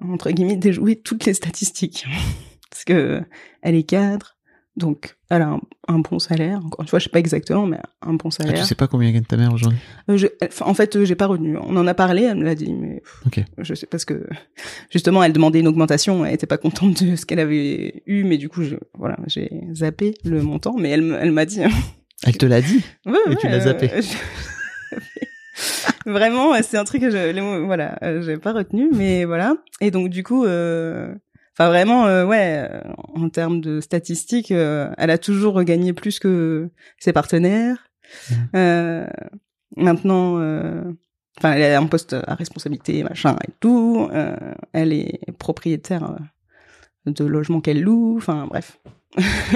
entre 0.00 0.30
guillemets, 0.30 0.56
déjoué 0.56 0.96
toutes 0.96 1.24
les 1.24 1.34
statistiques. 1.34 2.06
Parce 2.70 2.84
que 2.84 3.22
elle 3.62 3.74
est 3.74 3.84
cadre, 3.84 4.35
donc 4.76 5.16
elle 5.30 5.42
a 5.42 5.48
un, 5.48 5.60
un 5.88 5.98
bon 6.00 6.18
salaire. 6.18 6.60
Encore 6.64 6.82
une 6.82 6.88
fois, 6.88 6.98
je 6.98 7.04
sais 7.04 7.10
pas 7.10 7.18
exactement, 7.18 7.66
mais 7.66 7.78
un 8.02 8.14
bon 8.14 8.28
Ah, 8.28 8.30
salaire. 8.30 8.60
tu 8.60 8.64
sais 8.66 8.74
pas 8.74 8.86
combien 8.86 9.10
gagne 9.10 9.24
ta 9.24 9.36
mère 9.36 9.52
aujourd'hui? 9.52 9.78
Euh, 10.10 10.16
je- 10.16 10.26
en 10.60 10.74
fait, 10.74 10.96
euh, 10.96 11.04
j'ai 11.04 11.14
pas 11.14 11.26
retenu. 11.26 11.56
On 11.56 11.76
en 11.76 11.86
a 11.86 11.94
parlé, 11.94 12.22
elle 12.22 12.36
me 12.38 12.44
l'a 12.44 12.54
dit, 12.54 12.72
mais 12.74 13.02
je 13.58 13.74
sais 13.74 13.86
parce 13.86 14.04
que 14.04 14.26
justement, 14.90 15.22
elle 15.22 15.32
demandait 15.32 15.60
une 15.60 15.68
augmentation. 15.68 16.24
Elle 16.26 16.34
était 16.34 16.46
pas 16.46 16.58
contente 16.58 17.02
de 17.02 17.16
ce 17.16 17.24
qu'elle 17.26 17.40
avait 17.40 18.02
eu, 18.06 18.24
mais 18.24 18.36
du 18.38 18.48
coup, 18.48 18.62
je, 18.62 18.76
voilà, 18.98 19.16
j'ai 19.26 19.50
zappé 19.74 20.14
le 20.24 20.42
montant. 20.42 20.76
Mais 20.78 20.90
elle, 20.90 21.16
elle 21.20 21.32
m'a 21.32 21.44
dit. 21.46 21.60
Elle 22.24 22.36
te 22.38 22.46
l'a 22.46 22.60
dit? 22.62 22.84
Ouais, 23.06 23.14
Et 23.30 23.36
tu 23.36 23.46
ouais, 23.46 23.52
l'as 23.52 23.60
zappé. 23.60 23.90
euh, 23.92 24.00
Vraiment, 26.06 26.52
c'est 26.62 26.76
un 26.78 26.84
truc 26.84 27.00
que 27.00 27.10
je, 27.10 27.32
les 27.32 27.40
mots- 27.40 27.64
voilà, 27.66 27.98
j'ai 28.22 28.36
pas 28.36 28.52
retenu, 28.52 28.90
mais 28.94 29.24
voilà. 29.24 29.56
Et 29.80 29.90
donc 29.90 30.08
du 30.10 30.22
coup, 30.22 30.44
euh, 30.44 31.12
enfin 31.58 31.68
vraiment, 31.68 32.06
euh, 32.06 32.24
ouais, 32.24 32.68
euh, 32.70 32.80
en 33.14 33.28
termes 33.28 33.60
de 33.60 33.80
statistiques, 33.80 34.50
euh, 34.52 34.90
elle 34.98 35.10
a 35.10 35.18
toujours 35.18 35.62
gagné 35.64 35.92
plus 35.92 36.18
que 36.18 36.68
ses 36.98 37.12
partenaires. 37.12 37.78
Euh, 38.54 39.06
maintenant, 39.76 40.38
euh, 40.38 40.82
enfin, 41.38 41.52
elle 41.52 41.72
a 41.74 41.78
un 41.78 41.86
poste 41.86 42.14
à 42.14 42.34
responsabilité, 42.34 43.02
machin 43.02 43.36
et 43.46 43.52
tout. 43.60 44.08
Euh, 44.12 44.36
elle 44.72 44.92
est 44.92 45.20
propriétaire 45.38 46.10
euh, 47.06 47.10
de 47.10 47.24
logements 47.24 47.60
qu'elle 47.60 47.82
loue. 47.82 48.16
Enfin 48.18 48.46
bref, 48.48 48.78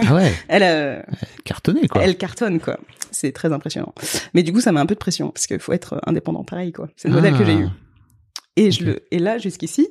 Ah 0.07 0.15
ouais, 0.15 0.33
elle 0.49 0.63
a 0.63 1.05
cartonné 1.45 1.87
quoi. 1.87 2.03
elle 2.03 2.17
cartonne, 2.17 2.61
quoi. 2.61 2.79
C'est 3.11 3.33
très 3.33 3.53
impressionnant. 3.53 3.93
Mais 4.35 4.43
du 4.43 4.53
coup, 4.53 4.61
ça 4.61 4.73
met 4.73 4.81
un 4.81 4.87
peu 4.87 4.95
de 4.95 5.01
pression, 5.01 5.31
parce 5.31 5.47
qu'il 5.47 5.59
faut 5.59 5.73
être 5.73 6.01
indépendant 6.07 6.45
pareil, 6.45 6.73
quoi. 6.73 6.89
C'est 6.97 7.09
le 7.09 7.15
modèle 7.15 7.37
que 7.37 7.45
j'ai 7.45 7.55
eu. 7.57 7.65
Ah. 7.67 7.73
Et, 8.57 8.71
je 8.71 8.85
le, 8.85 9.01
et 9.11 9.19
là, 9.19 9.39
jusqu'ici, 9.39 9.89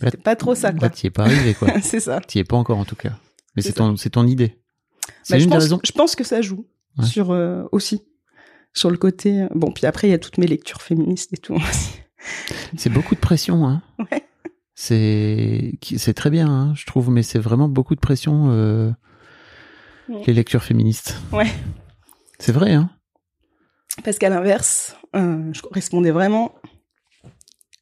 c'était 0.00 0.16
pas 0.16 0.36
trop 0.36 0.54
ça, 0.54 0.72
Là, 0.72 0.78
quoi. 0.78 0.90
t'y 0.90 1.06
es 1.06 1.10
pas 1.10 1.24
arrivé 1.24 1.54
quoi. 1.54 1.68
c'est 1.82 2.00
ça. 2.00 2.20
T'y 2.20 2.38
es 2.40 2.44
pas 2.44 2.56
encore 2.56 2.78
en 2.78 2.84
tout 2.84 2.96
cas. 2.96 3.12
Mais 3.56 3.62
C'est 3.62 3.72
ton, 3.74 3.96
c'est 3.96 4.10
ton 4.10 4.26
idée. 4.26 4.58
C'est 5.22 5.34
Bah, 5.34 5.38
je, 5.38 5.44
une 5.44 5.50
des 5.50 5.54
pense, 5.56 5.62
raisons. 5.64 5.80
je 5.84 5.92
pense 5.92 6.16
que 6.16 6.24
ça 6.24 6.40
joue 6.42 6.66
Ouais. 6.98 7.06
sur 7.06 7.30
euh, 7.32 7.64
aussi. 7.72 8.02
Sur 8.72 8.90
le 8.90 8.96
côté. 8.96 9.42
euh, 9.42 9.48
Bon, 9.54 9.70
puis 9.72 9.86
après, 9.86 10.08
il 10.08 10.10
y 10.10 10.14
a 10.14 10.18
toutes 10.18 10.38
mes 10.38 10.46
lectures 10.46 10.82
féministes 10.82 11.32
et 11.32 11.36
tout 11.36 11.54
aussi. 11.54 11.98
C'est 12.76 12.90
beaucoup 12.90 13.14
de 13.14 13.20
pression, 13.20 13.66
hein. 13.66 13.82
Ouais. 13.98 14.24
C'est, 14.74 15.74
c'est 15.96 16.14
très 16.14 16.30
bien, 16.30 16.48
hein, 16.48 16.72
je 16.74 16.84
trouve, 16.86 17.10
mais 17.10 17.22
c'est 17.22 17.38
vraiment 17.38 17.68
beaucoup 17.68 17.94
de 17.94 18.00
pression, 18.00 18.46
euh, 18.50 18.90
Ouais. 20.08 20.22
les 20.26 20.32
lectures 20.34 20.62
féministes. 20.64 21.16
Ouais. 21.32 21.50
C'est 22.38 22.50
vrai, 22.52 22.72
hein. 22.74 22.90
Parce 24.04 24.18
qu'à 24.18 24.28
l'inverse, 24.30 24.96
euh, 25.14 25.50
je 25.52 25.62
correspondais 25.62 26.10
vraiment 26.10 26.54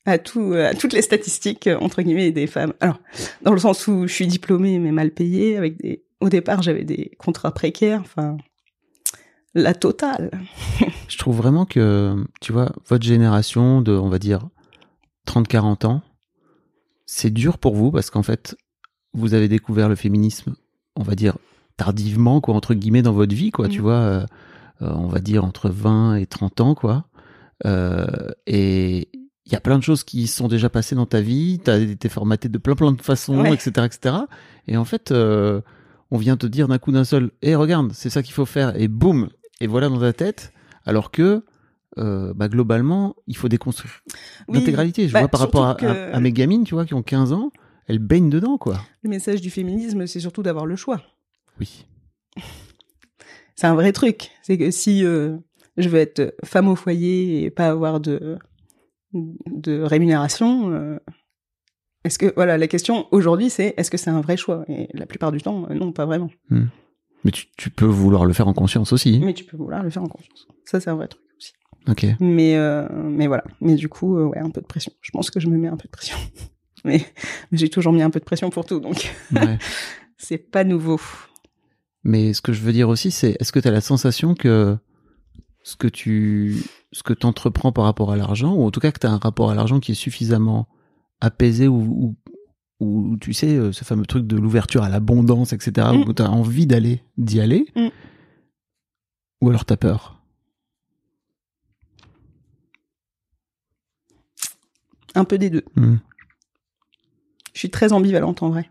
à, 0.05 0.19
tout, 0.19 0.53
à 0.55 0.75
toutes 0.75 0.93
les 0.93 1.03
statistiques, 1.03 1.67
euh, 1.67 1.79
entre 1.79 2.03
guillemets, 2.03 2.33
des 2.33 2.47
femmes. 2.47 2.73
Alors, 2.81 2.99
dans 3.43 3.53
le 3.53 3.59
sens 3.59 3.87
où 3.87 4.07
je 4.07 4.13
suis 4.13 4.27
diplômée, 4.27 4.79
mais 4.79 4.93
mal 4.93 5.11
payée, 5.11 5.57
avec 5.57 5.81
des... 5.81 6.05
Au 6.21 6.29
départ, 6.29 6.63
j'avais 6.63 6.85
des 6.85 7.13
contrats 7.19 7.53
précaires, 7.53 8.01
enfin, 8.01 8.37
la 9.55 9.75
totale. 9.75 10.31
Je 11.09 11.19
trouve 11.19 11.37
vraiment 11.37 11.67
que, 11.67 12.25
tu 12.41 12.53
vois, 12.53 12.73
votre 12.89 13.05
génération 13.05 13.83
de, 13.83 13.93
on 13.93 14.09
va 14.09 14.19
dire, 14.21 14.49
30-40 15.27 15.87
ans, 15.87 16.03
c'est 17.07 17.31
dur 17.33 17.59
pour 17.59 17.75
vous 17.75 17.91
parce 17.91 18.11
qu'en 18.11 18.23
fait, 18.23 18.57
vous 19.15 19.35
avez 19.35 19.49
découvert 19.49 19.89
le 19.89 19.97
féminisme, 19.97 20.55
on 20.97 21.03
va 21.03 21.15
dire, 21.17 21.37
tardivement, 21.77 22.41
quoi, 22.41 22.55
entre 22.55 22.75
guillemets, 22.75 23.03
dans 23.03 23.13
votre 23.13 23.35
vie, 23.35 23.51
quoi, 23.51 23.69
tu 23.69 23.79
Mhm. 23.79 23.83
vois, 23.83 23.95
euh, 23.95 24.27
euh, 24.83 24.93
on 24.95 25.09
va 25.09 25.19
dire 25.19 25.45
entre 25.45 25.69
20 25.71 26.17
et 26.17 26.27
30 26.27 26.61
ans, 26.61 26.75
quoi. 26.75 27.07
Euh, 27.67 28.07
et 28.47 29.09
il 29.53 29.55
y 29.55 29.59
a 29.59 29.61
plein 29.61 29.77
de 29.79 29.83
choses 29.85 30.03
qui 30.03 30.27
sont 30.29 30.49
déjà 30.49 30.71
passées 30.71 30.95
dans 30.95 31.05
ta 31.05 31.21
vie, 31.21 31.61
t'as 31.63 31.79
été 31.79 32.09
formaté 32.09 32.49
de 32.49 32.57
plein 32.57 32.75
plein 32.75 32.91
de 32.93 33.03
façons, 33.03 33.39
Ouais. 33.43 33.53
etc., 33.53 33.71
etc. 33.85 34.17
Et 34.67 34.79
en 34.79 34.85
fait, 34.87 35.13
euh, 35.13 35.61
on 36.11 36.17
vient 36.17 36.39
te 36.39 36.47
dire 36.47 36.69
d'un 36.69 36.79
coup 36.79 36.91
d'un 36.91 37.05
seul, 37.05 37.31
hé, 37.43 37.55
regarde, 37.55 37.93
c'est 37.93 38.09
ça 38.09 38.23
qu'il 38.23 38.33
faut 38.33 38.47
faire, 38.47 38.75
et 38.81 38.89
boum, 38.89 39.29
et 39.61 39.67
voilà 39.67 39.91
dans 39.91 40.01
ta 40.01 40.13
tête, 40.15 40.53
alors 40.87 41.11
que 41.11 41.45
euh, 41.99 42.33
bah, 42.35 42.49
globalement, 42.49 43.15
il 43.27 43.37
faut 43.37 43.49
déconstruire 43.51 43.93
Oui, 44.49 44.59
l'intégralité. 44.59 45.07
Je 45.09 45.13
bah, 45.13 45.19
vois 45.21 45.29
par 45.29 45.41
rapport 45.41 45.77
que- 45.77 45.85
à 46.15 46.19
mes 46.21 46.33
gamines, 46.33 46.65
tu 46.65 46.73
vois, 46.75 46.87
qui 46.87 46.95
ont 46.95 47.03
15 47.03 47.33
ans, 47.35 47.51
elles 47.87 47.99
baignent 47.99 48.31
dedans, 48.31 48.57
quoi. 48.57 48.81
Le 49.03 49.11
message 49.11 49.43
du 49.43 49.51
féminisme, 49.51 50.07
c'est 50.07 50.21
surtout 50.21 50.43
d'avoir 50.43 50.65
le 50.65 50.77
choix. 50.77 51.03
Oui. 51.61 51.85
C'est 53.57 53.67
un 53.67 53.75
vrai 53.75 53.93
truc. 53.93 54.31
C'est 54.43 54.57
que 54.57 54.71
si 54.71 55.05
euh, 55.05 55.37
je 55.77 55.89
veux 55.91 55.99
être 55.99 56.35
femme 56.45 56.69
au 56.69 56.77
foyer 56.77 57.45
et 57.45 57.51
pas 57.51 57.69
avoir 57.69 58.01
de, 58.01 58.39
de 59.15 59.81
rémunération, 59.83 60.71
euh, 60.73 60.99
est-ce 62.05 62.19
que 62.19 62.33
voilà 62.35 62.59
la 62.59 62.67
question 62.67 63.07
aujourd'hui 63.13 63.51
c'est 63.51 63.75
est-ce 63.77 63.91
que 63.91 63.97
c'est 63.97 64.11
un 64.11 64.21
vrai 64.21 64.37
choix? 64.37 64.65
Et 64.69 64.89
la 64.95 65.07
plupart 65.07 65.33
du 65.33 65.41
temps, 65.41 65.67
euh, 65.71 65.75
non, 65.75 65.93
pas 65.93 66.07
vraiment. 66.07 66.31
Mais 67.25 67.31
tu, 67.31 67.47
tu 67.57 67.71
peux 67.71 67.87
vouloir 67.87 68.25
le 68.25 68.33
faire 68.33 68.49
en 68.49 68.55
conscience 68.55 68.93
aussi. 68.93 69.21
Mais 69.25 69.35
tu 69.35 69.45
peux 69.45 69.57
vouloir 69.57 69.83
le 69.83 69.91
faire 69.91 70.03
en 70.03 70.09
conscience. 70.09 70.49
Ça 70.65 70.81
c'est 70.81 70.91
un 70.91 70.97
vrai 70.97 71.09
truc 71.09 71.23
aussi. 71.37 71.53
Ok. 71.89 72.07
Mais 72.21 72.57
euh, 72.57 72.89
mais 72.93 73.27
voilà. 73.29 73.45
Mais 73.61 73.75
du 73.77 73.89
coup, 73.89 74.17
euh, 74.19 74.25
ouais, 74.25 74.39
un 74.39 74.51
peu 74.51 74.61
de 74.61 74.67
pression. 74.67 74.93
Je 75.01 75.11
pense 75.13 75.31
que 75.31 75.39
je 75.39 75.49
me 75.49 75.57
mets 75.57 75.69
un 75.69 75.77
peu 75.77 75.87
de 75.87 75.93
pression. 75.93 76.17
mais 76.85 77.01
mais 77.51 77.59
j'ai 77.59 77.69
toujours 77.69 77.93
mis 77.93 78.03
un 78.03 78.11
peu 78.11 78.19
de 78.19 78.25
pression 78.25 78.51
pour 78.51 78.67
tout, 78.67 78.81
donc 78.81 79.13
Ouais. 79.33 79.59
c'est 80.19 80.39
pas 80.39 80.65
nouveau. 80.65 81.01
Mais 82.05 82.33
ce 82.33 82.43
que 82.43 82.53
je 82.53 82.63
veux 82.63 82.73
dire 82.73 82.89
aussi, 82.89 83.13
c'est 83.13 83.37
est-ce 83.39 83.53
que 83.53 83.61
tu 83.61 83.69
as 83.69 83.71
la 83.71 83.81
sensation 83.81 84.35
que 84.35 84.77
ce 85.63 85.77
que 85.77 85.87
tu 85.87 86.57
ce 86.93 87.03
que 87.03 87.15
entreprends 87.27 87.73
par 87.73 87.85
rapport 87.85 88.13
à 88.13 88.17
l'argent, 88.17 88.55
ou 88.55 88.65
en 88.65 88.71
tout 88.71 88.81
cas 88.81 88.93
que 88.93 88.99
tu 88.99 89.07
as 89.07 89.11
un 89.11 89.19
rapport 89.19 89.51
à 89.51 89.55
l'argent 89.55 89.81
qui 89.81 89.93
est 89.93 89.97
suffisamment 89.97 90.69
apaisé 91.21 91.69
ou, 91.69 92.17
ou, 92.81 92.85
ou, 93.11 93.17
tu 93.19 93.33
sais, 93.33 93.55
euh, 93.57 93.73
ce 93.73 93.85
fameux 93.85 94.05
truc 94.07 94.27
de 94.27 94.37
l'ouverture 94.37 94.83
à 94.83 94.89
l'abondance, 94.89 95.53
etc., 95.53 95.89
Mm. 95.93 96.09
où 96.09 96.13
tu 96.13 96.23
as 96.23 96.31
envie 96.31 96.67
d'aller, 96.67 97.03
d'y 97.17 97.41
aller, 97.41 97.67
Mm. 97.77 97.89
ou 99.41 99.49
alors 99.49 99.65
tu 99.65 99.73
as 99.73 99.77
peur? 99.77 100.19
Un 105.15 105.25
peu 105.25 105.39
des 105.39 105.51
deux. 105.51 105.65
Mm. 105.77 105.97
Je 107.55 107.59
suis 107.59 107.71
très 107.71 107.93
ambivalente 107.93 108.43
en 108.43 108.49
vrai. 108.51 108.71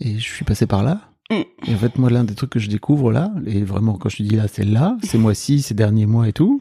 Et 0.00 0.18
je 0.18 0.30
suis 0.32 0.44
passé 0.44 0.66
par 0.66 0.82
là. 0.82 1.10
Et 1.30 1.46
en 1.74 1.76
fait, 1.78 1.98
moi, 1.98 2.08
l'un 2.10 2.22
des 2.24 2.34
trucs 2.34 2.50
que 2.50 2.58
je 2.60 2.68
découvre 2.68 3.10
là, 3.10 3.32
et 3.46 3.62
vraiment, 3.64 3.94
quand 3.98 4.08
je 4.08 4.18
te 4.18 4.22
dis 4.22 4.36
là, 4.36 4.46
c'est 4.48 4.64
là, 4.64 4.96
ces 5.02 5.18
mois-ci, 5.18 5.60
ces 5.60 5.74
derniers 5.74 6.06
mois 6.06 6.28
et 6.28 6.32
tout, 6.32 6.60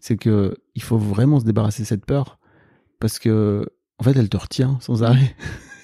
c'est 0.00 0.16
que 0.16 0.56
il 0.74 0.82
faut 0.82 0.96
vraiment 0.98 1.38
se 1.40 1.44
débarrasser 1.44 1.82
de 1.82 1.86
cette 1.86 2.06
peur. 2.06 2.38
Parce 2.98 3.18
que, 3.18 3.68
en 3.98 4.04
fait, 4.04 4.16
elle 4.16 4.30
te 4.30 4.36
retient 4.38 4.78
sans 4.80 5.02
arrêt. 5.02 5.36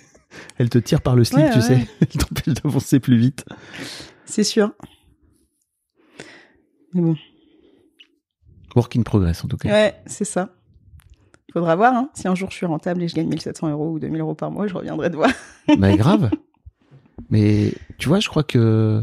elle 0.59 0.70
te 0.70 0.78
tire 0.78 1.03
par 1.03 1.14
le 1.14 1.24
slip, 1.24 1.41
Ouais, 1.41 1.51
tu 1.51 1.57
ouais. 1.59 1.62
sais. 1.62 1.87
Elle 2.01 2.09
t'empêche 2.09 2.55
d'avancer 2.62 3.01
plus 3.01 3.18
vite. 3.18 3.45
C'est 4.24 4.45
sûr. 4.45 4.72
Mais 6.95 7.03
bon. 7.03 7.16
Work 8.74 8.97
in 8.97 9.03
progress, 9.03 9.45
en 9.45 9.49
tout 9.49 9.59
cas. 9.59 9.68
Ouais, 9.70 9.95
c'est 10.07 10.24
ça. 10.24 10.55
Faudra 11.53 11.76
voir, 11.76 11.95
hein. 11.95 12.09
Si 12.14 12.26
un 12.28 12.35
jour 12.35 12.51
je 12.51 12.57
suis 12.57 12.64
rentable 12.66 13.03
et 13.03 13.09
je 13.09 13.14
gagne 13.14 13.28
1700 13.28 13.68
euros 13.70 13.91
ou 13.93 13.99
2000 13.99 14.20
euros 14.22 14.35
par 14.35 14.51
mois, 14.51 14.66
je 14.66 14.72
reviendrai 14.74 15.11
te 15.11 15.16
voir. 15.16 15.30
Mais 15.78 15.99
grave. 15.99 16.30
Mais 17.31 17.73
tu 17.99 18.09
vois, 18.09 18.21
je 18.21 18.29
crois 18.29 18.45
que 18.45 19.03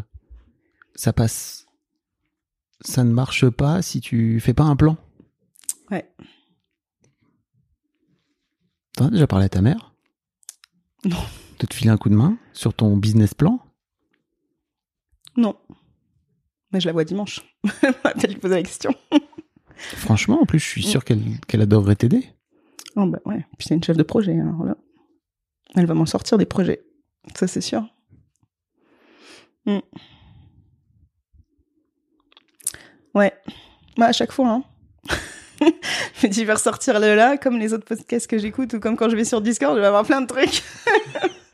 ça 0.95 1.13
passe. 1.13 1.67
Ça 2.81 3.03
ne 3.03 3.11
marche 3.11 3.49
pas 3.49 3.81
si 3.81 3.99
tu 3.99 4.39
fais 4.39 4.53
pas 4.53 4.63
un 4.63 4.75
plan. 4.75 4.97
Ouais. 5.91 6.09
T'en 8.95 9.07
as 9.07 9.11
déjà 9.11 9.27
parlé 9.27 9.45
à 9.45 9.49
ta 9.49 9.61
mère? 9.61 9.93
Non. 11.05 11.17
De 11.59 11.65
te 11.65 11.73
filer 11.73 11.89
un 11.89 11.97
coup 11.97 12.09
de 12.09 12.15
main 12.15 12.37
sur 12.53 12.73
ton 12.73 12.95
business 12.95 13.33
plan? 13.33 13.59
Non. 15.35 15.57
Mais 16.71 16.79
je 16.79 16.85
la 16.85 16.93
vois 16.93 17.03
dimanche. 17.03 17.41
Elle 17.81 17.93
m'a 18.03 18.11
peut-être 18.13 18.31
lui 18.31 18.39
poser 18.39 18.55
la 18.55 18.63
question. 18.63 18.93
Franchement, 19.75 20.41
en 20.41 20.45
plus, 20.45 20.59
je 20.59 20.67
suis 20.67 20.83
sûr 20.83 21.03
qu'elle 21.03 21.39
qu'elle 21.47 21.61
adorerait 21.61 21.95
t'aider. 21.95 22.25
Oh 22.95 23.05
bah 23.05 23.19
ouais. 23.25 23.45
Puis 23.57 23.67
c'est 23.67 23.75
une 23.75 23.83
chef 23.83 23.97
de 23.97 24.03
projet, 24.03 24.37
hein, 24.37 24.49
alors 24.49 24.65
là. 24.65 24.77
Elle 25.75 25.85
va 25.85 25.93
m'en 25.93 26.05
sortir 26.05 26.37
des 26.37 26.45
projets. 26.45 26.83
Ça, 27.35 27.47
c'est 27.47 27.61
sûr. 27.61 27.87
Mm. 29.69 29.79
Ouais. 33.13 33.33
Bah, 33.97 34.07
à 34.07 34.11
chaque 34.11 34.31
fois, 34.31 34.49
hein. 34.49 34.63
je 35.61 36.27
me 36.27 36.31
dis, 36.31 36.41
je 36.41 36.45
vais 36.45 36.53
ressortir 36.53 36.99
le 36.99 37.15
là, 37.15 37.37
comme 37.37 37.57
les 37.57 37.73
autres 37.73 37.85
podcasts 37.85 38.27
que 38.27 38.37
j'écoute, 38.37 38.73
ou 38.73 38.79
comme 38.79 38.95
quand 38.97 39.09
je 39.09 39.15
vais 39.15 39.25
sur 39.25 39.41
Discord, 39.41 39.75
je 39.75 39.81
vais 39.81 39.87
avoir 39.87 40.05
plein 40.05 40.21
de 40.21 40.27
trucs. 40.27 40.63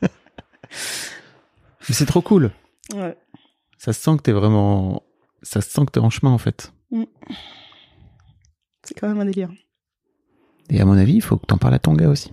Mais 1.88 1.94
c'est 1.94 2.06
trop 2.06 2.22
cool. 2.22 2.52
Ouais. 2.94 3.16
Ça 3.78 3.92
se 3.92 4.00
sent 4.00 4.16
que 4.16 4.22
t'es 4.22 4.32
vraiment. 4.32 5.02
Ça 5.42 5.60
se 5.60 5.70
sent 5.70 5.82
que 5.86 5.92
t'es 5.92 6.00
en 6.00 6.10
chemin, 6.10 6.32
en 6.32 6.38
fait. 6.38 6.72
C'est 8.82 8.94
quand 8.98 9.08
même 9.08 9.20
un 9.20 9.26
délire. 9.26 9.50
Et 10.70 10.80
à 10.80 10.84
mon 10.84 10.96
avis, 10.96 11.14
il 11.14 11.22
faut 11.22 11.36
que 11.36 11.46
t'en 11.46 11.58
parles 11.58 11.74
à 11.74 11.78
ton 11.78 11.92
gars 11.92 12.08
aussi. 12.08 12.32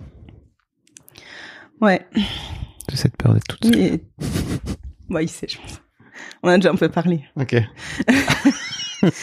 Ouais. 1.80 2.06
De 2.88 2.96
cette 2.96 3.16
peur 3.16 3.34
d'être 3.34 3.46
toute 3.46 3.64
seule. 3.64 3.76
Et... 3.76 4.04
Bah, 5.08 5.22
il 5.22 5.28
sait, 5.28 5.46
je 5.48 5.58
pense. 5.58 5.80
On 6.42 6.48
a 6.48 6.56
déjà 6.56 6.70
un 6.70 6.76
peu 6.76 6.88
parlé. 6.88 7.24
Ok. 7.36 7.56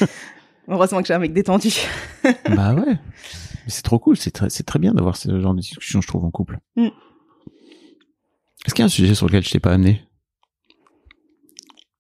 Heureusement 0.67 1.01
que 1.01 1.07
j'ai 1.07 1.13
un 1.13 1.19
mec 1.19 1.34
détendu. 1.34 1.71
bah 2.55 2.73
ouais. 2.73 2.95
Mais 2.95 3.69
c'est 3.69 3.82
trop 3.82 3.99
cool. 3.99 4.17
C'est 4.17 4.32
très, 4.32 4.49
c'est 4.49 4.63
très 4.63 4.79
bien 4.79 4.93
d'avoir 4.93 5.17
ce 5.17 5.39
genre 5.39 5.53
de 5.53 5.59
discussion, 5.61 6.01
je 6.01 6.07
trouve, 6.07 6.23
en 6.25 6.32
couple. 6.32 6.59
Mm. 6.75 6.88
Est-ce 8.65 8.75
qu'il 8.75 8.82
y 8.82 8.84
a 8.84 8.86
un 8.86 8.89
sujet 8.89 9.15
sur 9.15 9.25
lequel 9.27 9.43
je 9.43 9.49
t'ai 9.51 9.59
pas 9.59 9.73
amené? 9.73 10.03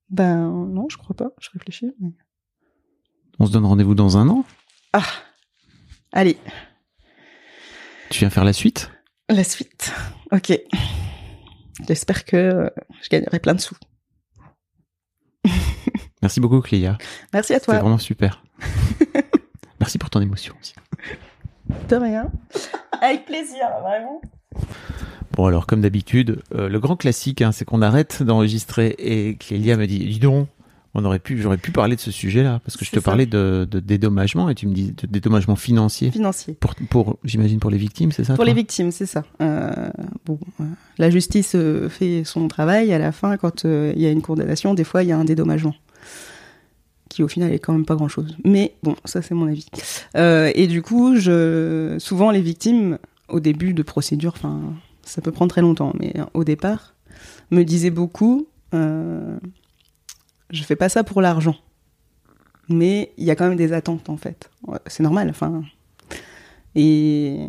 Ben, 0.09 0.47
non, 0.67 0.87
je 0.89 0.97
crois 0.97 1.15
pas. 1.15 1.29
Je 1.39 1.49
réfléchis. 1.53 1.91
mais- 1.99 2.11
On 3.39 3.45
se 3.47 3.51
donne 3.51 3.65
rendez-vous 3.65 3.95
dans 3.95 4.17
un 4.17 4.29
an? 4.29 4.45
Ah. 4.93 5.03
Allez, 6.13 6.37
Tu 8.09 8.19
viens 8.19 8.29
faire 8.29 8.43
la 8.43 8.53
suite? 8.53 8.91
La 9.29 9.43
suite. 9.45 9.93
Ok. 10.33 10.51
J'espère 11.87 12.25
que 12.25 12.37
euh, 12.37 12.69
je 13.01 13.09
gagnerai 13.09 13.39
plein 13.39 13.53
de 13.55 13.61
sous. 13.61 13.75
Merci 16.21 16.39
beaucoup, 16.39 16.61
Cléa. 16.61 16.97
Merci 17.33 17.53
à 17.53 17.55
C'était 17.55 17.65
toi. 17.71 17.79
vraiment 17.79 17.97
super. 17.97 18.43
Merci 19.79 19.97
pour 19.97 20.09
ton 20.09 20.21
émotion 20.21 20.53
aussi. 20.61 20.73
De 21.89 21.95
rien. 21.95 22.31
Avec 23.01 23.25
plaisir, 23.25 23.65
vraiment. 23.81 24.21
Bon 25.31 25.45
alors 25.45 25.65
comme 25.65 25.81
d'habitude, 25.81 26.43
euh, 26.53 26.67
le 26.67 26.79
grand 26.79 26.97
classique, 26.97 27.41
hein, 27.41 27.51
c'est 27.51 27.63
qu'on 27.65 27.81
arrête 27.81 28.21
d'enregistrer 28.21 28.95
et 28.99 29.37
Clélia 29.37 29.77
me 29.77 29.87
dit, 29.87 29.99
dis 29.99 30.19
donc, 30.19 30.49
on 30.93 31.05
aurait 31.05 31.19
pu, 31.19 31.41
j'aurais 31.41 31.57
pu 31.57 31.71
parler 31.71 31.95
de 31.95 32.01
ce 32.01 32.11
sujet-là 32.11 32.59
parce 32.65 32.75
que 32.75 32.83
je 32.83 32.91
te 32.91 32.95
ça. 32.95 33.01
parlais 33.01 33.25
de, 33.25 33.65
de 33.69 33.79
dédommagement 33.79 34.49
et 34.49 34.55
tu 34.55 34.67
me 34.67 34.73
dis 34.73 34.91
de 34.91 35.07
dédommagement 35.07 35.55
financier 35.55 36.11
Financier. 36.11 36.57
pour, 36.59 36.75
pour 36.89 37.17
j'imagine 37.23 37.59
pour 37.59 37.71
les 37.71 37.77
victimes, 37.77 38.11
c'est 38.11 38.25
ça 38.25 38.35
Pour 38.35 38.43
les 38.43 38.53
victimes, 38.53 38.91
c'est 38.91 39.05
ça. 39.05 39.23
Euh, 39.41 39.89
bon, 40.25 40.37
euh, 40.59 40.65
la 40.97 41.09
justice 41.09 41.53
euh, 41.55 41.87
fait 41.87 42.23
son 42.25 42.47
travail. 42.47 42.91
À 42.93 42.99
la 42.99 43.11
fin, 43.11 43.37
quand 43.37 43.63
il 43.63 43.99
y 44.01 44.05
a 44.05 44.09
une 44.11 44.21
condamnation, 44.21 44.73
des 44.73 44.83
fois, 44.83 45.03
il 45.03 45.09
y 45.09 45.11
a 45.11 45.17
un 45.17 45.23
dédommagement. 45.25 45.75
Qui, 47.09 47.23
au 47.23 47.27
final, 47.27 47.51
est 47.51 47.59
quand 47.59 47.73
même 47.73 47.85
pas 47.85 47.95
grand 47.95 48.07
chose. 48.07 48.37
Mais 48.45 48.73
bon, 48.83 48.95
ça, 49.05 49.21
c'est 49.21 49.33
mon 49.33 49.47
avis. 49.47 49.65
Et 50.15 50.67
du 50.67 50.81
coup, 50.81 51.15
je, 51.17 51.95
souvent, 51.99 52.31
les 52.31 52.41
victimes, 52.41 52.97
au 53.27 53.39
début 53.39 53.73
de 53.73 53.83
procédure, 53.83 54.33
enfin, 54.35 54.61
ça 55.03 55.21
peut 55.21 55.31
prendre 55.31 55.51
très 55.51 55.61
longtemps, 55.61 55.93
mais 55.99 56.13
au 56.33 56.43
départ, 56.43 56.95
me 57.49 57.63
disaient 57.63 57.91
beaucoup 57.91 58.47
je 60.51 60.63
fais 60.63 60.75
pas 60.75 60.89
ça 60.89 61.03
pour 61.03 61.21
l'argent. 61.21 61.55
Mais 62.69 63.11
il 63.17 63.25
y 63.25 63.31
a 63.31 63.35
quand 63.35 63.47
même 63.47 63.57
des 63.57 63.73
attentes, 63.73 64.09
en 64.09 64.17
fait. 64.17 64.49
C'est 64.87 65.03
normal, 65.03 65.29
enfin. 65.29 65.63
Et 66.75 67.47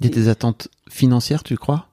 Il 0.00 0.04
y 0.04 0.06
a 0.06 0.10
des 0.10 0.28
attentes 0.28 0.68
financières, 0.88 1.42
tu 1.42 1.56
crois? 1.56 1.88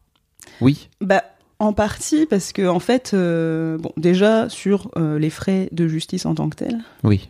Oui. 0.62 0.90
Bah, 1.02 1.24
en 1.60 1.74
partie 1.74 2.26
parce 2.26 2.52
que 2.54 2.68
en 2.68 2.80
fait, 2.80 3.12
euh, 3.14 3.78
bon, 3.78 3.92
déjà 3.98 4.50
sur 4.50 4.92
euh, 4.98 5.18
les 5.20 5.30
frais 5.30 5.70
de 5.72 5.88
justice 5.88 6.26
en 6.26 6.36
tant 6.36 6.50
que 6.50 6.56
tels, 6.58 6.80
Oui. 7.04 7.30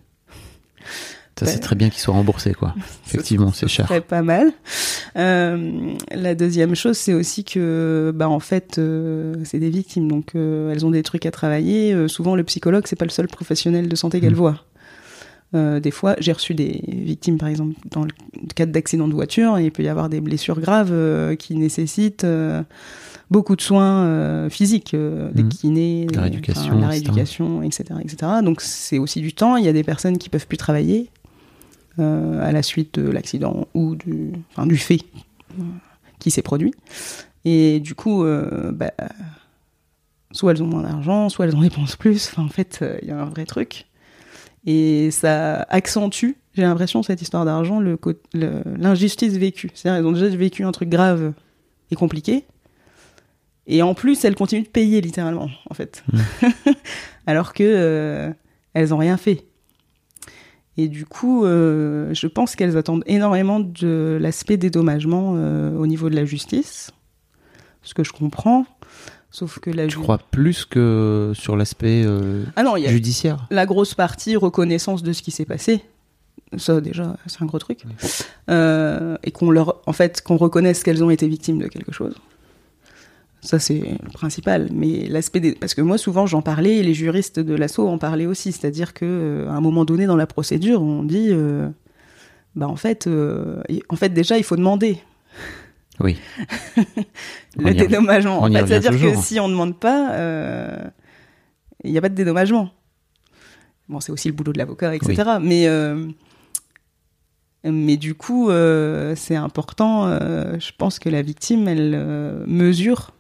Ça, 1.38 1.46
c'est 1.48 1.60
très 1.60 1.76
bien 1.76 1.90
qu'ils 1.90 2.00
soient 2.00 2.14
remboursés, 2.14 2.54
quoi. 2.54 2.74
Effectivement, 3.08 3.52
c'est 3.52 3.68
cher. 3.68 3.88
serait 3.88 4.00
pas 4.02 4.22
mal. 4.22 4.54
Euh, 5.18 5.94
la 6.14 6.34
deuxième 6.36 6.76
chose, 6.76 6.98
c'est 6.98 7.14
aussi 7.14 7.44
que, 7.44 8.14
bah, 8.16 8.30
en 8.30 8.40
fait, 8.40 8.78
euh, 8.78 9.36
c'est 9.44 9.60
des 9.60 9.70
victimes, 9.70 10.08
donc 10.10 10.32
euh, 10.36 10.72
elles 10.72 10.86
ont 10.86 10.92
des 10.92 11.04
trucs 11.04 11.26
à 11.26 11.32
travailler. 11.32 11.94
Euh, 11.94 12.08
souvent, 12.08 12.36
le 12.36 12.44
psychologue, 12.44 12.84
c'est 12.88 12.96
pas 12.96 13.06
le 13.06 13.12
seul 13.12 13.28
professionnel 13.28 13.88
de 13.90 13.96
santé 13.96 14.22
qu'elle 14.22 14.34
Mm. 14.34 14.38
voit. 14.38 14.64
Euh, 15.54 15.80
des 15.80 15.92
fois, 15.92 16.16
j'ai 16.20 16.32
reçu 16.32 16.54
des 16.54 16.82
victimes, 16.88 17.38
par 17.38 17.50
exemple, 17.50 17.76
dans 17.92 18.04
le 18.04 18.10
cadre 18.56 18.72
d'accidents 18.72 19.08
de 19.08 19.14
voiture, 19.14 19.58
et 19.58 19.66
il 19.66 19.72
peut 19.72 19.84
y 19.84 19.88
avoir 19.90 20.10
des 20.10 20.20
blessures 20.22 20.60
graves 20.60 20.90
euh, 20.92 21.36
qui 21.36 21.56
nécessitent 21.56 22.24
euh, 22.24 22.64
beaucoup 23.30 23.56
de 23.56 23.62
soins 23.62 24.06
euh, 24.06 24.50
physiques, 24.50 24.94
euh, 24.94 25.32
des 25.34 25.44
Mhm. 25.44 25.50
kinés, 25.50 26.08
La 26.14 26.22
rééducation, 26.24 26.62
enfin, 26.64 26.76
la 26.80 26.96
etc. 26.96 27.12
rééducation, 27.12 27.62
etc., 27.64 27.84
etc. 28.04 28.32
Donc 28.44 28.62
c'est 28.62 28.98
aussi 29.00 29.22
du 29.22 29.34
temps. 29.34 29.56
Il 29.58 29.64
y 29.66 29.70
a 29.70 29.74
des 29.74 29.84
personnes 29.84 30.18
qui 30.18 30.30
peuvent 30.30 30.48
plus 30.48 30.58
travailler 30.58 31.10
à 32.00 32.52
la 32.52 32.62
suite 32.64 33.00
de 33.00 33.10
l'accident 33.10 33.68
ou 33.74 33.96
du, 33.96 34.32
enfin, 34.52 34.66
du 34.68 34.78
fait 34.78 35.00
euh, 35.60 35.64
qui 36.20 36.32
s'est 36.32 36.42
produit. 36.42 36.74
Et 37.46 37.80
du 37.80 37.96
coup, 37.96 38.24
euh, 38.24 38.72
bah, 38.72 38.92
soit 40.32 40.52
elles 40.52 40.64
ont 40.64 40.68
moins 40.68 40.84
d'argent, 40.84 41.30
soit 41.30 41.46
elles 41.46 41.56
en 41.56 41.62
dépensent 41.62 41.96
plus. 41.98 42.30
Enfin, 42.32 42.44
en 42.44 42.50
fait, 42.50 42.80
euh, 42.82 42.98
il 43.02 43.08
y 43.08 43.12
a 43.12 43.20
un 43.22 43.26
vrai 43.26 43.46
truc. 43.46 43.86
Et 44.66 45.12
ça 45.12 45.62
accentue, 45.70 46.32
j'ai 46.56 46.64
l'impression, 46.64 47.04
cette 47.04 47.22
histoire 47.22 47.46
d'argent, 47.46 47.80
le 47.80 47.98
cô- 47.98 48.14
le- 48.34 48.64
l'injustice 48.78 49.34
vécue. 49.38 49.70
C'est-à-dire, 49.76 50.00
elles 50.00 50.06
ont 50.08 50.12
déjà 50.12 50.28
vécu 50.36 50.64
un 50.64 50.72
truc 50.72 50.90
grave 50.90 51.34
et 51.92 51.96
compliqué. 51.96 52.46
Et 53.68 53.82
en 53.84 53.94
plus, 53.94 54.26
elles 54.26 54.36
continuent 54.36 54.64
de 54.64 54.68
payer 54.70 55.02
littéralement, 55.02 55.50
en 55.70 55.74
fait. 55.76 56.04
Alors 57.28 57.54
que 57.54 57.64
euh, 57.64 58.32
elles 58.74 58.94
ont 58.94 58.98
rien 58.98 59.18
fait. 59.18 59.46
Et 60.78 60.88
du 60.90 61.06
coup, 61.06 61.46
euh, 61.46 62.14
je 62.14 62.28
pense 62.28 62.56
qu'elles 62.56 62.76
attendent 62.78 63.04
énormément 63.06 63.60
de 63.62 64.18
l'aspect 64.20 64.58
dédommagement 64.58 65.36
euh, 65.38 65.74
au 65.78 65.88
niveau 65.88 66.10
de 66.10 66.16
la 66.16 66.26
justice. 66.26 66.92
Ce 67.82 67.94
que 67.94 68.04
je 68.04 68.12
comprends. 68.12 68.66
Sauf 69.32 69.60
que 69.60 69.70
la 69.70 69.88
Je 69.88 69.96
ju- 69.96 70.00
crois 70.02 70.18
plus 70.18 70.66
que 70.66 71.32
sur 71.34 71.56
l'aspect 71.58 72.04
euh, 72.06 72.44
Ah 72.56 72.64
non, 72.64 72.76
il 72.78 72.84
y 72.84 72.88
a 72.88 72.90
judiciaire? 72.90 73.48
la 73.52 73.66
grosse 73.66 73.94
partie 73.94 74.36
reconnaissance 74.36 75.04
de 75.04 75.14
ce 75.14 75.22
qui 75.22 75.32
s'est 75.32 75.46
passé. 75.46 75.82
Ça 76.58 76.80
déjà, 76.82 77.18
c'est 77.26 77.42
un 77.42 77.46
gros 77.46 77.60
truc. 77.60 77.84
Et 78.50 79.32
qu'on 79.32 79.52
leur, 79.52 79.82
en 79.88 79.94
fait, 79.94 80.22
qu'on 80.22 80.38
reconnaisse 80.38 80.84
qu'elles 80.84 81.04
ont 81.04 81.10
été 81.10 81.28
victimes 81.28 81.60
de 81.60 81.68
quelque 81.68 81.92
chose. 81.92 82.16
Ça 83.46 83.60
c'est 83.60 83.80
le 83.80 84.12
principal. 84.12 84.70
Mais 84.74 85.06
l'aspect 85.08 85.40
des, 85.40 85.54
parce 85.54 85.76
que 85.76 85.82
moi 85.82 85.98
souvent 86.00 86.26
j'en 86.26 86.42
parlais 86.42 86.78
et 86.78 86.84
les 86.84 86.96
juristes 86.96 87.40
de 87.40 87.54
l'assaut 87.54 87.88
en 87.88 88.00
parlaient 88.00 88.26
aussi, 88.26 88.52
c'est-à-dire 88.52 88.94
que 88.94 89.06
euh, 89.06 89.50
un 89.50 89.62
moment 89.62 89.86
donné 89.86 90.08
dans 90.08 90.16
la 90.16 90.26
procédure, 90.26 90.82
on 90.82 91.04
dit, 91.04 91.28
euh, 91.30 91.70
bah 92.56 92.68
en 92.68 92.76
fait, 92.76 93.06
euh, 93.06 93.62
en 93.90 93.96
fait 93.96 94.10
déjà 94.10 94.38
il 94.38 94.44
faut 94.44 94.56
demander 94.56 94.98
Oui. 96.00 96.18
Le 97.58 97.74
dédommagement. 97.74 98.50
c'est-à-dire 98.50 99.00
que 99.00 99.16
si 99.16 99.40
on 99.40 99.48
ne 99.48 99.54
demande 99.54 99.80
pas, 99.80 100.14
euh, 100.14 100.78
il 101.84 101.92
n'y 101.92 101.98
a 101.98 102.02
pas 102.02 102.10
de 102.10 102.16
dédommagement. 102.16 102.72
Bon, 103.88 104.00
c'est 104.00 104.12
aussi 104.12 104.28
le 104.28 104.34
boulot 104.34 104.52
de 104.54 104.58
l'avocat, 104.58 104.96
etc. 104.96 105.24
Mais, 105.40 105.68
euh, 105.68 106.08
mais 107.64 107.98
du 107.98 108.16
coup, 108.16 108.50
euh, 108.50 109.14
c'est 109.16 109.36
important. 109.36 110.10
je 110.10 110.72
pense 110.76 110.98
que 110.98 111.10
la 111.10 111.22
victime, 111.22 111.68
elle 111.68 112.44
mesure 112.48 113.15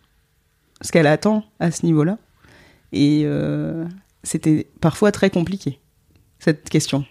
ce 0.85 0.91
qu'elle 0.91 1.07
attend 1.07 1.43
à 1.59 1.71
ce 1.71 1.85
niveau-là. 1.85 2.17
Et 2.93 3.23
euh, 3.25 3.85
c'était 4.23 4.67
parfois 4.79 5.11
très 5.11 5.29
compliqué, 5.29 5.79
cette 6.39 6.69
question. 6.69 7.05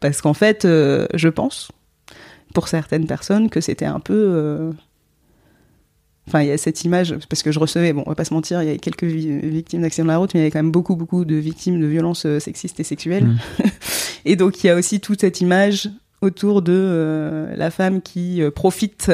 Parce 0.00 0.20
qu'en 0.20 0.34
fait, 0.34 0.64
euh, 0.64 1.06
je 1.14 1.28
pense, 1.28 1.70
pour 2.54 2.68
certaines 2.68 3.06
personnes, 3.06 3.48
que 3.50 3.60
c'était 3.60 3.86
un 3.86 4.00
peu... 4.00 4.14
euh, 4.14 4.72
Enfin, 6.26 6.42
il 6.42 6.48
y 6.48 6.50
a 6.50 6.58
cette 6.58 6.84
image, 6.84 7.16
parce 7.30 7.42
que 7.42 7.52
je 7.52 7.58
recevais, 7.58 7.94
bon, 7.94 8.02
on 8.04 8.10
va 8.10 8.14
pas 8.14 8.26
se 8.26 8.34
mentir, 8.34 8.62
il 8.62 8.66
y 8.66 8.68
avait 8.68 8.78
quelques 8.78 9.04
vi- 9.04 9.40
victimes 9.48 9.80
d'accidents 9.80 10.04
de 10.04 10.10
la 10.10 10.18
route, 10.18 10.34
mais 10.34 10.40
il 10.40 10.42
y 10.42 10.44
avait 10.44 10.50
quand 10.50 10.58
même 10.58 10.70
beaucoup, 10.70 10.94
beaucoup 10.94 11.24
de 11.24 11.36
victimes 11.36 11.80
de 11.80 11.86
violences 11.86 12.26
sexistes 12.38 12.78
et 12.80 12.84
sexuelles. 12.84 13.24
Mm. 13.24 13.38
et 14.26 14.36
donc, 14.36 14.62
il 14.62 14.66
y 14.66 14.70
a 14.70 14.74
aussi 14.74 15.00
toute 15.00 15.22
cette 15.22 15.40
image 15.40 15.88
autour 16.20 16.60
de 16.60 16.74
euh, 16.74 17.56
la 17.56 17.70
femme 17.70 18.02
qui 18.02 18.42
profite 18.54 19.10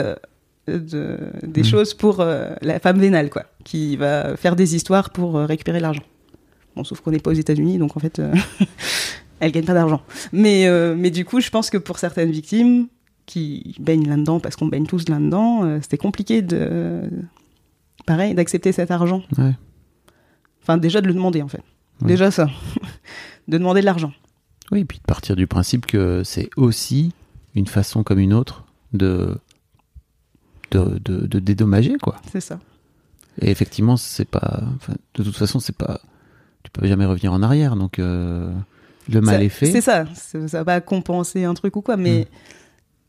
de, 0.67 1.19
des 1.43 1.63
Mm. 1.63 1.65
choses 1.65 1.95
pour 1.95 2.21
euh, 2.21 2.55
la 2.63 2.79
femme 2.79 2.99
vénale, 2.99 3.31
quoi, 3.31 3.45
qui 3.65 3.97
va 3.97 4.37
faire 4.37 4.57
des 4.57 4.75
histoires 4.75 5.11
pour 5.11 5.37
euh, 5.37 5.47
récupérer 5.47 5.81
l'argent. 5.81 6.03
Bon, 6.77 6.85
sauf 6.85 7.01
qu'on 7.01 7.11
n'est 7.11 7.21
pas 7.21 7.31
aux 7.31 7.35
États-Unis, 7.35 7.79
donc 7.79 7.97
en 7.97 8.01
fait, 8.01 8.19
euh, 8.19 8.35
elle 9.41 9.53
gagne 9.53 9.65
pas 9.65 9.75
d'argent. 9.75 10.03
Mais, 10.33 10.67
euh, 10.67 10.95
mais 10.97 11.11
du 11.11 11.25
coup, 11.25 11.41
je 11.41 11.51
pense 11.51 11.71
que 11.71 11.79
pour 11.79 11.99
certaines 11.99 12.31
victimes 12.31 12.89
qui 13.27 13.77
baignent 13.79 14.09
là-dedans, 14.09 14.41
parce 14.41 14.57
qu'on 14.57 14.67
baigne 14.67 14.87
tous 14.87 15.09
là-dedans, 15.09 15.81
c'était 15.81 15.97
compliqué 15.97 16.43
de, 16.43 17.03
pareil, 18.05 18.35
d'accepter 18.35 18.71
cet 18.73 18.91
argent. 18.91 19.23
Ouais. 19.39 19.53
Enfin, 20.63 20.77
déjà 20.77 21.01
de 21.01 21.07
le 21.07 21.15
demander, 21.15 21.41
en 21.41 21.49
fait. 21.49 21.63
Ouais. 22.03 22.09
Déjà 22.09 22.31
ça. 22.31 22.49
de 23.49 23.57
demander 23.57 23.81
de 23.81 23.87
l'argent. 23.87 24.13
Oui, 24.73 24.81
et 24.81 24.85
puis 24.85 24.99
de 24.99 25.05
partir 25.05 25.37
du 25.37 25.47
principe 25.47 25.87
que 25.87 26.23
c'est 26.25 26.51
aussi 26.57 27.13
une 27.55 27.67
façon 27.67 28.03
comme 28.03 28.19
une 28.19 28.35
autre 28.35 28.65
de, 28.93 29.39
de, 30.79 30.99
de, 31.05 31.27
de 31.27 31.39
dédommager, 31.39 31.97
quoi. 32.03 32.17
C'est 32.33 32.41
ça. 32.41 32.59
Et 33.41 33.51
effectivement, 33.51 33.97
c'est 33.97 34.29
pas. 34.29 34.63
de 35.15 35.23
toute 35.23 35.37
façon, 35.37 35.59
c'est 35.61 35.77
pas. 35.77 36.01
Tu 36.63 36.71
peux 36.71 36.87
jamais 36.87 37.05
revenir 37.07 37.33
en 37.33 37.43
arrière, 37.43 37.77
donc 37.77 37.99
euh, 37.99 38.53
le 39.13 39.21
mal 39.21 39.37
Ça- 39.37 39.45
est 39.45 39.49
fait. 39.49 39.67
C'est 39.73 39.81
ça. 39.81 40.05
Ça 40.15 40.49
ça 40.49 40.63
va 40.65 40.81
compenser 40.81 41.45
un 41.45 41.55
truc 41.55 41.77
ou 41.77 41.81
quoi, 41.83 41.97
Mm. 41.97 42.01
mais, 42.03 42.29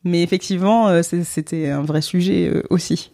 mais 0.04 0.24
effectivement, 0.24 0.88
euh, 0.90 1.02
c'était 1.04 1.70
un 1.70 1.82
vrai 1.84 2.02
sujet 2.02 2.50
euh, 2.54 2.64
aussi. 2.70 3.12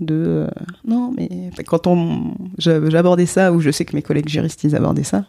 De 0.00 0.14
euh, 0.14 0.46
non, 0.84 1.12
mais 1.16 1.50
quand 1.66 1.86
on 1.86 2.34
j'a- 2.58 2.90
j'abordais 2.90 3.26
ça, 3.26 3.52
ou 3.52 3.60
je 3.60 3.70
sais 3.70 3.84
que 3.84 3.94
mes 3.94 4.02
collègues 4.02 4.28
juristes 4.28 4.64
ils 4.64 4.74
abordaient 4.74 5.04
ça, 5.04 5.26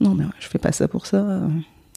non, 0.00 0.14
mais 0.14 0.24
je 0.40 0.48
fais 0.48 0.58
pas 0.58 0.72
ça 0.72 0.88
pour 0.88 1.04
ça, 1.04 1.42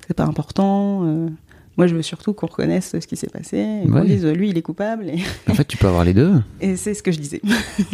c'est 0.05 0.13
pas 0.13 0.25
important. 0.25 1.05
euh, 1.05 1.29
moi, 1.77 1.87
je 1.87 1.95
veux 1.95 2.01
surtout 2.01 2.33
qu'on 2.33 2.47
reconnaisse 2.47 2.91
ce 2.99 3.05
qui 3.07 3.15
s'est 3.15 3.29
passé 3.29 3.57
et 3.57 3.87
qu'on 3.87 4.01
Ouais. 4.01 4.05
dise 4.07 4.25
lui, 4.25 4.49
il 4.49 4.57
est 4.57 4.61
coupable. 4.63 5.09
Et, 5.09 5.19
En 5.49 5.53
fait, 5.53 5.65
tu 5.65 5.77
peux 5.77 5.87
avoir 5.87 6.03
les 6.03 6.13
deux. 6.13 6.33
et 6.61 6.75
c'est 6.75 6.93
ce 6.93 7.03
que 7.03 7.11
je 7.11 7.19
disais. 7.19 7.41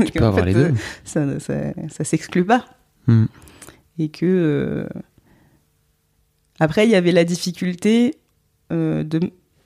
Tu 0.06 0.12
peux 0.20 0.26
avoir 0.26 0.46
les 0.46 0.54
deux. 0.54 0.72
Ça, 1.04 1.40
ça, 1.40 1.54
ça 1.90 2.04
s'exclut 2.04 2.46
pas. 2.46 2.66
Hmm. 3.08 3.26
Et 4.00 4.10
que. 4.10 4.26
euh, 4.26 4.88
Après, 6.60 6.86
il 6.86 6.92
y 6.92 6.96
avait 6.96 7.12
la 7.12 7.24
difficulté 7.26 8.16
euh, 8.72 9.04
de 9.04 9.20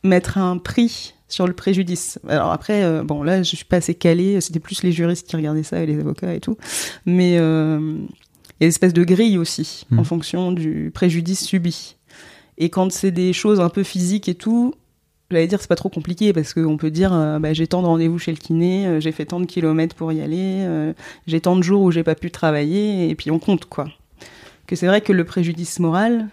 mettre 0.04 0.38
un 0.38 0.58
prix 0.58 1.14
sur 1.28 1.46
le 1.46 1.54
préjudice. 1.54 2.20
Alors 2.28 2.52
après, 2.52 2.84
euh, 2.84 3.04
bon, 3.04 3.22
là, 3.24 3.44
je 3.44 3.56
suis 3.56 3.66
pas 3.66 3.78
assez 3.78 3.94
calée, 3.94 4.40
c'était 4.42 4.60
plus 4.62 4.84
les 4.84 4.92
juristes 4.94 5.28
qui 5.28 5.36
regardaient 5.36 5.64
ça 5.64 5.82
et 5.82 5.86
les 5.86 6.00
avocats 6.00 6.34
et 6.34 6.40
tout. 6.40 6.58
Mais 7.06 7.38
euh, 7.38 7.80
il 8.00 8.62
y 8.62 8.64
a 8.64 8.66
une 8.66 8.70
espèce 8.70 8.94
de 8.94 9.04
grille 9.04 9.38
aussi, 9.38 9.86
Mm. 9.90 10.00
en 10.00 10.04
fonction 10.06 10.52
du 10.54 10.90
préjudice 10.94 11.44
subi. 11.46 11.97
Et 12.58 12.70
quand 12.70 12.92
c'est 12.92 13.12
des 13.12 13.34
choses 13.34 13.60
un 13.60 13.70
peu 13.70 13.84
physiques 13.84 14.30
et 14.30 14.36
tout, 14.36 14.74
j'allais 15.30 15.48
dire 15.48 15.62
c'est 15.62 15.68
pas 15.68 15.76
trop 15.76 15.90
compliqué 15.90 16.34
parce 16.34 16.54
qu'on 16.54 16.78
peut 16.78 16.92
dire 16.92 17.14
euh, 17.14 17.40
bah, 17.40 17.54
j'ai 17.54 17.68
tant 17.68 17.82
de 17.82 17.88
rendez-vous 17.88 18.20
chez 18.20 18.32
le 18.32 18.38
kiné, 18.38 18.88
euh, 18.88 19.00
j'ai 19.00 19.12
fait 19.12 19.26
tant 19.26 19.40
de 19.40 19.46
kilomètres 19.46 19.96
pour 19.96 20.12
y 20.12 20.22
aller, 20.22 20.64
euh, 20.66 20.94
j'ai 21.28 21.42
tant 21.42 21.56
de 21.56 21.62
jours 21.62 21.82
où 21.82 21.92
j'ai 21.92 22.04
pas 22.04 22.16
pu 22.16 22.32
travailler 22.32 23.10
et 23.10 23.16
puis 23.16 23.32
on 23.32 23.40
compte 23.40 23.66
quoi. 23.66 23.88
Que 24.66 24.76
c'est 24.76 24.88
vrai 24.88 25.02
que 25.02 25.14
le 25.14 25.24
préjudice 25.24 25.80
moral 25.80 26.28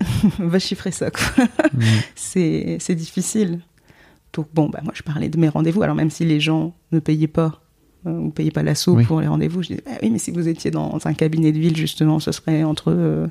va 0.38 0.58
chiffrer 0.58 0.92
ça 0.92 1.10
quoi. 1.10 1.44
C'est 2.14 2.78
c'est 2.80 2.94
difficile. 2.94 3.60
Donc 4.32 4.48
bon 4.54 4.68
bah 4.68 4.80
moi 4.82 4.92
je 4.94 5.02
parlais 5.02 5.28
de 5.28 5.38
mes 5.38 5.48
rendez-vous 5.48 5.82
alors 5.82 5.94
même 5.94 6.10
si 6.10 6.24
les 6.24 6.40
gens 6.40 6.74
ne 6.92 7.00
payaient 7.00 7.26
pas 7.26 7.60
euh, 8.06 8.10
ou 8.18 8.30
payaient 8.30 8.50
pas 8.50 8.62
l'assaut 8.62 8.94
Oui. 8.94 9.04
pour 9.04 9.20
les 9.20 9.26
rendez-vous, 9.26 9.62
je 9.62 9.68
disais 9.68 9.82
bah 9.84 9.92
oui 10.02 10.10
mais 10.10 10.18
si 10.18 10.30
vous 10.30 10.48
étiez 10.48 10.70
dans 10.70 10.98
un 11.04 11.14
cabinet 11.14 11.52
de 11.52 11.58
ville 11.58 11.76
justement 11.76 12.20
ce 12.20 12.32
serait 12.32 12.62
entre 12.64 12.92
euh, 12.94 13.26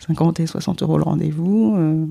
50 0.00 0.40
et 0.40 0.46
60 0.46 0.82
euros 0.82 0.96
le 0.98 1.04
rendez-vous. 1.04 1.74
euh, 1.76 2.06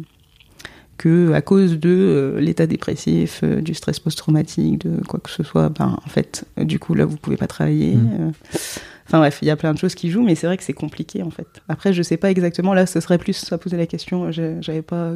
que 0.98 1.32
à 1.34 1.42
cause 1.44 1.78
de 1.80 1.90
euh, 1.90 2.40
l'état 2.42 2.66
dépressif, 2.66 3.42
euh, 3.44 3.62
du 3.62 3.76
stress 3.76 4.00
post-traumatique, 4.00 4.80
de 4.80 5.00
quoi 5.06 5.20
que 5.20 5.30
ce 5.30 5.44
soit, 5.44 5.70
ben 5.70 5.96
en 6.04 6.10
fait, 6.10 6.46
euh, 6.58 6.64
du 6.64 6.80
coup 6.80 6.96
là 6.96 7.06
vous 7.06 7.18
pouvez 7.18 7.38
pas 7.38 7.46
travailler. 7.46 7.96
Mm. 7.96 8.10
euh. 8.20 8.32
Enfin 9.06 9.20
bref, 9.20 9.38
il 9.44 9.48
y 9.48 9.52
a 9.52 9.56
plein 9.56 9.74
de 9.76 9.78
choses 9.78 9.94
qui 9.94 10.10
jouent, 10.10 10.24
mais 10.24 10.34
c'est 10.34 10.48
vrai 10.48 10.58
que 10.58 10.64
c'est 10.64 10.74
compliqué 10.74 11.22
en 11.22 11.30
fait. 11.30 11.46
Après, 11.70 11.94
je 11.94 12.02
sais 12.02 12.18
pas 12.18 12.32
exactement. 12.32 12.74
Là, 12.74 12.88
ce 12.88 13.00
serait 13.00 13.20
plus 13.20 13.52
à 13.54 13.60
poser 13.60 13.78
la 13.78 13.86
question. 13.86 14.32
J'avais 14.32 14.82
pas, 14.82 15.14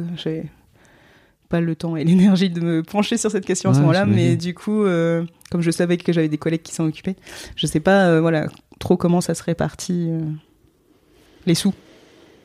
pas 1.52 1.60
le 1.60 1.76
temps 1.76 1.94
et 1.96 2.02
l'énergie 2.10 2.50
de 2.50 2.60
me 2.60 2.82
pencher 2.82 3.16
sur 3.16 3.30
cette 3.30 3.44
question 3.46 3.70
à 3.70 3.74
ce 3.74 3.78
moment-là, 3.80 4.06
mais 4.06 4.36
du 4.36 4.54
coup, 4.54 4.82
euh, 4.84 5.24
comme 5.50 5.60
je 5.60 5.70
savais 5.70 5.96
que 5.98 6.12
j'avais 6.12 6.28
des 6.28 6.38
collègues 6.38 6.62
qui 6.62 6.74
s'en 6.74 6.86
occupaient, 6.86 7.14
je 7.54 7.66
sais 7.66 7.80
pas, 7.80 8.08
euh, 8.08 8.20
voilà, 8.20 8.48
trop 8.80 8.96
comment 8.96 9.20
ça 9.20 9.34
se 9.34 9.42
répartit 9.44 10.08
euh, 10.10 10.20
les 11.46 11.54
sous, 11.54 11.74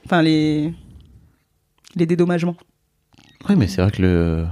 enfin 0.06 0.22
les 0.22 0.74
les 1.96 2.06
dédommagements. 2.06 2.58
Oui, 3.50 3.56
mais 3.56 3.68
c'est 3.68 3.82
vrai 3.82 3.92
que 3.92 4.02
le. 4.02 4.46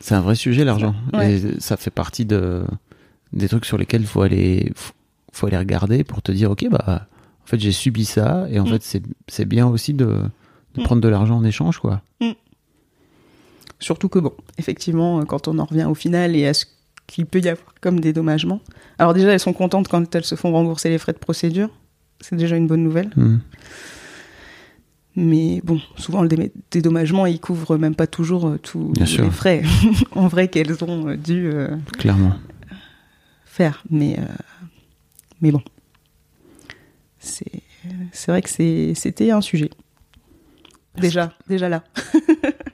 C'est 0.00 0.14
un 0.14 0.20
vrai 0.20 0.34
sujet, 0.34 0.64
l'argent. 0.64 0.94
Ouais. 1.12 1.34
Et 1.34 1.60
ça 1.60 1.76
fait 1.76 1.90
partie 1.90 2.24
de... 2.24 2.64
des 3.32 3.48
trucs 3.48 3.64
sur 3.66 3.76
lesquels 3.78 4.00
il 4.02 4.06
faut 4.06 4.22
aller... 4.22 4.72
faut- 5.32 5.46
aller 5.46 5.58
regarder 5.58 6.04
pour 6.04 6.22
te 6.22 6.32
dire, 6.32 6.50
ok, 6.50 6.66
bah, 6.70 7.06
en 7.42 7.46
fait, 7.46 7.58
j'ai 7.60 7.72
subi 7.72 8.04
ça, 8.04 8.46
et 8.50 8.58
en 8.60 8.64
Mm. 8.64 8.68
fait, 8.78 9.02
c'est- 9.28 9.44
bien 9.44 9.66
aussi 9.66 9.92
de, 9.94 10.06
de 10.74 10.80
Mm. 10.80 10.84
prendre 10.84 11.02
de 11.02 11.08
l'argent 11.08 11.36
en 11.36 11.44
échange, 11.44 11.78
quoi. 11.78 12.00
Surtout 13.84 14.08
que 14.08 14.18
bon, 14.18 14.32
effectivement, 14.56 15.22
quand 15.26 15.46
on 15.46 15.58
en 15.58 15.66
revient 15.66 15.84
au 15.84 15.94
final 15.94 16.34
et 16.34 16.46
à 16.46 16.54
ce 16.54 16.64
qu'il 17.06 17.26
peut 17.26 17.40
y 17.40 17.48
avoir 17.50 17.74
comme 17.82 18.00
dédommagement. 18.00 18.60
Alors 18.98 19.12
déjà, 19.12 19.30
elles 19.32 19.40
sont 19.40 19.52
contentes 19.52 19.88
quand 19.88 20.14
elles 20.14 20.24
se 20.24 20.36
font 20.36 20.52
rembourser 20.52 20.88
les 20.88 20.96
frais 20.98 21.12
de 21.12 21.18
procédure. 21.18 21.68
C'est 22.20 22.36
déjà 22.36 22.56
une 22.56 22.66
bonne 22.66 22.82
nouvelle. 22.82 23.10
Hmm. 23.16 23.38
Mais 25.16 25.60
bon, 25.62 25.80
souvent 25.96 26.22
le 26.22 26.28
dé- 26.28 26.50
dédommagement, 26.70 27.26
il 27.26 27.38
couvre 27.40 27.76
même 27.76 27.94
pas 27.94 28.06
toujours 28.06 28.46
euh, 28.48 28.58
tous 28.58 28.92
les 28.98 29.04
sûr. 29.06 29.30
frais 29.32 29.62
en 30.12 30.28
vrai 30.28 30.48
qu'elles 30.48 30.82
ont 30.82 31.08
euh, 31.08 31.16
dû 31.16 31.50
euh, 31.52 31.68
Clairement. 31.98 32.34
faire. 33.44 33.84
Mais, 33.90 34.18
mais 35.42 35.52
bon, 35.52 35.62
c'est 37.18 37.46
vrai 38.28 38.40
que 38.40 38.48
c'était 38.94 39.30
un 39.30 39.42
sujet. 39.42 39.68
Déjà, 40.96 41.32
déjà 41.48 41.68
là. 41.68 41.84